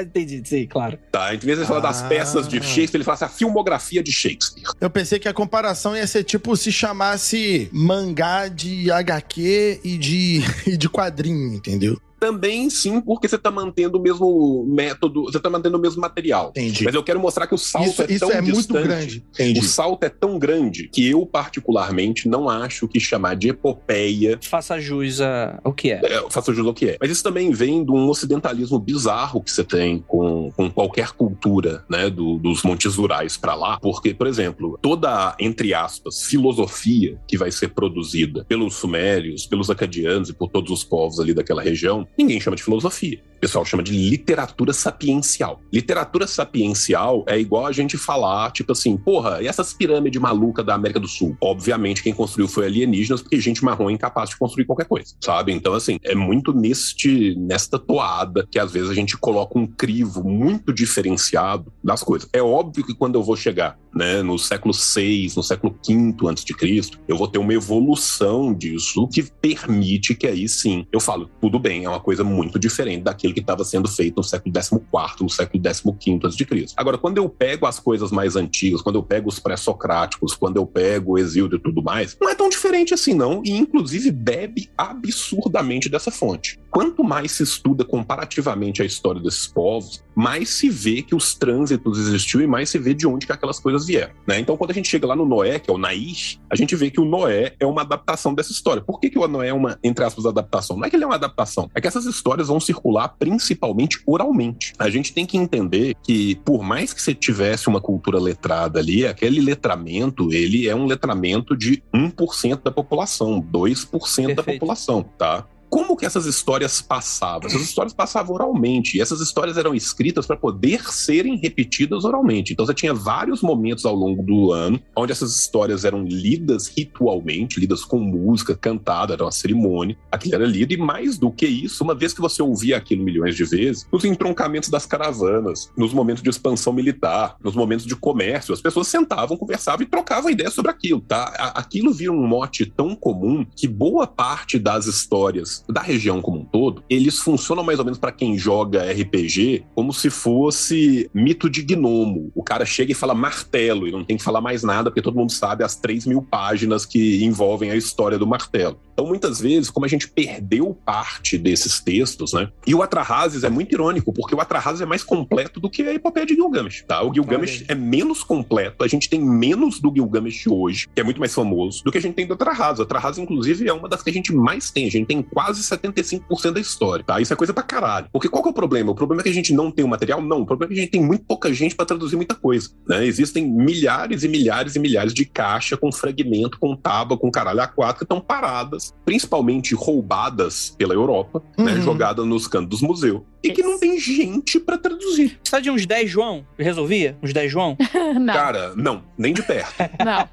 Entendi, 0.00 0.42
sim, 0.44 0.66
claro. 0.66 0.98
Tá, 1.10 1.34
em 1.34 1.38
vez 1.38 1.58
de 1.58 1.66
falar 1.66 1.78
ah. 1.78 1.82
das 1.82 2.02
peças 2.02 2.48
de 2.48 2.60
Shakespeare, 2.60 2.96
ele 2.96 3.04
falasse 3.04 3.24
a 3.24 3.28
filmografia 3.28 4.02
de 4.02 4.10
Shakespeare. 4.10 4.64
Eu 4.80 4.90
pensei 4.90 5.18
que 5.18 5.28
a 5.28 5.34
comparação 5.34 5.96
ia 5.96 6.06
ser 6.06 6.24
tipo 6.24 6.56
se 6.56 6.72
chamasse 6.72 7.68
mangá 7.72 8.48
de 8.48 8.90
HQ 8.90 9.80
e 9.84 9.98
de, 9.98 10.40
e 10.66 10.76
de 10.76 10.88
quadrinho, 10.88 11.54
entendeu? 11.54 12.00
Também 12.22 12.70
sim, 12.70 13.00
porque 13.00 13.26
você 13.26 13.34
está 13.34 13.50
mantendo 13.50 13.98
o 13.98 14.00
mesmo 14.00 14.64
método, 14.68 15.24
você 15.24 15.38
está 15.38 15.50
mantendo 15.50 15.76
o 15.76 15.80
mesmo 15.80 16.00
material. 16.00 16.50
Entendi. 16.50 16.84
Mas 16.84 16.94
eu 16.94 17.02
quero 17.02 17.18
mostrar 17.18 17.48
que 17.48 17.54
o 17.56 17.58
salto 17.58 17.88
isso, 17.88 18.02
é 18.02 18.06
isso 18.12 18.20
tão 18.20 18.30
é 18.30 18.40
distante. 18.40 18.54
Muito 18.54 18.88
grande. 18.88 19.24
Entendi. 19.34 19.58
O 19.58 19.62
salto 19.64 20.04
é 20.04 20.08
tão 20.08 20.38
grande 20.38 20.88
que 20.88 21.04
eu, 21.04 21.26
particularmente, 21.26 22.28
não 22.28 22.48
acho 22.48 22.86
que 22.86 23.00
chamar 23.00 23.34
de 23.34 23.48
epopeia. 23.48 24.38
Faça 24.40 24.78
jus 24.78 25.18
ao 25.64 25.72
que 25.72 25.90
é. 25.90 26.00
é 26.04 26.30
faça 26.30 26.54
jus 26.54 26.64
ao 26.64 26.72
que 26.72 26.90
é. 26.90 26.96
Mas 27.00 27.10
isso 27.10 27.24
também 27.24 27.50
vem 27.50 27.84
de 27.84 27.90
um 27.90 28.08
ocidentalismo 28.08 28.78
bizarro 28.78 29.42
que 29.42 29.50
você 29.50 29.64
tem 29.64 29.98
com, 30.06 30.52
com 30.52 30.70
qualquer 30.70 31.10
cultura, 31.10 31.84
né, 31.90 32.08
do, 32.08 32.38
dos 32.38 32.62
montes 32.62 32.94
rurais 32.94 33.36
para 33.36 33.56
lá. 33.56 33.80
Porque, 33.80 34.14
por 34.14 34.28
exemplo, 34.28 34.78
toda, 34.80 35.34
entre 35.40 35.74
aspas, 35.74 36.22
filosofia 36.22 37.18
que 37.26 37.36
vai 37.36 37.50
ser 37.50 37.70
produzida 37.70 38.44
pelos 38.44 38.76
sumérios, 38.76 39.44
pelos 39.44 39.70
acadianos 39.70 40.28
e 40.28 40.32
por 40.32 40.48
todos 40.48 40.70
os 40.70 40.84
povos 40.84 41.18
ali 41.18 41.34
daquela 41.34 41.62
região, 41.62 42.06
ninguém 42.16 42.40
chama 42.40 42.56
de 42.56 42.62
filosofia. 42.62 43.20
Pessoal 43.42 43.64
chama 43.64 43.82
de 43.82 43.90
literatura 43.90 44.72
sapiencial. 44.72 45.60
Literatura 45.72 46.28
sapiencial 46.28 47.24
é 47.26 47.36
igual 47.40 47.66
a 47.66 47.72
gente 47.72 47.98
falar, 47.98 48.52
tipo 48.52 48.70
assim, 48.70 48.96
porra, 48.96 49.42
e 49.42 49.48
essas 49.48 49.74
pirâmides 49.74 50.22
malucas 50.22 50.64
da 50.64 50.76
América 50.76 51.00
do 51.00 51.08
Sul? 51.08 51.36
Obviamente, 51.40 52.04
quem 52.04 52.14
construiu 52.14 52.46
foi 52.46 52.66
alienígenas, 52.66 53.20
porque 53.20 53.40
gente 53.40 53.64
marrom 53.64 53.90
é 53.90 53.94
incapaz 53.94 54.30
de 54.30 54.36
construir 54.36 54.64
qualquer 54.64 54.86
coisa, 54.86 55.16
sabe? 55.20 55.52
Então, 55.52 55.74
assim, 55.74 55.98
é 56.04 56.14
muito 56.14 56.52
neste, 56.52 57.34
nesta 57.36 57.80
toada 57.80 58.46
que 58.48 58.60
às 58.60 58.70
vezes 58.70 58.88
a 58.88 58.94
gente 58.94 59.16
coloca 59.16 59.58
um 59.58 59.66
crivo 59.66 60.22
muito 60.22 60.72
diferenciado 60.72 61.72
das 61.82 62.04
coisas. 62.04 62.28
É 62.32 62.40
óbvio 62.40 62.86
que 62.86 62.94
quando 62.94 63.16
eu 63.16 63.24
vou 63.24 63.34
chegar, 63.34 63.76
né, 63.92 64.22
no 64.22 64.38
século 64.38 64.72
VI, 64.72 65.32
no 65.36 65.42
século 65.42 65.76
V 65.84 66.28
antes 66.28 66.44
de 66.44 66.54
Cristo, 66.54 67.00
eu 67.08 67.16
vou 67.16 67.26
ter 67.26 67.38
uma 67.38 67.52
evolução 67.52 68.54
disso 68.54 69.08
que 69.08 69.24
permite 69.24 70.14
que 70.14 70.28
aí 70.28 70.48
sim 70.48 70.86
eu 70.92 71.00
falo, 71.00 71.28
tudo 71.40 71.58
bem, 71.58 71.84
é 71.84 71.88
uma 71.88 72.00
coisa 72.00 72.22
muito 72.22 72.56
diferente 72.56 73.02
daquilo 73.02 73.31
que 73.32 73.40
estava 73.40 73.64
sendo 73.64 73.88
feito 73.88 74.16
no 74.16 74.22
século 74.22 74.54
XIV, 74.54 74.80
no 75.20 75.30
século 75.30 75.62
XV 75.62 76.26
a.C. 76.26 76.74
Agora, 76.76 76.98
quando 76.98 77.18
eu 77.18 77.28
pego 77.28 77.66
as 77.66 77.78
coisas 77.78 78.10
mais 78.10 78.36
antigas, 78.36 78.82
quando 78.82 78.96
eu 78.96 79.02
pego 79.02 79.28
os 79.28 79.38
pré-socráticos, 79.38 80.34
quando 80.34 80.56
eu 80.56 80.66
pego 80.66 81.12
o 81.12 81.18
Exílio 81.18 81.56
e 81.56 81.58
tudo 81.60 81.82
mais, 81.82 82.16
não 82.20 82.28
é 82.28 82.34
tão 82.34 82.48
diferente 82.48 82.94
assim, 82.94 83.14
não, 83.14 83.42
e 83.44 83.50
inclusive 83.52 84.10
bebe 84.10 84.70
absurdamente 84.76 85.88
dessa 85.88 86.10
fonte. 86.10 86.58
Quanto 86.70 87.04
mais 87.04 87.32
se 87.32 87.42
estuda 87.42 87.84
comparativamente 87.84 88.80
a 88.80 88.84
história 88.84 89.20
desses 89.20 89.46
povos, 89.46 90.02
mais 90.14 90.48
se 90.50 90.68
vê 90.70 91.02
que 91.02 91.14
os 91.14 91.34
trânsitos 91.34 91.98
existiu 91.98 92.40
e 92.40 92.46
mais 92.46 92.70
se 92.70 92.78
vê 92.78 92.94
de 92.94 93.06
onde 93.06 93.26
que 93.26 93.32
aquelas 93.32 93.58
coisas 93.60 93.86
vieram. 93.86 94.14
Né? 94.26 94.38
Então, 94.38 94.56
quando 94.56 94.70
a 94.70 94.74
gente 94.74 94.88
chega 94.88 95.06
lá 95.06 95.14
no 95.14 95.26
Noé, 95.26 95.58
que 95.58 95.70
é 95.70 95.74
o 95.74 95.78
Naish, 95.78 96.40
a 96.50 96.56
gente 96.56 96.74
vê 96.74 96.90
que 96.90 97.00
o 97.00 97.04
Noé 97.04 97.54
é 97.60 97.66
uma 97.66 97.82
adaptação 97.82 98.34
dessa 98.34 98.52
história. 98.52 98.82
Por 98.82 98.98
que, 99.00 99.10
que 99.10 99.18
o 99.18 99.28
Noé 99.28 99.48
é 99.48 99.54
uma, 99.54 99.78
entre 99.82 100.04
aspas, 100.04 100.26
adaptação? 100.26 100.76
Não 100.76 100.84
é 100.84 100.90
que 100.90 100.96
ele 100.96 101.04
é 101.04 101.06
uma 101.06 101.16
adaptação, 101.16 101.70
é 101.74 101.80
que 101.80 101.86
essas 101.86 102.06
histórias 102.06 102.48
vão 102.48 102.60
circular 102.60 103.08
principalmente 103.22 104.02
oralmente. 104.04 104.72
A 104.76 104.90
gente 104.90 105.12
tem 105.12 105.24
que 105.24 105.38
entender 105.38 105.94
que, 106.02 106.34
por 106.44 106.60
mais 106.62 106.92
que 106.92 107.00
você 107.00 107.14
tivesse 107.14 107.68
uma 107.68 107.80
cultura 107.80 108.18
letrada 108.18 108.80
ali, 108.80 109.06
aquele 109.06 109.40
letramento, 109.40 110.32
ele 110.32 110.68
é 110.68 110.74
um 110.74 110.86
letramento 110.86 111.56
de 111.56 111.80
1% 111.94 112.62
da 112.64 112.72
população, 112.72 113.40
2% 113.40 113.90
Perfeito. 113.90 114.34
da 114.34 114.42
população, 114.42 115.04
tá? 115.16 115.46
Com 115.72 115.82
como 115.92 115.96
que 115.96 116.06
essas 116.06 116.24
histórias 116.24 116.80
passavam? 116.80 117.48
Essas 117.48 117.60
histórias 117.60 117.92
passavam 117.92 118.34
oralmente, 118.34 118.96
e 118.96 119.00
essas 119.00 119.20
histórias 119.20 119.58
eram 119.58 119.74
escritas 119.74 120.26
para 120.26 120.36
poder 120.36 120.90
serem 120.90 121.36
repetidas 121.36 122.04
oralmente. 122.04 122.52
Então 122.52 122.64
você 122.64 122.72
tinha 122.72 122.94
vários 122.94 123.42
momentos 123.42 123.84
ao 123.84 123.94
longo 123.94 124.22
do 124.22 124.52
ano 124.52 124.80
onde 124.96 125.12
essas 125.12 125.36
histórias 125.36 125.84
eram 125.84 126.02
lidas 126.04 126.68
ritualmente, 126.68 127.60
lidas 127.60 127.84
com 127.84 127.98
música, 127.98 128.56
cantada, 128.56 129.12
era 129.12 129.24
uma 129.24 129.32
cerimônia, 129.32 129.98
aquilo 130.10 130.36
era 130.36 130.46
lido, 130.46 130.72
e 130.72 130.76
mais 130.78 131.18
do 131.18 131.30
que 131.30 131.46
isso, 131.46 131.84
uma 131.84 131.94
vez 131.94 132.14
que 132.14 132.22
você 132.22 132.42
ouvia 132.42 132.78
aquilo 132.78 133.04
milhões 133.04 133.36
de 133.36 133.44
vezes, 133.44 133.86
nos 133.92 134.04
entroncamentos 134.04 134.70
das 134.70 134.86
caravanas, 134.86 135.70
nos 135.76 135.92
momentos 135.92 136.22
de 136.22 136.30
expansão 136.30 136.72
militar, 136.72 137.36
nos 137.44 137.54
momentos 137.54 137.84
de 137.84 137.96
comércio, 137.96 138.54
as 138.54 138.62
pessoas 138.62 138.88
sentavam, 138.88 139.36
conversavam 139.36 139.82
e 139.82 139.86
trocavam 139.86 140.30
ideias 140.30 140.54
sobre 140.54 140.70
aquilo, 140.70 141.00
tá? 141.00 141.24
Aquilo 141.54 141.92
vira 141.92 142.12
um 142.12 142.26
mote 142.26 142.64
tão 142.64 142.94
comum 142.94 143.44
que 143.54 143.68
boa 143.68 144.06
parte 144.06 144.58
das 144.58 144.86
histórias 144.86 145.61
da 145.68 145.80
região 145.80 146.20
como 146.20 146.40
um 146.40 146.44
todo, 146.44 146.82
eles 146.88 147.18
funcionam 147.18 147.62
mais 147.62 147.78
ou 147.78 147.84
menos 147.84 147.98
para 147.98 148.12
quem 148.12 148.36
joga 148.38 148.90
RPG 148.90 149.64
como 149.74 149.92
se 149.92 150.10
fosse 150.10 151.10
mito 151.14 151.48
de 151.48 151.62
gnomo. 151.62 152.30
O 152.34 152.42
cara 152.42 152.64
chega 152.64 152.92
e 152.92 152.94
fala 152.94 153.14
martelo 153.14 153.88
e 153.88 153.92
não 153.92 154.04
tem 154.04 154.16
que 154.16 154.22
falar 154.22 154.40
mais 154.40 154.62
nada 154.62 154.90
porque 154.90 155.02
todo 155.02 155.16
mundo 155.16 155.32
sabe 155.32 155.64
as 155.64 155.76
3 155.76 156.06
mil 156.06 156.22
páginas 156.22 156.84
que 156.84 157.24
envolvem 157.24 157.70
a 157.70 157.76
história 157.76 158.18
do 158.18 158.26
martelo. 158.26 158.78
Então, 158.92 159.06
muitas 159.06 159.40
vezes, 159.40 159.70
como 159.70 159.86
a 159.86 159.88
gente 159.88 160.08
perdeu 160.08 160.76
parte 160.84 161.38
desses 161.38 161.80
textos, 161.80 162.32
né? 162.32 162.48
E 162.66 162.74
o 162.74 162.82
Atrahasis 162.82 163.44
é 163.44 163.50
muito 163.50 163.72
irônico, 163.72 164.12
porque 164.12 164.34
o 164.34 164.40
Atrahasis 164.40 164.80
é 164.80 164.86
mais 164.86 165.02
completo 165.02 165.60
do 165.60 165.70
que 165.70 165.82
a 165.82 165.94
epopeia 165.94 166.26
de 166.26 166.34
Gilgamesh, 166.34 166.84
tá? 166.86 167.02
O 167.02 167.12
Gilgamesh 167.12 167.64
é 167.68 167.74
menos 167.74 168.22
completo, 168.22 168.84
a 168.84 168.88
gente 168.88 169.08
tem 169.08 169.20
menos 169.20 169.80
do 169.80 169.92
Gilgamesh 169.94 170.46
hoje, 170.46 170.88
que 170.94 171.00
é 171.00 171.04
muito 171.04 171.20
mais 171.20 171.34
famoso, 171.34 171.82
do 171.84 171.90
que 171.90 171.98
a 171.98 172.00
gente 172.00 172.14
tem 172.14 172.26
do 172.26 172.34
Atrahasis. 172.34 172.80
O 172.80 172.82
Atrahasis, 172.82 173.18
inclusive, 173.18 173.68
é 173.68 173.72
uma 173.72 173.88
das 173.88 174.02
que 174.02 174.10
a 174.10 174.12
gente 174.12 174.34
mais 174.34 174.70
tem. 174.70 174.86
A 174.86 174.90
gente 174.90 175.06
tem 175.06 175.22
quase 175.22 175.62
75% 175.62 176.52
da 176.52 176.60
história, 176.60 177.04
tá? 177.04 177.20
Isso 177.20 177.32
é 177.32 177.36
coisa 177.36 177.52
pra 177.52 177.62
caralho. 177.62 178.08
Porque 178.12 178.28
qual 178.28 178.42
que 178.42 178.48
é 178.48 178.52
o 178.52 178.54
problema? 178.54 178.92
O 178.92 178.94
problema 178.94 179.22
é 179.22 179.24
que 179.24 179.30
a 179.30 179.34
gente 179.34 179.52
não 179.52 179.70
tem 179.70 179.84
o 179.84 179.88
material? 179.88 180.20
Não. 180.20 180.42
O 180.42 180.46
problema 180.46 180.72
é 180.72 180.74
que 180.74 180.80
a 180.80 180.82
gente 180.82 180.92
tem 180.92 181.02
muito 181.02 181.24
pouca 181.24 181.52
gente 181.52 181.74
para 181.74 181.86
traduzir 181.86 182.16
muita 182.16 182.34
coisa, 182.34 182.70
né? 182.86 183.04
Existem 183.04 183.46
milhares 183.46 184.24
e 184.24 184.28
milhares 184.28 184.76
e 184.76 184.78
milhares 184.78 185.14
de 185.14 185.24
caixa 185.24 185.76
com 185.76 185.92
fragmento, 185.92 186.58
com 186.58 186.76
tábua, 186.76 187.16
com 187.16 187.30
caralho 187.30 187.60
A4 187.60 187.98
que 187.98 188.04
estão 188.04 188.20
paradas, 188.20 188.81
principalmente 189.04 189.74
roubadas 189.74 190.74
pela 190.76 190.94
Europa, 190.94 191.42
né? 191.58 191.72
uhum. 191.72 191.78
né? 191.78 191.80
Jogadas 191.80 192.26
nos 192.26 192.46
cantos 192.46 192.80
dos 192.80 192.82
museus. 192.82 193.22
E 193.42 193.50
que 193.50 193.62
não 193.62 193.78
tem 193.78 193.98
gente 193.98 194.60
para 194.60 194.78
traduzir. 194.78 195.38
Precisa 195.40 195.60
de 195.60 195.70
uns 195.70 195.84
10 195.84 196.10
João? 196.10 196.46
Resolvia? 196.58 197.16
Uns 197.22 197.32
10 197.32 197.50
João? 197.50 197.76
não. 198.20 198.32
Cara, 198.32 198.72
não, 198.76 199.04
nem 199.18 199.34
de 199.34 199.42
perto. 199.42 199.74
não. 200.04 200.28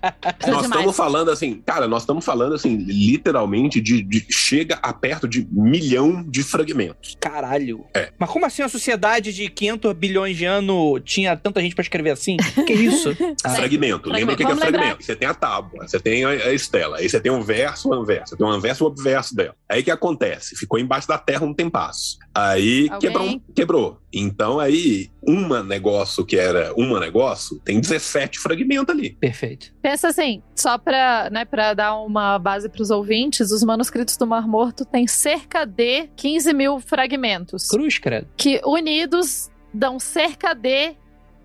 Nós 0.54 0.66
estamos 0.66 0.96
falando 0.96 1.32
assim, 1.32 1.62
cara, 1.66 1.88
nós 1.88 2.04
estamos 2.04 2.24
falando 2.24 2.54
assim, 2.56 2.78
literalmente 2.78 3.82
de, 3.82 4.04
de, 4.04 4.26
chega 4.30 4.78
a 4.82 4.94
perto 4.94 5.28
de 5.28 5.48
milhão 5.52 6.24
de 6.28 6.44
fragmentos. 6.44 7.18
Caralho. 7.20 7.86
É. 7.96 8.12
Mas 8.18 8.30
como 8.30 8.46
assim 8.46 8.62
a 8.62 8.70
sociedade 8.70 9.34
de 9.34 9.50
500 9.50 9.94
bilhões 9.94 10.38
de 10.38 10.46
anos 10.46 11.02
tinha 11.04 11.36
tanta 11.36 11.62
gente 11.62 11.76
para 11.76 11.84
escrever 11.84 12.12
assim? 12.12 12.38
que 12.66 12.74
isso? 12.74 13.10
Ah. 13.44 13.52
Fragmento. 13.52 14.10
Lembra 14.10 14.34
o 14.34 14.38
que, 14.38 14.44
que 14.46 14.52
é 14.52 14.56
fragmento? 14.56 15.04
Você 15.04 15.16
tem 15.16 15.28
a 15.28 15.34
tábua, 15.34 15.88
você 15.88 16.00
tem 16.00 16.26
a, 16.26 16.30
a 16.30 16.54
estela, 16.54 16.98
aí 16.98 17.08
você 17.08 17.20
tem 17.20 17.32
um 17.32 17.42
verso, 17.42 17.90
o 17.90 17.94
anverso, 17.94 18.32
você 18.32 18.38
tem 18.38 18.46
um 18.46 18.50
anverso 18.50 18.84
e 18.84 18.86
o 18.86 18.88
obverso 18.88 19.36
dela. 19.36 19.56
Aí 19.70 19.82
o 19.82 19.84
que 19.84 19.92
acontece? 19.92 20.56
Ficou 20.58 20.78
embaixo 20.78 21.08
da 21.08 21.18
terra 21.18 21.46
um 21.46 21.54
tempasso. 21.54 22.18
Aí 22.34 22.90
quebrou, 23.00 23.42
quebrou. 23.56 24.02
Então 24.14 24.60
aí, 24.60 25.10
um 25.26 25.48
negócio 25.64 26.26
que 26.26 26.38
era 26.38 26.74
um 26.78 27.00
negócio, 27.00 27.60
tem 27.60 27.80
17 27.80 28.40
fragmentos 28.40 28.94
ali. 28.94 29.12
Perfeito. 29.12 29.74
Pensa 29.82 30.10
assim, 30.10 30.42
só 30.56 30.78
para 30.78 31.30
né, 31.30 31.46
pra 31.46 31.74
dar 31.74 31.96
uma 32.02 32.38
base 32.40 32.70
para 32.70 32.82
os 32.82 32.90
ouvintes, 32.90 33.52
os 33.52 33.64
manuscritos 33.64 34.18
do 34.18 34.28
Mar 34.28 34.48
Morto 34.48 34.86
têm 34.86 35.08
cerca 35.08 35.66
de 35.66 36.08
15 36.16 36.54
mil 36.54 36.80
fragmentos. 36.80 37.68
Cruz, 37.68 37.98
credo. 37.98 38.28
Que 38.36 38.62
unidos 38.66 39.50
dão 39.74 40.00
cerca 40.00 40.54
de 40.54 40.96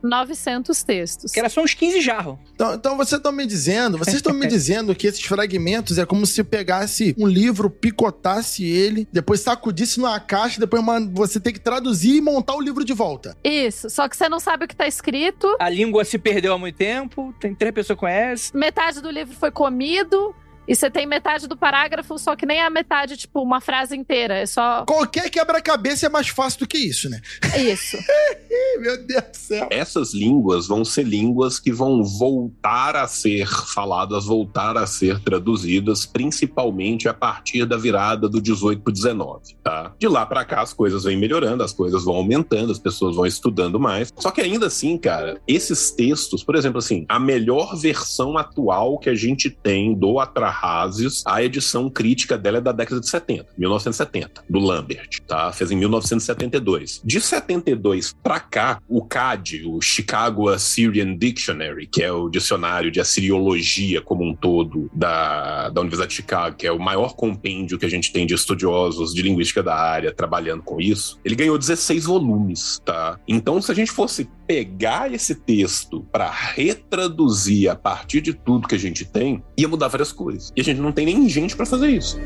900 0.05 0.83
textos. 0.83 1.33
Que 1.33 1.41
era 1.41 1.49
só 1.49 1.63
uns 1.63 1.75
15 1.75 2.01
jarros. 2.01 2.39
Então, 2.55 2.75
então 2.75 2.97
vocês 2.97 3.19
estão 3.19 3.33
me 3.33 3.47
dizendo, 3.47 3.99
vocês 3.99 4.17
estão 4.17 4.35
me 4.35 4.47
dizendo 4.47 4.95
que 4.95 5.07
esses 5.07 5.23
fragmentos 5.23 5.99
é 5.99 6.05
como 6.05 6.27
se 6.27 6.45
pegasse 6.45 7.15
um 7.19 7.27
livro, 7.27 7.71
picotasse 7.71 8.65
ele, 8.65 9.09
depois 9.13 9.41
sacudisse 9.41 9.99
numa 9.99 10.21
caixa, 10.21 10.61
depois 10.61 10.83
você 11.13 11.41
tem 11.41 11.53
que 11.53 11.61
traduzir 11.61 12.17
e 12.17 12.21
montar 12.21 12.55
o 12.55 12.61
livro 12.61 12.85
de 12.85 12.93
volta. 12.93 13.37
Isso, 13.43 13.89
só 13.89 14.09
que 14.09 14.17
você 14.17 14.29
não 14.29 14.39
sabe 14.39 14.67
o 14.67 14.69
que 14.69 14.77
tá 14.77 14.87
escrito. 14.87 15.57
A 15.59 15.69
língua 15.71 16.05
se 16.05 16.19
perdeu 16.19 16.53
há 16.53 16.59
muito 16.59 16.77
tempo, 16.77 17.35
tem 17.41 17.55
três 17.55 17.75
pessoas 17.75 17.97
que 17.97 18.01
conhecem. 18.01 18.59
Metade 18.59 19.01
do 19.01 19.11
livro 19.11 19.35
foi 19.35 19.51
comido, 19.51 20.35
e 20.67 20.75
você 20.75 20.91
tem 20.91 21.07
metade 21.07 21.47
do 21.47 21.57
parágrafo, 21.57 22.19
só 22.19 22.35
que 22.35 22.47
nem 22.47 22.61
a 22.61 22.71
metade, 22.71 23.17
tipo, 23.17 23.43
uma 23.43 23.61
frase 23.61 23.97
inteira. 23.97 24.39
É 24.39 24.47
só. 24.47 24.85
Qualquer 24.85 25.31
quebra-cabeça 25.31 26.07
é 26.07 26.09
mais 26.09 26.29
fácil 26.29 26.61
do 26.61 26.67
que 26.67 26.79
isso, 26.79 27.09
né? 27.11 27.21
Isso. 27.59 27.99
Meu 28.81 29.05
Deus 29.05 29.25
do 29.25 29.37
céu. 29.37 29.69
Essas 29.71 30.15
línguas 30.15 30.67
vão 30.67 30.85
ser 30.85 31.05
línguas 31.05 31.61
que 31.61 31.73
vão 31.73 32.03
voltar 32.03 32.97
a 32.97 33.07
ser 33.07 33.47
faladas, 33.47 34.25
voltar 34.25 34.77
a 34.77 34.87
ser 34.87 35.21
traduzidas, 35.21 36.07
principalmente 36.07 37.09
a 37.09 37.15
partir 37.15 37.67
da 37.67 37.77
virada 37.77 38.29
do 38.29 38.41
18 38.41 38.83
para 38.83 38.93
19, 38.93 39.57
tá? 39.63 39.93
De 39.99 40.09
lá 40.09 40.25
para 40.25 40.45
cá 40.45 40.63
as 40.63 40.73
coisas 40.73 41.05
vêm 41.05 41.17
melhorando, 41.17 41.63
as 41.63 41.73
coisas 41.73 42.05
vão 42.05 42.17
aumentando, 42.17 42.73
as 42.73 42.79
pessoas 42.79 43.17
vão 43.17 43.27
estudando 43.27 43.79
mais. 43.79 44.13
Só 44.17 44.31
que 44.31 44.41
ainda 44.41 44.67
assim, 44.67 44.97
cara, 44.97 45.41
esses 45.47 45.91
textos, 45.91 46.43
por 46.43 46.55
exemplo, 46.57 46.79
assim, 46.79 47.05
a 47.09 47.19
melhor 47.19 47.77
versão 47.77 48.39
atual 48.39 48.99
que 48.99 49.11
a 49.11 49.15
gente 49.15 49.51
tem 49.51 49.95
do 49.95 50.19
Atrás 50.19 50.54
Arrases, 50.55 51.23
a 51.27 51.43
edição 51.43 51.91
crítica 51.91 52.39
dela 52.39 52.59
é 52.59 52.61
da 52.61 52.73
década 52.73 53.01
de 53.01 53.09
70, 53.09 53.49
1970, 53.59 54.45
do 54.49 54.59
Lambert, 54.61 55.21
tá? 55.27 55.53
Fez 55.53 55.71
em 55.71 55.77
1972. 55.77 57.01
De 57.05 57.21
72 57.21 58.15
para 58.23 58.39
cá, 58.39 58.79
o 58.89 59.05
CAD, 59.05 59.65
o 59.67 59.81
Chicago 59.81 60.49
Assyrian 60.49 61.17
Dictionary, 61.17 61.87
que 61.87 62.03
é 62.03 62.13
o 62.13 62.29
dicionário 62.29 62.91
de 62.91 63.01
assiriologia 63.01 64.01
como 64.01 64.25
um 64.25 64.35
todo 64.35 64.89
da, 64.93 65.71
da 65.71 65.81
Universidade 65.81 66.11
de 66.11 66.17
Chicago, 66.17 66.57
que 66.57 66.67
é 66.67 66.73
o 66.73 66.79
maior 66.79 67.15
compêndio 67.15 67.79
que 67.79 67.87
a 67.87 67.91
gente 67.91 68.13
tem 68.13 68.27
de 68.27 68.35
estudiosos 68.35 69.13
de 69.13 69.23
linguística 69.23 69.63
da 69.63 69.75
área 69.75 70.13
trabalhando 70.13 70.63
com 70.63 70.81
isso, 70.81 71.19
ele 71.25 71.35
ganhou 71.35 71.59
16 71.59 72.05
volumes, 72.05 72.81
tá? 72.85 73.19
Então, 73.27 73.61
se 73.61 73.71
a 73.73 73.75
gente 73.75 73.91
fosse 73.91 74.29
pegar 74.47 75.13
esse 75.13 75.35
texto 75.35 76.07
para 76.13 76.31
retraduzir 76.31 77.71
a 77.71 77.75
partir 77.75 78.21
de 78.21 78.35
tudo 78.35 78.69
que 78.69 78.75
a 78.75 78.79
gente 78.79 79.05
tem, 79.05 79.43
ia 79.57 79.69
mudar 79.69 79.89
várias 79.89 80.13
coisas. 80.13 80.44
E 80.55 80.61
a 80.61 80.65
gente 80.65 80.81
não 80.81 80.93
tem 80.93 81.07
nem 81.07 81.29
gente 81.29 81.57
para 81.57 81.67
fazer 81.67 81.89
isso. 81.89 82.21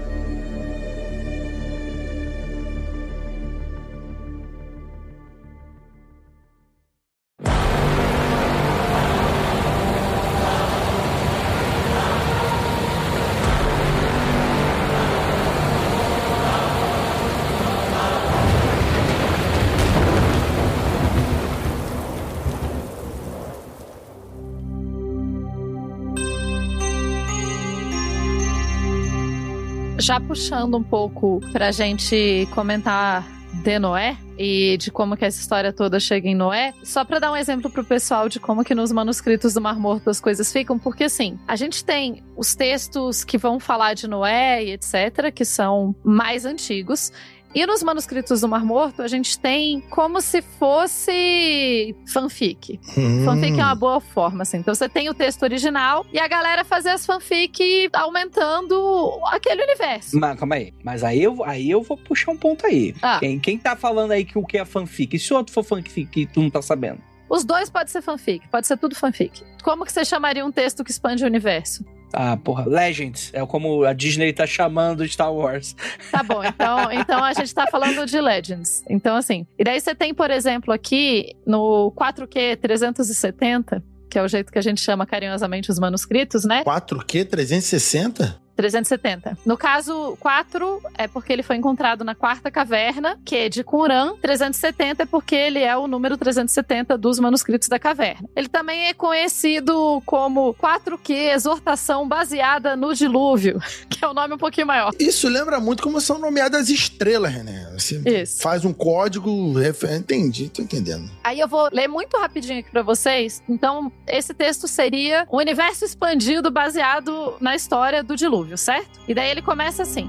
Puxando 30.28 30.76
um 30.76 30.82
pouco 30.82 31.40
pra 31.52 31.72
gente 31.72 32.46
comentar 32.55 33.26
de 33.55 33.78
Noé 33.78 34.14
e 34.38 34.76
de 34.76 34.90
como 34.90 35.16
que 35.16 35.24
essa 35.24 35.40
história 35.40 35.72
toda 35.72 35.98
chega 35.98 36.28
em 36.28 36.34
Noé, 36.34 36.74
só 36.84 37.02
para 37.02 37.18
dar 37.18 37.32
um 37.32 37.36
exemplo 37.36 37.70
pro 37.70 37.82
pessoal 37.82 38.28
de 38.28 38.38
como 38.38 38.62
que 38.62 38.74
nos 38.74 38.92
manuscritos 38.92 39.55
do 39.55 39.60
Mar 39.62 39.78
Morto 39.78 40.10
as 40.10 40.20
coisas 40.20 40.52
ficam, 40.52 40.78
porque 40.78 41.05
assim, 41.05 41.38
a 41.48 41.56
gente 41.56 41.82
tem 41.82 42.22
os 42.36 42.55
textos 42.55 43.24
que 43.24 43.38
vão 43.38 43.59
falar 43.59 43.94
de 43.94 44.06
Noé 44.06 44.64
e 44.64 44.72
etc, 44.72 45.32
que 45.34 45.46
são 45.46 45.96
mais 46.05 46.44
antigos, 46.44 47.10
e 47.55 47.66
nos 47.66 47.83
manuscritos 47.83 48.41
do 48.41 48.49
Mar 48.49 48.65
Morto, 48.65 49.03
a 49.03 49.09
gente 49.09 49.39
tem 49.39 49.81
como 49.91 50.20
se 50.20 50.43
fosse 50.43 51.95
fanfic. 52.07 52.79
Hum. 52.97 53.25
Fanfic 53.25 53.59
é 53.59 53.65
uma 53.65 53.75
boa 53.75 54.01
forma, 54.01 54.43
assim. 54.43 54.59
Então 54.59 54.75
você 54.75 54.89
tem 54.89 55.09
o 55.09 55.15
texto 55.15 55.43
original 55.43 56.05
e 56.12 56.19
a 56.19 56.29
galera 56.29 56.65
fazer 56.65 56.91
as 56.91 57.07
fanfic 57.07 57.89
aumentando 57.93 59.19
aquele 59.27 59.62
universo. 59.62 60.19
Mas 60.19 60.39
calma 60.39 60.57
aí. 60.57 60.73
Mas 60.85 61.03
aí 61.03 61.23
eu, 61.23 61.43
aí 61.45 61.70
eu 61.70 61.83
vou 61.83 61.97
puxar 61.97 62.33
um 62.33 62.37
ponto 62.37 62.66
aí. 62.66 62.95
Ah. 63.01 63.19
Quem, 63.19 63.39
quem 63.39 63.59
tá 63.59 63.75
falando 63.75 64.12
aí 64.12 64.25
que 64.25 64.39
o 64.39 64.45
que 64.45 64.59
é 64.59 64.65
fanfic? 64.65 65.16
E 65.16 65.19
se 65.19 65.33
o 65.33 65.37
outro 65.37 65.53
for 65.53 65.65
fanfic 65.65 66.07
que 66.07 66.27
tu 66.27 66.43
não 66.43 66.51
tá 66.51 66.61
sabendo? 66.61 67.01
Os 67.29 67.45
dois 67.45 67.69
pode 67.69 67.91
ser 67.91 68.01
fanfic, 68.01 68.49
pode 68.49 68.66
ser 68.66 68.79
tudo 68.79 68.95
fanfic. 68.95 69.43
Como 69.62 69.85
que 69.85 69.93
você 69.93 70.05
chamaria 70.05 70.45
um 70.45 70.51
texto 70.51 70.83
que 70.83 70.91
expande 70.91 71.25
o 71.25 71.27
universo? 71.27 71.85
Ah, 72.12 72.36
porra, 72.36 72.64
Legends. 72.66 73.30
É 73.35 73.44
como 73.47 73.85
a 73.85 73.93
Disney 73.93 74.32
tá 74.32 74.47
chamando 74.47 75.06
Star 75.06 75.32
Wars. 75.32 75.76
Tá 76.10 76.22
bom, 76.22 76.43
então, 76.43 76.90
então 76.93 77.24
a 77.24 77.32
gente 77.32 77.55
tá 77.55 77.66
falando 77.70 78.06
de 78.06 78.20
Legends. 78.20 78.82
Então, 78.89 79.16
assim. 79.16 79.47
E 79.59 79.64
daí 79.64 79.80
você 79.80 79.94
tem, 79.94 80.14
por 80.14 80.30
exemplo, 80.30 80.72
aqui 80.72 81.35
no 81.47 81.93
4Q 81.97 82.56
370, 82.56 83.82
que 84.10 84.18
é 84.18 84.22
o 84.22 84.28
jeito 84.28 84.51
que 84.51 84.59
a 84.59 84.62
gente 84.62 84.80
chama 84.80 85.06
carinhosamente 85.06 85.70
os 85.70 85.78
manuscritos, 85.78 86.44
né? 86.44 86.64
4Q 86.64 87.26
360? 87.26 88.48
370. 88.59 89.39
No 89.47 89.56
caso, 89.56 90.16
4 90.18 90.82
é 90.98 91.06
porque 91.06 91.32
ele 91.32 91.44
foi 91.44 91.55
encontrado 91.55 92.02
na 92.02 92.12
quarta 92.12 92.51
caverna, 92.51 93.16
que 93.24 93.36
é 93.36 93.48
de 93.48 93.62
Qumran. 93.62 94.16
370 94.20 95.05
é 95.05 95.06
porque 95.06 95.36
ele 95.36 95.60
é 95.60 95.76
o 95.76 95.86
número 95.86 96.16
370 96.16 96.98
dos 96.98 97.20
manuscritos 97.20 97.68
da 97.68 97.78
caverna. 97.78 98.28
Ele 98.35 98.48
também 98.48 98.89
é 98.89 98.94
conhecido 98.94 100.02
como 100.05 100.55
4Q, 100.55 101.35
exortação 101.35 102.09
baseada 102.09 102.74
no 102.74 102.93
dilúvio, 102.94 103.60
que 103.89 104.05
é 104.05 104.09
o 104.09 104.10
um 104.10 104.14
nome 104.14 104.35
um 104.35 104.39
pouquinho 104.39 104.66
maior. 104.66 104.93
Isso 104.98 105.28
lembra 105.28 105.60
muito 105.60 105.80
como 105.80 106.01
são 106.01 106.18
nomeadas 106.18 106.68
estrelas, 106.68 107.32
René. 107.32 107.70
Você 107.74 108.02
Isso. 108.05 108.43
faz 108.43 108.64
um 108.64 108.72
código. 108.72 109.55
Entendi, 109.97 110.48
tô 110.48 110.62
entendendo. 110.62 111.09
Aí 111.22 111.39
eu 111.39 111.47
vou 111.47 111.68
ler 111.72 111.86
muito 111.86 112.16
rapidinho 112.16 112.59
aqui 112.59 112.70
pra 112.72 112.82
vocês. 112.82 113.40
Então, 113.48 113.93
esse 114.06 114.35
texto 114.35 114.66
seria 114.66 115.26
um 115.30 115.36
universo 115.36 115.85
expandido 115.85 116.51
baseado 116.51 117.36
na 117.40 117.55
história 117.55 118.02
do 118.02 118.16
dilúvio, 118.16 118.48
certo? 118.57 119.01
E 119.07 119.15
daí 119.15 119.31
ele 119.31 119.43
começa 119.43 119.83
assim. 119.83 120.09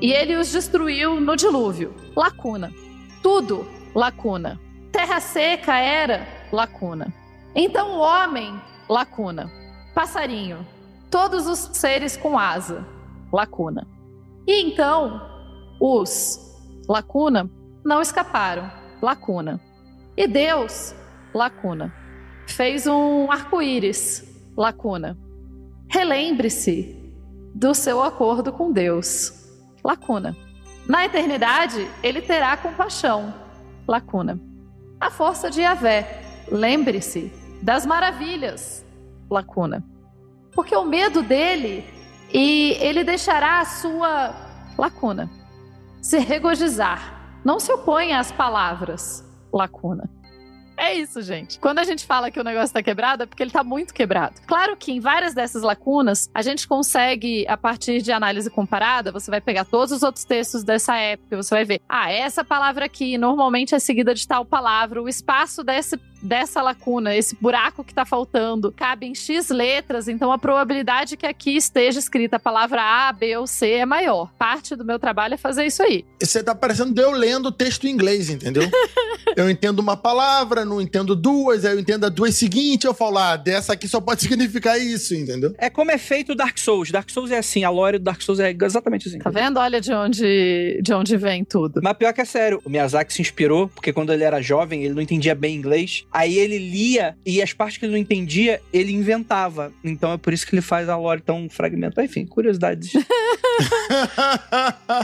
E 0.00 0.12
ele 0.12 0.36
os 0.36 0.52
destruiu 0.52 1.20
no 1.20 1.34
dilúvio. 1.36 1.94
Lacuna. 2.14 2.72
Tudo, 3.22 3.66
lacuna. 3.94 4.60
Terra 4.92 5.20
seca 5.20 5.78
era, 5.78 6.26
lacuna. 6.52 7.12
Então 7.54 7.96
o 7.96 8.00
homem, 8.00 8.60
lacuna. 8.88 9.50
Passarinho. 9.94 10.66
Todos 11.10 11.46
os 11.46 11.58
seres 11.72 12.16
com 12.16 12.38
asa, 12.38 12.86
lacuna. 13.32 13.86
E 14.46 14.62
então 14.62 15.20
os, 15.80 16.56
lacuna, 16.88 17.50
não 17.84 18.00
escaparam, 18.00 18.70
lacuna. 19.00 19.60
E 20.16 20.26
Deus, 20.26 20.94
lacuna, 21.32 21.92
fez 22.46 22.86
um 22.86 23.30
arco-íris, 23.30 24.24
lacuna. 24.56 25.16
Relembre-se 25.88 26.96
do 27.54 27.74
seu 27.74 28.02
acordo 28.02 28.52
com 28.52 28.72
Deus, 28.72 29.32
lacuna. 29.82 30.36
Na 30.86 31.04
eternidade, 31.04 31.88
ele 32.02 32.20
terá 32.20 32.56
compaixão, 32.56 33.34
lacuna. 33.86 34.38
A 35.00 35.10
força 35.10 35.50
de 35.50 35.60
Yahvé, 35.60 36.22
lembre-se 36.50 37.32
das 37.62 37.84
maravilhas, 37.84 38.84
lacuna. 39.30 39.84
Porque 40.52 40.74
o 40.74 40.84
medo 40.84 41.22
dele 41.22 41.84
e 42.32 42.76
ele 42.80 43.04
deixará 43.04 43.60
a 43.60 43.64
sua 43.64 44.34
lacuna 44.78 45.30
se 46.00 46.18
regozijar. 46.18 47.40
Não 47.44 47.58
se 47.58 47.72
oponha 47.72 48.20
às 48.20 48.30
palavras, 48.30 49.24
lacuna. 49.52 50.08
É 50.76 50.94
isso, 50.94 51.22
gente. 51.22 51.58
Quando 51.58 51.78
a 51.78 51.84
gente 51.84 52.04
fala 52.04 52.30
que 52.30 52.38
o 52.38 52.44
negócio 52.44 52.72
tá 52.72 52.82
quebrado, 52.82 53.22
é 53.22 53.26
porque 53.26 53.42
ele 53.42 53.50
tá 53.50 53.64
muito 53.64 53.94
quebrado. 53.94 54.40
Claro 54.46 54.76
que 54.76 54.92
em 54.92 55.00
várias 55.00 55.34
dessas 55.34 55.62
lacunas, 55.62 56.30
a 56.34 56.42
gente 56.42 56.66
consegue, 56.68 57.46
a 57.48 57.56
partir 57.56 58.02
de 58.02 58.12
análise 58.12 58.50
comparada, 58.50 59.10
você 59.10 59.30
vai 59.30 59.40
pegar 59.40 59.64
todos 59.64 59.92
os 59.92 60.02
outros 60.02 60.24
textos 60.24 60.62
dessa 60.62 60.96
época 60.96 61.34
e 61.34 61.36
você 61.36 61.54
vai 61.54 61.64
ver, 61.64 61.80
ah, 61.88 62.10
essa 62.10 62.44
palavra 62.44 62.84
aqui 62.84 63.16
normalmente 63.16 63.74
é 63.74 63.78
seguida 63.78 64.14
de 64.14 64.26
tal 64.26 64.44
palavra, 64.44 65.02
o 65.02 65.08
espaço 65.08 65.64
desse 65.64 65.98
dessa 66.22 66.60
lacuna, 66.60 67.14
esse 67.14 67.36
buraco 67.40 67.84
que 67.84 67.94
tá 67.94 68.04
faltando, 68.04 68.72
cabe 68.72 69.06
em 69.06 69.14
X 69.14 69.48
letras, 69.50 70.08
então 70.08 70.32
a 70.32 70.38
probabilidade 70.38 71.16
que 71.16 71.26
aqui 71.26 71.56
esteja 71.56 71.98
escrita 71.98 72.36
a 72.36 72.40
palavra 72.40 72.82
A, 72.82 73.12
B 73.12 73.36
ou 73.36 73.46
C 73.46 73.70
é 73.72 73.86
maior. 73.86 74.30
Parte 74.38 74.74
do 74.74 74.84
meu 74.84 74.98
trabalho 74.98 75.34
é 75.34 75.36
fazer 75.36 75.66
isso 75.66 75.82
aí. 75.82 76.04
Você 76.20 76.42
tá 76.42 76.54
parecendo 76.54 77.00
eu 77.00 77.10
lendo 77.12 77.46
o 77.46 77.52
texto 77.52 77.86
em 77.86 77.90
inglês, 77.90 78.28
entendeu? 78.28 78.68
eu 79.36 79.48
entendo 79.48 79.78
uma 79.78 79.96
palavra, 79.96 80.64
não 80.66 80.80
entendo 80.80 81.16
duas, 81.16 81.64
aí 81.64 81.74
eu 81.74 81.80
entendo 81.80 82.04
a 82.04 82.08
duas 82.08 82.34
seguinte, 82.34 82.86
eu 82.86 82.94
falo, 82.94 83.18
ah, 83.18 83.36
dessa 83.36 83.72
aqui 83.72 83.88
só 83.88 84.00
pode 84.00 84.22
significar 84.26 84.78
isso, 84.78 85.14
entendeu? 85.14 85.54
É 85.58 85.70
como 85.70 85.90
é 85.90 85.98
feito 85.98 86.32
o 86.32 86.34
Dark 86.34 86.58
Souls. 86.58 86.90
Dark 86.90 87.08
Souls 87.10 87.30
é 87.30 87.38
assim, 87.38 87.64
a 87.64 87.70
lore 87.70 87.98
do 87.98 88.04
Dark 88.04 88.20
Souls 88.20 88.40
é 88.40 88.54
exatamente 88.62 89.08
assim. 89.08 89.18
Tá 89.18 89.30
vendo? 89.30 89.58
Olha 89.58 89.80
de 89.80 89.92
onde, 89.92 90.80
de 90.82 90.92
onde 90.92 91.16
vem 91.16 91.44
tudo. 91.44 91.80
Mas 91.82 91.96
pior 91.96 92.12
que 92.12 92.20
é 92.20 92.24
sério, 92.24 92.60
o 92.64 92.70
Miyazaki 92.70 93.12
se 93.12 93.22
inspirou, 93.22 93.68
porque 93.68 93.92
quando 93.92 94.12
ele 94.12 94.24
era 94.24 94.42
jovem, 94.42 94.84
ele 94.84 94.94
não 94.94 95.02
entendia 95.02 95.34
bem 95.34 95.56
inglês. 95.56 96.04
Aí 96.12 96.38
ele 96.38 96.58
lia 96.58 97.16
e 97.24 97.40
as 97.40 97.52
partes 97.52 97.78
que 97.78 97.84
ele 97.84 97.92
não 97.92 97.98
entendia, 97.98 98.60
ele 98.72 98.92
inventava. 98.92 99.72
Então 99.82 100.12
é 100.12 100.18
por 100.18 100.32
isso 100.32 100.46
que 100.46 100.54
ele 100.54 100.62
faz 100.62 100.88
a 100.88 100.96
lore 100.96 101.22
tão 101.22 101.48
fragmentada. 101.48 102.04
Enfim, 102.04 102.26
curiosidades. 102.26 102.92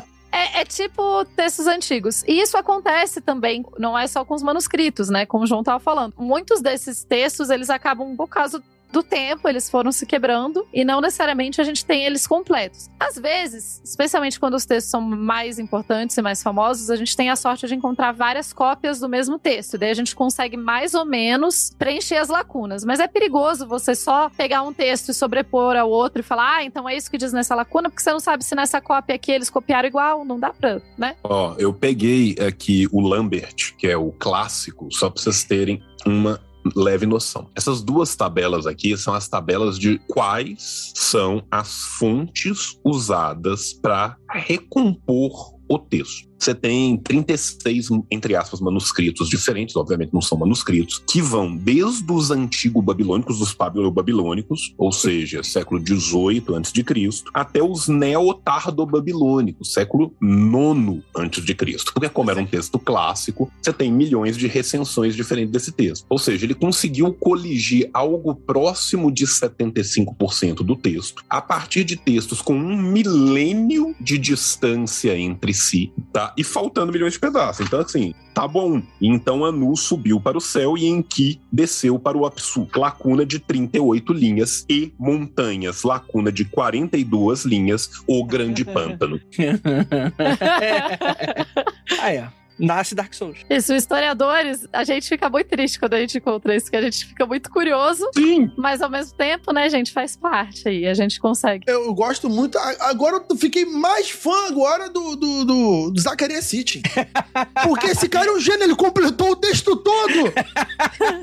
É, 0.42 0.62
é, 0.62 0.64
tipo 0.64 1.24
textos 1.36 1.68
antigos. 1.68 2.24
E 2.26 2.40
isso 2.40 2.56
acontece 2.56 3.20
também, 3.20 3.64
não 3.78 3.96
é 3.96 4.08
só 4.08 4.24
com 4.24 4.34
os 4.34 4.42
manuscritos, 4.42 5.08
né? 5.08 5.24
Como 5.24 5.44
o 5.44 5.46
João 5.46 5.62
tava 5.62 5.78
falando. 5.78 6.14
Muitos 6.18 6.60
desses 6.60 7.04
textos, 7.04 7.48
eles 7.48 7.70
acabam, 7.70 8.16
por 8.16 8.28
causa 8.28 8.60
do 8.92 9.02
tempo, 9.02 9.48
eles 9.48 9.70
foram 9.70 9.90
se 9.90 10.04
quebrando 10.04 10.66
e 10.72 10.84
não 10.84 11.00
necessariamente 11.00 11.60
a 11.60 11.64
gente 11.64 11.84
tem 11.84 12.04
eles 12.04 12.26
completos. 12.26 12.90
Às 13.00 13.16
vezes, 13.16 13.80
especialmente 13.82 14.38
quando 14.38 14.54
os 14.54 14.66
textos 14.66 14.90
são 14.90 15.00
mais 15.00 15.58
importantes 15.58 16.16
e 16.16 16.22
mais 16.22 16.42
famosos, 16.42 16.90
a 16.90 16.96
gente 16.96 17.16
tem 17.16 17.30
a 17.30 17.36
sorte 17.36 17.66
de 17.66 17.74
encontrar 17.74 18.12
várias 18.12 18.52
cópias 18.52 19.00
do 19.00 19.08
mesmo 19.08 19.38
texto. 19.38 19.78
Daí 19.78 19.90
a 19.90 19.94
gente 19.94 20.14
consegue 20.14 20.56
mais 20.56 20.94
ou 20.94 21.04
menos 21.04 21.72
preencher 21.78 22.16
as 22.16 22.28
lacunas. 22.28 22.84
Mas 22.84 23.00
é 23.00 23.08
perigoso 23.08 23.66
você 23.66 23.94
só 23.94 24.28
pegar 24.28 24.62
um 24.62 24.72
texto 24.72 25.08
e 25.08 25.14
sobrepor 25.14 25.76
ao 25.76 25.88
outro 25.88 26.20
e 26.20 26.22
falar, 26.22 26.56
ah, 26.56 26.64
então 26.64 26.88
é 26.88 26.96
isso 26.96 27.10
que 27.10 27.16
diz 27.16 27.32
nessa 27.32 27.54
lacuna, 27.54 27.88
porque 27.88 28.02
você 28.02 28.12
não 28.12 28.20
sabe 28.20 28.44
se 28.44 28.54
nessa 28.54 28.80
cópia 28.80 29.14
aqui 29.14 29.32
eles 29.32 29.48
copiaram 29.48 29.88
igual, 29.88 30.24
não 30.24 30.38
dá 30.38 30.50
pra, 30.50 30.82
né? 30.98 31.16
Ó, 31.24 31.54
eu 31.58 31.72
peguei 31.72 32.36
aqui 32.46 32.86
o 32.92 33.00
Lambert, 33.00 33.74
que 33.78 33.86
é 33.86 33.96
o 33.96 34.12
clássico, 34.12 34.88
só 34.90 35.08
pra 35.08 35.22
vocês 35.22 35.44
terem 35.44 35.82
uma 36.04 36.40
leve 36.76 37.06
noção. 37.06 37.50
Essas 37.54 37.82
duas 37.82 38.14
tabelas 38.14 38.66
aqui 38.66 38.96
são 38.96 39.14
as 39.14 39.28
tabelas 39.28 39.78
de 39.78 39.98
quais 40.08 40.92
são 40.94 41.44
as 41.50 41.82
fontes 41.98 42.78
usadas 42.84 43.72
para 43.72 44.16
recompor 44.30 45.58
o 45.68 45.78
texto. 45.78 46.31
Você 46.42 46.56
tem 46.56 46.96
36, 46.96 47.88
entre 48.10 48.34
aspas, 48.34 48.60
manuscritos 48.60 49.28
diferentes, 49.28 49.76
obviamente 49.76 50.12
não 50.12 50.20
são 50.20 50.36
manuscritos, 50.36 51.00
que 51.06 51.22
vão 51.22 51.56
desde 51.56 52.10
os 52.10 52.32
antigos 52.32 52.82
babilônicos, 52.82 53.38
dos 53.38 53.56
babilônicos, 53.92 54.74
ou 54.76 54.90
seja, 54.90 55.44
século 55.44 55.80
XVIII 55.80 56.42
a.C., 56.56 57.22
até 57.32 57.62
os 57.62 57.86
neo-tardo-babilônicos, 57.86 59.72
século 59.72 60.12
IX 60.20 61.04
a.C. 61.14 61.92
Porque 61.94 62.08
como 62.08 62.32
era 62.32 62.40
um 62.40 62.46
texto 62.46 62.76
clássico, 62.76 63.48
você 63.62 63.72
tem 63.72 63.92
milhões 63.92 64.36
de 64.36 64.48
recensões 64.48 65.14
diferentes 65.14 65.52
desse 65.52 65.70
texto. 65.70 66.04
Ou 66.08 66.18
seja, 66.18 66.44
ele 66.44 66.54
conseguiu 66.54 67.12
coligir 67.12 67.88
algo 67.94 68.34
próximo 68.34 69.12
de 69.12 69.26
75% 69.26 70.64
do 70.64 70.74
texto, 70.74 71.22
a 71.30 71.40
partir 71.40 71.84
de 71.84 71.94
textos 71.94 72.42
com 72.42 72.54
um 72.54 72.76
milênio 72.76 73.94
de 74.00 74.18
distância 74.18 75.16
entre 75.16 75.54
si, 75.54 75.92
tá? 76.12 76.31
E 76.36 76.44
faltando 76.44 76.92
milhões 76.92 77.14
de 77.14 77.18
pedaços. 77.18 77.66
Então, 77.66 77.80
assim, 77.80 78.14
tá 78.34 78.46
bom. 78.46 78.82
Então 79.00 79.44
Anu 79.44 79.76
subiu 79.76 80.20
para 80.20 80.38
o 80.38 80.40
céu 80.40 80.76
e 80.76 80.86
Enki 80.86 81.40
desceu 81.50 81.98
para 81.98 82.16
o 82.16 82.26
Apsu. 82.26 82.68
Lacuna 82.74 83.24
de 83.24 83.38
38 83.38 84.12
linhas 84.12 84.64
e 84.68 84.92
montanhas. 84.98 85.82
Lacuna 85.82 86.32
de 86.32 86.44
42 86.44 87.44
linhas, 87.44 87.90
o 88.06 88.24
grande 88.24 88.64
pântano. 88.64 89.20
ah, 92.00 92.12
é 92.12 92.41
nasce 92.62 92.94
Dark 92.94 93.12
Souls. 93.12 93.38
Isso, 93.50 93.74
historiadores, 93.74 94.66
a 94.72 94.84
gente 94.84 95.08
fica 95.08 95.28
muito 95.28 95.48
triste 95.48 95.78
quando 95.78 95.94
a 95.94 96.00
gente 96.00 96.16
encontra 96.16 96.54
isso, 96.54 96.70
que 96.70 96.76
a 96.76 96.80
gente 96.80 97.04
fica 97.06 97.26
muito 97.26 97.50
curioso. 97.50 98.08
Sim. 98.14 98.50
Mas 98.56 98.80
ao 98.80 98.88
mesmo 98.88 99.14
tempo, 99.16 99.52
né, 99.52 99.68
gente, 99.68 99.92
faz 99.92 100.16
parte 100.16 100.68
aí, 100.68 100.86
a 100.86 100.94
gente 100.94 101.20
consegue. 101.20 101.64
Eu 101.66 101.92
gosto 101.92 102.30
muito, 102.30 102.56
agora 102.58 103.22
eu 103.28 103.36
fiquei 103.36 103.64
mais 103.64 104.10
fã 104.10 104.46
agora 104.46 104.88
do, 104.88 105.16
do, 105.16 105.44
do, 105.44 105.90
do 105.90 106.00
Zacarias 106.00 106.44
City. 106.44 106.80
Porque 107.64 107.88
esse 107.88 108.08
cara 108.08 108.28
é 108.28 108.32
um 108.32 108.40
gênio, 108.40 108.62
ele 108.62 108.76
completou 108.76 109.32
o 109.32 109.36
texto 109.36 109.74
todo. 109.76 110.32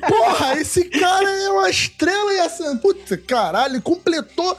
Porra, 0.07 0.59
esse 0.59 0.83
cara 0.85 1.29
é 1.29 1.49
uma 1.49 1.69
estrela 1.69 2.33
e 2.33 2.37
essa... 2.39 2.75
Puta, 2.77 3.17
caralho, 3.17 3.75
ele 3.75 3.81
completou 3.81 4.57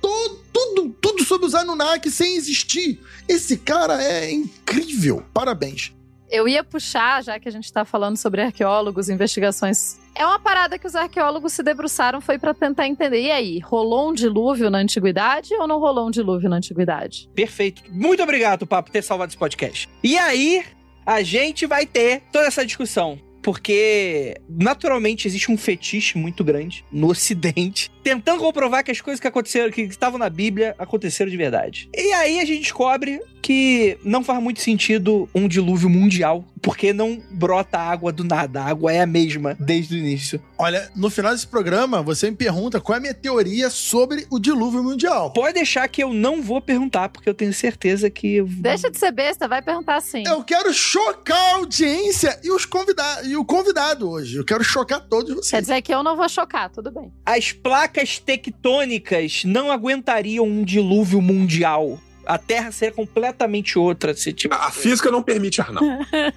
todo, 0.00 0.40
tudo, 0.52 0.96
tudo 1.00 1.24
sobre 1.24 1.46
os 1.46 1.54
Anunnaki 1.54 2.10
sem 2.10 2.36
existir. 2.36 2.98
Esse 3.28 3.58
cara 3.58 4.02
é 4.02 4.30
incrível. 4.32 5.22
Parabéns. 5.32 5.92
Eu 6.32 6.48
ia 6.48 6.64
puxar, 6.64 7.22
já 7.22 7.38
que 7.38 7.46
a 7.46 7.52
gente 7.52 7.66
está 7.66 7.84
falando 7.84 8.16
sobre 8.16 8.40
arqueólogos, 8.40 9.10
investigações. 9.10 9.98
É 10.14 10.24
uma 10.24 10.38
parada 10.38 10.78
que 10.78 10.86
os 10.86 10.96
arqueólogos 10.96 11.52
se 11.52 11.62
debruçaram 11.62 12.22
foi 12.22 12.38
para 12.38 12.54
tentar 12.54 12.88
entender. 12.88 13.20
E 13.20 13.30
aí, 13.30 13.58
rolou 13.58 14.08
um 14.08 14.14
dilúvio 14.14 14.70
na 14.70 14.78
antiguidade 14.78 15.52
ou 15.52 15.68
não 15.68 15.78
rolou 15.78 16.08
um 16.08 16.10
dilúvio 16.10 16.48
na 16.48 16.56
antiguidade? 16.56 17.28
Perfeito. 17.34 17.82
Muito 17.90 18.22
obrigado, 18.22 18.66
Papo, 18.66 18.88
por 18.88 18.92
ter 18.94 19.02
salvado 19.02 19.28
esse 19.28 19.36
podcast. 19.36 19.90
E 20.02 20.16
aí, 20.16 20.64
a 21.04 21.22
gente 21.22 21.66
vai 21.66 21.84
ter 21.84 22.22
toda 22.32 22.46
essa 22.46 22.64
discussão 22.64 23.18
porque 23.42 24.36
naturalmente 24.48 25.26
existe 25.26 25.50
um 25.50 25.58
fetiche 25.58 26.16
muito 26.16 26.44
grande 26.44 26.84
no 26.90 27.08
ocidente, 27.08 27.90
tentando 28.02 28.40
comprovar 28.40 28.84
que 28.84 28.90
as 28.90 29.00
coisas 29.00 29.20
que 29.20 29.26
aconteceram, 29.26 29.70
que 29.70 29.82
estavam 29.82 30.18
na 30.18 30.30
Bíblia, 30.30 30.74
aconteceram 30.78 31.30
de 31.30 31.36
verdade. 31.36 31.90
E 31.94 32.12
aí 32.12 32.38
a 32.38 32.44
gente 32.44 32.60
descobre 32.60 33.20
que 33.42 33.98
não 34.04 34.22
faz 34.22 34.40
muito 34.40 34.60
sentido 34.60 35.28
um 35.34 35.48
dilúvio 35.48 35.90
mundial, 35.90 36.44
porque 36.62 36.92
não 36.92 37.20
brota 37.32 37.76
água 37.76 38.12
do 38.12 38.22
nada. 38.22 38.62
A 38.62 38.66
água 38.66 38.92
é 38.92 39.00
a 39.00 39.06
mesma 39.06 39.56
desde 39.58 39.96
o 39.96 39.98
início. 39.98 40.40
Olha, 40.56 40.88
no 40.94 41.10
final 41.10 41.32
desse 41.32 41.46
programa, 41.46 42.00
você 42.02 42.30
me 42.30 42.36
pergunta 42.36 42.80
qual 42.80 42.94
é 42.94 42.98
a 42.98 43.00
minha 43.00 43.14
teoria 43.14 43.68
sobre 43.68 44.26
o 44.30 44.38
dilúvio 44.38 44.82
mundial. 44.82 45.32
Pode 45.32 45.54
deixar 45.54 45.88
que 45.88 46.02
eu 46.02 46.14
não 46.14 46.40
vou 46.40 46.60
perguntar, 46.60 47.08
porque 47.08 47.28
eu 47.28 47.34
tenho 47.34 47.52
certeza 47.52 48.08
que. 48.08 48.40
Deixa 48.42 48.88
de 48.88 48.96
ser 48.96 49.10
besta, 49.10 49.48
vai 49.48 49.60
perguntar 49.60 50.00
sim. 50.00 50.22
Eu 50.24 50.44
quero 50.44 50.72
chocar 50.72 51.36
a 51.36 51.56
audiência 51.56 52.38
e 52.44 52.52
os 52.52 52.64
convidados 52.64 53.28
e 53.28 53.36
o 53.36 53.44
convidado 53.44 54.08
hoje. 54.08 54.36
Eu 54.36 54.44
quero 54.44 54.62
chocar 54.62 55.00
todos 55.00 55.34
vocês. 55.34 55.50
Quer 55.50 55.60
dizer 55.62 55.82
que 55.82 55.92
eu 55.92 56.04
não 56.04 56.16
vou 56.16 56.28
chocar, 56.28 56.70
tudo 56.70 56.92
bem. 56.92 57.12
As 57.26 57.50
placas 57.50 58.20
tectônicas 58.20 59.42
não 59.44 59.72
aguentariam 59.72 60.46
um 60.46 60.62
dilúvio 60.62 61.20
mundial. 61.20 61.98
A 62.26 62.38
Terra 62.38 62.70
seria 62.72 62.94
completamente 62.94 63.78
outra 63.78 64.14
se 64.14 64.32
tipo. 64.32 64.54
A, 64.54 64.66
a 64.66 64.70
física 64.70 65.10
não 65.10 65.22
permite, 65.22 65.60
Arnaldo. 65.60 65.88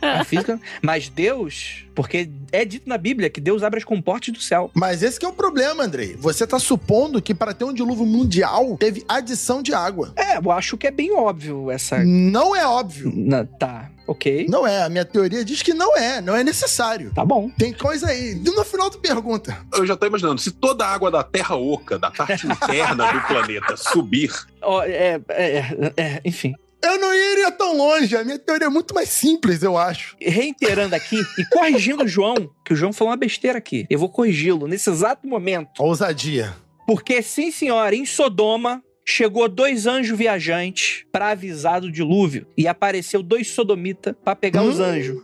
A 0.01 0.23
física. 0.23 0.59
Mas 0.81 1.09
Deus, 1.09 1.85
porque 1.93 2.29
é 2.51 2.65
dito 2.65 2.87
na 2.89 2.97
Bíblia 2.97 3.29
que 3.29 3.39
Deus 3.39 3.63
abre 3.63 3.77
as 3.79 3.83
comportas 3.83 4.33
do 4.33 4.41
céu. 4.41 4.71
Mas 4.73 5.03
esse 5.03 5.19
que 5.19 5.25
é 5.25 5.29
o 5.29 5.33
problema, 5.33 5.83
Andrei. 5.83 6.15
Você 6.19 6.45
tá 6.47 6.57
supondo 6.59 7.21
que 7.21 7.33
para 7.33 7.53
ter 7.53 7.65
um 7.65 7.73
dilúvio 7.73 8.05
mundial 8.05 8.75
teve 8.77 9.03
adição 9.07 9.61
de 9.61 9.73
água. 9.73 10.13
É, 10.15 10.37
eu 10.37 10.51
acho 10.51 10.77
que 10.77 10.87
é 10.87 10.91
bem 10.91 11.13
óbvio 11.13 11.69
essa. 11.71 12.03
Não 12.03 12.55
é 12.55 12.65
óbvio. 12.67 13.11
Na- 13.15 13.45
tá, 13.45 13.89
ok. 14.07 14.47
Não 14.49 14.65
é. 14.65 14.83
A 14.83 14.89
minha 14.89 15.05
teoria 15.05 15.43
diz 15.43 15.61
que 15.61 15.73
não 15.73 15.95
é. 15.97 16.21
Não 16.21 16.35
é 16.35 16.43
necessário. 16.43 17.11
Tá 17.13 17.25
bom. 17.25 17.49
Tem 17.57 17.73
coisa 17.73 18.07
aí. 18.07 18.35
No 18.35 18.63
final 18.63 18.89
tu 18.89 18.99
pergunta. 18.99 19.57
Eu 19.73 19.85
já 19.85 19.95
tô 19.95 20.05
imaginando, 20.05 20.39
se 20.39 20.51
toda 20.51 20.85
a 20.85 20.93
água 20.93 21.11
da 21.11 21.23
Terra 21.23 21.55
Oca, 21.55 21.97
da 21.97 22.11
parte 22.11 22.45
interna 22.47 23.11
do 23.11 23.21
planeta, 23.27 23.77
subir, 23.77 24.31
Ó, 24.61 24.83
é, 24.83 25.21
é, 25.29 25.93
é, 25.95 26.21
enfim. 26.25 26.55
Eu 26.83 26.99
não 26.99 27.13
iria 27.13 27.51
tão 27.51 27.75
longe. 27.75 28.15
A 28.15 28.23
minha 28.23 28.37
teoria 28.37 28.67
é 28.67 28.69
muito 28.69 28.93
mais 28.93 29.09
simples, 29.09 29.63
eu 29.63 29.77
acho. 29.77 30.15
Reiterando 30.21 30.95
aqui 30.95 31.19
e 31.37 31.45
corrigindo 31.45 32.03
o 32.03 32.07
João, 32.07 32.49
que 32.63 32.73
o 32.73 32.75
João 32.75 32.93
falou 32.93 33.11
uma 33.11 33.17
besteira 33.17 33.57
aqui. 33.57 33.87
Eu 33.89 33.97
vou 33.97 34.09
corrigi-lo 34.09 34.67
nesse 34.67 34.89
exato 34.89 35.27
momento. 35.27 35.81
Ousadia. 35.81 36.55
Porque, 36.85 37.23
sim, 37.23 37.51
senhora, 37.51 37.95
em 37.95 38.05
Sodoma 38.05 38.83
chegou 39.05 39.47
dois 39.47 39.85
anjos 39.85 40.17
viajantes 40.17 41.05
pra 41.11 41.29
avisar 41.29 41.79
do 41.79 41.91
dilúvio 41.91 42.47
e 42.57 42.67
apareceu 42.67 43.21
dois 43.21 43.47
sodomitas 43.47 44.15
pra 44.23 44.35
pegar 44.35 44.63
Hum? 44.63 44.69
os 44.69 44.79
anjos. 44.79 45.21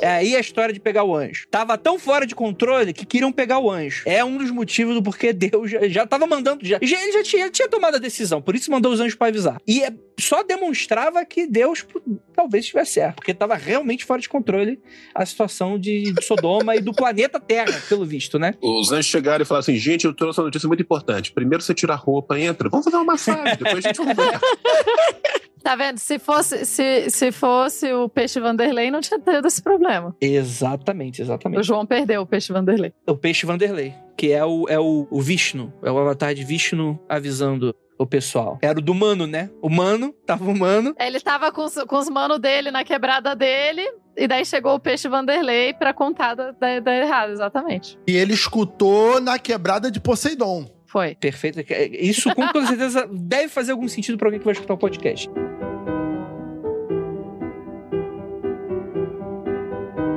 É 0.00 0.08
aí 0.08 0.36
a 0.36 0.40
história 0.40 0.72
de 0.72 0.78
pegar 0.80 1.04
o 1.04 1.16
anjo. 1.16 1.46
Tava 1.50 1.76
tão 1.76 1.98
fora 1.98 2.26
de 2.26 2.34
controle 2.34 2.92
que 2.92 3.04
queriam 3.04 3.32
pegar 3.32 3.58
o 3.58 3.70
anjo. 3.70 4.02
É 4.06 4.24
um 4.24 4.36
dos 4.38 4.50
motivos 4.50 4.94
do 4.94 5.02
porquê 5.02 5.32
Deus 5.32 5.70
já, 5.70 5.88
já 5.88 6.06
tava 6.06 6.26
mandando. 6.26 6.64
Já, 6.64 6.78
já, 6.82 7.02
ele 7.02 7.12
já 7.12 7.22
tinha, 7.22 7.50
tinha 7.50 7.68
tomado 7.68 7.96
a 7.96 7.98
decisão, 7.98 8.40
por 8.40 8.54
isso 8.54 8.70
mandou 8.70 8.92
os 8.92 9.00
anjos 9.00 9.14
pra 9.14 9.28
avisar. 9.28 9.60
E 9.66 9.82
é- 9.82 9.92
só 10.18 10.42
demonstrava 10.42 11.24
que 11.26 11.46
Deus 11.46 11.82
pô, 11.82 12.00
talvez 12.34 12.64
estivesse 12.64 12.92
certo, 12.92 13.16
porque 13.16 13.34
tava 13.34 13.54
realmente 13.54 14.04
fora 14.04 14.20
de 14.20 14.28
controle 14.28 14.80
a 15.14 15.26
situação 15.26 15.78
de 15.78 16.14
Sodoma 16.22 16.74
e 16.74 16.80
do 16.80 16.94
planeta 16.94 17.38
Terra, 17.38 17.78
pelo 17.88 18.04
visto, 18.04 18.38
né? 18.38 18.54
os 18.62 18.92
anjos 18.92 19.06
chegaram 19.06 19.42
e 19.42 19.44
falaram 19.46 19.60
assim: 19.60 19.76
gente, 19.76 20.04
eu 20.06 20.14
trouxe 20.14 20.40
uma 20.40 20.46
notícia 20.46 20.66
muito 20.68 20.82
importante. 20.82 21.32
Primeiro 21.32 21.62
você 21.62 21.74
tira 21.74 21.92
a 21.92 21.96
roupa, 21.96 22.38
entra, 22.40 22.68
vamos 22.70 22.84
fazer 22.84 22.96
uma 22.96 23.04
massagem, 23.04 23.56
depois 23.56 23.84
a 23.84 23.88
gente 23.88 23.98
conversa. 23.98 24.40
Tá 25.66 25.74
vendo? 25.74 25.98
Se 25.98 26.16
fosse, 26.20 26.64
se, 26.64 27.10
se 27.10 27.32
fosse 27.32 27.92
o 27.92 28.08
peixe 28.08 28.38
Vanderlei, 28.38 28.88
não 28.88 29.00
tinha 29.00 29.18
tido 29.18 29.44
esse 29.48 29.60
problema. 29.60 30.14
Exatamente, 30.20 31.20
O 31.20 31.24
exatamente. 31.24 31.64
João 31.64 31.84
perdeu 31.84 32.22
o 32.22 32.26
peixe 32.26 32.52
Vanderlei. 32.52 32.92
O 33.04 33.16
peixe 33.16 33.44
Vanderlei, 33.44 33.92
que 34.16 34.30
é 34.30 34.44
o, 34.44 34.68
é 34.68 34.78
o, 34.78 35.08
o 35.10 35.20
Vishnu, 35.20 35.72
é 35.82 35.90
o 35.90 35.98
avatar 35.98 36.32
de 36.36 36.44
Vishnu 36.44 36.96
avisando 37.08 37.74
o 37.98 38.06
pessoal. 38.06 38.60
Era 38.62 38.78
o 38.78 38.80
do 38.80 38.94
Mano, 38.94 39.26
né? 39.26 39.50
O 39.60 39.68
Mano, 39.68 40.14
tava 40.24 40.44
o 40.44 40.56
Mano. 40.56 40.94
Ele 41.00 41.18
tava 41.18 41.50
com 41.50 41.64
os, 41.64 41.74
com 41.74 41.98
os 41.98 42.08
manos 42.08 42.38
dele 42.38 42.70
na 42.70 42.84
quebrada 42.84 43.34
dele, 43.34 43.82
e 44.16 44.28
daí 44.28 44.46
chegou 44.46 44.76
o 44.76 44.78
peixe 44.78 45.08
Vanderlei 45.08 45.74
pra 45.74 45.92
contar 45.92 46.36
da, 46.36 46.52
da, 46.52 46.78
da 46.78 46.96
errada, 46.96 47.32
exatamente. 47.32 47.98
E 48.06 48.16
ele 48.16 48.34
escutou 48.34 49.20
na 49.20 49.36
quebrada 49.36 49.90
de 49.90 49.98
Poseidon. 49.98 50.64
Foi. 50.86 51.16
Perfeito. 51.16 51.58
Isso 51.98 52.32
com 52.36 52.46
toda 52.52 52.68
certeza 52.68 53.10
deve 53.12 53.48
fazer 53.48 53.72
algum 53.72 53.88
sentido 53.88 54.16
pra 54.16 54.28
alguém 54.28 54.38
que 54.38 54.44
vai 54.44 54.52
escutar 54.54 54.74
o 54.74 54.78
podcast. 54.78 55.28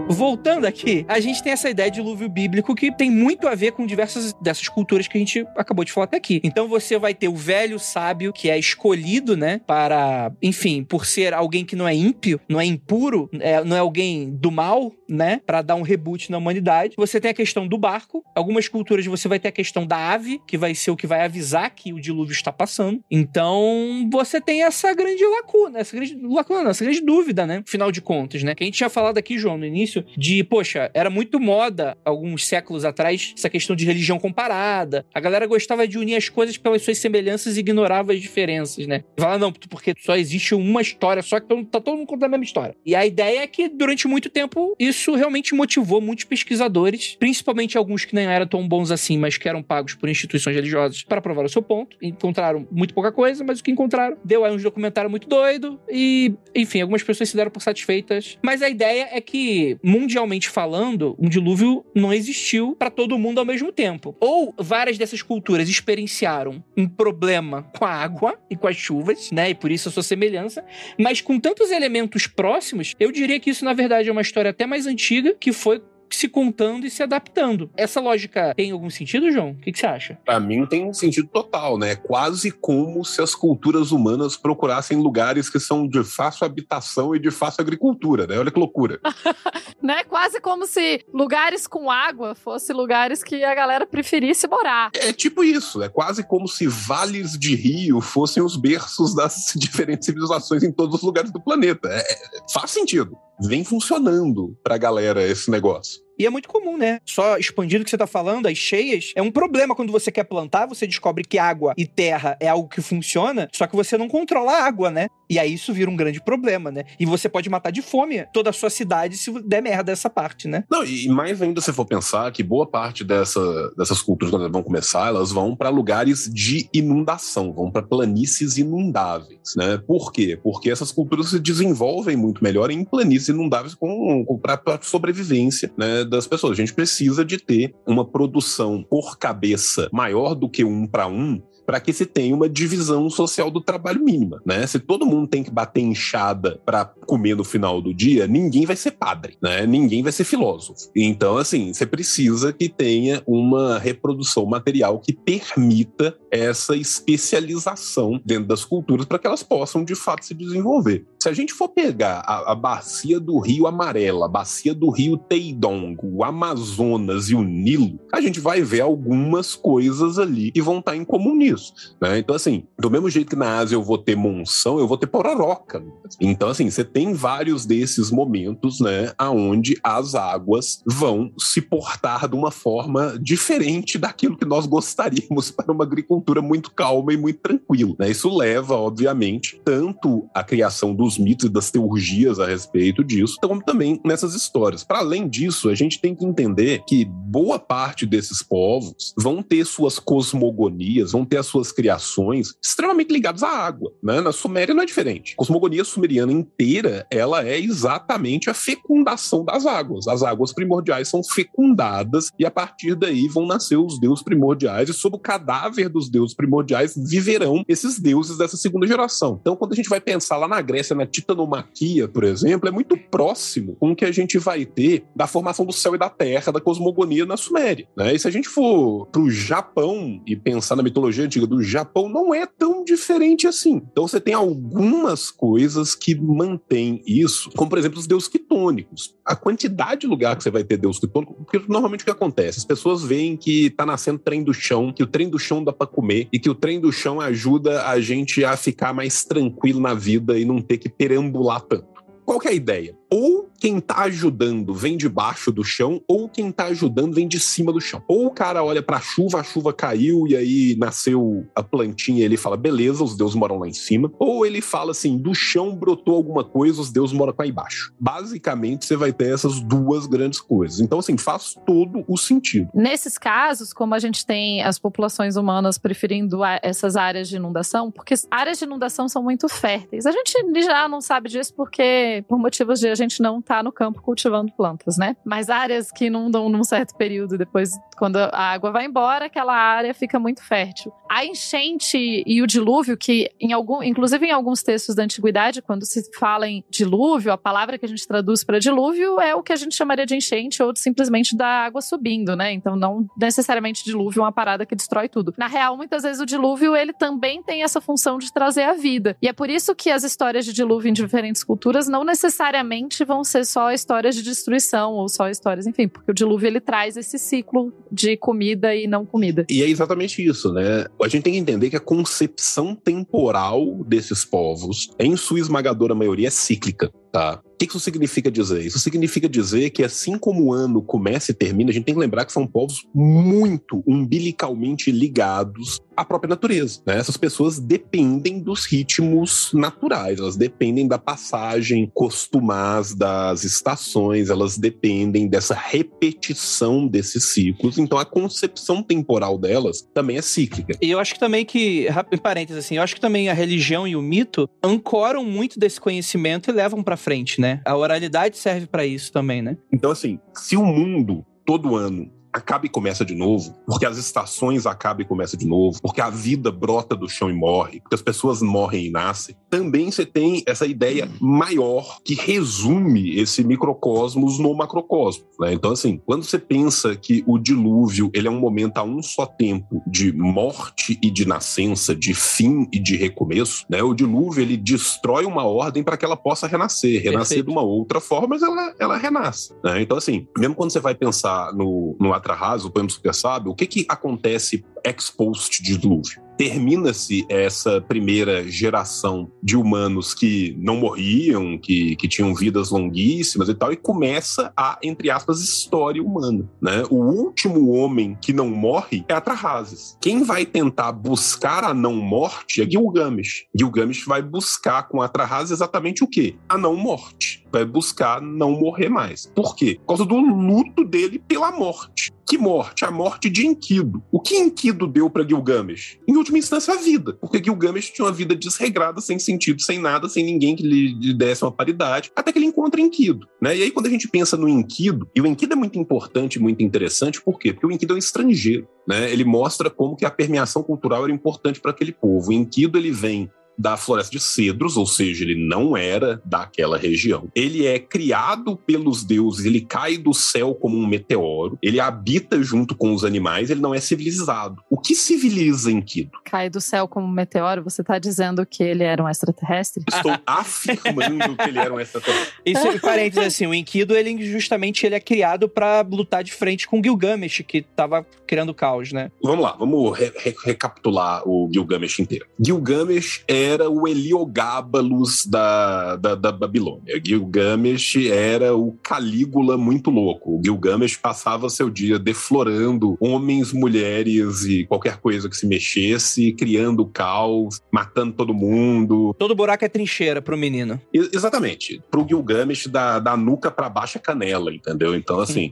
Voltando 0.09 0.65
aqui, 0.65 1.05
a 1.07 1.19
gente 1.19 1.43
tem 1.43 1.53
essa 1.53 1.69
ideia 1.69 1.89
de 1.91 1.99
dilúvio 1.99 2.27
bíblico 2.27 2.73
que 2.73 2.91
tem 2.91 3.11
muito 3.11 3.47
a 3.47 3.53
ver 3.53 3.73
com 3.73 3.85
diversas 3.85 4.33
dessas 4.33 4.67
culturas 4.67 5.07
que 5.07 5.17
a 5.17 5.19
gente 5.19 5.45
acabou 5.55 5.85
de 5.85 5.91
falar 5.91 6.05
até 6.05 6.17
aqui. 6.17 6.41
Então 6.43 6.67
você 6.67 6.97
vai 6.97 7.13
ter 7.13 7.27
o 7.27 7.35
velho 7.35 7.77
sábio 7.77 8.33
que 8.33 8.49
é 8.49 8.57
escolhido, 8.57 9.37
né, 9.37 9.61
para, 9.67 10.31
enfim, 10.41 10.83
por 10.83 11.05
ser 11.05 11.33
alguém 11.33 11.63
que 11.63 11.75
não 11.75 11.87
é 11.87 11.93
ímpio, 11.93 12.39
não 12.49 12.59
é 12.59 12.65
impuro, 12.65 13.29
é- 13.39 13.63
não 13.63 13.75
é 13.75 13.79
alguém 13.79 14.31
do 14.31 14.49
mal, 14.49 14.91
né, 15.07 15.41
para 15.45 15.61
dar 15.61 15.75
um 15.75 15.81
reboot 15.81 16.31
na 16.31 16.37
humanidade. 16.37 16.95
Você 16.97 17.19
tem 17.19 17.31
a 17.31 17.33
questão 17.33 17.67
do 17.67 17.77
barco. 17.77 18.23
Algumas 18.35 18.67
culturas 18.67 19.05
você 19.05 19.27
vai 19.27 19.39
ter 19.39 19.49
a 19.49 19.51
questão 19.51 19.85
da 19.85 20.11
ave, 20.11 20.41
que 20.47 20.57
vai 20.57 20.73
ser 20.73 20.91
o 20.91 20.95
que 20.95 21.05
vai 21.07 21.21
avisar 21.21 21.69
que 21.75 21.93
o 21.93 21.99
dilúvio 21.99 22.31
está 22.31 22.51
passando. 22.51 22.99
Então 23.11 24.07
você 24.11 24.39
tem 24.41 24.63
essa 24.63 24.93
grande 24.93 25.23
lacuna, 25.25 25.79
essa 25.79 25.95
grande 25.95 26.15
lacuna, 26.21 26.63
não, 26.63 26.71
essa 26.71 26.83
grande 26.83 27.01
dúvida, 27.01 27.45
né, 27.45 27.63
final 27.67 27.91
de 27.91 28.01
contas, 28.01 28.41
né, 28.43 28.55
que 28.55 28.63
a 28.63 28.65
gente 28.65 28.77
tinha 28.77 28.89
falado 28.89 29.17
aqui, 29.17 29.37
João, 29.37 29.57
no 29.57 29.65
início, 29.65 29.98
de, 30.17 30.43
poxa, 30.43 30.89
era 30.93 31.09
muito 31.09 31.39
moda 31.39 31.97
alguns 32.03 32.45
séculos 32.45 32.85
atrás 32.85 33.33
essa 33.37 33.49
questão 33.49 33.75
de 33.75 33.85
religião 33.85 34.19
comparada. 34.19 35.05
A 35.13 35.19
galera 35.19 35.45
gostava 35.47 35.87
de 35.87 35.97
unir 35.97 36.15
as 36.15 36.29
coisas 36.29 36.57
pelas 36.57 36.81
suas 36.81 36.97
semelhanças 36.97 37.57
e 37.57 37.59
ignorava 37.59 38.13
as 38.13 38.21
diferenças, 38.21 38.87
né? 38.87 39.03
Fala, 39.17 39.37
não, 39.37 39.51
porque 39.51 39.93
só 39.99 40.15
existe 40.15 40.55
uma 40.55 40.81
história, 40.81 41.21
só 41.21 41.39
que 41.39 41.47
tá 41.65 41.79
todo 41.79 41.97
mundo 41.97 42.07
contando 42.07 42.25
a 42.25 42.29
mesma 42.29 42.45
história. 42.45 42.75
E 42.85 42.95
a 42.95 43.05
ideia 43.05 43.41
é 43.41 43.47
que 43.47 43.69
durante 43.69 44.07
muito 44.07 44.29
tempo 44.29 44.75
isso 44.79 45.15
realmente 45.15 45.53
motivou 45.53 46.01
muitos 46.01 46.25
pesquisadores, 46.25 47.15
principalmente 47.19 47.77
alguns 47.77 48.05
que 48.05 48.15
não 48.15 48.21
eram 48.21 48.47
tão 48.47 48.67
bons 48.67 48.91
assim, 48.91 49.17
mas 49.17 49.37
que 49.37 49.47
eram 49.47 49.61
pagos 49.61 49.93
por 49.93 50.09
instituições 50.09 50.55
religiosas 50.55 51.03
para 51.03 51.21
provar 51.21 51.45
o 51.45 51.49
seu 51.49 51.61
ponto. 51.61 51.97
Encontraram 52.01 52.67
muito 52.71 52.93
pouca 52.93 53.11
coisa, 53.11 53.43
mas 53.43 53.59
o 53.59 53.63
que 53.63 53.71
encontraram 53.71 54.17
deu 54.23 54.45
aí 54.45 54.53
uns 54.53 54.63
documentários 54.63 55.09
muito 55.09 55.27
doido 55.27 55.79
e, 55.89 56.33
enfim, 56.55 56.81
algumas 56.81 57.03
pessoas 57.03 57.29
se 57.29 57.35
deram 57.35 57.51
por 57.51 57.61
satisfeitas. 57.61 58.37
Mas 58.41 58.61
a 58.61 58.69
ideia 58.69 59.09
é 59.11 59.21
que 59.21 59.77
mundialmente 59.89 60.49
falando, 60.49 61.15
um 61.17 61.27
dilúvio 61.27 61.83
não 61.95 62.13
existiu 62.13 62.75
para 62.77 62.91
todo 62.91 63.17
mundo 63.17 63.39
ao 63.39 63.45
mesmo 63.45 63.71
tempo. 63.71 64.15
Ou 64.19 64.53
várias 64.57 64.97
dessas 64.97 65.23
culturas 65.23 65.67
experienciaram 65.67 66.63
um 66.77 66.87
problema 66.87 67.63
com 67.77 67.85
a 67.85 67.91
água 67.91 68.39
e 68.49 68.55
com 68.55 68.67
as 68.67 68.75
chuvas, 68.75 69.31
né? 69.31 69.49
E 69.49 69.55
por 69.55 69.71
isso 69.71 69.89
a 69.89 69.91
sua 69.91 70.03
semelhança. 70.03 70.63
Mas 70.97 71.21
com 71.21 71.39
tantos 71.39 71.71
elementos 71.71 72.27
próximos, 72.27 72.93
eu 72.99 73.11
diria 73.11 73.39
que 73.39 73.49
isso 73.49 73.65
na 73.65 73.73
verdade 73.73 74.09
é 74.09 74.11
uma 74.11 74.21
história 74.21 74.51
até 74.51 74.67
mais 74.67 74.85
antiga 74.85 75.35
que 75.39 75.51
foi 75.51 75.81
se 76.15 76.27
contando 76.27 76.85
e 76.85 76.89
se 76.89 77.03
adaptando. 77.03 77.69
Essa 77.75 77.99
lógica 77.99 78.53
tem 78.55 78.71
algum 78.71 78.89
sentido, 78.89 79.31
João? 79.31 79.51
O 79.51 79.55
que, 79.55 79.71
que 79.71 79.79
você 79.79 79.85
acha? 79.87 80.17
Pra 80.25 80.39
mim 80.39 80.65
tem 80.65 80.85
um 80.85 80.93
sentido 80.93 81.27
total, 81.27 81.77
né? 81.77 81.95
Quase 81.95 82.51
como 82.51 83.03
se 83.05 83.21
as 83.21 83.35
culturas 83.35 83.91
humanas 83.91 84.35
procurassem 84.37 84.97
lugares 84.97 85.49
que 85.49 85.59
são 85.59 85.87
de 85.87 86.03
fácil 86.03 86.45
habitação 86.45 87.15
e 87.15 87.19
de 87.19 87.31
fácil 87.31 87.61
agricultura, 87.61 88.25
né? 88.27 88.37
Olha 88.37 88.51
que 88.51 88.59
loucura. 88.59 88.99
Né? 89.81 90.03
Quase 90.03 90.41
como 90.41 90.67
se 90.67 91.05
lugares 91.13 91.65
com 91.65 91.89
água 91.89 92.35
fossem 92.35 92.75
lugares 92.75 93.23
que 93.23 93.43
a 93.45 93.55
galera 93.55 93.87
preferisse 93.87 94.45
morar. 94.45 94.91
É 94.93 95.13
tipo 95.13 95.41
isso, 95.41 95.81
é 95.81 95.87
quase 95.87 96.21
como 96.21 96.47
se 96.49 96.67
vales 96.67 97.39
de 97.39 97.55
rio 97.55 98.01
fossem 98.01 98.43
os 98.43 98.57
berços 98.57 99.15
das 99.15 99.53
diferentes 99.55 100.05
civilizações 100.05 100.63
em 100.63 100.71
todos 100.71 100.95
os 100.95 101.01
lugares 101.01 101.31
do 101.31 101.39
planeta. 101.39 101.87
É- 101.87 101.99
é- 102.01 102.17
faz 102.51 102.71
sentido. 102.71 103.17
Vem 103.41 103.63
funcionando 103.63 104.57
pra 104.61 104.77
galera 104.77 105.25
esse 105.25 105.49
negócio. 105.49 106.01
E 106.19 106.25
é 106.25 106.29
muito 106.29 106.49
comum, 106.49 106.77
né? 106.77 106.99
Só 107.05 107.37
expandindo 107.37 107.81
o 107.81 107.85
que 107.85 107.89
você 107.89 107.97
tá 107.97 108.05
falando, 108.05 108.47
as 108.47 108.57
cheias, 108.57 109.13
é 109.15 109.21
um 109.21 109.31
problema 109.31 109.73
quando 109.73 109.91
você 109.91 110.11
quer 110.11 110.25
plantar, 110.25 110.67
você 110.67 110.85
descobre 110.85 111.23
que 111.23 111.37
água 111.37 111.73
e 111.77 111.87
terra 111.87 112.35
é 112.41 112.49
algo 112.49 112.67
que 112.67 112.81
funciona, 112.81 113.47
só 113.53 113.65
que 113.65 113.75
você 113.75 113.97
não 113.97 114.09
controla 114.09 114.51
a 114.51 114.65
água, 114.65 114.91
né? 114.91 115.07
E 115.29 115.39
aí 115.39 115.53
isso 115.53 115.71
vira 115.71 115.89
um 115.89 115.95
grande 115.95 116.19
problema, 116.19 116.71
né? 116.71 116.83
E 116.99 117.05
você 117.05 117.29
pode 117.29 117.49
matar 117.49 117.71
de 117.71 117.81
fome 117.81 118.25
toda 118.33 118.49
a 118.49 118.53
sua 118.53 118.69
cidade 118.69 119.15
se 119.15 119.31
der 119.43 119.61
merda 119.61 119.91
essa 119.91 120.09
parte, 120.09 120.47
né? 120.47 120.63
Não, 120.69 120.83
e 120.83 121.07
mais 121.07 121.41
ainda 121.41 121.61
se 121.61 121.71
for 121.71 121.85
pensar 121.85 122.31
que 122.33 122.43
boa 122.43 122.65
parte 122.65 123.03
dessa, 123.03 123.39
dessas 123.77 124.01
culturas, 124.01 124.31
quando 124.31 124.41
elas 124.41 124.51
vão 124.51 124.63
começar, 124.63 125.07
elas 125.07 125.31
vão 125.31 125.55
para 125.55 125.69
lugares 125.69 126.29
de 126.33 126.67
inundação, 126.73 127.53
vão 127.53 127.71
para 127.71 127.83
planícies 127.83 128.57
inundáveis, 128.57 129.53
né? 129.55 129.77
Por 129.77 130.11
quê? 130.11 130.37
Porque 130.41 130.69
essas 130.69 130.91
culturas 130.91 131.29
se 131.29 131.39
desenvolvem 131.39 132.17
muito 132.17 132.43
melhor 132.43 132.71
em 132.71 132.83
planícies 132.83 133.29
inundáveis 133.29 133.75
com, 133.75 134.25
com, 134.25 134.37
para 134.37 134.79
sobrevivência 134.81 135.71
né, 135.77 136.03
das 136.09 136.27
pessoas. 136.27 136.53
A 136.53 136.61
gente 136.61 136.73
precisa 136.73 137.23
de 137.23 137.37
ter 137.37 137.73
uma 137.87 138.05
produção 138.05 138.83
por 138.83 139.17
cabeça 139.17 139.89
maior 139.91 140.35
do 140.35 140.49
que 140.49 140.63
um 140.63 140.87
para 140.87 141.07
um 141.07 141.41
para 141.69 141.79
que 141.79 141.93
se 141.93 142.03
tenha 142.03 142.35
uma 142.35 142.49
divisão 142.49 143.07
social 143.11 143.51
do 143.51 143.61
trabalho 143.61 144.03
mínima, 144.03 144.41
né? 144.43 144.65
Se 144.65 144.79
todo 144.79 145.05
mundo 145.05 145.27
tem 145.27 145.43
que 145.43 145.51
bater 145.51 145.81
enxada 145.81 146.59
para 146.65 146.83
comer 146.83 147.35
no 147.35 147.43
final 147.43 147.79
do 147.79 147.93
dia, 147.93 148.25
ninguém 148.25 148.65
vai 148.65 148.75
ser 148.75 148.89
padre, 148.89 149.37
né? 149.39 149.67
Ninguém 149.67 150.01
vai 150.01 150.11
ser 150.11 150.23
filósofo. 150.23 150.89
Então, 150.95 151.37
assim, 151.37 151.71
você 151.71 151.85
precisa 151.85 152.51
que 152.51 152.67
tenha 152.67 153.21
uma 153.27 153.77
reprodução 153.77 154.47
material 154.47 154.99
que 154.99 155.13
permita 155.13 156.17
essa 156.31 156.75
especialização 156.75 158.19
dentro 158.25 158.47
das 158.47 158.65
culturas 158.65 159.05
para 159.05 159.19
que 159.19 159.27
elas 159.27 159.43
possam 159.43 159.83
de 159.83 159.93
fato 159.93 160.25
se 160.25 160.33
desenvolver. 160.33 161.05
Se 161.21 161.27
a 161.27 161.33
gente 161.33 161.53
for 161.53 161.67
pegar 161.67 162.23
a, 162.25 162.53
a 162.53 162.55
bacia 162.55 163.19
do 163.19 163.39
Rio 163.39 163.67
Amarela, 163.67 164.25
a 164.25 164.29
bacia 164.29 164.73
do 164.73 164.89
Rio 164.89 165.17
Teidong, 165.17 165.97
o 166.01 166.23
Amazonas 166.23 167.29
e 167.29 167.35
o 167.35 167.43
Nilo, 167.43 167.99
a 168.13 168.21
gente 168.21 168.39
vai 168.39 168.61
ver 168.61 168.79
algumas 168.79 169.53
coisas 169.53 170.17
ali 170.17 170.49
que 170.49 170.61
vão 170.61 170.79
estar 170.79 170.95
em 170.95 171.03
comum 171.03 171.35
nisso. 171.35 171.73
Né? 171.99 172.19
Então, 172.19 172.33
assim, 172.33 172.63
do 172.79 172.89
mesmo 172.89 173.09
jeito 173.09 173.31
que 173.31 173.35
na 173.35 173.57
Ásia 173.57 173.75
eu 173.75 173.83
vou 173.83 173.97
ter 173.97 174.15
monção, 174.15 174.79
eu 174.79 174.87
vou 174.87 174.97
ter 174.97 175.07
pororoca. 175.07 175.83
Então, 176.21 176.47
assim, 176.47 176.69
você 176.69 176.85
tem 176.85 177.13
vários 177.13 177.65
desses 177.65 178.09
momentos, 178.11 178.79
né, 178.79 179.11
aonde 179.17 179.77
as 179.83 180.15
águas 180.15 180.81
vão 180.85 181.33
se 181.37 181.61
portar 181.61 182.29
de 182.29 182.35
uma 182.35 182.49
forma 182.49 183.19
diferente 183.21 183.97
daquilo 183.97 184.37
que 184.37 184.45
nós 184.45 184.65
gostaríamos 184.65 185.51
para 185.51 185.73
uma 185.73 185.83
agricultura 185.83 186.41
muito 186.41 186.71
calma 186.71 187.11
e 187.11 187.17
muito 187.17 187.41
tranquila. 187.41 187.93
Né? 187.99 188.09
Isso 188.09 188.33
leva, 188.33 188.75
obviamente, 188.75 189.59
tanto 189.65 190.29
a 190.33 190.41
criação 190.43 190.95
dos 190.95 191.08
mitos 191.17 191.45
e 191.45 191.49
das 191.49 191.71
teurgias 191.71 192.39
a 192.39 192.45
respeito 192.45 193.03
disso, 193.03 193.35
como 193.41 193.63
também 193.63 193.99
nessas 194.05 194.35
histórias. 194.35 194.83
Para 194.83 194.99
além 194.99 195.27
disso, 195.27 195.69
a 195.69 195.75
gente 195.75 195.99
tem 195.99 196.15
que 196.15 196.25
entender 196.25 196.83
que 196.87 197.05
boa 197.05 197.59
parte 197.59 198.05
desses 198.05 198.41
povos 198.41 199.13
vão 199.17 199.41
ter 199.41 199.65
suas 199.65 199.99
cosmogonias, 199.99 201.11
vão 201.11 201.25
ter 201.25 201.37
as 201.37 201.45
suas 201.45 201.71
criações 201.71 202.53
extremamente 202.61 203.11
ligadas 203.11 203.43
à 203.43 203.49
água. 203.49 203.91
Né? 204.03 204.21
Na 204.21 204.31
Suméria 204.31 204.73
não 204.73 204.83
é 204.83 204.85
diferente. 204.85 205.33
A 205.33 205.37
cosmogonia 205.37 205.83
sumeriana 205.83 206.31
inteira, 206.31 207.05
ela 207.11 207.45
é 207.45 207.59
exatamente 207.59 208.49
a 208.49 208.53
fecundação 208.53 209.43
das 209.43 209.65
águas. 209.65 210.07
As 210.07 210.23
águas 210.23 210.53
primordiais 210.53 211.07
são 211.07 211.23
fecundadas 211.23 212.31
e 212.37 212.45
a 212.45 212.51
partir 212.51 212.95
daí 212.95 213.27
vão 213.27 213.45
nascer 213.45 213.77
os 213.77 213.99
deuses 213.99 214.23
primordiais 214.23 214.89
e 214.89 214.93
sob 214.93 215.15
o 215.15 215.19
cadáver 215.19 215.89
dos 215.89 216.09
deuses 216.09 216.35
primordiais 216.35 216.93
viverão 216.95 217.63
esses 217.67 217.99
deuses 217.99 218.37
dessa 218.37 218.57
segunda 218.57 218.87
geração. 218.87 219.37
Então, 219.39 219.55
quando 219.55 219.73
a 219.73 219.75
gente 219.75 219.89
vai 219.89 220.01
pensar 220.01 220.37
lá 220.37 220.47
na 220.47 220.61
Grécia, 220.61 220.95
na 220.99 221.05
titanomaquia, 221.05 222.07
por 222.09 222.25
exemplo, 222.25 222.67
é 222.67 222.71
muito 222.71 222.97
próximo 222.97 223.77
com 223.79 223.91
o 223.91 223.95
que 223.95 224.03
a 224.03 224.11
gente 224.11 224.37
vai 224.37 224.65
ter 224.65 225.05
da 225.15 225.27
formação 225.27 225.65
do 225.65 225.71
céu 225.71 225.95
e 225.95 225.97
da 225.97 226.09
terra, 226.09 226.51
da 226.51 226.59
cosmogonia 226.59 227.25
na 227.25 227.37
Suméria. 227.37 227.87
Né? 227.95 228.15
E 228.15 228.19
se 228.19 228.27
a 228.27 228.31
gente 228.31 228.49
for 228.49 229.07
para 229.07 229.21
o 229.21 229.31
Japão 229.31 230.21
e 230.27 230.35
pensar 230.35 230.75
na 230.75 230.83
mitologia 230.83 231.23
antiga 231.23 231.47
do 231.47 231.63
Japão, 231.63 232.09
não 232.09 232.33
é 232.33 232.45
tão 232.45 232.83
diferente 232.83 233.47
assim. 233.47 233.81
Então 233.91 234.07
você 234.07 234.19
tem 234.19 234.33
algumas 234.33 235.31
coisas 235.31 235.95
que 235.95 236.13
mantêm 236.15 237.01
isso, 237.07 237.49
como 237.55 237.69
por 237.69 237.79
exemplo 237.79 237.97
os 237.97 238.07
deuses 238.07 238.27
quitônicos. 238.27 239.15
A 239.23 239.35
quantidade 239.35 240.01
de 240.01 240.07
lugar 240.07 240.35
que 240.35 240.43
você 240.43 240.51
vai 240.51 240.63
ter 240.65 240.77
deus 240.77 240.99
quitônico, 240.99 241.33
porque 241.33 241.61
normalmente 241.69 242.01
o 242.01 242.05
que 242.05 242.11
acontece? 242.11 242.59
As 242.59 242.65
pessoas 242.65 243.03
veem 243.03 243.37
que 243.37 243.69
tá 243.69 243.85
nascendo 243.85 244.19
trem 244.19 244.43
do 244.43 244.53
chão, 244.53 244.91
que 244.91 245.03
o 245.03 245.07
trem 245.07 245.29
do 245.29 245.39
chão 245.39 245.63
dá 245.63 245.71
para 245.71 245.87
comer 245.87 246.27
e 246.33 246.39
que 246.39 246.49
o 246.49 246.55
trem 246.55 246.79
do 246.79 246.91
chão 246.91 247.21
ajuda 247.21 247.87
a 247.87 248.01
gente 248.01 248.43
a 248.43 248.57
ficar 248.57 248.93
mais 248.93 249.23
tranquilo 249.23 249.79
na 249.79 249.93
vida 249.93 250.37
e 250.37 250.43
não 250.43 250.61
ter 250.61 250.77
que 250.77 250.88
perambular 250.89 251.61
tanto. 251.61 252.03
Qual 252.25 252.39
que 252.39 252.47
é 252.47 252.51
a 252.51 252.55
ideia? 252.55 252.98
Ou 253.11 253.49
quem 253.59 253.79
tá 253.79 254.03
ajudando 254.03 254.73
vem 254.73 254.95
de 254.95 255.09
baixo 255.09 255.51
do 255.51 255.63
chão, 255.63 256.01
ou 256.07 256.29
quem 256.29 256.51
tá 256.51 256.65
ajudando 256.65 257.13
vem 257.13 257.27
de 257.27 257.39
cima 257.39 257.73
do 257.73 257.81
chão. 257.81 258.01
Ou 258.07 258.27
o 258.27 258.31
cara 258.31 258.63
olha 258.63 258.81
pra 258.81 258.99
chuva, 258.99 259.39
a 259.39 259.43
chuva 259.43 259.73
caiu 259.73 260.27
e 260.27 260.35
aí 260.35 260.75
nasceu 260.77 261.45
a 261.55 261.61
plantinha 261.61 262.19
e 262.19 262.23
ele 262.23 262.37
fala, 262.37 262.55
beleza, 262.55 263.03
os 263.03 263.17
deuses 263.17 263.35
moram 263.35 263.59
lá 263.59 263.67
em 263.67 263.73
cima. 263.73 264.11
Ou 264.17 264.45
ele 264.45 264.61
fala 264.61 264.91
assim, 264.91 265.17
do 265.17 265.33
chão 265.33 265.75
brotou 265.75 266.15
alguma 266.15 266.43
coisa, 266.43 266.81
os 266.81 266.91
deuses 266.91 267.15
moram 267.15 267.33
lá 267.37 267.45
embaixo. 267.45 267.93
Basicamente, 267.99 268.85
você 268.85 268.95
vai 268.95 269.11
ter 269.11 269.33
essas 269.33 269.59
duas 269.59 270.05
grandes 270.05 270.39
coisas. 270.39 270.79
Então, 270.79 270.99
assim, 270.99 271.17
faz 271.17 271.55
todo 271.65 272.03
o 272.07 272.17
sentido. 272.17 272.69
Nesses 272.73 273.17
casos, 273.17 273.73
como 273.73 273.93
a 273.93 273.99
gente 273.99 274.25
tem 274.25 274.61
as 274.63 274.79
populações 274.79 275.35
humanas 275.35 275.77
preferindo 275.77 276.39
essas 276.61 276.95
áreas 276.95 277.27
de 277.27 277.35
inundação, 277.35 277.91
porque 277.91 278.13
áreas 278.31 278.59
de 278.59 278.65
inundação 278.65 279.09
são 279.09 279.23
muito 279.23 279.49
férteis. 279.49 280.05
A 280.05 280.11
gente 280.11 280.33
já 280.63 280.87
não 280.87 281.01
sabe 281.01 281.29
disso 281.29 281.53
porque, 281.55 282.23
por 282.27 282.37
motivos 282.37 282.79
de 282.79 282.87
gente 282.99 283.21
não 283.21 283.41
tá 283.41 283.63
no 283.63 283.71
campo 283.71 284.01
cultivando 284.01 284.51
plantas, 284.51 284.97
né? 284.97 285.15
Mas 285.25 285.49
áreas 285.49 285.91
que 285.91 286.05
inundam 286.05 286.49
num 286.49 286.63
certo 286.63 286.95
período, 286.95 287.37
depois, 287.37 287.71
quando 287.97 288.17
a 288.17 288.51
água 288.53 288.71
vai 288.71 288.85
embora, 288.85 289.25
aquela 289.25 289.55
área 289.55 289.93
fica 289.93 290.19
muito 290.19 290.43
fértil. 290.43 290.91
A 291.09 291.25
enchente 291.25 292.23
e 292.25 292.41
o 292.41 292.47
dilúvio, 292.47 292.97
que 292.97 293.29
em 293.39 293.53
algum, 293.53 293.81
inclusive 293.81 294.25
em 294.25 294.31
alguns 294.31 294.61
textos 294.61 294.95
da 294.95 295.03
antiguidade, 295.03 295.61
quando 295.61 295.85
se 295.85 296.09
fala 296.17 296.47
em 296.47 296.63
dilúvio, 296.69 297.31
a 297.31 297.37
palavra 297.37 297.77
que 297.77 297.85
a 297.85 297.89
gente 297.89 298.07
traduz 298.07 298.43
para 298.43 298.59
dilúvio 298.59 299.19
é 299.19 299.33
o 299.33 299.41
que 299.41 299.53
a 299.53 299.55
gente 299.55 299.75
chamaria 299.75 300.05
de 300.05 300.15
enchente 300.15 300.61
ou 300.61 300.75
simplesmente 300.75 301.35
da 301.35 301.47
água 301.47 301.81
subindo, 301.81 302.35
né? 302.35 302.51
Então 302.53 302.75
não 302.75 303.07
necessariamente 303.17 303.83
dilúvio 303.83 304.21
é 304.21 304.23
uma 304.23 304.31
parada 304.31 304.65
que 304.65 304.75
destrói 304.75 305.09
tudo. 305.09 305.33
Na 305.37 305.47
real, 305.47 305.75
muitas 305.75 306.03
vezes 306.03 306.21
o 306.21 306.25
dilúvio 306.25 306.75
ele 306.75 306.93
também 306.93 307.41
tem 307.43 307.63
essa 307.63 307.81
função 307.81 308.17
de 308.17 308.31
trazer 308.31 308.63
a 308.63 308.73
vida. 308.73 309.17
E 309.21 309.27
é 309.27 309.33
por 309.33 309.49
isso 309.49 309.75
que 309.75 309.89
as 309.89 310.03
histórias 310.03 310.45
de 310.45 310.53
dilúvio 310.53 310.89
em 310.89 310.93
diferentes 310.93 311.43
culturas 311.43 311.87
não 311.87 312.03
necessariamente 312.03 312.88
vão 313.05 313.23
ser 313.23 313.45
só 313.45 313.71
histórias 313.71 314.15
de 314.15 314.23
destruição 314.23 314.93
ou 314.93 315.07
só 315.07 315.29
histórias, 315.29 315.67
enfim, 315.67 315.87
porque 315.87 316.11
o 316.11 316.13
dilúvio 316.13 316.47
ele 316.47 316.59
traz 316.59 316.97
esse 316.97 317.17
ciclo 317.17 317.73
de 317.91 318.17
comida 318.17 318.75
e 318.75 318.87
não 318.87 319.05
comida. 319.05 319.45
E 319.49 319.63
é 319.63 319.69
exatamente 319.69 320.25
isso, 320.25 320.51
né? 320.53 320.85
A 321.01 321.07
gente 321.07 321.23
tem 321.23 321.33
que 321.33 321.39
entender 321.39 321.69
que 321.69 321.75
a 321.75 321.79
concepção 321.79 322.75
temporal 322.75 323.83
desses 323.83 324.25
povos, 324.25 324.89
em 324.99 325.15
sua 325.15 325.39
esmagadora 325.39 325.95
maioria, 325.95 326.27
é 326.27 326.31
cíclica. 326.31 326.91
Tá? 327.11 327.41
Que 327.59 327.65
isso 327.65 327.79
significa 327.79 328.31
dizer? 328.31 328.65
Isso 328.65 328.79
significa 328.79 329.27
dizer 329.27 329.69
que, 329.71 329.83
assim 329.83 330.17
como 330.17 330.45
o 330.45 330.53
ano 330.53 330.81
começa 330.81 331.31
e 331.31 331.33
termina, 331.33 331.69
a 331.69 331.73
gente 331.73 331.83
tem 331.83 331.93
que 331.93 331.99
lembrar 331.99 332.23
que 332.23 332.31
são 332.31 332.47
povos 332.47 332.87
muito 332.95 333.83
umbilicalmente 333.85 334.91
ligados 334.91 335.79
à 335.95 336.05
própria 336.05 336.29
natureza. 336.29 336.81
Né? 336.85 336.97
Essas 336.97 337.17
pessoas 337.17 337.59
dependem 337.59 338.39
dos 338.39 338.65
ritmos 338.65 339.51
naturais, 339.53 340.19
elas 340.19 340.37
dependem 340.37 340.87
da 340.87 340.97
passagem 340.97 341.91
costumaz 341.93 342.95
das 342.95 343.43
estações, 343.43 344.29
elas 344.29 344.57
dependem 344.57 345.27
dessa 345.27 345.53
repetição 345.53 346.87
desses 346.87 347.33
ciclos. 347.33 347.77
Então, 347.77 347.97
a 347.97 348.05
concepção 348.05 348.81
temporal 348.81 349.37
delas 349.37 349.81
também 349.93 350.17
é 350.17 350.21
cíclica. 350.21 350.77
E 350.81 350.89
eu 350.89 350.99
acho 350.99 351.13
que 351.13 351.19
também 351.19 351.43
que, 351.43 351.87
em 352.11 352.17
parênteses, 352.17 352.63
assim, 352.63 352.77
eu 352.77 352.83
acho 352.83 352.95
que 352.95 353.01
também 353.01 353.27
a 353.27 353.33
religião 353.33 353.85
e 353.85 353.95
o 353.95 354.01
mito 354.01 354.49
ancoram 354.63 355.25
muito 355.25 355.59
desse 355.59 355.81
conhecimento 355.81 356.49
e 356.49 356.53
levam 356.53 356.81
para 356.81 356.95
frente, 356.95 357.41
né? 357.41 357.48
A 357.65 357.75
oralidade 357.75 358.37
serve 358.37 358.67
para 358.67 358.85
isso 358.85 359.11
também, 359.11 359.41
né? 359.41 359.57
Então, 359.71 359.91
assim, 359.91 360.19
se 360.33 360.55
o 360.55 360.65
mundo 360.65 361.25
todo 361.45 361.75
ano 361.75 362.11
acaba 362.33 362.65
e 362.65 362.69
começa 362.69 363.03
de 363.03 363.15
novo, 363.15 363.53
porque 363.65 363.85
as 363.85 363.97
estações 363.97 364.65
acabam 364.65 365.01
e 365.01 365.07
começam 365.07 365.37
de 365.37 365.47
novo, 365.47 365.79
porque 365.81 366.01
a 366.01 366.09
vida 366.09 366.51
brota 366.51 366.95
do 366.95 367.07
chão 367.07 367.29
e 367.29 367.33
morre, 367.33 367.79
porque 367.81 367.95
as 367.95 368.01
pessoas 368.01 368.41
morrem 368.41 368.85
e 368.85 368.91
nascem, 368.91 369.35
também 369.49 369.91
você 369.91 370.05
tem 370.05 370.43
essa 370.45 370.65
ideia 370.65 371.09
maior 371.19 371.99
que 372.03 372.13
resume 372.13 373.19
esse 373.19 373.43
microcosmos 373.43 374.39
no 374.39 374.53
macrocosmos. 374.53 375.25
Né? 375.39 375.53
Então, 375.53 375.71
assim, 375.71 376.01
quando 376.05 376.23
você 376.23 376.37
pensa 376.37 376.95
que 376.95 377.23
o 377.25 377.37
dilúvio 377.37 378.11
ele 378.13 378.27
é 378.27 378.31
um 378.31 378.39
momento 378.39 378.77
a 378.77 378.83
um 378.83 379.01
só 379.01 379.25
tempo 379.25 379.81
de 379.87 380.11
morte 380.11 380.99
e 381.01 381.09
de 381.09 381.27
nascença, 381.27 381.95
de 381.95 382.13
fim 382.13 382.67
e 382.71 382.79
de 382.79 382.95
recomeço, 382.95 383.65
né? 383.69 383.81
o 383.81 383.93
dilúvio 383.93 384.41
ele 384.41 384.57
destrói 384.57 385.25
uma 385.25 385.45
ordem 385.45 385.83
para 385.83 385.97
que 385.97 386.05
ela 386.05 386.17
possa 386.17 386.47
renascer, 386.47 387.01
renascer 387.01 387.37
Perfeito. 387.37 387.45
de 387.45 387.51
uma 387.51 387.61
outra 387.61 387.99
forma, 387.99 388.27
mas 388.27 388.43
ela, 388.43 388.73
ela 388.79 388.97
renasce. 388.97 389.53
Né? 389.63 389.81
Então, 389.81 389.97
assim, 389.97 390.27
mesmo 390.37 390.55
quando 390.55 390.71
você 390.71 390.79
vai 390.79 390.93
pensar 390.93 391.53
no, 391.53 391.95
no 391.99 392.13
Atrahas, 392.19 392.65
o 392.65 392.69
poema 392.69 392.89
super 392.89 393.13
sábio, 393.13 393.51
o 393.51 393.55
que, 393.55 393.65
que 393.65 393.85
acontece 393.89 394.63
ex 394.85 395.09
post 395.09 395.61
de 395.61 395.77
dilúvio? 395.77 396.29
termina-se 396.39 397.25
essa 397.27 397.81
primeira 397.81 398.47
geração 398.47 399.29
de 399.43 399.57
humanos 399.57 400.13
que 400.13 400.55
não 400.57 400.77
morriam, 400.77 401.57
que, 401.57 401.97
que 401.97 402.07
tinham 402.07 402.33
vidas 402.33 402.69
longuíssimas 402.69 403.49
e 403.49 403.53
tal, 403.53 403.73
e 403.73 403.75
começa 403.75 404.49
a, 404.55 404.79
entre 404.81 405.11
aspas, 405.11 405.41
história 405.41 406.01
humana. 406.01 406.49
Né? 406.61 406.85
O 406.89 406.95
último 406.95 407.71
homem 407.71 408.17
que 408.21 408.31
não 408.31 408.47
morre 408.47 409.03
é 409.09 409.13
Atrahasis. 409.13 409.97
Quem 409.99 410.23
vai 410.23 410.45
tentar 410.45 410.93
buscar 410.93 411.65
a 411.65 411.73
não 411.73 411.95
morte 411.95 412.61
é 412.61 412.65
Gilgamesh. 412.65 413.47
Gilgamesh 413.53 414.05
vai 414.05 414.21
buscar 414.21 414.83
com 414.83 415.01
Atrahasis 415.01 415.51
exatamente 415.51 416.05
o 416.05 416.07
quê? 416.07 416.37
A 416.47 416.57
não 416.57 416.73
morte. 416.73 417.45
Vai 417.51 417.65
buscar 417.65 418.21
não 418.21 418.51
morrer 418.51 418.89
mais. 418.89 419.25
Por 419.35 419.55
quê? 419.55 419.77
Por 419.79 419.87
causa 419.87 420.05
do 420.05 420.15
luto 420.15 420.83
dele 420.83 421.21
pela 421.27 421.51
morte. 421.51 422.11
Que 422.29 422.37
morte? 422.37 422.85
A 422.85 422.91
morte 422.91 423.27
de 423.27 423.47
Enkidu. 423.47 424.03
O 424.11 424.19
que 424.19 424.35
Enkidu 424.35 424.85
deu 424.85 425.09
para 425.09 425.27
Gilgamesh? 425.27 425.97
Em 426.07 426.15
última 426.15 426.37
instância, 426.37 426.75
a 426.75 426.77
vida. 426.77 427.13
Porque 427.13 427.43
Gilgamesh 427.43 427.89
tinha 427.89 428.05
uma 428.05 428.11
vida 428.11 428.35
desregrada, 428.35 429.01
sem 429.01 429.17
sentido, 429.17 429.59
sem 429.63 429.79
nada, 429.79 430.07
sem 430.07 430.23
ninguém 430.23 430.55
que 430.55 430.61
lhe 430.61 431.11
desse 431.15 431.43
uma 431.43 431.51
paridade, 431.51 432.11
até 432.15 432.31
que 432.31 432.37
ele 432.37 432.45
encontra 432.45 432.79
Enkidu. 432.79 433.27
Né? 433.41 433.57
E 433.57 433.63
aí, 433.63 433.71
quando 433.71 433.87
a 433.87 433.89
gente 433.89 434.07
pensa 434.07 434.37
no 434.37 434.47
Enkidu, 434.47 435.09
e 435.15 435.21
o 435.21 435.25
Enkidu 435.25 435.53
é 435.53 435.55
muito 435.55 435.79
importante, 435.79 436.39
muito 436.39 436.63
interessante, 436.63 437.19
por 437.19 437.39
quê? 437.39 437.51
Porque 437.51 437.65
o 437.65 437.71
Enkidu 437.71 437.93
é 437.93 437.95
um 437.95 437.99
estrangeiro. 437.99 438.67
Né? 438.87 439.11
Ele 439.11 439.23
mostra 439.23 439.67
como 439.67 439.95
que 439.95 440.05
a 440.05 440.11
permeação 440.11 440.61
cultural 440.61 441.05
era 441.05 441.11
importante 441.11 441.59
para 441.59 441.71
aquele 441.71 441.91
povo. 441.91 442.29
O 442.29 442.33
Enkidu 442.33 442.77
ele 442.77 442.91
vem 442.91 443.27
da 443.59 443.75
floresta 443.75 444.11
de 444.11 444.23
cedros, 444.23 444.77
ou 444.77 444.87
seja, 444.87 445.25
ele 445.25 445.35
não 445.35 445.75
era 445.75 446.21
daquela 446.23 446.77
região. 446.77 447.27
Ele 447.35 447.67
é 447.67 447.77
criado 447.77 448.55
pelos 448.55 449.03
deuses, 449.03 449.45
ele 449.45 449.59
cai 449.59 449.97
do 449.97 450.13
céu 450.13 450.55
como 450.55 450.77
um 450.77 450.87
meteoro, 450.87 451.59
ele 451.61 451.77
habita 451.77 452.41
junto 452.41 452.73
com 452.73 452.93
os 452.93 453.03
animais, 453.03 453.49
ele 453.49 453.59
não 453.59 453.75
é 453.75 453.81
civilizado. 453.81 454.63
O 454.69 454.79
que 454.79 454.95
civiliza 454.95 455.69
Enkidu? 455.69 456.11
Cai 456.23 456.49
do 456.49 456.61
céu 456.61 456.87
como 456.87 457.05
um 457.05 457.11
meteoro, 457.11 457.61
você 457.61 457.81
está 457.81 457.99
dizendo 457.99 458.45
que 458.45 458.63
ele 458.63 458.83
era 458.83 459.03
um 459.03 459.09
extraterrestre? 459.09 459.83
Estou 459.87 460.15
afirmando 460.25 461.35
que 461.35 461.49
ele 461.49 461.59
era 461.59 461.73
um 461.73 461.79
extraterrestre. 461.79 462.33
Isso, 462.45 462.65
em 462.65 462.79
parênteses, 462.79 463.27
assim, 463.27 463.45
o 463.45 463.53
Enkidu, 463.53 463.93
ele 463.93 464.25
justamente 464.31 464.85
ele 464.85 464.95
é 464.95 464.99
criado 465.01 465.49
para 465.49 465.81
lutar 465.81 466.23
de 466.23 466.31
frente 466.31 466.65
com 466.65 466.81
Gilgamesh, 466.81 467.43
que 467.45 467.57
estava 467.57 468.05
criando 468.25 468.53
caos, 468.53 468.93
né? 468.93 469.11
Vamos 469.21 469.43
lá, 469.43 469.51
vamos 469.59 469.97
re 469.97 470.11
re 470.15 470.33
recapitular 470.45 471.27
o 471.27 471.49
Gilgamesh 471.51 471.99
inteiro. 471.99 472.25
Gilgamesh 472.39 473.23
é 473.27 473.48
era 473.49 473.69
o 473.69 473.87
Heliogábalus 473.87 475.25
da, 475.25 475.95
da, 475.95 476.15
da 476.15 476.31
Babilônia. 476.31 477.01
Gilgamesh 477.03 477.95
era 478.07 478.55
o 478.55 478.73
Calígula 478.83 479.57
muito 479.57 479.89
louco. 479.89 480.37
O 480.37 480.41
Gilgamesh 480.43 480.95
passava 480.97 481.49
seu 481.49 481.69
dia 481.69 481.97
deflorando 481.97 482.95
homens, 482.99 483.51
mulheres 483.51 484.43
e 484.43 484.65
qualquer 484.65 484.97
coisa 484.97 485.27
que 485.27 485.35
se 485.35 485.47
mexesse, 485.47 486.31
criando 486.33 486.85
caos, 486.85 487.59
matando 487.71 488.13
todo 488.13 488.33
mundo. 488.33 489.15
Todo 489.17 489.35
buraco 489.35 489.65
é 489.65 489.69
trincheira 489.69 490.21
pro 490.21 490.37
menino. 490.37 490.79
I 490.93 491.09
exatamente. 491.13 491.81
Pro 491.89 492.05
Gilgamesh, 492.07 492.67
da, 492.67 492.99
da 492.99 493.17
nuca 493.17 493.49
pra 493.49 493.69
baixo 493.69 493.97
é 493.97 494.01
canela, 494.01 494.53
entendeu? 494.53 494.95
Então, 494.95 495.19
assim, 495.19 495.49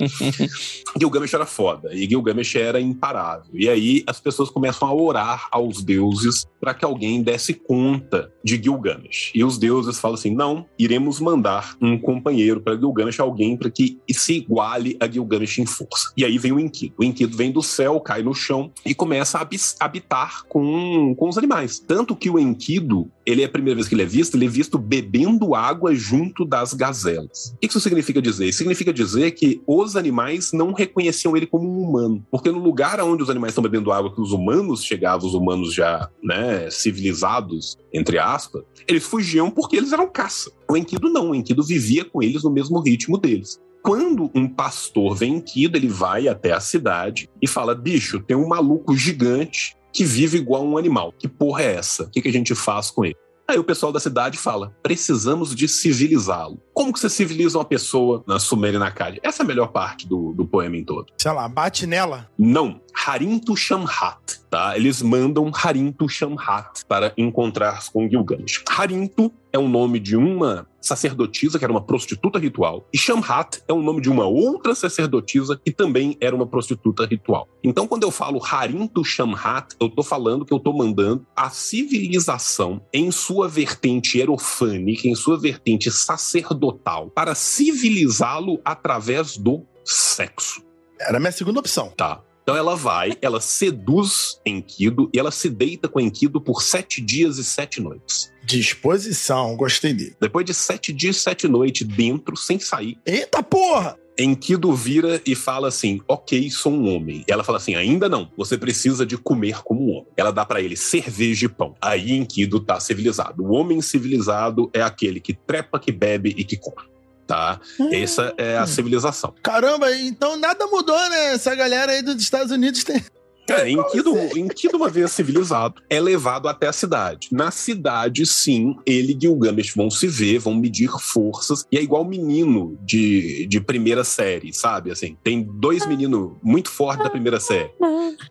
Gilgamesh 0.99 1.34
era 1.34 1.45
foda. 1.45 1.94
E 1.94 2.07
Gilgamesh 2.07 2.56
era 2.56 2.80
imparável. 2.80 3.49
E 3.53 3.68
aí 3.68 4.03
as 4.06 4.19
pessoas 4.19 4.49
começam 4.49 4.88
a 4.88 4.94
orar 4.94 5.48
aos 5.52 5.84
deuses 5.84 6.45
para 6.60 6.74
que 6.74 6.86
alguém 6.86 7.24
desse 7.24 7.53
conta 7.53 7.87
conta 7.88 8.30
de 8.44 8.62
Gilgamesh. 8.62 9.32
E 9.34 9.44
os 9.44 9.58
deuses 9.58 10.00
falam 10.00 10.16
assim: 10.16 10.34
não, 10.34 10.66
iremos 10.78 11.20
mandar 11.20 11.76
um 11.82 11.98
companheiro 11.98 12.62
para 12.62 12.76
Gilgamesh, 12.76 13.20
alguém 13.20 13.56
para 13.56 13.70
que 13.70 13.98
se 14.12 14.34
iguale 14.34 14.98
a 15.00 15.10
Gilgamesh 15.10 15.60
em 15.60 15.66
força. 15.66 16.12
E 16.18 16.26
aí 16.26 16.38
vem 16.38 16.52
o 16.52 16.60
Enkidu. 16.60 16.94
O 16.98 17.04
Enkidu 17.04 17.38
vem 17.38 17.52
do 17.52 17.64
céu, 17.64 18.00
cai 18.00 18.22
no 18.22 18.34
chão 18.34 18.72
e 18.86 18.94
começa 18.94 19.38
a 19.38 19.86
habitar 19.86 20.44
com, 20.48 21.16
com 21.16 21.30
os 21.30 21.38
animais. 21.38 21.80
Tanto 21.80 22.16
que 22.16 22.30
o 22.30 22.38
Enkidu, 22.38 23.10
ele 23.26 23.42
é 23.42 23.46
a 23.46 23.50
primeira 23.50 23.76
vez 23.76 23.88
que 23.88 23.96
ele 23.96 24.04
é 24.04 24.06
visto, 24.06 24.36
ele 24.36 24.46
é 24.46 24.50
visto 24.50 24.78
bebendo 24.78 25.56
água 25.56 25.94
junto 25.96 26.46
das 26.46 26.74
gazelas. 26.74 27.54
O 27.56 27.60
que 27.60 27.68
isso 27.68 27.80
significa 27.80 28.22
dizer? 28.22 28.52
Significa 28.54 28.94
dizer 28.94 29.32
que 29.32 29.62
os 29.66 29.96
animais 29.96 30.52
não 30.52 30.74
reconheciam 30.74 31.36
ele 31.36 31.46
como 31.46 31.70
um 31.70 31.82
humano. 31.82 32.26
Porque 32.32 32.52
no 32.52 32.60
lugar 32.60 33.00
onde 33.02 33.24
os 33.24 33.30
animais 33.30 33.52
estão 33.52 33.64
bebendo 33.64 33.92
água 33.92 34.14
que 34.14 34.22
os 34.22 34.32
humanos 34.32 34.84
chegavam, 34.84 35.28
os 35.28 35.34
humanos 35.34 35.74
já 35.74 36.10
né, 36.24 36.70
civilizados, 36.70 37.77
entre 37.94 38.20
aspas, 38.20 38.64
eles 38.88 39.04
fugiam 39.04 39.49
porque 39.49 39.78
eles 39.78 39.91
eram 39.91 40.10
caça. 40.10 40.52
O 40.70 40.76
Enkidu 40.76 41.10
não, 41.10 41.32
o 41.32 41.36
Enkidu 41.36 41.64
vivia 41.64 42.06
com 42.06 42.22
eles 42.22 42.44
no 42.44 42.52
mesmo 42.52 42.80
ritmo 42.80 43.18
deles. 43.18 43.60
Quando 43.82 44.30
um 44.36 44.48
pastor 44.48 45.16
vem 45.16 45.36
Enkidu, 45.36 45.78
ele 45.78 45.88
vai 45.88 46.28
até 46.28 46.52
a 46.52 46.60
cidade 46.60 47.30
e 47.41 47.48
fala: 47.48 47.74
bicho, 47.74 48.20
tem 48.20 48.36
um 48.36 48.48
maluco 48.48 48.95
gigante 48.95 49.76
que 49.94 50.04
vive 50.04 50.38
igual 50.38 50.66
um 50.66 50.78
animal. 50.78 51.14
Que 51.18 51.28
porra 51.28 51.64
é 51.64 51.76
essa? 51.76 52.04
O 52.04 52.10
que 52.10 52.28
a 52.28 52.32
gente 52.32 52.54
faz 52.54 52.91
com 52.91 53.06
ele? 53.06 53.16
Aí 53.48 53.58
o 53.58 53.64
pessoal 53.64 53.94
da 53.94 53.99
cidade 53.99 54.38
fala: 54.38 54.76
precisamos 54.84 55.56
de 55.56 55.68
civilizá-lo. 55.68 56.62
Como 56.78 56.94
que 56.94 56.99
você 56.99 57.10
civiliza 57.10 57.58
uma 57.58 57.66
pessoa 57.66 58.24
na 58.28 58.38
Suméria 58.38 58.78
e 58.78 58.80
na 58.80 58.91
Cádia? 58.91 59.20
Essa 59.24 59.41
é 59.41 59.44
a 59.44 59.48
melhor 59.48 59.70
parte 59.70 60.08
do, 60.08 60.32
do 60.32 60.45
poema 60.45 60.78
em 60.78 60.84
todo. 60.84 61.08
Sei 61.18 61.32
lá, 61.32 61.49
bate 61.49 61.88
nela? 61.88 62.30
Não. 62.38 62.80
Harintu 62.94 63.56
Shamhat, 63.56 64.41
tá? 64.49 64.76
Eles 64.76 65.02
mandam 65.02 65.52
Harintu 65.54 66.08
Shamhat 66.08 66.86
para 66.88 67.14
encontrar 67.18 67.80
com 67.91 68.08
Gilgamesh. 68.08 68.64
Harintu 68.68 69.32
é 69.52 69.58
o 69.58 69.68
nome 69.68 69.99
de 69.99 70.16
uma 70.16 70.68
sacerdotisa 70.82 71.58
que 71.58 71.66
era 71.66 71.72
uma 71.72 71.82
prostituta 71.82 72.40
ritual 72.40 72.88
e 72.94 72.98
Shamhat 72.98 73.62
é 73.68 73.74
o 73.74 73.82
nome 73.82 74.02
de 74.02 74.10
uma 74.10 74.26
outra 74.26 74.74
sacerdotisa 74.74 75.60
que 75.64 75.72
também 75.72 76.18
era 76.22 76.36
uma 76.36 76.48
prostituta 76.48 77.06
ritual. 77.06 77.48
Então, 77.64 77.88
quando 77.88 78.04
eu 78.04 78.12
falo 78.12 78.41
Harintu 78.44 79.04
Shamhat, 79.04 79.76
eu 79.80 79.90
tô 79.90 80.02
falando 80.02 80.45
que 80.45 80.54
eu 80.54 80.60
tô 80.60 80.74
mandando 80.74 81.26
a 81.36 81.49
civilização 81.49 82.82
em 82.94 83.12
sua 83.12 83.48
vertente 83.48 84.20
erofânica, 84.20 85.08
em 85.08 85.16
sua 85.16 85.38
vertente 85.38 85.91
sacerdotal, 85.91 86.66
para 87.14 87.35
civilizá-lo 87.35 88.60
através 88.64 89.38
do 89.38 89.65
sexo. 89.84 90.64
Era 90.99 91.18
a 91.18 91.19
minha 91.19 91.31
segunda 91.31 91.60
opção. 91.60 91.94
Tá. 91.95 92.22
Então 92.48 92.56
ela 92.56 92.77
vai, 92.77 93.18
ela 93.22 93.41
seduz 93.41 94.39
Enkidu 94.45 95.10
e 95.14 95.19
ela 95.19 95.31
se 95.31 95.49
deita 95.49 95.89
com 95.89 95.99
Enkidu 95.99 96.39
por 96.39 96.61
sete 96.61 97.02
dias 97.02 97.38
e 97.38 97.44
sete 97.44 97.81
noites. 97.81 98.31
Disposição, 98.41 99.57
gostei 99.57 99.94
dele. 99.94 100.15
Depois 100.19 100.45
de 100.45 100.53
sete 100.53 100.94
dias 100.94 101.18
e 101.18 101.19
sete 101.19 101.45
noites 101.45 101.85
dentro, 101.85 102.38
sem 102.38 102.57
sair. 102.57 102.98
Eita 103.06 103.44
porra! 103.44 103.98
Enkidu 104.19 104.73
vira 104.73 105.22
e 105.26 105.35
fala 105.35 105.68
assim: 105.68 106.02
Ok, 106.07 106.49
sou 106.49 106.73
um 106.73 106.95
homem. 106.95 107.23
E 107.27 107.31
ela 107.31 107.44
fala 107.44 107.57
assim: 107.57 107.76
Ainda 107.76 108.10
não, 108.10 108.30
você 108.38 108.57
precisa 108.57 109.06
de 109.06 109.18
comer 109.18 109.61
como 109.64 109.81
um 109.81 109.91
homem. 109.91 110.07
Ela 110.15 110.31
dá 110.31 110.45
para 110.45 110.61
ele 110.61 110.76
cerveja 110.76 111.45
e 111.45 111.49
pão. 111.49 111.76
Aí 111.81 112.11
Enkidu 112.11 112.60
tá 112.60 112.80
civilizado. 112.80 113.44
O 113.44 113.53
homem 113.53 113.81
civilizado 113.81 114.69
é 114.73 114.81
aquele 114.81 115.19
que 115.19 115.34
trepa, 115.34 115.80
que 115.80 115.91
bebe 115.91 116.34
e 116.38 116.44
que 116.44 116.57
come 116.57 116.98
tá? 117.27 117.60
Essa 117.91 118.34
é 118.38 118.57
a 118.57 118.64
hum. 118.64 118.68
civilização. 118.68 119.34
Caramba, 119.44 119.94
então 119.98 120.38
nada 120.38 120.65
mudou, 120.68 120.98
né? 121.10 121.34
Essa 121.34 121.53
galera 121.53 121.91
aí 121.91 122.02
dos 122.02 122.15
Estados 122.15 122.52
Unidos 122.52 122.85
tem. 122.85 123.03
É, 123.49 123.69
em 123.69 123.82
que, 123.84 124.40
em 124.40 124.48
que 124.48 124.68
uma 124.68 124.90
vez 124.90 125.11
civilizado 125.11 125.82
é 125.90 125.99
levado 125.99 126.48
até 126.48 126.68
a 126.68 126.74
cidade. 126.74 127.30
Na 127.32 127.52
cidade, 127.52 128.26
sim, 128.26 128.76
ele 128.86 129.14
e 129.14 129.18
Gilgamesh 129.19 129.74
vão 129.76 129.90
se 129.90 130.07
ver, 130.07 130.40
vão 130.40 130.53
medir 130.53 130.90
forças, 130.99 131.65
e 131.72 131.78
é 131.78 131.82
igual 131.82 132.03
menino 132.03 132.78
de, 132.84 133.48
de 133.48 133.61
primeira 133.61 134.03
série, 134.03 134.53
sabe? 134.53 134.91
Assim, 134.91 135.18
tem 135.24 135.44
dois 135.44 135.86
meninos 135.86 136.34
muito 136.44 136.69
fortes 136.69 137.03
da 137.03 137.10
primeira 137.10 137.40
série. 137.40 137.72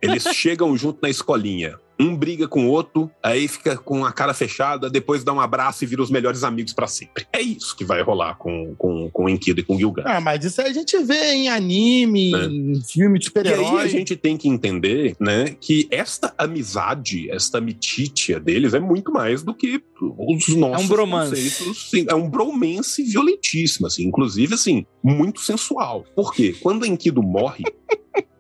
Eles 0.02 0.24
chegam 0.34 0.76
junto 0.76 0.98
na 1.02 1.08
escolinha 1.08 1.78
um 1.98 2.16
briga 2.16 2.46
com 2.46 2.66
o 2.66 2.70
outro, 2.70 3.10
aí 3.22 3.48
fica 3.48 3.76
com 3.76 4.04
a 4.04 4.12
cara 4.12 4.34
fechada, 4.34 4.90
depois 4.90 5.24
dá 5.24 5.32
um 5.32 5.40
abraço 5.40 5.84
e 5.84 5.86
vira 5.86 6.02
os 6.02 6.10
melhores 6.10 6.44
amigos 6.44 6.72
para 6.72 6.86
sempre. 6.86 7.26
É 7.32 7.40
isso 7.40 7.76
que 7.76 7.84
vai 7.84 8.02
rolar 8.02 8.34
com, 8.36 8.74
com, 8.76 9.10
com 9.10 9.28
Enkidu 9.28 9.60
e 9.60 9.64
com 9.64 9.76
Gilgamesh. 9.76 10.12
Ah, 10.14 10.20
mas 10.20 10.44
isso 10.44 10.60
aí 10.60 10.68
a 10.68 10.72
gente 10.72 10.96
vê 10.98 11.32
em 11.32 11.48
anime, 11.48 12.30
né? 12.32 12.46
em 12.46 12.82
filme 12.82 13.18
de 13.18 13.26
super-herói. 13.26 13.64
E 13.64 13.68
aí 13.68 13.78
a 13.78 13.88
gente 13.88 14.16
tem 14.16 14.36
que 14.36 14.48
entender, 14.48 15.16
né, 15.18 15.56
que 15.60 15.88
esta 15.90 16.34
amizade, 16.36 17.30
esta 17.30 17.60
mititia 17.60 18.38
deles 18.38 18.74
é 18.74 18.80
muito 18.80 19.12
mais 19.12 19.42
do 19.42 19.54
que 19.54 19.82
os 20.00 20.48
nossos 20.48 20.82
é 20.82 20.84
um 20.84 20.88
bromance. 20.88 21.50
Sim, 21.74 22.06
é 22.08 22.14
um 22.14 22.28
bromance 22.28 23.02
violentíssimo, 23.02 23.86
assim, 23.86 24.04
inclusive, 24.04 24.54
assim, 24.54 24.84
muito 25.02 25.40
sensual. 25.40 26.04
Por 26.14 26.34
quê? 26.34 26.54
Quando 26.60 26.84
Enkidu 26.84 27.22
morre, 27.22 27.64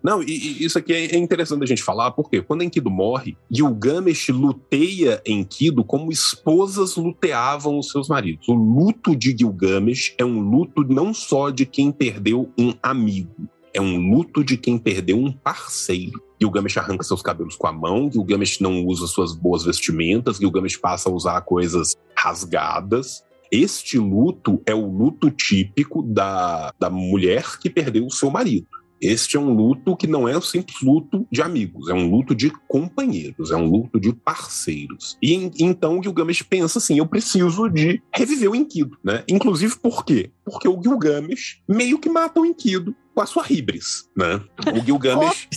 Não, 0.06 0.22
e, 0.22 0.26
e, 0.26 0.64
isso 0.64 0.78
aqui 0.78 0.92
é 0.92 1.16
interessante 1.16 1.64
a 1.64 1.66
gente 1.66 1.82
falar, 1.82 2.12
porque 2.12 2.40
quando 2.40 2.62
Enkidu 2.62 2.88
morre, 2.88 3.36
Gilgamesh 3.50 4.28
luteia 4.28 5.20
Enkidu 5.26 5.82
como 5.82 6.12
esposas 6.12 6.94
luteavam 6.94 7.76
os 7.76 7.90
seus 7.90 8.06
maridos. 8.08 8.46
O 8.46 8.54
luto 8.54 9.16
de 9.16 9.36
Gilgamesh 9.36 10.14
é 10.16 10.24
um 10.24 10.38
luto 10.38 10.84
não 10.84 11.12
só 11.12 11.50
de 11.50 11.66
quem 11.66 11.90
perdeu 11.90 12.48
um 12.56 12.72
amigo, 12.80 13.48
é 13.74 13.80
um 13.80 13.98
luto 14.12 14.44
de 14.44 14.56
quem 14.56 14.78
perdeu 14.78 15.18
um 15.18 15.32
parceiro. 15.32 16.22
Gilgamesh 16.40 16.76
arranca 16.76 17.02
seus 17.02 17.20
cabelos 17.20 17.56
com 17.56 17.66
a 17.66 17.72
mão, 17.72 18.08
Gilgamesh 18.08 18.60
não 18.60 18.86
usa 18.86 19.08
suas 19.08 19.34
boas 19.34 19.64
vestimentas, 19.64 20.36
Gilgamesh 20.36 20.76
passa 20.76 21.10
a 21.10 21.12
usar 21.12 21.40
coisas 21.40 21.96
rasgadas. 22.16 23.24
Este 23.50 23.98
luto 23.98 24.62
é 24.66 24.74
o 24.74 24.86
luto 24.86 25.32
típico 25.32 26.00
da, 26.00 26.72
da 26.78 26.88
mulher 26.88 27.58
que 27.58 27.68
perdeu 27.68 28.06
o 28.06 28.12
seu 28.12 28.30
marido. 28.30 28.68
Este 29.00 29.36
é 29.36 29.40
um 29.40 29.52
luto 29.52 29.96
que 29.96 30.06
não 30.06 30.28
é 30.28 30.36
um 30.36 30.40
simples 30.40 30.80
luto 30.80 31.26
de 31.30 31.42
amigos, 31.42 31.88
é 31.88 31.94
um 31.94 32.10
luto 32.10 32.34
de 32.34 32.50
companheiros, 32.68 33.50
é 33.50 33.56
um 33.56 33.68
luto 33.68 34.00
de 34.00 34.12
parceiros. 34.12 35.16
E 35.22 35.34
então 35.60 35.98
o 35.98 36.02
Gilgamesh 36.02 36.42
pensa 36.42 36.78
assim: 36.78 36.98
eu 36.98 37.06
preciso 37.06 37.68
de 37.68 38.02
reviver 38.14 38.50
o 38.50 38.54
Enkidu, 38.54 38.96
né? 39.04 39.24
Inclusive 39.28 39.76
por 39.78 40.04
quê? 40.04 40.30
Porque 40.44 40.68
o 40.68 40.80
Gilgamesh 40.82 41.60
meio 41.68 41.98
que 41.98 42.08
mata 42.08 42.40
o 42.40 42.46
Enkidu 42.46 42.94
com 43.14 43.20
a 43.20 43.26
sua 43.26 43.44
hibris, 43.48 44.08
né? 44.16 44.40
O 44.74 44.84
Gilgamesh 44.84 45.48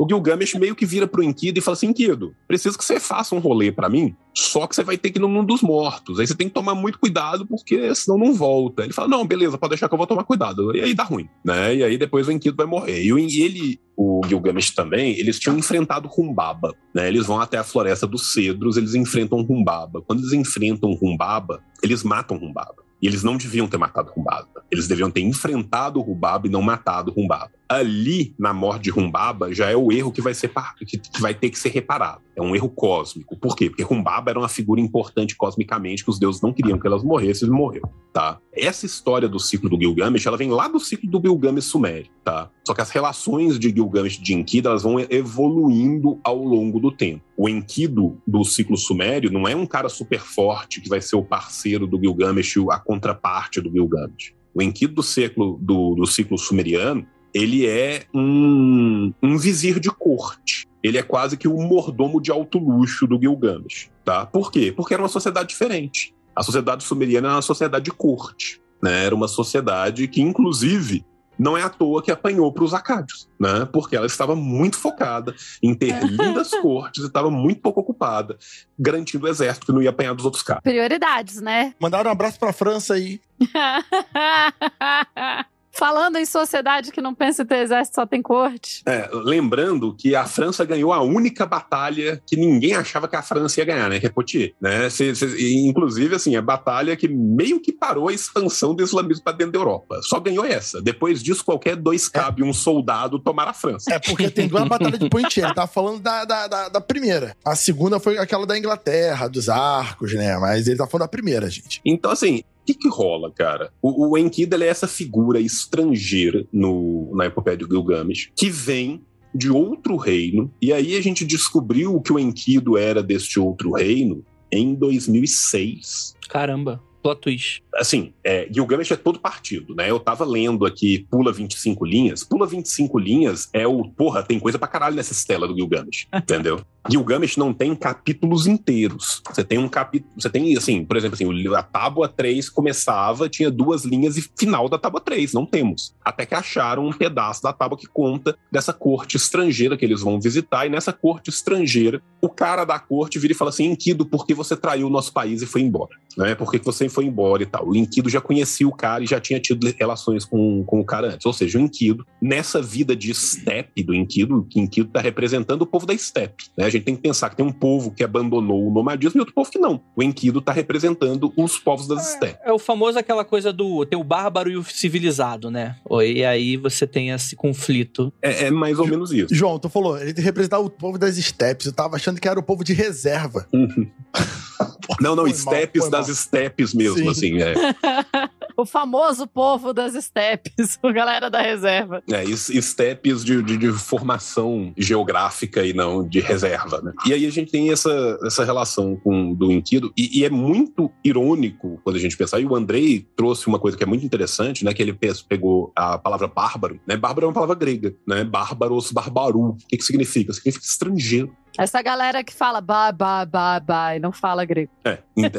O 0.00 0.08
Gilgamesh 0.08 0.54
meio 0.54 0.74
que 0.74 0.86
vira 0.86 1.06
pro 1.06 1.22
Enkidu 1.22 1.58
e 1.58 1.60
fala 1.60 1.74
assim: 1.74 1.88
Enkidu, 1.88 2.34
preciso 2.48 2.78
que 2.78 2.82
você 2.82 2.98
faça 2.98 3.34
um 3.34 3.38
rolê 3.38 3.70
para 3.70 3.86
mim, 3.86 4.16
só 4.34 4.66
que 4.66 4.74
você 4.74 4.82
vai 4.82 4.96
ter 4.96 5.10
que 5.10 5.18
ir 5.18 5.20
no 5.20 5.28
mundo 5.28 5.48
dos 5.48 5.60
mortos. 5.60 6.18
Aí 6.18 6.26
você 6.26 6.34
tem 6.34 6.48
que 6.48 6.54
tomar 6.54 6.74
muito 6.74 6.98
cuidado, 6.98 7.46
porque 7.46 7.94
senão 7.94 8.16
não 8.16 8.32
volta. 8.32 8.82
Ele 8.82 8.94
fala: 8.94 9.08
Não, 9.08 9.26
beleza, 9.26 9.58
pode 9.58 9.72
deixar 9.72 9.90
que 9.90 9.94
eu 9.94 9.98
vou 9.98 10.06
tomar 10.06 10.24
cuidado. 10.24 10.74
E 10.74 10.80
aí 10.80 10.94
dá 10.94 11.04
ruim, 11.04 11.28
né? 11.44 11.76
E 11.76 11.84
aí 11.84 11.98
depois 11.98 12.26
o 12.26 12.32
Enkidu 12.32 12.56
vai 12.56 12.64
morrer. 12.64 13.02
E 13.02 13.42
ele, 13.42 13.78
o 13.94 14.22
Gilgamesh 14.26 14.70
também, 14.70 15.18
eles 15.20 15.38
tinham 15.38 15.58
enfrentado 15.58 16.08
Humbaba, 16.16 16.74
né? 16.94 17.06
Eles 17.06 17.26
vão 17.26 17.38
até 17.38 17.58
a 17.58 17.64
floresta 17.64 18.06
dos 18.06 18.32
cedros, 18.32 18.78
eles 18.78 18.94
enfrentam 18.94 19.46
Humbaba. 19.46 20.00
Quando 20.00 20.20
eles 20.20 20.32
enfrentam 20.32 20.98
Humbaba, 21.02 21.62
eles 21.82 22.02
matam 22.02 22.38
Humbaba. 22.38 22.82
E 23.02 23.06
eles 23.06 23.22
não 23.22 23.36
deviam 23.36 23.68
ter 23.68 23.76
matado 23.76 24.10
Humbaba. 24.16 24.64
Eles 24.70 24.88
deviam 24.88 25.10
ter 25.10 25.20
enfrentado 25.20 26.00
Humbaba 26.00 26.46
e 26.46 26.50
não 26.50 26.62
matado 26.62 27.12
Humbaba. 27.14 27.59
Ali, 27.70 28.34
na 28.36 28.52
morte 28.52 28.82
de 28.82 28.92
Humbaba, 28.92 29.54
já 29.54 29.70
é 29.70 29.76
o 29.76 29.92
erro 29.92 30.10
que 30.10 30.20
vai, 30.20 30.34
ser, 30.34 30.50
que 30.84 31.20
vai 31.20 31.32
ter 31.32 31.50
que 31.50 31.56
ser 31.56 31.68
reparado. 31.68 32.20
É 32.34 32.42
um 32.42 32.52
erro 32.56 32.68
cósmico. 32.68 33.36
Por 33.36 33.54
quê? 33.54 33.70
Porque 33.70 33.86
Humbaba 33.88 34.32
era 34.32 34.40
uma 34.40 34.48
figura 34.48 34.80
importante 34.80 35.36
cosmicamente, 35.36 36.02
que 36.02 36.10
os 36.10 36.18
deuses 36.18 36.42
não 36.42 36.52
queriam 36.52 36.80
que 36.80 36.86
elas 36.88 37.04
morressem 37.04 37.46
e 37.46 37.50
morreu, 37.52 37.88
tá? 38.12 38.40
Essa 38.52 38.86
história 38.86 39.28
do 39.28 39.38
ciclo 39.38 39.68
do 39.68 39.78
Gilgamesh, 39.78 40.26
ela 40.26 40.36
vem 40.36 40.50
lá 40.50 40.66
do 40.66 40.80
ciclo 40.80 41.08
do 41.08 41.20
Gilgamesh 41.20 41.66
sumério, 41.66 42.10
tá? 42.24 42.50
Só 42.66 42.74
que 42.74 42.80
as 42.80 42.90
relações 42.90 43.56
de 43.56 43.68
Gilgamesh 43.68 44.16
e 44.16 44.22
de 44.22 44.34
Enkidu, 44.34 44.68
elas 44.68 44.82
vão 44.82 44.98
evoluindo 44.98 46.18
ao 46.24 46.42
longo 46.42 46.80
do 46.80 46.90
tempo. 46.90 47.22
O 47.36 47.48
Enkidu 47.48 48.20
do 48.26 48.42
ciclo 48.42 48.76
sumério 48.76 49.30
não 49.30 49.46
é 49.46 49.54
um 49.54 49.64
cara 49.64 49.88
super 49.88 50.22
forte 50.22 50.80
que 50.80 50.88
vai 50.88 51.00
ser 51.00 51.14
o 51.14 51.22
parceiro 51.22 51.86
do 51.86 52.00
Gilgamesh, 52.00 52.56
a 52.68 52.80
contraparte 52.80 53.60
do 53.60 53.70
Gilgamesh. 53.70 54.34
O 54.52 54.60
Enkidu 54.60 54.94
do 54.94 55.02
ciclo, 55.04 55.56
do, 55.62 55.94
do 55.94 56.04
ciclo 56.04 56.36
sumeriano, 56.36 57.06
ele 57.34 57.66
é 57.66 58.04
um, 58.14 59.12
um 59.22 59.36
vizir 59.36 59.78
de 59.78 59.90
corte. 59.90 60.68
Ele 60.82 60.98
é 60.98 61.02
quase 61.02 61.36
que 61.36 61.46
o 61.46 61.56
mordomo 61.56 62.20
de 62.20 62.30
alto 62.30 62.58
luxo 62.58 63.06
do 63.06 63.18
Gilgamesh, 63.18 63.90
tá? 64.04 64.26
Por 64.26 64.50
quê? 64.50 64.72
Porque 64.74 64.94
era 64.94 65.02
uma 65.02 65.08
sociedade 65.08 65.48
diferente. 65.48 66.14
A 66.34 66.42
sociedade 66.42 66.84
sumeriana 66.84 67.28
era 67.28 67.36
uma 67.36 67.42
sociedade 67.42 67.84
de 67.84 67.90
corte, 67.90 68.60
né? 68.82 69.04
Era 69.04 69.14
uma 69.14 69.28
sociedade 69.28 70.08
que, 70.08 70.22
inclusive, 70.22 71.04
não 71.38 71.56
é 71.56 71.62
à 71.62 71.68
toa 71.68 72.02
que 72.02 72.10
apanhou 72.10 72.52
para 72.52 72.64
os 72.64 72.74
acádios, 72.74 73.28
né? 73.38 73.66
Porque 73.72 73.96
ela 73.96 74.06
estava 74.06 74.36
muito 74.36 74.78
focada 74.78 75.34
em 75.62 75.74
ter 75.74 75.98
lindas 76.04 76.50
cortes 76.50 77.04
e 77.04 77.06
estava 77.06 77.30
muito 77.30 77.60
pouco 77.60 77.80
ocupada, 77.80 78.36
garantindo 78.78 79.26
o 79.26 79.28
exército 79.28 79.66
que 79.66 79.72
não 79.72 79.82
ia 79.82 79.90
apanhar 79.90 80.14
dos 80.14 80.24
outros 80.24 80.42
caras. 80.42 80.62
Prioridades, 80.62 81.40
né? 81.40 81.74
Mandaram 81.80 82.10
um 82.10 82.12
abraço 82.12 82.38
para 82.38 82.50
a 82.50 82.54
França 82.54 82.94
aí. 82.94 83.20
Falando 85.72 86.16
em 86.16 86.26
sociedade 86.26 86.90
que 86.90 87.00
não 87.00 87.14
pensa 87.14 87.42
em 87.42 87.46
ter 87.46 87.58
exército, 87.58 87.96
só 87.96 88.06
tem 88.06 88.20
corte. 88.20 88.82
É, 88.86 89.08
lembrando 89.12 89.94
que 89.94 90.14
a 90.14 90.24
França 90.24 90.64
ganhou 90.64 90.92
a 90.92 91.00
única 91.00 91.46
batalha 91.46 92.20
que 92.26 92.36
ninguém 92.36 92.74
achava 92.74 93.08
que 93.08 93.16
a 93.16 93.22
França 93.22 93.60
ia 93.60 93.64
ganhar, 93.64 93.88
né? 93.88 94.00
Que 94.00 94.06
é 94.06 94.10
Poitiers, 94.10 94.52
né? 94.60 94.90
Cê, 94.90 95.14
cê, 95.14 95.26
inclusive, 95.64 96.14
assim, 96.14 96.36
a 96.36 96.42
batalha 96.42 96.96
que 96.96 97.08
meio 97.08 97.60
que 97.60 97.72
parou 97.72 98.08
a 98.08 98.12
expansão 98.12 98.74
do 98.74 98.82
islamismo 98.82 99.24
para 99.24 99.36
dentro 99.36 99.52
da 99.52 99.58
Europa. 99.58 100.00
Só 100.02 100.18
ganhou 100.18 100.44
essa. 100.44 100.82
Depois 100.82 101.22
disso, 101.22 101.44
qualquer 101.44 101.76
dois 101.76 102.08
cabe 102.08 102.42
um 102.42 102.52
soldado 102.52 103.18
tomar 103.18 103.48
a 103.48 103.54
França. 103.54 103.92
É, 103.92 103.98
porque 103.98 104.30
tem 104.30 104.48
duas 104.48 104.66
batalhas 104.66 104.98
de 104.98 105.08
Poitiers. 105.08 105.46
Ele 105.46 105.54
tá 105.54 105.66
falando 105.66 106.00
da, 106.00 106.24
da, 106.24 106.46
da, 106.46 106.68
da, 106.68 106.80
primeira. 106.80 107.36
A 107.44 107.54
segunda 107.54 108.00
foi 108.00 108.18
aquela 108.18 108.46
da 108.46 108.58
Inglaterra, 108.58 109.28
dos 109.28 109.48
arcos, 109.48 110.12
né? 110.14 110.36
Mas 110.38 110.66
ele 110.66 110.76
tá 110.76 110.86
falando 110.86 111.04
da 111.04 111.08
primeira, 111.08 111.48
gente. 111.48 111.80
Então, 111.84 112.10
assim, 112.10 112.42
que, 112.64 112.74
que 112.74 112.88
rola, 112.88 113.30
cara? 113.30 113.72
O, 113.82 114.10
o 114.10 114.18
Enkidu 114.18 114.62
é 114.62 114.66
essa 114.66 114.86
figura 114.86 115.40
estrangeira 115.40 116.46
no, 116.52 117.14
na 117.14 117.26
epopeia 117.26 117.56
de 117.56 117.64
Gilgamesh 117.64 118.30
que 118.34 118.50
vem 118.50 119.02
de 119.34 119.48
outro 119.48 119.96
reino, 119.96 120.52
e 120.60 120.72
aí 120.72 120.96
a 120.96 121.00
gente 121.00 121.24
descobriu 121.24 122.00
que 122.00 122.12
o 122.12 122.18
Enkidu 122.18 122.76
era 122.76 123.00
deste 123.00 123.38
outro 123.38 123.72
reino 123.72 124.24
em 124.50 124.74
2006. 124.74 126.16
Caramba 126.28 126.82
plot 127.00 127.20
twist. 127.20 127.62
Assim, 127.74 128.12
é, 128.24 128.48
Gilgamesh 128.50 128.90
é 128.90 128.96
todo 128.96 129.18
partido, 129.18 129.74
né? 129.74 129.90
Eu 129.90 130.00
tava 130.00 130.24
lendo 130.24 130.66
aqui 130.66 131.06
Pula 131.10 131.32
25 131.32 131.84
linhas. 131.84 132.24
Pula 132.24 132.46
25 132.46 132.98
linhas 132.98 133.48
é 133.52 133.66
o. 133.66 133.84
Porra, 133.84 134.22
tem 134.22 134.38
coisa 134.38 134.58
pra 134.58 134.68
caralho 134.68 134.96
nessa 134.96 135.12
estela 135.12 135.46
do 135.46 135.54
Gilgamesh, 135.54 136.06
entendeu? 136.14 136.60
Gilgamesh 136.88 137.36
não 137.36 137.52
tem 137.52 137.74
capítulos 137.74 138.46
inteiros. 138.46 139.22
Você 139.28 139.44
tem 139.44 139.58
um 139.58 139.68
capítulo. 139.68 140.12
Você 140.16 140.30
tem, 140.30 140.56
assim, 140.56 140.84
por 140.84 140.96
exemplo, 140.96 141.14
assim, 141.14 141.54
a 141.54 141.62
tábua 141.62 142.08
3 142.08 142.48
começava, 142.48 143.28
tinha 143.28 143.50
duas 143.50 143.84
linhas 143.84 144.16
e 144.16 144.30
final 144.36 144.68
da 144.68 144.78
tábua 144.78 145.00
3. 145.00 145.32
Não 145.32 145.44
temos. 145.44 145.94
Até 146.02 146.24
que 146.24 146.34
acharam 146.34 146.86
um 146.86 146.92
pedaço 146.92 147.42
da 147.42 147.52
tábua 147.52 147.78
que 147.78 147.86
conta 147.86 148.36
dessa 148.50 148.72
corte 148.72 149.16
estrangeira 149.16 149.76
que 149.76 149.84
eles 149.84 150.00
vão 150.00 150.20
visitar. 150.20 150.66
E 150.66 150.70
nessa 150.70 150.92
corte 150.92 151.28
estrangeira, 151.28 152.02
o 152.20 152.28
cara 152.28 152.64
da 152.64 152.78
corte 152.78 153.18
vira 153.18 153.32
e 153.32 153.36
fala 153.36 153.50
assim: 153.50 153.66
Enkidu, 153.66 154.06
por 154.06 154.26
que 154.26 154.32
você 154.32 154.56
traiu 154.56 154.86
o 154.86 154.90
nosso 154.90 155.12
país 155.12 155.42
e 155.42 155.46
foi 155.46 155.60
embora? 155.60 155.94
Né? 156.16 156.34
Por 156.34 156.50
que 156.50 156.58
você 156.58 156.84
foi 156.90 157.06
embora 157.06 157.42
e 157.42 157.46
tal. 157.46 157.68
O 157.68 157.76
Enkidu 157.76 158.08
já 158.08 158.20
conhecia 158.20 158.66
o 158.66 158.72
cara 158.72 159.02
e 159.04 159.06
já 159.06 159.20
tinha 159.20 159.40
tido 159.40 159.66
relações 159.78 160.24
com, 160.24 160.64
com 160.64 160.80
o 160.80 160.84
cara 160.84 161.14
antes. 161.14 161.26
Ou 161.26 161.32
seja, 161.32 161.58
o 161.58 161.60
Enkidu, 161.60 162.06
nessa 162.20 162.60
vida 162.60 162.94
de 162.94 163.14
steppe 163.14 163.82
do 163.82 163.94
Enkidu, 163.94 164.40
o 164.40 164.58
Enkidu 164.58 164.88
está 164.88 165.00
representando 165.00 165.62
o 165.62 165.66
povo 165.66 165.86
da 165.86 165.96
steppe. 165.96 166.44
Né? 166.56 166.66
A 166.66 166.70
gente 166.70 166.84
tem 166.84 166.96
que 166.96 167.02
pensar 167.02 167.30
que 167.30 167.36
tem 167.36 167.46
um 167.46 167.52
povo 167.52 167.90
que 167.90 168.04
abandonou 168.04 168.66
o 168.66 168.72
nomadismo 168.72 169.18
e 169.18 169.20
outro 169.20 169.34
povo 169.34 169.50
que 169.50 169.58
não. 169.58 169.80
O 169.96 170.02
Enkidu 170.02 170.40
está 170.40 170.52
representando 170.52 171.32
os 171.36 171.58
povos 171.58 171.86
das 171.86 172.06
é, 172.06 172.16
steppes. 172.16 172.40
É 172.44 172.52
o 172.52 172.58
famoso 172.58 172.98
aquela 172.98 173.24
coisa 173.24 173.52
do 173.52 173.84
ter 173.86 173.96
o 173.96 174.04
bárbaro 174.04 174.50
e 174.50 174.56
o 174.56 174.64
civilizado, 174.64 175.50
né? 175.50 175.76
E 176.04 176.24
aí 176.24 176.56
você 176.56 176.86
tem 176.86 177.10
esse 177.10 177.36
conflito. 177.36 178.12
É, 178.22 178.46
é 178.46 178.50
mais 178.50 178.78
ou 178.78 178.86
menos 178.86 179.12
isso. 179.12 179.34
João, 179.34 179.58
tu 179.58 179.68
falou, 179.68 179.98
ele 179.98 180.20
representava 180.20 180.62
o 180.62 180.70
povo 180.70 180.98
das 180.98 181.16
steppes. 181.16 181.66
Eu 181.66 181.72
tava 181.72 181.96
achando 181.96 182.20
que 182.20 182.28
era 182.28 182.38
o 182.38 182.42
povo 182.42 182.64
de 182.64 182.72
reserva. 182.72 183.46
Uhum. 183.52 183.90
não, 185.00 185.14
não, 185.14 185.26
steppes 185.32 185.88
das 185.88 186.06
steppes 186.08 186.74
mesmo, 186.74 186.98
Sim. 186.98 187.08
assim. 187.08 187.42
É. 187.42 187.54
o 188.56 188.66
famoso 188.66 189.26
povo 189.26 189.72
das 189.72 189.94
estepes, 189.94 190.78
a 190.82 190.92
galera 190.92 191.30
da 191.30 191.40
reserva. 191.40 192.02
É, 192.10 192.24
estepes 192.24 193.24
de, 193.24 193.42
de, 193.42 193.56
de, 193.56 193.72
formação 193.72 194.72
geográfica 194.76 195.64
e 195.64 195.72
não 195.72 196.06
de 196.06 196.20
reserva, 196.20 196.80
né? 196.82 196.92
E 197.06 197.12
aí 197.12 197.26
a 197.26 197.30
gente 197.30 197.50
tem 197.50 197.70
essa, 197.70 198.18
essa 198.24 198.44
relação 198.44 198.96
com 198.96 199.32
do 199.34 199.50
Enkidu, 199.50 199.92
e, 199.96 200.20
e, 200.20 200.24
é 200.24 200.30
muito 200.30 200.90
irônico 201.04 201.80
quando 201.82 201.96
a 201.96 202.00
gente 202.00 202.16
pensar, 202.16 202.40
e 202.40 202.46
o 202.46 202.54
Andrei 202.54 203.06
trouxe 203.16 203.46
uma 203.46 203.58
coisa 203.58 203.76
que 203.76 203.82
é 203.82 203.86
muito 203.86 204.04
interessante, 204.04 204.64
né, 204.64 204.74
que 204.74 204.82
ele 204.82 204.96
pegou 205.28 205.72
a 205.74 205.98
palavra 205.98 206.26
bárbaro, 206.26 206.80
né? 206.86 206.96
Bárbaro 206.96 207.26
é 207.26 207.28
uma 207.28 207.34
palavra 207.34 207.54
grega, 207.54 207.94
né? 208.06 208.24
Bárbaros, 208.24 208.92
barbaru. 208.92 209.50
O 209.50 209.56
que 209.68 209.76
que 209.76 209.84
significa? 209.84 210.32
Significa 210.32 210.64
estrangeiro. 210.64 211.34
Essa 211.60 211.82
galera 211.82 212.24
que 212.24 212.32
fala 212.32 212.58
ba, 212.58 212.90
ba, 212.90 213.26
ba, 213.26 213.60
ba 213.60 213.94
e 213.94 213.98
não 213.98 214.12
fala 214.12 214.46
grego. 214.46 214.70
É, 214.82 214.96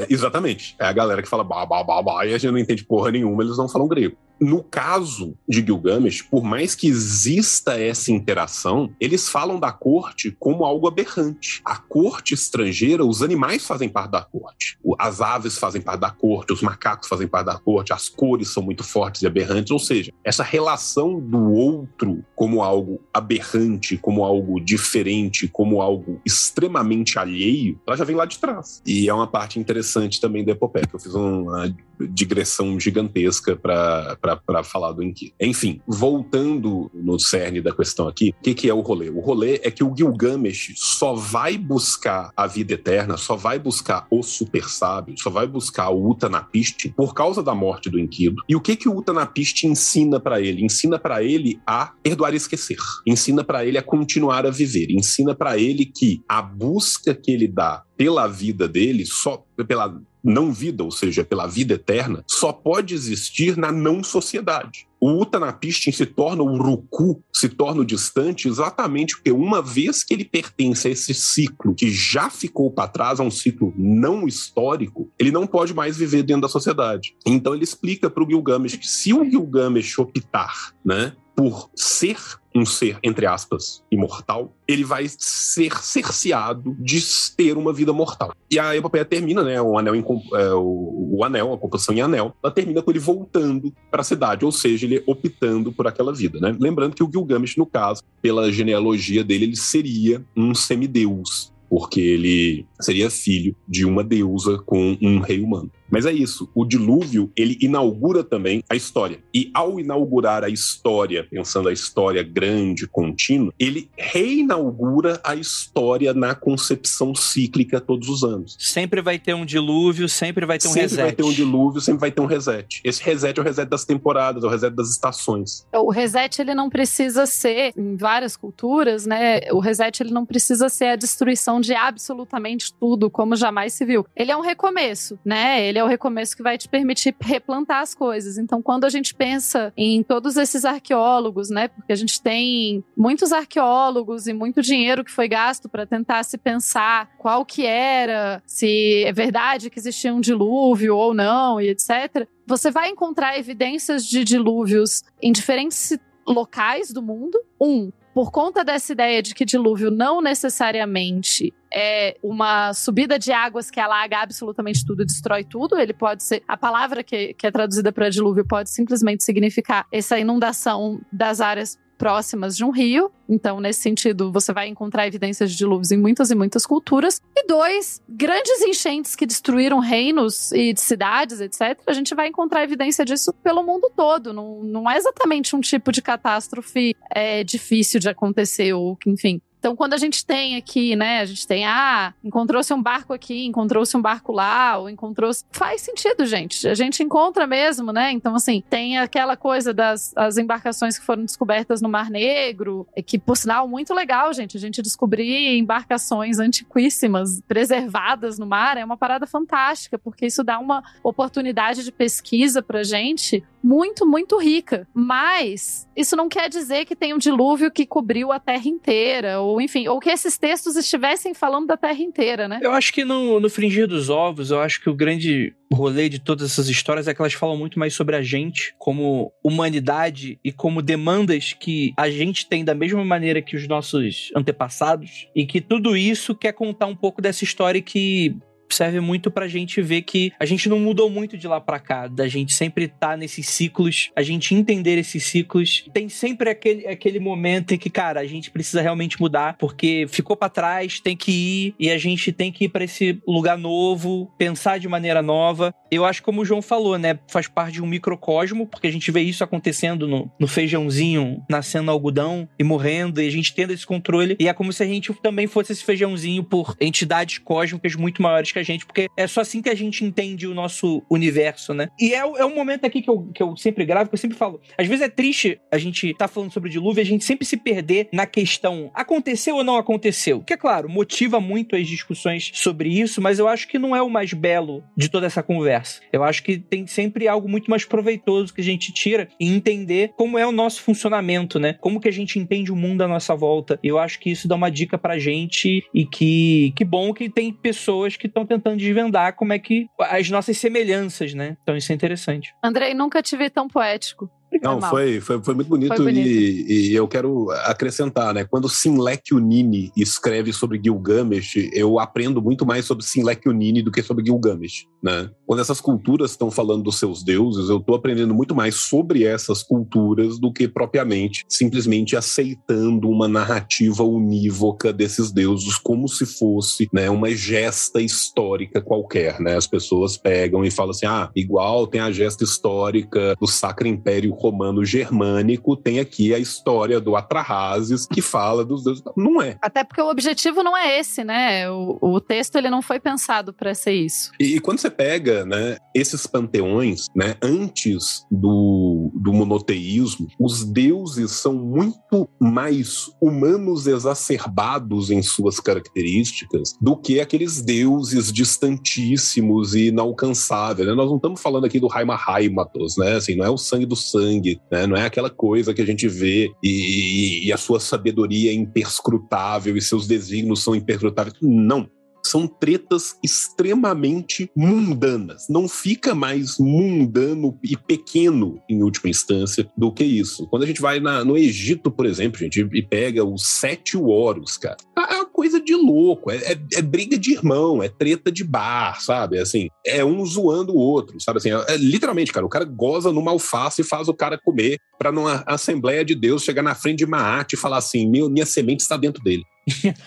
exatamente. 0.08 0.76
É 0.78 0.86
a 0.86 0.94
galera 0.94 1.20
que 1.20 1.28
fala 1.28 1.44
ba, 1.44 1.66
ba, 1.66 1.84
ba, 1.84 2.00
ba 2.00 2.24
e 2.28 2.32
a 2.32 2.38
gente 2.38 2.52
não 2.52 2.60
entende 2.60 2.84
porra 2.84 3.10
nenhuma, 3.10 3.42
eles 3.42 3.58
não 3.58 3.68
falam 3.68 3.88
grego. 3.88 4.16
No 4.42 4.64
caso 4.64 5.38
de 5.48 5.64
Gilgamesh, 5.64 6.24
por 6.24 6.44
mais 6.44 6.74
que 6.74 6.88
exista 6.88 7.80
essa 7.80 8.12
interação, 8.12 8.92
eles 9.00 9.30
falam 9.30 9.60
da 9.60 9.72
corte 9.72 10.36
como 10.40 10.66
algo 10.66 10.88
aberrante. 10.88 11.62
A 11.64 11.76
corte 11.76 12.34
estrangeira, 12.34 13.06
os 13.06 13.22
animais 13.22 13.68
fazem 13.68 13.88
parte 13.88 14.10
da 14.10 14.24
corte. 14.24 14.80
As 14.98 15.22
aves 15.22 15.60
fazem 15.60 15.80
parte 15.80 16.00
da 16.00 16.10
corte, 16.10 16.54
os 16.54 16.62
macacos 16.64 17.08
fazem 17.08 17.28
parte 17.28 17.46
da 17.46 17.60
corte, 17.60 17.94
as 17.94 18.10
cores 18.10 18.50
são 18.50 18.64
muito 18.64 18.84
fortes 18.84 19.22
e 19.22 19.28
aberrantes. 19.28 19.70
Ou 19.72 19.78
seja, 19.78 20.12
essa 20.24 20.44
relação 20.44 21.20
do 21.20 21.52
outro 21.52 22.26
como 22.36 22.64
algo 22.64 23.00
aberrante, 23.14 23.96
como 23.96 24.26
algo 24.26 24.60
diferente, 24.60 25.48
como 25.48 25.84
algo 25.84 26.20
extremamente 26.26 27.20
alheio, 27.20 27.80
ela 27.86 27.96
já 27.96 28.04
vem 28.04 28.16
lá 28.16 28.26
de 28.26 28.40
trás. 28.40 28.82
E 28.88 29.08
é 29.08 29.14
uma 29.14 29.28
parte 29.28 29.60
interessante 29.60 30.20
também 30.20 30.44
da 30.44 30.54
epopeia, 30.54 30.88
que 30.88 30.96
eu 30.96 31.00
fiz 31.00 31.14
uma 31.14 31.72
digressão 32.10 32.80
gigantesca 32.80 33.56
para 33.56 34.31
falar 34.64 34.92
do 34.92 35.04
Enki. 35.04 35.34
Enfim, 35.40 35.82
voltando 35.88 36.90
no 36.94 37.20
cerne 37.20 37.62
da 37.62 37.74
questão 37.74 38.08
aqui, 38.08 38.34
o 38.40 38.44
que, 38.44 38.54
que 38.54 38.70
é 38.70 38.74
o 38.74 38.82
rolê? 38.82 39.10
O 39.10 39.20
rolê 39.20 39.60
é 39.64 39.72
que 39.72 39.84
o 39.84 39.94
Gilgamesh 39.96 40.74
só 40.76 41.14
vai 41.14 41.58
buscar 41.58 42.32
a 42.36 42.48
vida 42.48 42.74
eterna, 42.74 43.18
só 43.18 43.36
vai 43.36 43.60
buscar 43.60 44.08
o 44.10 44.22
super 44.24 44.68
sábio, 44.70 45.16
só 45.18 45.30
vai 45.30 45.48
buscar 45.48 45.90
o 45.90 46.10
Utnapishtim 46.10 46.90
por 46.90 47.14
causa 47.14 47.42
da 47.42 47.56
morte 47.56 47.90
do 47.90 48.00
Enkidu. 48.00 48.42
E 48.48 48.56
o 48.56 48.62
que 48.62 48.76
que 48.76 48.90
o 48.90 48.98
Utnapishtim 48.98 49.68
ensina 49.68 50.20
para 50.20 50.42
ele? 50.42 50.64
Ensina 50.64 51.00
para 51.00 51.24
ele 51.24 51.60
a 51.66 51.94
perdoar 52.04 52.34
e 52.34 52.38
esquecer. 52.38 52.78
Ensina 53.06 53.44
para 53.44 53.66
ele 53.66 53.78
a 53.78 53.84
continuar 53.84 54.46
a 54.46 54.52
viver. 54.52 54.92
Ensina 54.92 55.34
para 55.36 55.58
ele 55.58 55.86
que 55.86 56.22
a 56.28 56.42
busca 56.42 57.14
que 57.14 57.32
ele 57.32 57.48
dá 57.48 57.84
pela 57.98 58.28
vida 58.28 58.68
dele, 58.68 59.06
só 59.06 59.44
pela 59.68 60.02
não 60.24 60.52
vida, 60.52 60.84
ou 60.84 60.92
seja, 60.92 61.24
pela 61.24 61.48
vida 61.48 61.74
eterna, 61.74 62.24
só 62.28 62.52
pode 62.52 62.94
existir 62.94 63.58
na 63.58 63.72
não 63.72 64.04
sociedade. 64.04 64.88
O 65.00 65.20
Utnapishtim 65.20 65.92
se 65.92 66.06
torna 66.06 66.44
o 66.44 66.58
Ruku, 66.62 67.24
se 67.34 67.50
torna 67.50 67.82
o 67.82 67.86
distante, 67.86 68.48
exatamente 68.48 69.16
porque 69.16 69.32
uma 69.32 69.60
vez 69.60 70.04
que 70.04 70.14
ele 70.14 70.24
pertence 70.24 70.88
a 70.88 70.92
esse 70.92 71.12
ciclo 71.14 71.74
que 71.74 71.90
já 71.90 72.30
ficou 72.30 72.70
para 72.70 72.88
trás, 72.88 73.20
a 73.20 73.24
um 73.24 73.32
ciclo 73.32 73.74
não 73.76 74.28
histórico, 74.28 75.10
ele 75.18 75.32
não 75.32 75.48
pode 75.48 75.74
mais 75.74 75.98
viver 75.98 76.22
dentro 76.22 76.44
da 76.44 76.48
sociedade. 76.48 77.16
Então 77.26 77.56
ele 77.56 77.64
explica 77.64 78.12
para 78.12 78.24
o 78.24 78.28
Gilgamesh 78.28 78.76
que 78.76 78.88
se 78.88 79.12
o 79.12 79.26
Gilgamesh 79.26 79.98
optar, 79.98 80.76
né, 80.86 81.14
por 81.36 81.72
ser 81.76 82.20
um 82.54 82.66
ser, 82.66 82.98
entre 83.02 83.26
aspas, 83.26 83.84
imortal, 83.92 84.54
ele 84.68 84.84
vai 84.84 85.06
ser 85.08 85.78
cerceado 85.82 86.76
de 86.80 87.00
ter 87.36 87.58
uma 87.58 87.72
vida 87.72 87.94
mortal. 87.94 88.34
E 88.50 88.60
a 88.60 88.76
epopeia 88.76 89.06
termina, 89.06 89.44
né? 89.44 89.62
O 89.62 89.78
anel, 89.78 89.96
é, 89.96 90.54
o, 90.54 91.18
o, 91.18 91.24
anel, 91.24 91.54
a 91.54 91.58
composição 91.58 91.96
em 91.96 92.02
anel, 92.02 92.36
ela 92.44 92.54
termina 92.54 92.82
com 92.82 92.92
ele 92.92 93.00
voltando 93.00 93.74
para 93.90 94.02
a 94.02 94.04
cidade, 94.04 94.44
ou 94.44 94.52
seja, 94.52 94.86
ele 94.86 95.02
optando 95.06 95.72
por 95.72 95.88
aquela 95.88 96.14
vida, 96.14 96.40
né? 96.40 96.56
Lembrando 96.60 96.96
que 96.96 97.04
o 97.04 97.10
Gilgamesh, 97.10 97.56
no 97.56 97.66
caso, 97.66 98.04
pela 98.22 98.52
genealogia 98.52 99.24
dele, 99.24 99.46
ele 99.46 99.56
seria 99.56 100.24
um 100.36 100.54
semideus, 100.54 101.54
porque 101.70 102.02
ele 102.02 102.66
seria 102.82 103.10
filho 103.10 103.56
de 103.68 103.86
uma 103.86 104.04
deusa 104.04 104.58
com 104.60 104.98
um 105.02 105.20
rei 105.20 105.40
humano. 105.40 105.72
Mas 105.92 106.06
é 106.06 106.12
isso, 106.12 106.50
o 106.56 106.66
dilúvio, 106.66 107.32
ele 107.36 107.58
inaugura 107.62 108.24
também 108.24 108.64
a 108.70 108.76
história. 108.76 109.20
E 109.34 109.52
ao 109.54 109.80
inaugurar 109.80 110.44
a 110.44 110.50
história, 110.50 111.28
pensando 111.30 111.70
a 111.70 111.74
história 111.74 112.24
grande, 112.24 112.88
contínua, 112.88 113.54
ele 113.60 113.90
reinaugura 113.98 115.20
a 115.24 115.36
história 115.36 116.14
na 116.14 116.34
concepção 116.34 117.14
cíclica 117.14 117.82
todos 117.82 118.10
os 118.10 118.24
anos. 118.24 118.56
Sempre 118.60 119.02
vai 119.02 119.20
ter 119.20 119.34
um 119.34 119.46
dilúvio, 119.46 120.08
sempre 120.08 120.46
vai 120.46 120.58
ter 120.58 120.68
um 120.68 120.72
sempre 120.72 120.84
reset. 120.84 120.96
Sempre 120.96 121.06
vai 121.06 121.16
ter 121.16 121.24
um 121.24 121.34
dilúvio, 121.34 121.82
sempre 121.82 122.00
vai 122.00 122.12
ter 122.12 122.22
um 122.22 122.26
reset. 122.26 122.82
Esse 122.84 123.04
reset 123.04 123.38
é 123.38 123.42
o 123.42 123.44
reset 123.44 123.70
das 123.70 123.86
temporadas, 123.86 124.44
é 124.44 124.48
o 124.48 124.50
reset 124.50 124.74
das 124.74 124.90
estações. 124.90 125.68
O 125.74 125.92
reset, 125.92 126.42
ele 126.42 126.54
não 126.54 126.70
precisa 126.70 127.26
ser, 127.26 127.74
em 127.78 127.96
várias 127.96 128.38
culturas, 128.38 129.06
né, 129.06 129.42
o 129.52 129.60
reset, 129.60 130.02
ele 130.02 130.12
não 130.12 130.26
precisa 130.26 130.70
ser 130.70 130.86
a 130.86 130.96
destruição 130.96 131.60
de 131.60 131.74
absolutamente 131.74 132.74
tudo, 132.74 133.10
como 133.10 133.36
jamais 133.36 133.74
se 133.74 133.84
viu. 133.86 134.06
Ele 134.16 134.32
é 134.32 134.38
um 134.38 134.42
recomeço, 134.42 135.20
né, 135.26 135.66
ele 135.66 135.80
é 135.80 135.81
o 135.84 135.88
recomeço 135.88 136.36
que 136.36 136.44
vai 136.44 136.58
te 136.58 136.68
permitir 136.68 137.16
replantar 137.22 137.82
as 137.82 137.94
coisas. 137.94 138.38
Então, 138.38 138.62
quando 138.62 138.86
a 138.86 138.90
gente 138.90 139.14
pensa 139.14 139.74
em 139.76 140.04
todos 140.04 140.38
esses 140.38 140.66
arqueólogos, 140.66 141.50
né, 141.50 141.68
porque 141.68 141.92
a 141.92 141.96
gente 141.96 142.22
tem 142.22 142.84
muitos 142.96 143.32
arqueólogos 143.32 144.28
e 144.28 144.34
muito 144.34 144.62
dinheiro 144.62 145.04
que 145.04 145.12
foi 145.12 145.28
gasto 145.28 145.70
para 145.70 145.86
tentar 145.86 146.24
se 146.24 146.38
pensar 146.38 147.10
qual 147.18 147.46
que 147.46 147.66
era, 147.66 148.42
se 148.46 149.04
é 149.06 149.14
verdade 149.14 149.70
que 149.70 149.80
existia 149.80 150.14
um 150.14 150.22
dilúvio 150.22 150.96
ou 150.96 151.14
não 151.14 151.60
e 151.60 151.70
etc. 151.70 152.28
Você 152.46 152.72
vai 152.72 152.90
encontrar 152.90 153.38
evidências 153.38 154.06
de 154.06 154.24
dilúvios 154.24 155.04
em 155.22 155.32
diferentes 155.32 155.98
locais 156.28 156.92
do 156.92 157.02
mundo. 157.02 157.40
Um, 157.60 157.92
por 158.14 158.32
conta 158.32 158.64
dessa 158.64 158.92
ideia 158.92 159.22
de 159.22 159.34
que 159.34 159.46
dilúvio 159.46 159.90
não 159.90 160.22
necessariamente 160.22 161.54
é 161.74 162.18
uma 162.22 162.74
subida 162.74 163.18
de 163.18 163.32
águas 163.32 163.72
que 163.72 163.80
alaga 163.80 164.20
absolutamente 164.20 164.86
tudo, 164.86 165.06
destrói 165.06 165.44
tudo. 165.46 165.78
Ele 165.78 165.94
pode 165.94 166.24
ser. 166.24 166.44
A 166.48 166.58
palavra 166.58 167.04
que, 167.04 167.34
que 167.34 167.48
é 167.48 167.52
traduzida 167.52 167.92
para 167.92 168.10
dilúvio 168.10 168.46
pode 168.46 168.70
simplesmente 168.70 169.24
significar 169.24 169.86
essa 169.92 170.20
inundação 170.20 171.00
das 171.12 171.40
áreas 171.40 171.80
próximas 172.02 172.58
de 172.58 172.66
um 172.66 172.72
rio. 172.72 173.12
Então, 173.30 173.60
nesse 173.60 173.82
sentido, 173.82 174.32
você 174.32 174.52
vai 174.52 174.68
encontrar 174.68 175.06
evidências 175.06 175.52
de 175.52 175.58
dilúvios 175.58 175.92
em 175.92 175.98
muitas 175.98 176.32
e 176.32 176.36
muitas 176.36 176.66
culturas. 176.66 177.22
E 177.36 177.46
dois, 177.46 178.02
grandes 178.10 178.60
enchentes 178.64 179.16
que 179.16 179.24
destruíram 179.24 179.78
reinos 179.78 180.52
e 180.52 180.74
cidades, 180.76 181.40
etc. 181.40 181.80
A 181.86 181.94
gente 181.94 182.16
vai 182.16 182.28
encontrar 182.28 182.64
evidência 182.64 183.06
disso 183.06 183.32
pelo 183.44 183.62
mundo 183.62 183.92
todo. 183.96 184.34
Não, 184.34 184.64
não 184.64 184.90
é 184.90 184.98
exatamente 184.98 185.56
um 185.56 185.62
tipo 185.62 185.92
de 185.92 186.02
catástrofe 186.02 186.96
é, 187.12 187.44
difícil 187.44 188.00
de 188.00 188.10
acontecer, 188.10 188.74
ou 188.74 188.98
enfim. 189.06 189.40
Então, 189.62 189.76
quando 189.76 189.94
a 189.94 189.98
gente 189.98 190.26
tem 190.26 190.56
aqui, 190.56 190.96
né, 190.96 191.20
a 191.20 191.26
gente 191.26 191.46
tem, 191.46 191.68
ah, 191.68 192.16
encontrou-se 192.24 192.74
um 192.74 192.82
barco 192.82 193.14
aqui, 193.14 193.46
encontrou-se 193.46 193.96
um 193.96 194.02
barco 194.02 194.32
lá, 194.32 194.80
ou 194.80 194.90
encontrou-se. 194.90 195.46
Faz 195.52 195.82
sentido, 195.82 196.26
gente. 196.26 196.68
A 196.68 196.74
gente 196.74 197.04
encontra 197.04 197.46
mesmo, 197.46 197.92
né? 197.92 198.12
Então, 198.12 198.34
assim, 198.34 198.64
tem 198.68 198.98
aquela 198.98 199.38
coisa 199.38 199.72
das 199.72 200.18
as 200.18 200.40
embarcações 200.40 200.98
que 200.98 201.06
foram 201.06 201.24
descobertas 201.24 201.80
no 201.80 201.88
Mar 201.88 202.10
Negro, 202.10 202.88
que, 203.06 203.20
por 203.20 203.38
sinal, 203.38 203.68
muito 203.68 203.94
legal, 203.94 204.34
gente. 204.34 204.58
A 204.58 204.60
gente 204.60 204.82
descobrir 204.82 205.56
embarcações 205.60 206.40
antiquíssimas, 206.40 207.40
preservadas 207.48 208.40
no 208.40 208.48
mar, 208.48 208.78
é 208.78 208.84
uma 208.84 208.98
parada 208.98 209.28
fantástica, 209.28 210.00
porque 210.00 210.26
isso 210.26 210.44
dá 210.44 210.58
uma 210.58 210.84
oportunidade 211.04 211.84
de 211.84 211.92
pesquisa 211.92 212.64
pra 212.64 212.82
gente 212.82 213.44
muito, 213.64 214.06
muito 214.06 214.38
rica. 214.38 214.88
Mas 214.94 215.88
isso 215.96 216.16
não 216.16 216.28
quer 216.28 216.50
dizer 216.50 216.86
que 216.86 216.96
tem 216.96 217.14
um 217.14 217.18
dilúvio 217.18 217.72
que 217.72 217.86
cobriu 217.86 218.32
a 218.32 218.40
Terra 218.40 218.68
inteira, 218.68 219.42
enfim, 219.60 219.88
ou 219.88 220.00
que 220.00 220.10
esses 220.10 220.38
textos 220.38 220.76
estivessem 220.76 221.34
falando 221.34 221.68
da 221.68 221.78
Terra 221.78 222.02
inteira, 222.02 222.48
né? 222.48 222.60
Eu 222.62 222.72
acho 222.72 222.94
que 222.94 223.04
no, 223.04 223.40
no 223.40 223.50
Fringir 223.50 223.88
dos 223.88 224.10
Ovos, 224.10 224.52
eu 224.52 224.60
acho 224.60 224.80
que 224.82 224.90
o 224.90 224.94
grande 224.94 225.54
rolê 225.74 226.10
de 226.10 226.20
todas 226.20 226.52
essas 226.52 226.68
histórias 226.68 227.08
é 227.08 227.14
que 227.14 227.22
elas 227.22 227.34
falam 227.34 227.58
muito 227.58 227.80
mais 227.80 227.94
sobre 227.94 228.16
a 228.16 228.22
gente, 228.22 228.76
como 228.78 229.32
humanidade 229.44 230.40
e 230.44 230.52
como 230.52 230.82
demandas 230.82 231.54
que 231.54 231.94
a 231.98 232.10
gente 232.10 232.48
tem 232.48 232.64
da 232.64 232.76
mesma 232.76 233.04
maneira 233.04 233.42
que 233.42 233.56
os 233.56 233.68
nossos 233.68 234.32
antepassados, 234.36 235.28
e 235.36 235.46
que 235.46 235.62
tudo 235.62 235.96
isso 235.96 236.36
quer 236.36 236.54
contar 236.54 236.86
um 236.86 236.96
pouco 236.96 237.22
dessa 237.22 237.44
história 237.44 237.82
que 237.82 238.36
serve 238.76 239.00
muito 239.00 239.30
pra 239.30 239.48
gente 239.48 239.82
ver 239.82 240.02
que 240.02 240.32
a 240.40 240.46
gente 240.46 240.70
não 240.70 240.80
mudou 240.80 241.10
muito 241.10 241.38
de 241.38 241.48
lá 241.48 241.60
pra 241.60 241.80
cá, 241.80 242.08
da 242.08 242.28
gente 242.28 242.54
sempre 242.54 242.88
tá 242.88 243.16
nesses 243.16 243.48
ciclos, 243.48 244.12
a 244.16 244.22
gente 244.22 244.54
entender 244.54 244.98
esses 244.98 245.24
ciclos. 245.24 245.86
Tem 245.94 246.10
sempre 246.10 246.50
aquele, 246.50 246.88
aquele 246.88 247.20
momento 247.20 247.74
em 247.74 247.78
que, 247.78 247.90
cara, 247.90 248.20
a 248.20 248.28
gente 248.28 248.52
precisa 248.52 248.82
realmente 248.82 249.20
mudar, 249.20 249.58
porque 249.58 250.06
ficou 250.10 250.36
para 250.36 250.50
trás, 250.50 251.00
tem 251.00 251.16
que 251.16 251.32
ir, 251.32 251.76
e 251.80 251.90
a 251.90 251.98
gente 251.98 252.32
tem 252.32 252.52
que 252.52 252.66
ir 252.66 252.70
para 252.70 252.84
esse 252.84 253.22
lugar 253.28 253.58
novo, 253.58 254.32
pensar 254.38 254.80
de 254.80 254.88
maneira 254.88 255.22
nova. 255.22 255.74
Eu 255.90 256.06
acho, 256.06 256.24
como 256.24 256.42
o 256.42 256.46
João 256.46 256.62
falou, 256.62 256.98
né, 256.98 257.20
faz 257.28 257.48
parte 257.48 257.74
de 257.74 257.84
um 257.84 257.88
microcosmo, 257.88 258.66
porque 258.66 258.88
a 258.88 258.92
gente 258.92 259.12
vê 259.12 259.22
isso 259.22 259.44
acontecendo 259.44 260.08
no, 260.08 260.32
no 260.40 260.48
feijãozinho, 260.48 261.44
nascendo 261.50 261.92
algodão 261.92 262.48
e 262.58 262.64
morrendo, 262.64 263.22
e 263.22 263.28
a 263.28 263.32
gente 263.32 263.54
tendo 263.54 263.74
esse 263.74 263.86
controle, 263.86 264.36
e 264.40 264.48
é 264.48 264.54
como 264.54 264.72
se 264.72 264.84
a 264.84 264.86
gente 264.86 265.14
também 265.22 265.48
fosse 265.48 265.72
esse 265.72 265.84
feijãozinho 265.84 266.44
por 266.44 266.76
entidades 266.80 267.38
cósmicas 267.38 267.96
muito 267.96 268.22
maiores 268.22 268.52
que 268.52 268.60
a 268.60 268.61
gente, 268.64 268.86
porque 268.86 269.08
é 269.18 269.28
só 269.28 269.42
assim 269.42 269.62
que 269.62 269.70
a 269.70 269.76
gente 269.76 270.04
entende 270.04 270.48
o 270.48 270.54
nosso 270.54 271.04
universo, 271.10 271.74
né? 271.74 271.90
E 272.00 272.14
é, 272.14 272.20
é 272.20 272.46
um 272.46 272.56
momento 272.56 272.86
aqui 272.86 273.02
que 273.02 273.10
eu, 273.10 273.30
que 273.34 273.44
eu 273.44 273.56
sempre 273.58 273.86
gravo, 273.86 274.10
que 274.10 274.16
eu 274.16 274.20
sempre 274.20 274.38
falo. 274.38 274.62
Às 274.78 274.88
vezes 274.88 275.04
é 275.04 275.10
triste 275.10 275.60
a 275.72 275.78
gente 275.78 276.14
tá 276.14 276.28
falando 276.28 276.52
sobre 276.52 276.70
dilúvio 276.70 277.02
e 277.02 277.04
a 277.04 277.06
gente 277.06 277.24
sempre 277.24 277.46
se 277.46 277.58
perder 277.58 278.10
na 278.12 278.26
questão 278.26 278.92
aconteceu 278.94 279.56
ou 279.56 279.64
não 279.64 279.78
aconteceu. 279.78 280.42
Que 280.42 280.54
é 280.54 280.58
claro, 280.58 280.90
motiva 280.90 281.40
muito 281.40 281.76
as 281.76 281.88
discussões 281.88 282.52
sobre 282.54 282.90
isso, 282.90 283.22
mas 283.22 283.40
eu 283.40 283.48
acho 283.48 283.68
que 283.68 283.80
não 283.80 283.96
é 283.96 284.02
o 284.02 284.10
mais 284.10 284.34
belo 284.34 284.84
de 284.96 285.10
toda 285.10 285.26
essa 285.26 285.44
conversa. 285.44 286.02
Eu 286.12 286.24
acho 286.24 286.44
que 286.44 286.58
tem 286.58 286.86
sempre 286.88 287.28
algo 287.28 287.50
muito 287.50 287.70
mais 287.70 287.86
proveitoso 287.86 288.54
que 288.54 288.62
a 288.62 288.64
gente 288.64 288.94
tira 288.94 289.28
e 289.40 289.48
entender 289.48 290.12
como 290.18 290.38
é 290.38 290.46
o 290.46 290.52
nosso 290.52 290.82
funcionamento, 290.82 291.60
né? 291.60 291.74
Como 291.80 292.00
que 292.00 292.08
a 292.08 292.14
gente 292.14 292.40
entende 292.40 292.72
o 292.72 292.76
mundo 292.76 293.02
à 293.02 293.08
nossa 293.08 293.36
volta. 293.36 293.80
Eu 293.84 293.98
acho 293.98 294.20
que 294.20 294.32
isso 294.32 294.48
dá 294.48 294.56
uma 294.56 294.70
dica 294.70 294.98
pra 294.98 295.20
gente 295.20 295.84
e 295.94 296.06
que 296.06 296.74
que 296.76 296.86
bom 296.86 297.14
que 297.14 297.30
tem 297.30 297.52
pessoas 297.52 298.16
que 298.16 298.28
estão 298.28 298.46
tentando 298.52 298.78
desvendar 298.78 299.34
como 299.36 299.54
é 299.54 299.60
que 299.60 299.90
as 300.00 300.30
nossas 300.30 300.58
semelhanças, 300.58 301.34
né? 301.34 301.58
Então 301.62 301.76
isso 301.76 301.92
é 301.92 301.96
interessante. 301.96 302.54
Andrei, 302.62 302.94
nunca 302.94 303.22
te 303.22 303.38
vi 303.38 303.50
tão 303.50 303.68
poético. 303.68 304.30
Não, 304.62 304.82
foi, 304.82 305.22
foi, 305.22 305.42
foi 305.42 305.54
muito 305.56 305.70
bonito, 305.70 305.96
foi 305.96 306.06
bonito. 306.06 306.28
E, 306.28 306.90
e, 306.90 306.94
eu 306.94 307.08
quero 307.08 307.50
acrescentar, 307.66 308.34
né? 308.34 308.44
Quando 308.44 308.68
Sinlek 308.68 309.34
Unini 309.34 309.92
escreve 309.96 310.52
sobre 310.52 310.82
Gilgamesh, 310.84 311.70
eu 311.74 312.00
aprendo 312.00 312.42
muito 312.42 312.66
mais 312.66 312.86
sobre 312.86 313.06
Sinlek 313.06 313.48
Unini 313.48 313.82
do 313.82 313.92
que 313.92 314.04
sobre 314.04 314.26
Gilgamesh, 314.26 314.86
né? 315.02 315.30
Quando 315.46 315.60
essas 315.60 315.80
culturas 315.80 316.32
estão 316.32 316.52
falando 316.52 316.84
dos 316.84 317.00
seus 317.00 317.24
deuses, 317.24 317.70
eu 317.70 317.78
estou 317.78 317.96
aprendendo 317.96 318.34
muito 318.34 318.54
mais 318.54 318.76
sobre 318.76 319.24
essas 319.24 319.64
culturas 319.64 320.38
do 320.38 320.52
que 320.52 320.68
propriamente 320.68 321.46
simplesmente 321.48 322.16
aceitando 322.18 323.10
uma 323.10 323.28
narrativa 323.28 324.04
unívoca 324.04 324.92
desses 324.92 325.32
deuses 325.32 325.78
como 325.78 326.08
se 326.08 326.26
fosse, 326.26 326.90
né, 326.94 327.10
uma 327.10 327.30
gesta 327.30 328.02
histórica 328.02 328.82
qualquer, 328.82 329.40
né? 329.40 329.56
As 329.56 329.68
pessoas 329.68 330.18
pegam 330.18 330.66
e 330.66 330.72
falam 330.72 330.92
assim: 330.92 331.06
"Ah, 331.06 331.30
igual 331.36 331.88
tem 331.88 332.02
a 332.02 332.12
gesta 332.12 332.44
histórica 332.44 333.36
do 333.40 333.48
Sacro 333.48 333.88
Império 333.88 334.36
romano 334.42 334.84
germânico 334.84 335.78
tem 335.78 336.00
aqui 336.00 336.34
a 336.34 336.40
história 336.40 337.00
do 337.00 337.16
Atrahasis 337.16 338.08
que 338.08 338.22
fala 338.22 338.66
dos 338.66 338.84
deuses. 338.84 339.04
Não 339.16 339.42
é. 339.42 339.58
Até 339.62 339.84
porque 339.84 340.02
o 340.02 340.10
objetivo 340.10 340.64
não 340.64 340.76
é 340.76 341.00
esse, 341.00 341.24
né? 341.24 341.70
O, 341.70 341.98
o 342.02 342.20
texto 342.20 342.56
ele 342.56 342.70
não 342.70 342.82
foi 342.82 343.00
pensado 343.00 343.54
para 343.54 343.74
ser 343.74 343.94
isso. 343.94 344.32
E, 344.40 344.56
e, 344.56 344.60
quando 344.60 344.80
você 344.80 344.90
pega, 344.90 345.46
né, 345.46 345.78
esses 345.96 346.26
panteões, 346.26 347.06
né, 347.16 347.36
antes 347.42 348.26
do, 348.32 349.12
do 349.14 349.34
monoteísmo, 349.34 350.28
os 350.40 350.64
deuses 350.64 351.32
são 351.32 351.54
muito 351.54 352.28
mais 352.40 353.12
humanos 353.22 353.88
exacerbados 353.88 355.12
em 355.12 355.22
suas 355.22 355.60
características 355.60 356.74
do 356.82 356.96
que 356.96 357.20
aqueles 357.20 357.62
deuses 357.62 358.32
distantíssimos 358.32 359.76
e 359.76 359.88
inalcançáveis. 359.88 360.88
Né? 360.88 360.94
Nós 360.94 361.10
não 361.10 361.18
estamos 361.18 361.42
falando 361.42 361.66
aqui 361.66 361.80
do 361.80 361.92
Haima 361.92 362.20
Haimatos, 362.28 362.98
né? 362.98 363.16
Assim, 363.16 363.36
não 363.36 363.46
é 363.46 363.50
o 363.50 363.58
sangue 363.58 363.86
do 363.86 363.96
sangue, 363.96 364.31
né? 364.72 364.88
Não 364.88 364.96
é 364.96 365.06
aquela 365.06 365.30
coisa 365.30 365.74
que 365.74 365.82
a 365.82 365.86
gente 365.86 366.08
vê 366.08 366.50
e, 366.64 367.48
e 367.48 367.52
a 367.52 367.58
sua 367.58 367.80
sabedoria 367.80 368.52
é 368.52 368.54
imperscrutável 368.54 369.76
e 369.76 369.82
seus 369.82 370.08
desígnios 370.08 370.64
são 370.64 370.76
imperscrutáveis. 370.76 371.36
Não. 371.42 371.90
são 372.24 372.48
tretas 372.48 373.16
extremamente 373.24 374.50
mundanas. 374.56 375.48
Não 375.50 375.68
fica 375.68 376.14
mais 376.14 376.58
mundano 376.60 377.58
e 377.64 377.76
pequeno, 377.76 378.62
em 378.70 378.84
última 378.84 379.10
instância, 379.10 379.70
do 379.76 379.92
que 379.92 380.04
isso. 380.04 380.48
Quando 380.48 380.64
a 380.64 380.68
gente 380.68 380.82
vai 380.82 381.00
na, 381.00 381.26
no 381.26 381.38
Egito, 381.38 381.92
por 381.92 382.06
exemplo, 382.06 382.40
gente, 382.40 382.68
e 382.72 382.82
pega 382.84 383.26
os 383.26 383.46
sete 383.46 383.98
oros, 383.98 384.58
cara, 384.58 384.78
é 384.98 385.16
uma 385.16 385.21
coisa 385.42 385.60
de 385.60 385.74
louco. 385.74 386.30
É, 386.30 386.38
é, 386.38 386.60
é, 386.76 386.82
briga 386.84 387.18
de 387.18 387.34
irmão, 387.34 387.82
é 387.82 387.90
treta 387.90 388.32
de 388.32 388.44
bar, 388.44 389.02
sabe? 389.02 389.40
Assim, 389.40 389.70
é 389.84 390.06
um 390.06 390.24
zoando 390.24 390.72
o 390.72 390.78
outro, 390.78 391.20
sabe? 391.20 391.40
Assim, 391.40 391.52
é, 391.52 391.74
é 391.74 391.78
literalmente, 391.78 392.32
cara, 392.32 392.46
o 392.46 392.50
cara 392.50 392.64
goza 392.64 393.12
numa 393.12 393.32
alface 393.32 393.82
e 393.82 393.84
faz 393.84 394.08
o 394.08 394.14
cara 394.14 394.38
comer 394.38 394.78
para 395.00 395.12
numa 395.12 395.44
Assembleia 395.48 396.06
de 396.06 396.14
Deus 396.14 396.44
chegar 396.44 396.62
na 396.62 396.76
frente 396.76 397.00
de 397.00 397.08
Maat 397.08 397.54
e 397.54 397.58
falar 397.58 397.78
assim: 397.78 398.08
minha 398.08 398.46
semente 398.46 398.82
está 398.82 398.96
dentro 398.96 399.24
dele. 399.24 399.44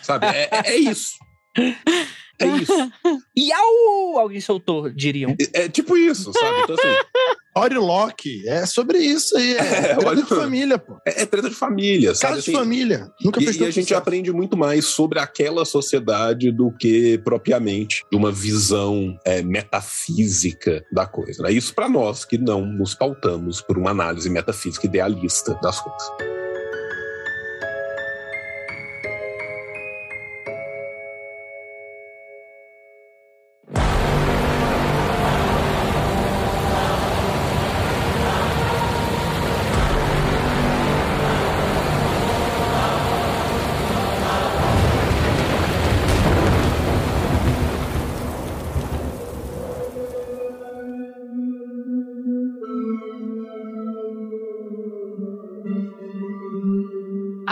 sabe? 0.02 0.26
é, 0.26 0.48
é, 0.52 0.70
é 0.74 0.76
isso. 0.76 1.14
É 2.40 2.46
isso. 2.46 2.92
E 3.36 3.52
au! 3.52 4.18
Alguém 4.18 4.40
soltou, 4.40 4.90
diriam. 4.90 5.36
É, 5.54 5.62
é 5.62 5.68
tipo 5.68 5.96
isso, 5.96 6.32
sabe? 6.32 6.62
Então, 6.62 6.76
assim. 6.76 7.78
Loki, 7.78 8.48
é 8.48 8.66
sobre 8.66 8.98
isso 8.98 9.36
aí. 9.36 9.54
É, 9.54 9.60
é 9.92 9.94
treta 9.94 10.16
de 10.16 10.28
família, 10.28 10.78
pô. 10.78 10.96
É, 11.06 11.22
é, 11.22 11.26
treta 11.26 11.48
de 11.48 11.54
família, 11.54 12.14
sabe? 12.14 12.38
Assim, 12.38 12.50
de 12.50 12.56
família. 12.56 13.08
Nunca 13.22 13.40
e, 13.40 13.44
e 13.44 13.64
a 13.64 13.70
gente 13.70 13.94
aprende 13.94 14.32
muito 14.32 14.56
mais 14.56 14.86
sobre 14.86 15.20
aquela 15.20 15.64
sociedade 15.64 16.50
do 16.50 16.72
que 16.72 17.18
propriamente 17.18 18.04
de 18.10 18.16
uma 18.16 18.32
visão 18.32 19.16
é, 19.24 19.42
metafísica 19.42 20.84
da 20.92 21.06
coisa. 21.06 21.44
Né? 21.44 21.52
Isso 21.52 21.72
para 21.72 21.88
nós 21.88 22.24
que 22.24 22.36
não 22.36 22.66
nos 22.66 22.94
pautamos 22.94 23.60
por 23.60 23.78
uma 23.78 23.90
análise 23.90 24.28
metafísica 24.28 24.86
idealista 24.86 25.58
das 25.62 25.80
coisas. 25.80 26.43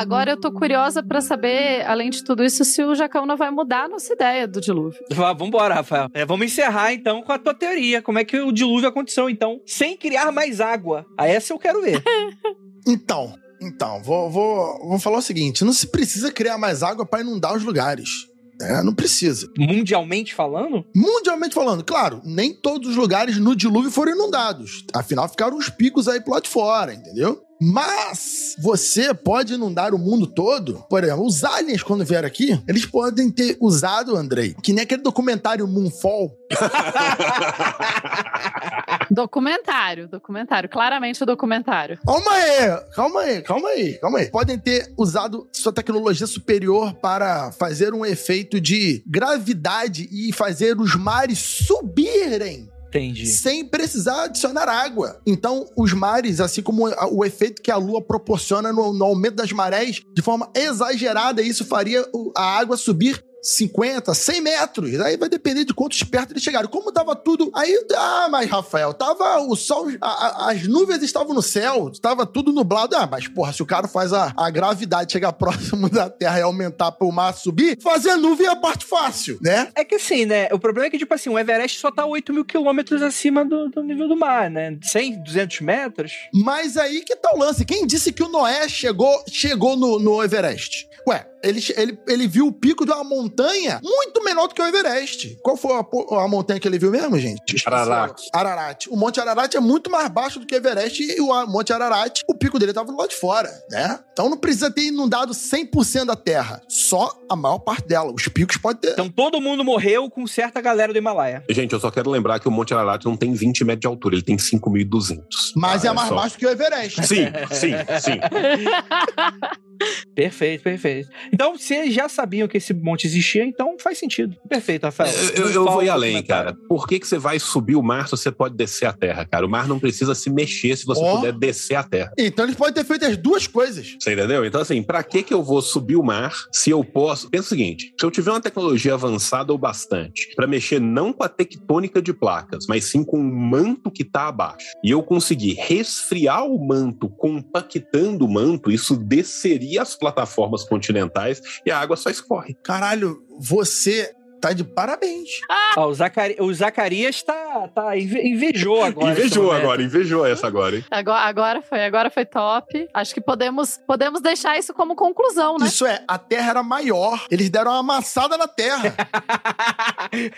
Agora 0.03 0.33
eu 0.33 0.37
tô 0.37 0.51
curiosa 0.51 1.01
para 1.01 1.21
saber, 1.21 1.87
além 1.87 2.11
de 2.11 2.25
tudo 2.25 2.43
isso, 2.43 2.65
se 2.65 2.83
o 2.83 2.93
Jacaúna 2.93 3.37
vai 3.37 3.53
mudar 3.53 3.85
a 3.85 3.89
nossa 3.89 4.13
ideia 4.13 4.49
do 4.49 4.61
dilúvio. 4.61 4.99
Vamos 5.13 5.47
embora, 5.47 5.77
Rafael. 5.77 6.09
É, 6.13 6.27
vamos 6.27 6.47
encerrar 6.47 6.93
então 6.93 7.23
com 7.23 7.31
a 7.31 7.39
tua 7.39 7.55
teoria. 7.55 8.03
Como 8.03 8.19
é 8.19 8.25
que 8.25 8.41
o 8.41 8.51
dilúvio 8.51 8.89
aconteceu, 8.89 9.31
então, 9.31 9.61
sem 9.65 9.97
criar 9.97 10.33
mais 10.33 10.61
água? 10.61 11.07
A 11.17 11.29
essa 11.29 11.53
eu 11.53 11.59
quero 11.59 11.81
ver. 11.83 12.03
então, 12.85 13.33
então, 13.61 14.03
vou, 14.03 14.29
vou, 14.29 14.89
vou 14.89 14.99
falar 14.99 15.19
o 15.19 15.23
seguinte: 15.23 15.65
não 15.65 15.73
se 15.73 15.87
precisa 15.87 16.33
criar 16.33 16.59
mais 16.59 16.83
água 16.83 17.07
para 17.07 17.21
inundar 17.21 17.55
os 17.55 17.63
lugares. 17.63 18.27
É, 18.61 18.83
não 18.83 18.95
precisa. 18.95 19.49
Mundialmente 19.57 20.35
falando? 20.35 20.85
Mundialmente 20.95 21.55
falando, 21.55 21.85
claro, 21.85 22.21
nem 22.25 22.53
todos 22.55 22.91
os 22.91 22.97
lugares 22.97 23.39
no 23.39 23.57
dilúvio 23.57 23.91
foram 23.91 24.13
inundados. 24.13 24.85
Afinal, 24.95 25.29
ficaram 25.29 25.57
uns 25.57 25.69
picos 25.69 26.07
aí 26.07 26.21
pro 26.21 26.33
lado 26.33 26.45
de 26.45 26.51
fora, 26.51 26.95
entendeu? 26.95 27.41
Mas 27.63 28.57
você 28.59 29.15
pode 29.15 29.55
inundar 29.55 29.95
o 29.95 29.99
mundo 29.99 30.27
todo. 30.27 30.85
Por 30.91 31.05
exemplo, 31.05 31.25
os 31.25 31.45
aliens, 31.45 31.83
quando 31.83 32.05
vieram 32.05 32.27
aqui, 32.27 32.61
eles 32.67 32.85
podem 32.85 33.31
ter 33.31 33.57
usado, 33.61 34.17
Andrei, 34.17 34.57
que 34.61 34.73
nem 34.73 34.83
aquele 34.83 35.03
documentário 35.03 35.69
Moonfall. 35.69 36.37
documentário, 39.09 40.09
documentário. 40.09 40.69
Claramente 40.69 41.23
o 41.23 41.27
documentário. 41.27 42.01
Calma 42.05 42.33
aí, 42.33 42.81
calma 42.95 43.21
aí, 43.21 43.43
calma 43.43 43.69
aí, 43.69 43.99
calma 44.01 44.19
aí. 44.19 44.31
Podem 44.31 44.59
ter 44.59 44.93
usado 44.97 45.49
sua 45.53 45.73
tecnologia 45.73 46.27
superior 46.27 46.95
para 46.95 47.53
fazer 47.53 47.95
um 47.95 48.05
efeito 48.05 48.61
de 48.61 49.05
gravidade 49.07 50.09
e 50.11 50.33
fazer 50.33 50.81
os 50.81 50.97
mares 50.97 51.39
subirem 51.39 52.72
Entendi. 52.93 53.27
Sem 53.27 53.65
precisar 53.65 54.25
adicionar 54.25 54.69
água. 54.69 55.19
Então, 55.27 55.67
os 55.75 55.95
mares, 55.95 56.41
assim 56.41 56.61
como 56.63 56.89
o 57.11 57.25
efeito 57.25 57.63
que 57.63 57.71
a 57.71 57.77
lua 57.77 58.03
proporciona 58.03 58.71
no, 58.71 58.93
no 58.93 59.05
aumento 59.07 59.37
das 59.37 59.51
marés, 59.51 60.03
de 60.13 60.21
forma 60.21 60.51
exagerada, 60.55 61.41
isso 61.41 61.65
faria 61.65 62.07
a 62.37 62.59
água 62.59 62.77
subir 62.77 63.25
50, 63.43 64.15
100 64.15 64.41
metros. 64.41 65.01
Aí 65.01 65.17
vai 65.17 65.29
depender 65.29 65.65
de 65.65 65.75
quantos 65.75 66.03
perto 66.05 66.33
eles 66.33 66.43
chegaram. 66.43 66.69
Como 66.69 66.93
tava 66.93 67.17
tudo. 67.17 67.51
Aí, 67.55 67.85
ah, 67.97 68.29
mas 68.31 68.49
Rafael, 68.49 68.95
tava 68.95 69.41
o 69.41 69.57
sol. 69.57 69.89
A, 70.01 70.09
a, 70.09 70.51
as 70.53 70.67
nuvens 70.67 71.03
estavam 71.03 71.35
no 71.35 71.43
céu, 71.43 71.91
tava 72.01 72.25
tudo 72.25 72.53
nublado. 72.53 72.95
Ah, 72.97 73.09
mas 73.11 73.27
porra, 73.27 73.53
se 73.53 73.63
o 73.63 73.67
cara 73.67 73.89
faz 73.89 74.13
a, 74.13 74.33
a 74.37 74.51
gravidade 74.51 75.13
chegar 75.13 75.33
próximo 75.35 75.89
da 75.89 76.09
Terra 76.09 76.39
e 76.39 76.43
aumentar 76.43 76.93
para 76.93 77.07
o 77.07 77.13
mar 77.13 77.35
subir, 77.35 77.79
fazer 77.83 78.11
a 78.11 78.17
nuvem 78.17 78.47
é 78.47 78.51
a 78.51 78.57
parte 78.57 78.85
fácil, 78.85 79.39
né? 79.41 79.69
É 79.75 79.85
que 79.85 79.97
assim, 79.97 80.25
né? 80.25 80.49
O 80.53 80.59
problema 80.59 80.87
é 80.87 80.91
que, 80.91 80.99
tipo 80.99 81.13
assim, 81.13 81.29
o 81.29 81.39
Everest 81.39 81.81
só 81.81 81.91
tá 81.91 82.07
8 82.07 82.33
mil 82.33 82.45
quilômetros 82.45 83.03
acima 83.03 83.45
do, 83.45 83.69
do 83.69 83.83
nível 83.83 84.09
do 84.09 84.17
mar, 84.17 84.49
né? 84.49 84.79
100, 84.83 85.23
200 85.23 85.61
metros. 85.61 86.13
Mas 86.33 86.77
aí 86.77 87.01
que 87.01 87.17
tá 87.17 87.33
o 87.35 87.39
lance. 87.39 87.65
Quem 87.65 87.87
disse 87.87 88.13
que 88.13 88.23
o 88.23 88.29
Noé 88.29 88.69
chegou, 88.69 89.23
chegou 89.29 89.77
no, 89.77 89.99
no 89.99 90.23
Everest? 90.23 90.89
Ué, 91.09 91.27
ele, 91.43 91.61
ele, 91.77 91.99
ele 92.07 92.29
viu 92.29 92.47
o 92.47 92.53
pico 92.53 92.85
de 92.85 92.93
uma 92.93 93.05
montanha 93.05 93.81
muito 93.83 94.23
menor 94.23 94.47
do 94.47 94.55
que 94.55 94.63
o 94.63 94.67
Everest. 94.67 95.39
Qual 95.43 95.57
foi 95.57 95.73
a, 95.73 96.25
a 96.25 96.29
montanha 96.29 96.61
que 96.61 96.69
ele 96.69 96.79
viu 96.79 96.91
mesmo, 96.91 97.19
gente? 97.19 97.63
Ararat. 97.67 98.23
Ararat. 98.33 98.87
O 98.89 98.97
Monte 98.97 99.21
Ararat 99.21 99.55
é 99.55 99.61
muito 99.61 99.91
mais 99.91 100.09
baixo 100.09 100.39
do 100.39 100.47
que 100.47 100.55
o 100.55 100.57
Everest 100.57 101.03
e 101.03 101.21
o 101.21 101.47
Monte 101.47 101.73
Ararat, 101.73 102.21
o 102.29 102.35
pico 102.35 102.59
dele 102.59 102.71
estava 102.71 102.91
do 102.91 102.97
lado 102.97 103.11
de 103.11 103.17
fora, 103.17 103.51
né? 103.71 103.99
Então 104.13 104.29
não 104.29 104.37
precisa 104.37 104.71
ter 104.71 104.83
inundado 104.83 105.33
100% 105.33 106.05
da 106.05 106.17
Terra, 106.17 106.63
só 106.69 107.19
a 107.29 107.35
maior 107.35 107.59
parte 107.59 107.89
dela. 107.89 108.13
Os 108.13 108.29
picos 108.29 108.57
podem 108.57 108.81
ter. 108.81 108.93
Então 108.93 109.09
todo 109.09 109.41
mundo 109.41 109.65
morreu 109.65 110.09
com 110.11 110.27
certa 110.27 110.61
galera 110.61 110.93
do 110.93 110.99
Himalaia. 110.99 111.43
Gente, 111.51 111.73
eu 111.73 111.81
só 111.81 111.91
quero 111.91 112.11
lembrar 112.11 112.39
que 112.39 112.49
o 112.49 112.51
Monte 112.51 112.75
Ararat 112.75 113.05
não 113.05 113.17
tem 113.17 113.33
20 113.33 113.65
metros 113.65 113.81
de 113.81 113.87
altura, 113.87 114.15
ele 114.15 114.23
tem 114.23 114.37
5.200. 114.37 115.23
Mas 115.57 115.85
ah, 115.85 115.89
é, 115.89 115.91
é 115.91 115.93
mais 115.95 116.09
só... 116.09 116.15
baixo 116.15 116.39
que 116.39 116.47
o 116.47 116.51
Everest. 116.51 117.07
Sim, 117.07 117.27
sim, 117.51 117.73
sim. 118.01 118.21
perfeito, 120.15 120.63
perfeito. 120.63 121.09
Então, 121.33 121.57
se 121.57 121.91
já 121.91 122.09
sabiam 122.09 122.49
que 122.49 122.59
esse 122.59 122.75
monte 122.75 123.07
existia, 123.07 123.45
então 123.45 123.77
faz 123.79 123.99
sentido. 123.99 124.37
Perfeito, 124.49 124.85
Rafael. 124.85 125.13
Eu, 125.13 125.45
eu, 125.45 125.51
eu 125.51 125.65
vou 125.65 125.83
ir 125.83 125.89
além, 125.89 126.23
cara. 126.23 126.55
Por 126.69 126.87
que, 126.87 126.99
que 126.99 127.07
você 127.07 127.19
vai 127.19 127.39
subir 127.39 127.77
o 127.77 127.83
mar 127.83 128.07
se 128.07 128.13
você 128.13 128.31
pode 128.31 128.57
descer 128.57 128.87
a 128.87 128.93
terra, 128.93 129.25
cara? 129.25 129.47
O 129.47 129.51
mar 129.51 129.67
não 129.67 129.79
precisa 129.79 130.15
se 130.15 130.31
mexer 130.31 130.77
se 130.77 130.85
você 130.85 131.03
oh. 131.03 131.17
puder 131.17 131.33
descer 131.33 131.75
a 131.75 131.83
terra. 131.83 132.13
Então 132.19 132.45
eles 132.45 132.57
podem 132.57 132.75
ter 132.75 132.85
feito 132.85 133.05
as 133.05 133.17
duas 133.17 133.47
coisas. 133.47 133.97
Você 133.99 134.13
entendeu? 134.13 134.45
Então, 134.45 134.61
assim, 134.61 134.83
pra 134.83 135.03
que 135.03 135.23
que 135.23 135.35
eu 135.35 135.43
vou 135.43 135.63
subir 135.63 135.97
o 135.97 136.03
mar 136.03 136.35
se 136.53 136.71
eu 136.71 136.85
posso... 136.85 137.31
Pensa 137.31 137.47
o 137.47 137.49
seguinte, 137.49 137.95
se 137.99 138.05
eu 138.05 138.11
tiver 138.11 138.31
uma 138.31 138.41
tecnologia 138.41 138.95
avançada 138.95 139.53
o 139.53 139.59
bastante 139.59 140.33
para 140.37 140.47
mexer 140.47 140.81
não 140.81 141.13
com 141.13 141.23
a 141.23 141.29
tectônica 141.29 142.03
de 142.03 142.13
placas, 142.13 142.67
mas 142.69 142.85
sim 142.85 143.03
com 143.05 143.19
o 143.19 143.23
manto 143.23 143.91
que 143.91 144.05
tá 144.05 144.29
abaixo, 144.29 144.67
e 144.85 144.91
eu 144.91 145.03
conseguir 145.03 145.55
resfriar 145.55 146.45
o 146.47 146.65
manto 146.65 147.09
compactando 147.09 148.25
o 148.25 148.31
manto, 148.31 148.71
isso 148.71 148.97
desceria 148.97 149.72
as 149.79 149.95
plataformas 149.95 150.65
continentais 150.65 151.41
e 151.65 151.71
a 151.71 151.79
água 151.79 151.97
só 151.97 152.11
escorre. 152.11 152.55
Caralho, 152.63 153.25
você 153.39 154.15
tá 154.43 154.53
de 154.53 154.65
parabéns. 154.65 155.31
Ah, 155.49 155.87
o, 155.87 155.95
Zacari... 155.95 156.37
o 156.41 156.53
Zacarias 156.53 157.23
tá, 157.23 157.71
tá 157.73 157.97
invejou 157.97 158.83
agora. 158.83 159.13
invejou 159.13 159.53
agora, 159.53 159.83
invejou 159.83 160.27
essa 160.27 160.49
agora, 160.49 160.77
hein? 160.77 160.85
Agora, 160.91 161.21
agora 161.21 161.63
foi, 161.63 161.85
agora 161.85 162.11
foi 162.11 162.27
top. 162.27 162.89
Acho 162.93 163.15
que 163.15 163.21
podemos, 163.21 163.79
podemos 163.87 164.21
deixar 164.21 164.59
isso 164.59 164.75
como 164.75 164.97
conclusão, 164.97 165.59
né? 165.59 165.67
Isso 165.69 165.87
é, 165.87 166.03
a 166.09 166.19
Terra 166.19 166.51
era 166.51 166.63
maior, 166.63 167.25
eles 167.31 167.49
deram 167.49 167.71
uma 167.71 167.79
amassada 167.79 168.37
na 168.37 168.49
Terra. 168.49 168.95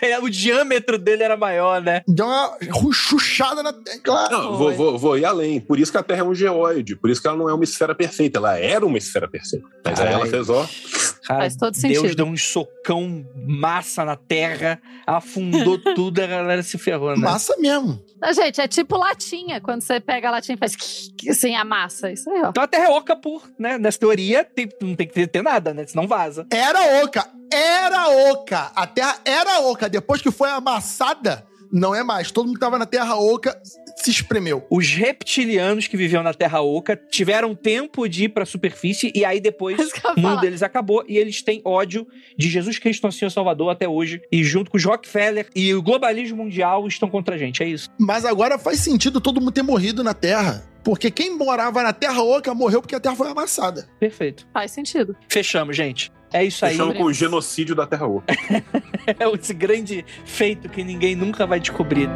É, 0.01 0.19
o 0.19 0.29
diâmetro 0.29 0.97
dele 0.97 1.23
era 1.23 1.35
maior, 1.35 1.81
né? 1.81 2.01
Deu 2.07 2.25
uma 2.25 2.57
ruchuchada 2.71 3.61
na 3.61 3.73
Terra, 3.73 3.99
claro. 4.03 4.31
Não, 4.31 4.57
vou, 4.57 4.71
vou, 4.73 4.97
vou, 4.97 5.17
ir 5.17 5.25
além. 5.25 5.59
Por 5.59 5.79
isso 5.79 5.91
que 5.91 5.97
a 5.97 6.03
Terra 6.03 6.21
é 6.21 6.23
um 6.23 6.35
geóide, 6.35 6.95
por 6.95 7.09
isso 7.09 7.21
que 7.21 7.27
ela 7.27 7.35
não 7.35 7.49
é 7.49 7.53
uma 7.53 7.63
esfera 7.63 7.95
perfeita. 7.95 8.37
Ela 8.39 8.57
era 8.57 8.85
uma 8.85 8.97
esfera 8.97 9.27
perfeita. 9.27 9.67
Mas 9.83 9.99
Ai. 9.99 10.07
aí 10.07 10.13
ela 10.13 10.25
fez, 10.27 10.49
ó... 10.49 10.65
Cara, 11.25 11.41
Faz 11.41 11.55
todo 11.55 11.75
sentido. 11.75 12.03
Deus 12.03 12.15
deu 12.15 12.25
um 12.25 12.37
socão 12.37 13.25
massa 13.47 14.05
na 14.05 14.15
terra, 14.15 14.79
afundou 15.07 15.77
tudo, 15.95 16.21
a 16.21 16.27
galera 16.27 16.61
se 16.61 16.77
ferrou, 16.77 17.15
né? 17.15 17.17
Massa 17.17 17.55
mesmo. 17.57 17.99
Não, 18.21 18.31
gente, 18.31 18.61
é 18.61 18.67
tipo 18.67 18.95
latinha. 18.95 19.59
Quando 19.59 19.81
você 19.81 19.99
pega 19.99 20.27
a 20.27 20.31
latinha 20.31 20.55
e 20.55 20.59
faz 20.59 20.77
assim, 21.27 21.55
a 21.55 21.65
massa. 21.65 22.11
Isso 22.11 22.29
aí, 22.29 22.41
ó. 22.43 22.49
Então 22.49 22.63
a 22.63 22.67
terra 22.67 22.85
é 22.85 22.89
oca 22.89 23.15
por, 23.15 23.49
né? 23.57 23.77
Nessa 23.79 23.99
teoria, 23.99 24.43
tem, 24.43 24.69
não 24.79 24.95
tem 24.95 25.07
que 25.07 25.25
ter 25.25 25.41
nada, 25.41 25.73
né? 25.73 25.85
Senão 25.87 26.07
vaza. 26.07 26.45
Era 26.51 27.03
oca. 27.03 27.27
Era 27.51 28.31
oca. 28.31 28.71
A 28.75 28.85
terra 28.85 29.19
era 29.25 29.61
oca. 29.61 29.89
Depois 29.89 30.21
que 30.21 30.29
foi 30.29 30.49
amassada, 30.49 31.45
Não 31.71 31.93
é 31.93 32.03
mais. 32.03 32.31
Todo 32.31 32.45
mundo 32.45 32.55
que 32.55 32.59
tava 32.59 32.77
na 32.77 32.85
Terra 32.85 33.15
Oca 33.15 33.59
se 33.97 34.11
espremeu. 34.11 34.65
Os 34.69 34.89
reptilianos 34.91 35.87
que 35.87 35.97
viviam 35.97 36.21
na 36.21 36.33
Terra 36.33 36.61
Oca 36.61 36.99
tiveram 37.09 37.55
tempo 37.55 38.07
de 38.07 38.25
ir 38.25 38.29
pra 38.29 38.45
superfície 38.45 39.11
e 39.15 39.23
aí 39.23 39.39
depois 39.39 39.77
o 40.15 40.19
mundo 40.19 40.41
deles 40.41 40.61
acabou 40.61 41.03
e 41.07 41.17
eles 41.17 41.41
têm 41.41 41.61
ódio 41.63 42.07
de 42.37 42.49
Jesus 42.49 42.77
Cristo, 42.77 43.03
nosso 43.03 43.17
Senhor 43.17 43.31
Salvador, 43.31 43.69
até 43.69 43.87
hoje. 43.87 44.21
E 44.31 44.43
junto 44.43 44.69
com 44.69 44.77
os 44.77 44.83
Rockefeller 44.83 45.47
e 45.55 45.73
o 45.73 45.81
globalismo 45.81 46.37
mundial 46.43 46.87
estão 46.87 47.09
contra 47.09 47.35
a 47.35 47.37
gente, 47.37 47.63
é 47.63 47.67
isso. 47.67 47.89
Mas 47.99 48.25
agora 48.25 48.57
faz 48.57 48.79
sentido 48.79 49.21
todo 49.21 49.39
mundo 49.39 49.51
ter 49.51 49.63
morrido 49.63 50.03
na 50.03 50.13
Terra. 50.13 50.69
Porque 50.83 51.09
quem 51.09 51.35
morava 51.35 51.81
na 51.81 51.91
Terra 51.91 52.21
Oca 52.21 52.53
morreu 52.53 52.79
porque 52.79 52.95
a 52.95 52.99
Terra 52.99 53.15
foi 53.15 53.27
amassada. 53.29 53.89
Perfeito. 53.99 54.47
Faz 54.53 54.71
sentido. 54.71 55.15
Fechamos, 55.27 55.75
gente. 55.75 56.11
É 56.35 56.43
isso 56.43 56.65
aí. 56.65 56.73
Fechando 56.73 56.93
com 56.95 57.05
o 57.05 57.13
genocídio 57.13 57.73
da 57.73 57.87
Terra 57.87 58.05
Oca. 58.05 58.25
É 59.07 59.29
esse 59.29 59.53
grande 59.53 60.03
feito 60.25 60.67
que 60.67 60.83
ninguém 60.83 61.15
nunca 61.15 61.45
vai 61.45 61.59
descobrir. 61.59 62.09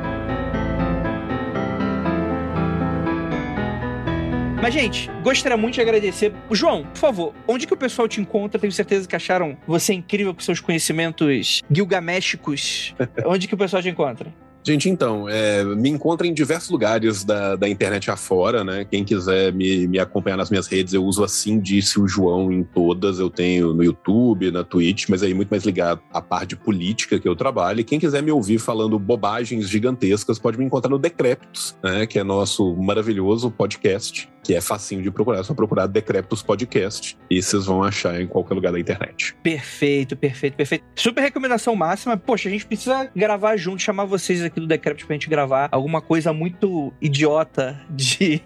Mas, 4.59 4.73
gente, 4.73 5.09
gostaria 5.23 5.55
muito 5.55 5.75
de 5.75 5.81
agradecer. 5.81 6.33
João, 6.49 6.83
por 6.83 6.97
favor, 6.97 7.33
onde 7.47 7.67
que 7.67 7.73
o 7.73 7.77
pessoal 7.77 8.07
te 8.07 8.19
encontra? 8.19 8.59
Tenho 8.59 8.73
certeza 8.73 9.07
que 9.07 9.15
acharam 9.15 9.55
você 9.67 9.93
incrível 9.93 10.33
com 10.33 10.41
seus 10.41 10.59
conhecimentos 10.59 11.61
gilgamésticos. 11.71 12.95
onde 13.25 13.47
que 13.47 13.53
o 13.53 13.57
pessoal 13.57 13.83
te 13.83 13.89
encontra? 13.89 14.33
Gente, 14.63 14.89
então, 14.89 15.27
é, 15.27 15.63
me 15.63 15.89
encontra 15.89 16.27
em 16.27 16.33
diversos 16.33 16.69
lugares 16.69 17.23
da, 17.23 17.55
da 17.55 17.67
internet 17.67 18.11
afora, 18.11 18.63
né? 18.63 18.85
Quem 18.85 19.03
quiser 19.03 19.53
me, 19.53 19.87
me 19.87 19.99
acompanhar 19.99 20.37
nas 20.37 20.49
minhas 20.49 20.67
redes, 20.67 20.93
eu 20.93 21.03
uso 21.03 21.23
assim 21.23 21.59
disse 21.59 21.99
o 21.99 22.07
João 22.07 22.51
em 22.51 22.63
todas. 22.63 23.19
Eu 23.19 23.29
tenho 23.29 23.73
no 23.73 23.83
YouTube, 23.83 24.51
na 24.51 24.63
Twitch, 24.63 25.07
mas 25.09 25.23
aí 25.23 25.33
muito 25.33 25.49
mais 25.49 25.63
ligado 25.63 26.01
à 26.13 26.21
parte 26.21 26.55
política 26.55 27.19
que 27.19 27.27
eu 27.27 27.35
trabalho. 27.35 27.79
E 27.79 27.83
quem 27.83 27.99
quiser 27.99 28.21
me 28.21 28.31
ouvir 28.31 28.59
falando 28.59 28.99
bobagens 28.99 29.67
gigantescas, 29.67 30.37
pode 30.37 30.57
me 30.57 30.65
encontrar 30.65 30.89
no 30.89 30.99
Decréptos, 30.99 31.77
né? 31.83 32.05
Que 32.05 32.19
é 32.19 32.23
nosso 32.23 32.75
maravilhoso 32.75 33.49
podcast, 33.49 34.29
que 34.43 34.53
é 34.53 34.61
facinho 34.61 35.01
de 35.01 35.11
procurar. 35.11 35.39
É 35.39 35.43
só 35.43 35.53
procurar 35.53 35.87
Decréptos 35.87 36.43
Podcast 36.43 37.17
e 37.29 37.41
vocês 37.41 37.65
vão 37.65 37.83
achar 37.83 38.19
em 38.21 38.27
qualquer 38.27 38.53
lugar 38.53 38.71
da 38.73 38.79
internet. 38.79 39.35
Perfeito, 39.41 40.17
perfeito, 40.17 40.55
perfeito. 40.55 40.83
Super 40.95 41.21
recomendação 41.21 41.75
máxima. 41.75 42.17
Poxa, 42.17 42.49
a 42.49 42.51
gente 42.51 42.65
precisa 42.65 43.09
gravar 43.15 43.55
junto, 43.57 43.81
chamar 43.81 44.05
vocês 44.05 44.41
do 44.57 44.65
Decrépito 44.65 45.05
pra 45.05 45.15
gente 45.15 45.29
gravar 45.29 45.67
alguma 45.71 46.01
coisa 46.01 46.31
muito 46.31 46.93
idiota 47.01 47.79
de. 47.89 48.39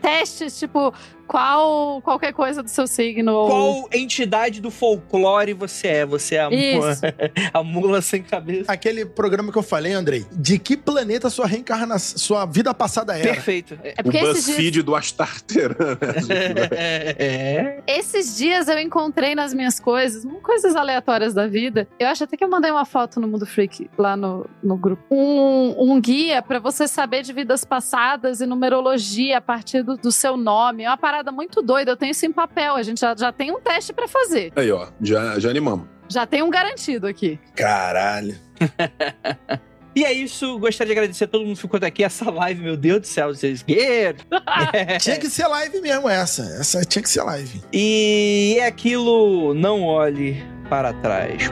Testes, 0.00 0.58
tipo, 0.58 0.94
qual 1.26 2.00
qualquer 2.02 2.32
coisa 2.32 2.62
do 2.62 2.68
seu 2.68 2.86
signo. 2.86 3.32
ou- 3.32 3.48
Qual 3.48 3.88
entidade 3.92 4.60
do 4.60 4.70
folclore 4.70 5.52
você 5.52 5.88
é? 5.88 6.06
Você 6.06 6.36
é 6.36 6.42
a, 6.42 6.50
mula, 6.50 6.98
a 7.52 7.62
mula 7.62 8.02
sem 8.02 8.22
cabeça. 8.22 8.70
Aquele 8.72 9.04
programa 9.04 9.50
que 9.52 9.58
eu 9.58 9.62
falei, 9.62 9.92
Andrei, 9.92 10.24
de 10.32 10.58
que 10.58 10.76
planeta 10.76 11.28
sua 11.30 11.46
reencarnação, 11.46 12.18
sua 12.18 12.46
vida 12.46 12.72
passada 12.72 13.16
era? 13.18 13.34
Perfeito. 13.34 13.78
É. 13.82 14.02
Porque 14.02 14.18
o 14.18 14.30
esses 14.30 14.44
dias, 14.44 14.56
BuzzFeed 14.56 14.82
do 14.82 14.94
Astarter. 14.94 15.76
é. 17.18 17.82
esses 17.86 18.36
dias 18.36 18.68
eu 18.68 18.78
encontrei 18.78 19.34
nas 19.34 19.52
minhas 19.52 19.78
coisas, 19.80 20.24
coisas 20.42 20.76
aleatórias 20.76 21.34
da 21.34 21.46
vida. 21.46 21.88
Eu 21.98 22.08
acho 22.08 22.24
até 22.24 22.36
que 22.36 22.44
eu 22.44 22.48
mandei 22.48 22.70
uma 22.70 22.84
foto 22.84 23.20
no 23.20 23.28
Mundo 23.28 23.46
Freak 23.46 23.90
lá 23.98 24.16
no, 24.16 24.46
no 24.62 24.76
grupo. 24.76 25.02
Um, 25.10 25.92
um 25.92 26.00
guia 26.00 26.42
pra 26.42 26.58
você 26.58 26.86
saber 26.88 27.22
de 27.22 27.32
vidas 27.32 27.64
passadas 27.64 28.40
e 28.40 28.46
numerologia 28.46 29.38
a 29.38 29.40
partir 29.40 29.82
do, 29.82 29.96
do 29.96 30.12
seu 30.12 30.36
nome. 30.36 30.84
É 30.84 30.88
uma 30.88 30.96
parada 30.96 31.15
muito 31.24 31.62
doida. 31.62 31.92
Eu 31.92 31.96
tenho 31.96 32.10
isso 32.10 32.26
em 32.26 32.32
papel. 32.32 32.74
A 32.74 32.82
gente 32.82 33.00
já, 33.00 33.14
já 33.16 33.32
tem 33.32 33.50
um 33.50 33.60
teste 33.60 33.92
pra 33.92 34.08
fazer. 34.08 34.52
Aí, 34.56 34.70
ó, 34.70 34.88
já, 35.00 35.38
já 35.38 35.50
animamos. 35.50 35.88
Já 36.08 36.26
tem 36.26 36.42
um 36.42 36.50
garantido 36.50 37.06
aqui. 37.06 37.38
Caralho. 37.54 38.36
E 39.96 40.04
é 40.04 40.12
isso, 40.12 40.58
gostaria 40.58 40.92
de 40.92 40.98
agradecer 41.00 41.24
a 41.24 41.26
todo 41.26 41.46
mundo 41.46 41.54
que 41.54 41.62
ficou 41.62 41.78
até 41.78 41.86
aqui. 41.86 42.04
Essa 42.04 42.30
live, 42.30 42.60
meu 42.60 42.76
Deus 42.76 43.00
do 43.00 43.06
céu, 43.06 43.34
vocês 43.34 43.62
guerreiros. 43.62 44.26
Tinha 45.00 45.18
que 45.18 45.30
ser 45.30 45.46
live 45.46 45.80
mesmo 45.80 46.06
essa. 46.06 46.42
Essa 46.60 46.84
tinha 46.84 47.02
que 47.02 47.08
ser 47.08 47.22
live. 47.22 47.62
E 47.72 48.58
é 48.60 48.66
aquilo, 48.66 49.54
não 49.54 49.82
olhe 49.82 50.44
para 50.68 50.92
trás. 50.92 51.50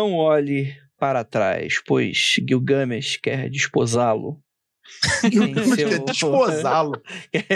Não 0.00 0.14
olhe 0.14 0.74
para 0.98 1.22
trás, 1.22 1.78
pois 1.86 2.36
Gilgamesh 2.48 3.18
quer 3.18 3.50
desposá-lo. 3.50 4.42
Em 5.22 5.52
Quer 5.76 6.02
desposá-lo. 6.02 7.02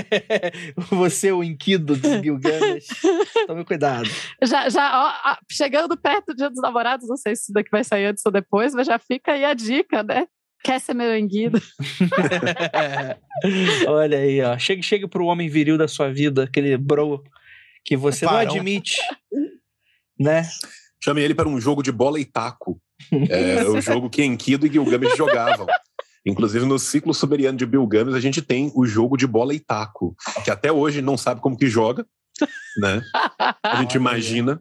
Você, 0.91 1.33
o 1.33 1.43
inquido 1.43 1.97
do 1.97 2.23
Gilgamesh. 2.23 2.87
Tome 3.49 3.65
cuidado. 3.65 4.11
Já, 4.43 4.69
já 4.69 5.25
ó, 5.25 5.37
chegando 5.51 5.97
perto 5.97 6.27
do 6.27 6.37
Dia 6.37 6.51
dos 6.51 6.61
Namorados, 6.61 7.09
não 7.09 7.17
sei 7.17 7.35
se 7.35 7.45
isso 7.45 7.53
daqui 7.55 7.71
vai 7.71 7.83
sair 7.83 8.05
antes 8.05 8.25
ou 8.27 8.31
depois, 8.31 8.75
mas 8.75 8.87
já 8.87 8.99
fica 8.99 9.33
aí 9.33 9.45
a 9.47 9.55
dica, 9.55 10.03
né? 10.03 10.27
Quer 10.63 10.79
ser 10.83 10.93
meu 10.93 11.17
enguido? 11.17 11.59
Olha 13.89 14.19
aí, 14.19 14.43
ó. 14.43 14.59
Chegue, 14.59 14.83
chegue 14.83 15.09
pro 15.09 15.25
homem 15.25 15.49
viril 15.49 15.79
da 15.79 15.89
sua 15.89 16.13
vida, 16.13 16.45
aquele 16.45 16.77
bro 16.77 17.25
que 17.83 17.97
você 17.97 18.27
não 18.27 18.33
Parão. 18.35 18.53
admite. 18.53 19.01
Né? 20.21 20.43
Chame 21.05 21.21
ele 21.21 21.35
para 21.35 21.47
um 21.47 21.61
jogo 21.61 21.83
de 21.83 21.93
bola 21.93 22.19
e 22.19 22.25
taco. 22.25 22.81
É 23.29 23.63
o 23.69 23.79
jogo 23.81 24.09
que 24.09 24.25
Enkidu 24.25 24.67
e 24.67 24.73
Gilgamesh 24.73 25.17
jogavam. 25.17 25.67
Inclusive, 26.25 26.65
no 26.65 26.79
ciclo 26.79 27.13
sumeriano 27.13 27.59
de 27.59 27.67
Gilgamesh, 27.67 28.15
a 28.15 28.21
gente 28.21 28.41
tem 28.41 28.73
o 28.75 28.87
jogo 28.87 29.17
de 29.17 29.27
bola 29.27 29.53
e 29.53 29.61
taco, 29.61 30.17
que 30.43 30.51
até 30.51 30.73
hoje 30.73 31.03
não 31.03 31.19
sabe 31.19 31.43
como 31.43 31.59
que 31.59 31.67
joga, 31.67 32.07
né? 32.79 33.03
A 33.63 33.77
gente 33.77 33.95
imagina 33.97 34.61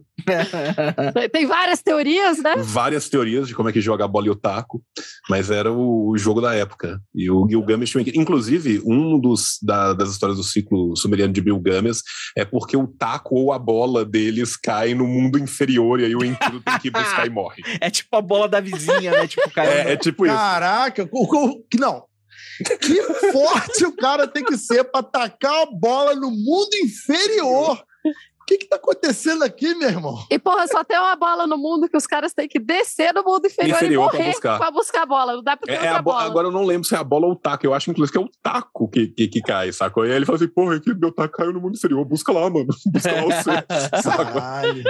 Tem- 1.31 1.45
várias 1.47 1.81
teorias, 1.81 2.37
né? 2.41 2.55
várias 2.57 3.09
teorias 3.09 3.47
de 3.47 3.55
como 3.55 3.69
é 3.69 3.71
que 3.73 3.81
joga 3.81 4.05
a 4.05 4.07
bola 4.07 4.27
e 4.27 4.29
o 4.29 4.35
taco, 4.35 4.81
mas 5.29 5.49
era 5.49 5.71
o, 5.71 6.15
jogo 6.17 6.39
da 6.41 6.53
época. 6.53 6.99
E 7.13 7.29
o 7.29 7.47
Gilgamesh, 7.49 7.89
tinha 7.91 8.03
inclusive, 8.15 8.81
um 8.85 9.19
dos 9.19 9.57
da- 9.61 9.93
das 9.93 10.09
histórias 10.11 10.37
do 10.37 10.43
ciclo 10.43 10.95
sumeriano 10.95 11.33
de 11.33 11.41
Gilgamesh 11.41 12.01
é 12.37 12.45
porque 12.45 12.77
o 12.77 12.87
taco 12.87 13.35
ou 13.35 13.51
a 13.51 13.59
bola 13.59 14.05
deles 14.05 14.55
cai 14.55 14.93
no 14.93 15.07
mundo 15.07 15.39
inferior 15.39 15.99
e 15.99 16.05
aí 16.05 16.15
o 16.15 16.23
Enkidu 16.23 16.61
tem 16.61 16.79
que 16.79 16.91
buscar 16.91 17.25
e 17.25 17.29
morre. 17.29 17.63
É 17.81 17.89
tipo 17.89 18.15
a 18.15 18.21
bola 18.21 18.47
da 18.47 18.59
vizinha, 18.61 19.11
né? 19.11 19.27
Tipo, 19.27 19.49
cara. 19.51 19.69
É, 19.69 19.93
é 19.93 19.97
tipo 19.97 20.25
isso. 20.25 20.35
Caraca, 20.35 21.09
o- 21.11 21.23
o- 21.53 21.63
que 21.69 21.77
não. 21.77 22.03
Que 22.79 23.01
forte 23.31 23.85
o 23.85 23.95
cara 23.95 24.27
tem 24.27 24.43
que 24.43 24.57
ser 24.57 24.83
pra 24.85 25.01
tacar 25.03 25.63
a 25.63 25.65
bola 25.65 26.13
no 26.15 26.29
mundo 26.29 26.69
inferior. 26.83 27.83
O 28.05 28.45
que 28.45 28.57
que 28.57 28.67
tá 28.67 28.75
acontecendo 28.75 29.41
aqui, 29.41 29.73
meu 29.73 29.87
irmão? 29.87 30.17
E, 30.29 30.37
porra, 30.37 30.67
só 30.67 30.83
tem 30.83 30.99
uma 30.99 31.15
bola 31.15 31.47
no 31.47 31.57
mundo 31.57 31.87
que 31.87 31.95
os 31.95 32.05
caras 32.05 32.33
têm 32.33 32.45
que 32.45 32.59
descer 32.59 33.13
no 33.13 33.23
mundo 33.23 33.45
inferior, 33.47 33.77
Inferior 33.77 34.05
e 34.05 34.09
pra 34.09 34.17
morrer 34.19 34.31
buscar. 34.31 34.57
pra 34.57 34.71
buscar 34.71 35.01
a 35.03 35.05
bola. 35.05 35.33
Não 35.37 35.41
dá 35.43 35.55
pra 35.55 35.65
ter 35.65 35.81
É, 35.81 35.87
é 35.87 35.95
bo- 35.95 36.03
bola. 36.11 36.23
Agora 36.23 36.47
eu 36.49 36.51
não 36.51 36.65
lembro 36.65 36.85
se 36.85 36.93
é 36.93 36.97
a 36.97 37.03
bola 37.05 37.25
ou 37.25 37.31
o 37.31 37.35
taco. 37.37 37.65
Eu 37.65 37.73
acho, 37.73 37.89
inclusive, 37.89 38.11
que 38.11 38.21
é 38.21 38.21
o 38.21 38.29
taco 38.43 38.89
que, 38.89 39.07
que, 39.07 39.29
que 39.29 39.41
cai, 39.41 39.71
sacou? 39.71 40.05
E 40.05 40.09
aí 40.09 40.17
ele 40.17 40.25
fala 40.25 40.35
assim, 40.35 40.49
porra, 40.49 40.75
aqui 40.75 40.93
meu 40.93 41.13
taco 41.13 41.37
caiu 41.37 41.53
no 41.53 41.61
mundo 41.61 41.75
inferior. 41.77 42.03
Busca 42.03 42.33
lá, 42.33 42.49
mano. 42.49 42.65
Busca 42.85 43.11
lá? 43.55 43.61
Caralho. 44.03 44.83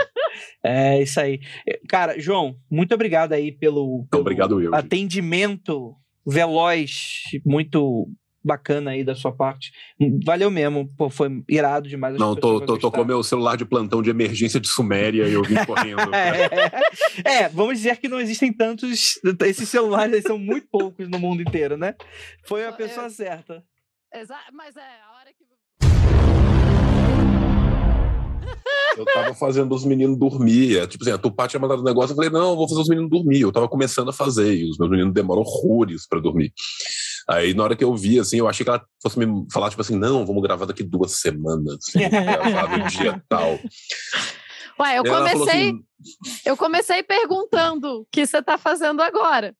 É 0.63 1.03
isso 1.03 1.19
aí. 1.19 1.39
Cara, 1.87 2.19
João, 2.19 2.55
muito 2.71 2.95
obrigado 2.95 3.33
aí 3.33 3.51
pelo, 3.51 4.07
pelo 4.09 4.21
obrigado 4.21 4.59
eu, 4.59 4.71
gente. 4.71 4.79
atendimento 4.79 5.95
veloz, 6.25 7.21
muito 7.45 8.07
bacana 8.45 8.91
aí 8.91 9.05
da 9.05 9.15
sua 9.15 9.31
parte. 9.31 9.71
Valeu 10.25 10.51
mesmo, 10.51 10.89
pô, 10.97 11.09
foi 11.09 11.29
irado 11.47 11.87
demais. 11.87 12.17
Não, 12.19 12.35
tô, 12.35 12.59
tô, 12.59 12.77
tô 12.77 12.91
com 12.91 13.05
meu 13.05 13.23
celular 13.23 13.55
de 13.55 13.63
plantão 13.63 14.01
de 14.01 14.09
emergência 14.09 14.59
de 14.59 14.67
Suméria 14.67 15.25
e 15.27 15.33
eu 15.33 15.43
vim 15.43 15.55
correndo. 15.65 16.01
É, 17.25 17.43
é, 17.43 17.49
vamos 17.49 17.77
dizer 17.77 17.97
que 17.97 18.09
não 18.09 18.19
existem 18.19 18.51
tantos. 18.51 19.17
Esses 19.45 19.69
celulares 19.69 20.23
são 20.23 20.37
muito 20.37 20.67
poucos 20.69 21.07
no 21.07 21.17
mundo 21.19 21.41
inteiro, 21.41 21.77
né? 21.77 21.95
Foi 22.45 22.65
a 22.65 22.69
É. 22.69 22.71
pessoa 22.73 23.09
certa. 23.09 23.63
Exa- 24.13 24.37
Mas 24.51 24.75
é, 24.75 24.81
Eu 28.97 29.05
tava 29.05 29.33
fazendo 29.33 29.73
os 29.73 29.85
meninos 29.85 30.17
dormir. 30.17 30.77
É, 30.77 30.87
Tipo 30.87 31.03
assim, 31.03 31.13
a 31.13 31.17
Tupá 31.17 31.47
tinha 31.47 31.59
mandado 31.59 31.81
um 31.81 31.85
negócio, 31.85 32.11
eu 32.11 32.15
falei, 32.15 32.29
não, 32.29 32.51
eu 32.51 32.55
vou 32.55 32.67
fazer 32.67 32.81
os 32.81 32.89
meninos 32.89 33.09
dormir. 33.09 33.41
Eu 33.41 33.51
tava 33.51 33.67
começando 33.67 34.09
a 34.09 34.13
fazer, 34.13 34.53
e 34.55 34.69
os 34.69 34.77
meus 34.77 34.91
meninos 34.91 35.13
demoram 35.13 35.41
horrores 35.41 36.07
pra 36.07 36.19
dormir. 36.19 36.53
Aí, 37.29 37.53
na 37.53 37.63
hora 37.63 37.75
que 37.75 37.83
eu 37.83 37.95
vi, 37.95 38.19
assim, 38.19 38.37
eu 38.37 38.47
achei 38.47 38.63
que 38.63 38.69
ela 38.69 38.83
fosse 39.01 39.17
me 39.17 39.45
falar, 39.51 39.69
tipo 39.69 39.81
assim, 39.81 39.97
não, 39.97 40.25
vamos 40.25 40.43
gravar 40.43 40.65
daqui 40.65 40.83
duas 40.83 41.13
semanas. 41.19 41.77
Assim, 41.95 42.09
gravar 42.09 42.77
no 42.77 42.87
dia 42.87 43.23
tal. 43.29 43.59
Ué, 44.79 44.97
eu 44.97 45.03
comecei, 45.03 45.69
assim, 45.69 45.83
eu 46.45 46.57
comecei 46.57 47.03
perguntando 47.03 48.01
o 48.01 48.07
que 48.11 48.25
você 48.25 48.41
tá 48.41 48.57
fazendo 48.57 49.01
agora. 49.01 49.55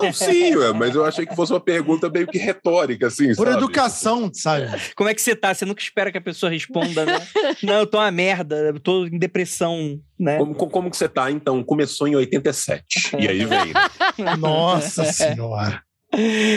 Não, 0.00 0.12
sim, 0.12 0.56
ué, 0.56 0.72
mas 0.72 0.94
eu 0.94 1.04
achei 1.04 1.26
que 1.26 1.36
fosse 1.36 1.52
uma 1.52 1.60
pergunta 1.60 2.08
meio 2.08 2.26
que 2.26 2.38
retórica, 2.38 3.08
assim, 3.08 3.34
Por 3.34 3.46
sabe? 3.46 3.58
educação, 3.58 4.30
sabe? 4.32 4.66
Como 4.96 5.08
é 5.08 5.14
que 5.14 5.20
você 5.20 5.36
tá? 5.36 5.52
Você 5.52 5.66
nunca 5.66 5.82
espera 5.82 6.10
que 6.10 6.16
a 6.16 6.22
pessoa 6.22 6.50
responda, 6.50 7.04
né? 7.04 7.26
Não, 7.62 7.74
eu 7.74 7.86
tô 7.86 7.98
uma 7.98 8.10
merda, 8.10 8.56
eu 8.56 8.80
tô 8.80 9.06
em 9.06 9.18
depressão, 9.18 10.00
né? 10.18 10.38
Como, 10.38 10.54
como, 10.54 10.90
que 10.90 10.96
você 10.96 11.08
tá, 11.08 11.30
então? 11.30 11.62
Começou 11.62 12.08
em 12.08 12.16
87. 12.16 13.16
E 13.18 13.28
aí 13.28 13.44
veio. 13.44 13.74
Nossa 14.38 15.04
senhora. 15.04 15.82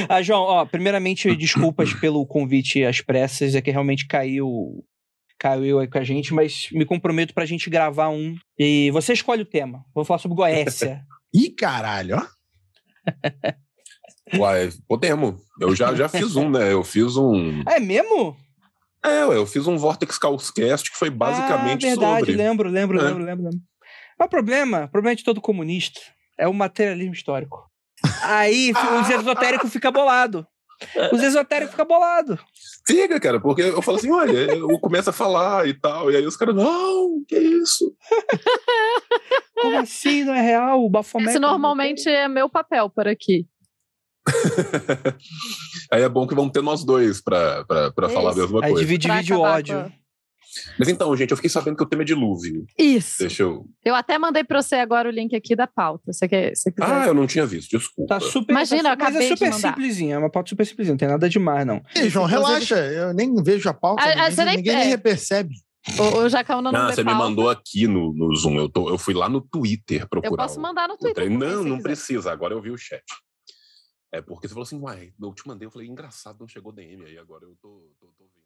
Ah, 0.09 0.21
João, 0.21 0.41
ó, 0.41 0.65
primeiramente, 0.65 1.35
desculpas 1.35 1.93
pelo 1.93 2.25
convite 2.25 2.83
às 2.83 3.01
pressas, 3.01 3.53
é 3.53 3.61
que 3.61 3.69
realmente 3.69 4.07
caiu 4.07 4.83
caiu 5.37 5.79
aí 5.79 5.87
com 5.87 5.97
a 5.97 6.03
gente, 6.05 6.33
mas 6.33 6.69
me 6.71 6.85
comprometo 6.85 7.33
pra 7.33 7.45
gente 7.45 7.69
gravar 7.69 8.07
um. 8.07 8.33
E 8.57 8.89
você 8.91 9.11
escolhe 9.11 9.41
o 9.41 9.45
tema. 9.45 9.83
Vou 9.93 10.05
falar 10.05 10.19
sobre 10.19 10.37
Goécia. 10.37 11.01
Ih, 11.33 11.49
caralho, 11.49 12.15
ó. 12.15 12.42
Uai, 14.35 14.69
podemos. 14.87 15.35
Eu 15.59 15.75
já, 15.75 15.93
já 15.93 16.09
fiz 16.09 16.35
um, 16.35 16.49
né? 16.49 16.71
Eu 16.73 16.83
fiz 16.83 17.15
um. 17.17 17.63
é 17.67 17.79
mesmo? 17.79 18.35
É, 19.05 19.23
eu 19.23 19.45
fiz 19.45 19.67
um 19.67 19.77
Vortex 19.77 20.17
Causcast 20.17 20.89
que 20.89 20.97
foi 20.97 21.09
basicamente 21.09 21.85
ah, 21.85 21.89
verdade, 21.89 22.19
sobre. 22.19 22.35
lembro, 22.35 22.69
lembro, 22.69 22.99
É. 22.99 23.03
lembro, 23.03 23.25
lembro, 23.25 23.43
lembro. 23.43 23.59
Mas 24.17 24.25
o 24.25 24.29
problema, 24.29 24.85
o 24.85 24.89
problema 24.89 25.15
de 25.15 25.23
todo 25.23 25.41
comunista 25.41 25.99
é 26.37 26.47
o 26.47 26.53
materialismo 26.53 27.13
histórico. 27.13 27.69
Aí 28.23 28.71
os 29.01 29.09
esotéricos 29.11 29.71
ficam 29.71 29.91
bolados. 29.91 30.45
Os 31.11 31.21
esotéricos 31.23 31.71
ficam 31.71 31.85
bolados. 31.85 32.39
Fica, 32.85 33.19
cara, 33.19 33.39
porque 33.39 33.61
eu 33.61 33.81
falo 33.81 33.97
assim: 33.97 34.11
olha, 34.11 34.31
eu 34.55 34.67
começo 34.79 35.09
a 35.09 35.13
falar 35.13 35.67
e 35.67 35.73
tal. 35.73 36.11
E 36.11 36.17
aí 36.17 36.25
os 36.25 36.35
caras, 36.35 36.55
não, 36.55 37.23
que 37.27 37.37
isso? 37.37 37.95
Como 39.61 39.77
assim? 39.79 40.23
Não 40.23 40.33
é 40.33 40.41
real? 40.41 40.83
O 40.83 40.89
Bafomé. 40.89 41.29
Esse 41.29 41.39
normalmente 41.39 42.09
é 42.09 42.27
meu 42.27 42.49
papel 42.49 42.89
por 42.89 43.07
aqui. 43.07 43.47
Aí 45.91 46.01
é 46.01 46.09
bom 46.09 46.25
que 46.25 46.33
vão 46.35 46.49
ter 46.49 46.61
nós 46.61 46.83
dois 46.85 47.21
pra, 47.21 47.63
pra, 47.65 47.91
pra 47.91 48.09
falar 48.09 48.29
a 48.29 48.31
Isso. 48.31 48.41
mesma 48.41 48.59
Aí 48.63 48.71
coisa. 48.71 48.79
divide, 48.85 49.07
Pra 49.07 49.15
divide 49.17 49.33
o 49.33 49.39
ódio. 49.41 49.91
Mas 50.77 50.87
então, 50.87 51.15
gente, 51.15 51.31
eu 51.31 51.37
fiquei 51.37 51.49
sabendo 51.49 51.75
que 51.77 51.83
o 51.83 51.85
tema 51.85 52.03
é 52.03 52.05
dilúvio. 52.05 52.65
Isso. 52.77 53.19
Deixa 53.19 53.43
eu. 53.43 53.65
Eu 53.83 53.95
até 53.95 54.17
mandei 54.17 54.43
pra 54.43 54.61
você 54.61 54.75
agora 54.75 55.07
o 55.09 55.11
link 55.11 55.35
aqui 55.35 55.55
da 55.55 55.67
pauta. 55.67 56.11
Você 56.11 56.27
quer, 56.27 56.55
você 56.55 56.71
quiser. 56.71 56.91
Ah, 56.91 57.07
eu 57.07 57.13
não 57.13 57.25
tinha 57.27 57.45
visto, 57.45 57.77
desculpa. 57.77 58.15
Tá 58.15 58.19
super. 58.19 58.51
Imagina, 58.51 58.83
tá, 58.83 58.89
eu 58.89 58.93
su- 58.93 58.97
mas 58.97 59.07
acabei 59.13 59.27
é 59.27 59.35
super 59.35 59.53
simplesinha, 59.53 60.15
é 60.15 60.17
uma 60.17 60.29
pauta 60.29 60.49
super 60.49 60.65
simplesinha, 60.65 60.93
não 60.93 60.97
tem 60.99 61.07
nada 61.07 61.29
demais, 61.29 61.65
não. 61.65 61.81
Ei, 61.95 62.09
João, 62.09 62.25
relaxa. 62.25 62.75
Eu 62.77 63.13
nem 63.13 63.33
vejo 63.43 63.67
a 63.69 63.73
pauta. 63.73 64.03
Ah, 64.03 64.05
ah, 64.05 64.15
ninguém 64.15 64.31
você 64.35 64.45
nem- 64.45 64.55
ninguém 64.57 64.75
é. 64.75 64.85
nem 64.85 64.97
percebe. 64.97 65.53
O, 65.99 66.19
o 66.19 66.29
Jacaúna 66.29 66.71
não 66.71 66.79
Não, 66.83 66.89
você 66.93 67.03
me 67.03 67.11
pauta. 67.11 67.23
mandou 67.25 67.49
aqui 67.49 67.87
no, 67.87 68.13
no 68.13 68.33
Zoom. 68.35 68.55
Eu, 68.55 68.69
tô, 68.69 68.89
eu 68.89 68.97
fui 68.97 69.13
lá 69.13 69.27
no 69.27 69.41
Twitter 69.41 70.07
procurar. 70.07 70.31
Eu 70.31 70.37
posso 70.37 70.59
mandar 70.61 70.87
no 70.87 70.97
Twitter. 70.97 71.29
Não, 71.29 71.63
se 71.63 71.69
não 71.69 71.81
precisa. 71.81 72.31
Agora 72.31 72.53
eu 72.53 72.61
vi 72.61 72.71
o 72.71 72.77
chat. 72.77 73.03
É 74.11 74.21
porque 74.21 74.47
você 74.47 74.53
falou 74.53 74.63
assim, 74.63 74.79
uai, 74.79 75.11
eu 75.21 75.33
te 75.33 75.45
mandei. 75.47 75.65
Eu 75.65 75.71
falei, 75.71 75.87
engraçado, 75.87 76.37
não 76.39 76.47
chegou 76.47 76.71
DM 76.71 77.03
aí. 77.05 77.17
Agora 77.17 77.43
eu 77.45 77.55
tô, 77.61 77.89
tô, 77.99 78.07
tô 78.17 78.23
vendo. 78.33 78.42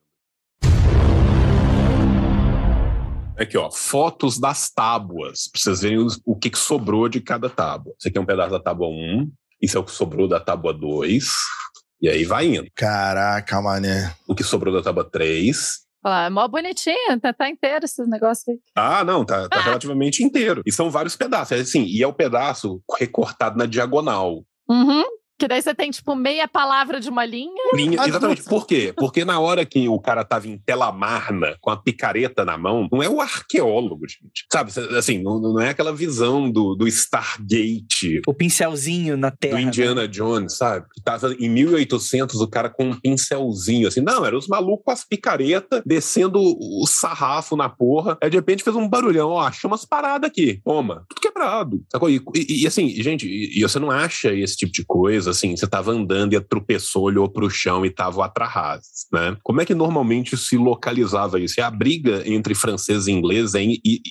Aqui, 3.38 3.57
ó, 3.57 3.69
fotos 3.72 4.39
das 4.39 4.69
tábuas, 4.72 5.47
pra 5.51 5.61
vocês 5.61 5.81
verem 5.81 5.99
os- 5.99 6.19
o 6.26 6.35
que, 6.35 6.49
que 6.49 6.57
sobrou 6.57 7.07
de 7.07 7.22
cada 7.22 7.49
tábua. 7.49 7.93
Esse 7.99 8.07
aqui 8.09 8.18
é 8.18 8.22
um 8.22 8.26
pedaço 8.26 8.51
da 8.51 8.59
tábua 8.59 8.88
1, 8.88 9.31
isso 9.61 9.77
é 9.77 9.80
o 9.80 9.84
que 9.84 9.91
sobrou 9.91 10.27
da 10.27 10.39
tábua 10.39 10.73
2, 10.73 11.26
e 12.01 12.09
aí 12.09 12.23
vai 12.26 12.47
indo. 12.47 12.68
Caraca, 12.76 13.61
mané. 13.61 14.14
O 14.27 14.34
que 14.34 14.43
sobrou 14.43 14.73
da 14.73 14.81
tábua 14.81 15.03
3. 15.09 15.85
Olha 16.03 16.14
lá, 16.14 16.26
é 16.26 16.30
mó 16.30 16.47
bonitinho, 16.47 17.19
tá, 17.22 17.34
tá 17.34 17.49
inteiro 17.49 17.85
esses 17.85 18.07
negócios 18.07 18.47
aí. 18.47 18.59
Ah, 18.76 19.03
não, 19.03 19.26
tá, 19.26 19.47
tá 19.49 19.61
relativamente 19.61 20.23
inteiro. 20.23 20.61
E 20.65 20.72
são 20.72 20.89
vários 20.89 21.15
pedaços. 21.15 21.57
É 21.57 21.61
assim, 21.61 21.84
e 21.84 22.01
é 22.01 22.07
o 22.07 22.14
pedaço 22.14 22.81
recortado 22.97 23.57
na 23.57 23.65
diagonal. 23.65 24.43
Uhum. 24.69 25.03
Que 25.39 25.47
daí 25.47 25.61
você 25.61 25.73
tem, 25.76 25.91
tipo, 25.91 26.15
meia 26.15 26.47
palavra 26.47 26.99
de 26.99 27.09
uma 27.09 27.23
linha. 27.26 27.51
Linha, 27.76 28.01
Ah, 28.01 28.07
exatamente. 28.07 28.43
Por 28.43 28.65
quê? 28.65 28.91
Porque 28.97 29.23
na 29.23 29.39
hora 29.39 29.65
que 29.65 29.88
o 29.88 29.99
cara 29.99 30.23
tava 30.26 30.47
em 30.47 30.57
tela 30.57 30.91
marna, 30.91 31.55
com 31.61 31.69
a 31.69 31.77
picareta 31.77 32.43
na 32.43 32.57
mão, 32.57 32.88
não 32.91 33.03
é 33.03 33.09
o 33.09 33.22
arqueólogo, 33.22 34.07
gente. 34.07 34.45
Sabe, 34.51 34.72
assim, 34.97 35.22
não, 35.22 35.39
não 35.39 35.59
é 35.59 35.69
aquela 35.69 35.93
visão 35.93 36.49
do, 36.49 36.73
do 36.76 36.88
Stargate, 36.88 38.22
O 38.27 38.34
pincelzinho 38.34 39.18
na 39.18 39.31
terra. 39.31 39.55
do 39.57 39.61
né? 39.61 39.68
Indiana 39.68 40.07
Jones, 40.07 40.57
sabe? 40.57 40.85
Que 40.93 41.01
tava 41.03 41.34
em 41.34 41.49
1800 41.49 42.39
o 42.41 42.47
cara 42.47 42.69
com 42.69 42.85
um 42.85 42.99
pincelzinho, 42.99 43.88
assim. 43.88 44.01
Não, 44.01 44.26
era 44.26 44.38
os 44.38 44.47
malucos 44.47 44.84
com 44.85 44.91
as 44.91 45.03
picaretas, 45.05 45.81
descendo 45.85 46.39
o 46.41 46.85
sarrafo 46.88 47.55
na 47.55 47.69
porra. 47.69 48.18
Aí 48.22 48.30
de 48.30 48.38
repente 48.38 48.64
fez 48.64 48.76
um 48.76 48.88
barulhão, 48.88 49.30
ó, 49.30 49.41
achou 49.41 49.69
umas 49.69 49.85
paradas 49.85 50.30
aqui. 50.30 50.61
Toma, 50.64 51.05
tudo 51.09 51.22
quebrado. 51.22 51.84
Sacou? 51.91 52.09
E, 52.09 52.22
e- 52.35 52.64
e, 52.64 52.68
assim, 52.68 52.89
gente, 53.01 53.27
e, 53.27 53.59
e 53.59 53.61
você 53.61 53.80
não 53.80 53.91
acha 53.91 54.34
esse 54.34 54.55
tipo 54.57 54.72
de 54.72 54.84
coisa, 54.85 55.26
assim, 55.27 55.55
você 55.55 55.67
tava 55.67 55.91
andando 55.91 56.33
e 56.33 56.39
tropeçou, 56.41 57.03
olhou 57.03 57.29
pro 57.29 57.49
chão 57.49 57.85
e 57.85 57.89
tava 57.89 58.19
o 58.19 58.23
né? 59.11 59.37
Como 59.43 59.61
é 59.61 59.65
que 59.65 59.75
normalmente 59.75 60.35
se 60.37 60.57
localizava 60.57 61.39
isso? 61.39 61.59
E 61.59 61.61
a 61.61 61.69
briga 61.69 62.23
entre 62.25 62.55
francês 62.55 63.07
e 63.07 63.11
inglês 63.11 63.53
é 63.55 63.61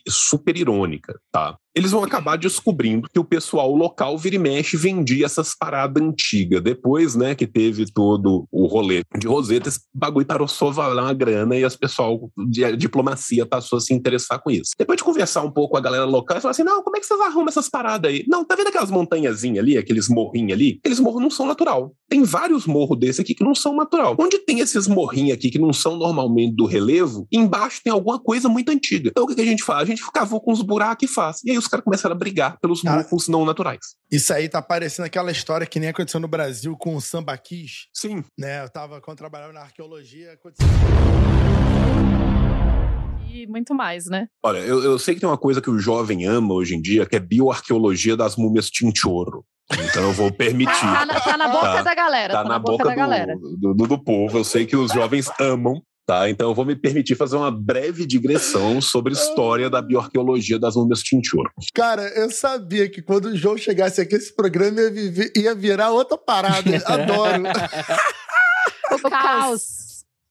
super 0.08 0.56
irônica, 0.56 1.18
tá? 1.32 1.56
Eles 1.76 1.90
vão 1.90 2.02
acabar 2.02 2.38
descobrindo 2.38 3.06
que 3.12 3.20
o 3.20 3.24
pessoal 3.24 3.70
local 3.76 4.16
vira 4.16 4.36
e 4.36 4.38
mexe 4.38 4.78
vendia 4.78 5.26
essas 5.26 5.54
paradas 5.54 6.02
antigas. 6.02 6.62
Depois, 6.62 7.14
né, 7.14 7.34
que 7.34 7.46
teve 7.46 7.84
todo 7.84 8.48
o 8.50 8.66
rolê 8.66 9.02
de 9.18 9.26
Roseta, 9.26 9.68
esse 9.68 9.80
bagulho 9.94 10.24
parou 10.24 10.48
só 10.48 10.70
valer 10.70 11.02
uma 11.02 11.12
grana 11.12 11.54
e 11.54 11.64
as 11.64 11.76
pessoal 11.76 12.30
de 12.48 12.74
diplomacia 12.76 13.44
passou 13.44 13.76
a 13.76 13.80
se 13.80 13.92
interessar 13.92 14.42
com 14.42 14.50
isso. 14.50 14.70
Depois 14.78 14.96
de 14.96 15.04
conversar 15.04 15.42
um 15.42 15.50
pouco 15.50 15.72
com 15.72 15.76
a 15.76 15.80
galera 15.82 16.06
local, 16.06 16.36
eles 16.36 16.42
falaram 16.42 16.52
assim: 16.52 16.62
não, 16.62 16.82
como 16.82 16.96
é 16.96 17.00
que 17.00 17.04
vocês 17.04 17.20
arrumam 17.20 17.48
essas 17.48 17.68
paradas 17.68 18.10
aí? 18.10 18.24
Não, 18.26 18.42
tá 18.42 18.56
vendo 18.56 18.68
aquelas 18.68 18.90
montanhazinhas 18.90 19.58
ali, 19.58 19.76
aqueles 19.76 20.08
morrinhos 20.08 20.52
ali? 20.52 20.78
Aqueles 20.82 20.98
morros 20.98 21.20
não 21.20 21.30
são 21.30 21.44
natural. 21.44 21.94
Tem 22.08 22.22
vários 22.22 22.64
morros 22.66 22.98
desses 22.98 23.20
aqui 23.20 23.34
que 23.34 23.44
não 23.44 23.54
são 23.54 23.76
natural. 23.76 24.16
Onde 24.18 24.38
tem 24.38 24.60
esses 24.60 24.88
morrinhos 24.88 25.34
aqui 25.34 25.50
que 25.50 25.58
não 25.58 25.74
são 25.74 25.96
normalmente 25.96 26.56
do 26.56 26.64
relevo, 26.64 27.26
embaixo 27.30 27.82
tem 27.84 27.92
alguma 27.92 28.18
coisa 28.18 28.48
muito 28.48 28.70
antiga. 28.70 29.10
Então 29.10 29.24
o 29.24 29.26
que, 29.26 29.34
que 29.34 29.42
a 29.42 29.46
gente 29.46 29.62
faz? 29.62 29.82
A 29.82 29.84
gente 29.84 30.02
cavou 30.10 30.40
com 30.40 30.52
uns 30.52 30.62
buracos 30.62 31.10
e 31.10 31.12
faz. 31.12 31.42
E 31.44 31.50
aí 31.50 31.58
os 31.58 31.65
caras 31.68 31.84
começaram 31.84 32.14
a 32.14 32.18
brigar 32.18 32.58
pelos 32.60 32.82
Cara, 32.82 33.06
não 33.28 33.44
naturais. 33.44 33.78
Isso 34.10 34.32
aí 34.32 34.48
tá 34.48 34.60
parecendo 34.62 35.06
aquela 35.06 35.30
história 35.30 35.66
que 35.66 35.78
nem 35.80 35.88
aconteceu 35.88 36.20
no 36.20 36.28
Brasil 36.28 36.76
com 36.76 36.96
o 36.96 37.00
sambaquis, 37.00 37.86
Sim. 37.94 38.24
né? 38.38 38.62
Eu 38.64 38.68
tava, 38.68 39.00
quando 39.00 39.16
eu 39.16 39.18
trabalhava 39.18 39.52
na 39.52 39.60
arqueologia, 39.60 40.32
aconteceu. 40.32 40.66
E 43.28 43.46
muito 43.46 43.74
mais, 43.74 44.06
né? 44.06 44.28
Olha, 44.42 44.58
eu, 44.58 44.82
eu 44.82 44.98
sei 44.98 45.14
que 45.14 45.20
tem 45.20 45.28
uma 45.28 45.36
coisa 45.36 45.60
que 45.60 45.68
o 45.68 45.78
jovem 45.78 46.24
ama 46.26 46.54
hoje 46.54 46.74
em 46.74 46.80
dia, 46.80 47.04
que 47.04 47.16
é 47.16 47.20
bioarqueologia 47.20 48.16
das 48.16 48.36
múmias 48.36 48.70
Tinchoro. 48.70 49.44
Então 49.72 50.04
eu 50.04 50.12
vou 50.12 50.32
permitir. 50.32 50.80
Tá, 50.80 51.04
na, 51.04 51.20
tá 51.20 51.36
na 51.36 51.48
boca 51.48 51.66
Tá. 51.66 51.82
da 51.82 51.94
galera. 51.94 52.32
Tá 52.34 52.44
na 52.44 52.58
boca 52.58 52.84
da 52.84 52.94
galera. 52.94 53.36
do, 53.36 53.74
do, 53.74 53.86
do 53.86 53.98
povo. 54.02 54.38
Eu 54.38 54.44
sei 54.44 54.64
que 54.64 54.76
os 54.76 54.92
jovens 54.92 55.28
amam. 55.40 55.82
Tá, 56.06 56.30
então 56.30 56.48
eu 56.50 56.54
vou 56.54 56.64
me 56.64 56.76
permitir 56.76 57.16
fazer 57.16 57.34
uma 57.34 57.50
breve 57.50 58.06
digressão 58.06 58.80
sobre 58.80 59.12
a 59.12 59.16
história 59.16 59.68
da 59.68 59.82
bioarqueologia 59.82 60.56
das 60.56 60.76
múmias 60.76 61.00
Tinchoro. 61.02 61.50
Cara, 61.74 62.02
eu 62.16 62.30
sabia 62.30 62.88
que 62.88 63.02
quando 63.02 63.24
o 63.26 63.36
João 63.36 63.58
chegasse 63.58 64.00
aqui, 64.00 64.14
esse 64.14 64.32
programa 64.32 64.80
ia, 64.82 64.90
viver- 64.92 65.32
ia 65.36 65.52
virar 65.52 65.90
outra 65.90 66.16
parada. 66.16 66.70
Adoro. 66.86 67.42
O 68.92 69.10
caos. 69.10 69.85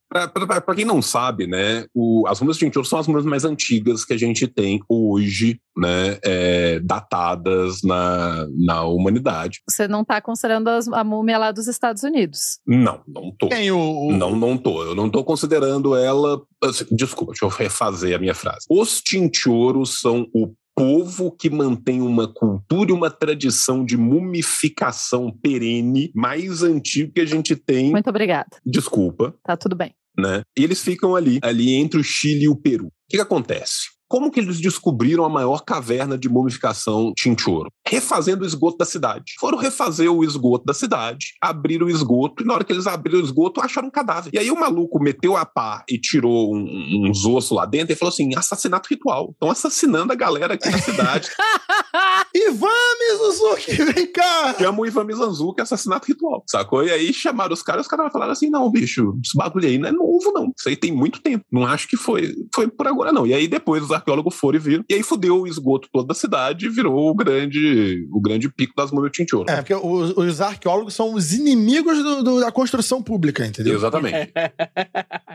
Para 0.09 0.75
quem 0.75 0.85
não 0.85 1.01
sabe, 1.01 1.47
né, 1.47 1.85
o- 1.93 2.25
as 2.27 2.39
múmias 2.39 2.57
Tinchoro 2.57 2.85
são 2.85 2.99
as 2.99 3.07
múmias 3.07 3.25
mais 3.25 3.43
antigas 3.43 4.05
que 4.05 4.13
a 4.13 4.17
gente 4.17 4.47
tem 4.47 4.79
hoje, 4.87 5.59
né, 5.77 6.17
é, 6.23 6.79
datadas 6.79 7.81
na, 7.83 8.47
na 8.55 8.83
humanidade. 8.83 9.61
Você 9.69 9.87
não 9.87 10.05
tá 10.05 10.21
considerando 10.21 10.69
as- 10.69 10.87
a 10.87 11.03
múmia 11.03 11.37
lá 11.37 11.51
dos 11.51 11.67
Estados 11.67 12.03
Unidos. 12.03 12.59
Não, 12.65 13.01
não 13.07 13.31
tô. 13.37 13.49
Tem 13.49 13.71
o. 13.71 14.11
Não, 14.11 14.35
não 14.35 14.57
tô. 14.57 14.83
Eu 14.83 14.95
não 14.95 15.09
tô 15.09 15.23
considerando 15.23 15.95
ela. 15.95 16.41
assim, 16.63 16.85
Desculpa, 16.91 17.33
deixa 17.33 17.45
eu 17.45 17.49
refazer 17.49 18.15
a 18.15 18.19
minha 18.19 18.35
frase. 18.35 18.65
Os 18.69 19.01
Tinchoros 19.01 19.99
são 19.99 20.27
o 20.33 20.53
povo 20.75 21.31
que 21.31 21.49
mantém 21.49 22.01
uma 22.01 22.27
cultura 22.31 22.91
e 22.91 22.93
uma 22.93 23.09
tradição 23.09 23.85
de 23.85 23.95
mumificação 23.97 25.31
perene 25.31 26.11
mais 26.13 26.63
antigo 26.63 27.13
que 27.13 27.21
a 27.21 27.25
gente 27.25 27.55
tem. 27.55 27.91
Muito 27.91 28.09
obrigada. 28.09 28.49
Desculpa, 28.65 29.33
Tá 29.43 29.55
tudo 29.55 29.75
bem. 29.75 29.93
né? 30.17 30.41
E 30.57 30.63
eles 30.63 30.81
ficam 30.81 31.15
ali, 31.15 31.39
ali 31.41 31.73
entre 31.73 31.99
o 31.99 32.03
Chile 32.03 32.43
e 32.43 32.49
o 32.49 32.55
Peru. 32.55 32.87
O 32.87 32.91
que, 33.09 33.17
que 33.17 33.21
acontece? 33.21 33.94
Como 34.07 34.31
que 34.31 34.39
eles 34.39 34.59
descobriram 34.59 35.25
a 35.25 35.29
maior 35.29 35.63
caverna 35.63 36.17
de 36.17 36.29
mumificação 36.29 37.11
Chinchoro? 37.17 37.69
Refazendo 37.87 38.43
o 38.43 38.47
esgoto 38.47 38.77
da 38.77 38.85
cidade. 38.85 39.33
Foram 39.39 39.57
refazer 39.57 40.11
o 40.11 40.23
esgoto 40.23 40.65
da 40.65 40.73
cidade, 40.73 41.27
abriram 41.41 41.87
o 41.87 41.89
esgoto, 41.89 42.43
e 42.43 42.45
na 42.45 42.53
hora 42.53 42.63
que 42.63 42.71
eles 42.71 42.87
abriram 42.87 43.19
o 43.19 43.23
esgoto, 43.23 43.61
acharam 43.61 43.87
um 43.87 43.91
cadáver. 43.91 44.31
E 44.33 44.39
aí 44.39 44.51
o 44.51 44.59
maluco 44.59 45.01
meteu 45.01 45.35
a 45.35 45.45
pá 45.45 45.83
e 45.89 45.99
tirou 45.99 46.53
um- 46.55 47.07
uns 47.09 47.25
ossos 47.25 47.51
lá 47.51 47.65
dentro 47.65 47.93
e 47.93 47.95
falou 47.95 48.11
assim: 48.11 48.29
assassinato 48.35 48.87
ritual. 48.89 49.31
Estão 49.31 49.49
assassinando 49.49 50.11
a 50.13 50.15
galera 50.15 50.53
aqui 50.55 50.69
na 50.69 50.77
cidade. 50.79 51.29
Ivames 52.33 53.17
Suzuki, 53.17 53.71
vem 53.93 54.11
cá! 54.11 54.53
Chama 54.57 54.79
o 54.81 54.85
Ivan 54.85 55.05
Mizanzuki, 55.05 55.61
assassinato 55.61 56.07
ritual, 56.07 56.43
sacou? 56.47 56.83
E 56.83 56.91
aí 56.91 57.13
chamaram 57.13 57.53
os 57.53 57.61
caras, 57.63 57.83
os 57.85 57.87
caras 57.87 58.11
falaram 58.11 58.33
assim, 58.33 58.49
não, 58.49 58.69
bicho, 58.69 59.17
esse 59.23 59.37
bagulho 59.37 59.67
aí 59.67 59.77
não 59.77 59.89
é 59.89 59.91
novo, 59.91 60.31
não. 60.33 60.51
Isso 60.57 60.67
aí 60.67 60.75
tem 60.75 60.91
muito 60.91 61.21
tempo. 61.21 61.45
Não 61.51 61.65
acho 61.65 61.87
que 61.87 61.95
foi, 61.97 62.33
foi 62.53 62.67
por 62.67 62.87
agora, 62.87 63.11
não. 63.11 63.25
E 63.25 63.33
aí 63.33 63.47
depois 63.47 63.83
os 63.83 63.91
arqueólogos 63.95 64.35
foram 64.35 64.57
e 64.57 64.61
viram. 64.61 64.85
E 64.89 64.93
aí 64.93 65.03
fudeu 65.03 65.41
o 65.41 65.47
esgoto 65.47 65.89
todo 65.91 66.05
da 66.05 66.13
cidade 66.13 66.67
e 66.67 66.69
virou 66.69 67.09
o 67.09 67.15
grande, 67.15 68.07
o 68.11 68.21
grande 68.21 68.49
pico 68.49 68.73
das 68.75 68.91
Múmias 68.91 69.11
de 69.11 69.17
Tintioro. 69.17 69.49
É, 69.49 69.55
porque 69.57 69.73
os, 69.73 70.15
os 70.15 70.41
arqueólogos 70.41 70.93
são 70.93 71.13
os 71.13 71.33
inimigos 71.33 71.97
do- 72.03 72.23
do- 72.23 72.39
da 72.39 72.51
construção 72.51 73.01
pública, 73.01 73.45
entendeu? 73.45 73.75
Exatamente. 73.75 74.31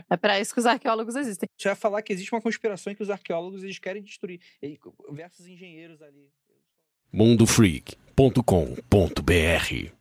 É 0.09 0.17
pra 0.17 0.39
isso 0.39 0.53
que 0.53 0.59
os 0.59 0.65
arqueólogos 0.65 1.15
existem. 1.15 1.47
Você 1.57 1.69
vai 1.69 1.75
falar 1.75 2.01
que 2.01 2.13
existe 2.13 2.31
uma 2.33 2.41
conspiração 2.41 2.93
em 2.93 2.95
que 2.95 3.03
os 3.03 3.09
arqueólogos 3.09 3.63
eles 3.63 3.79
querem 3.79 4.01
destruir 4.03 4.39
versus 5.11 5.47
engenheiros 5.47 6.01
ali. 6.01 6.29
mundofreak.com.br 7.11 9.91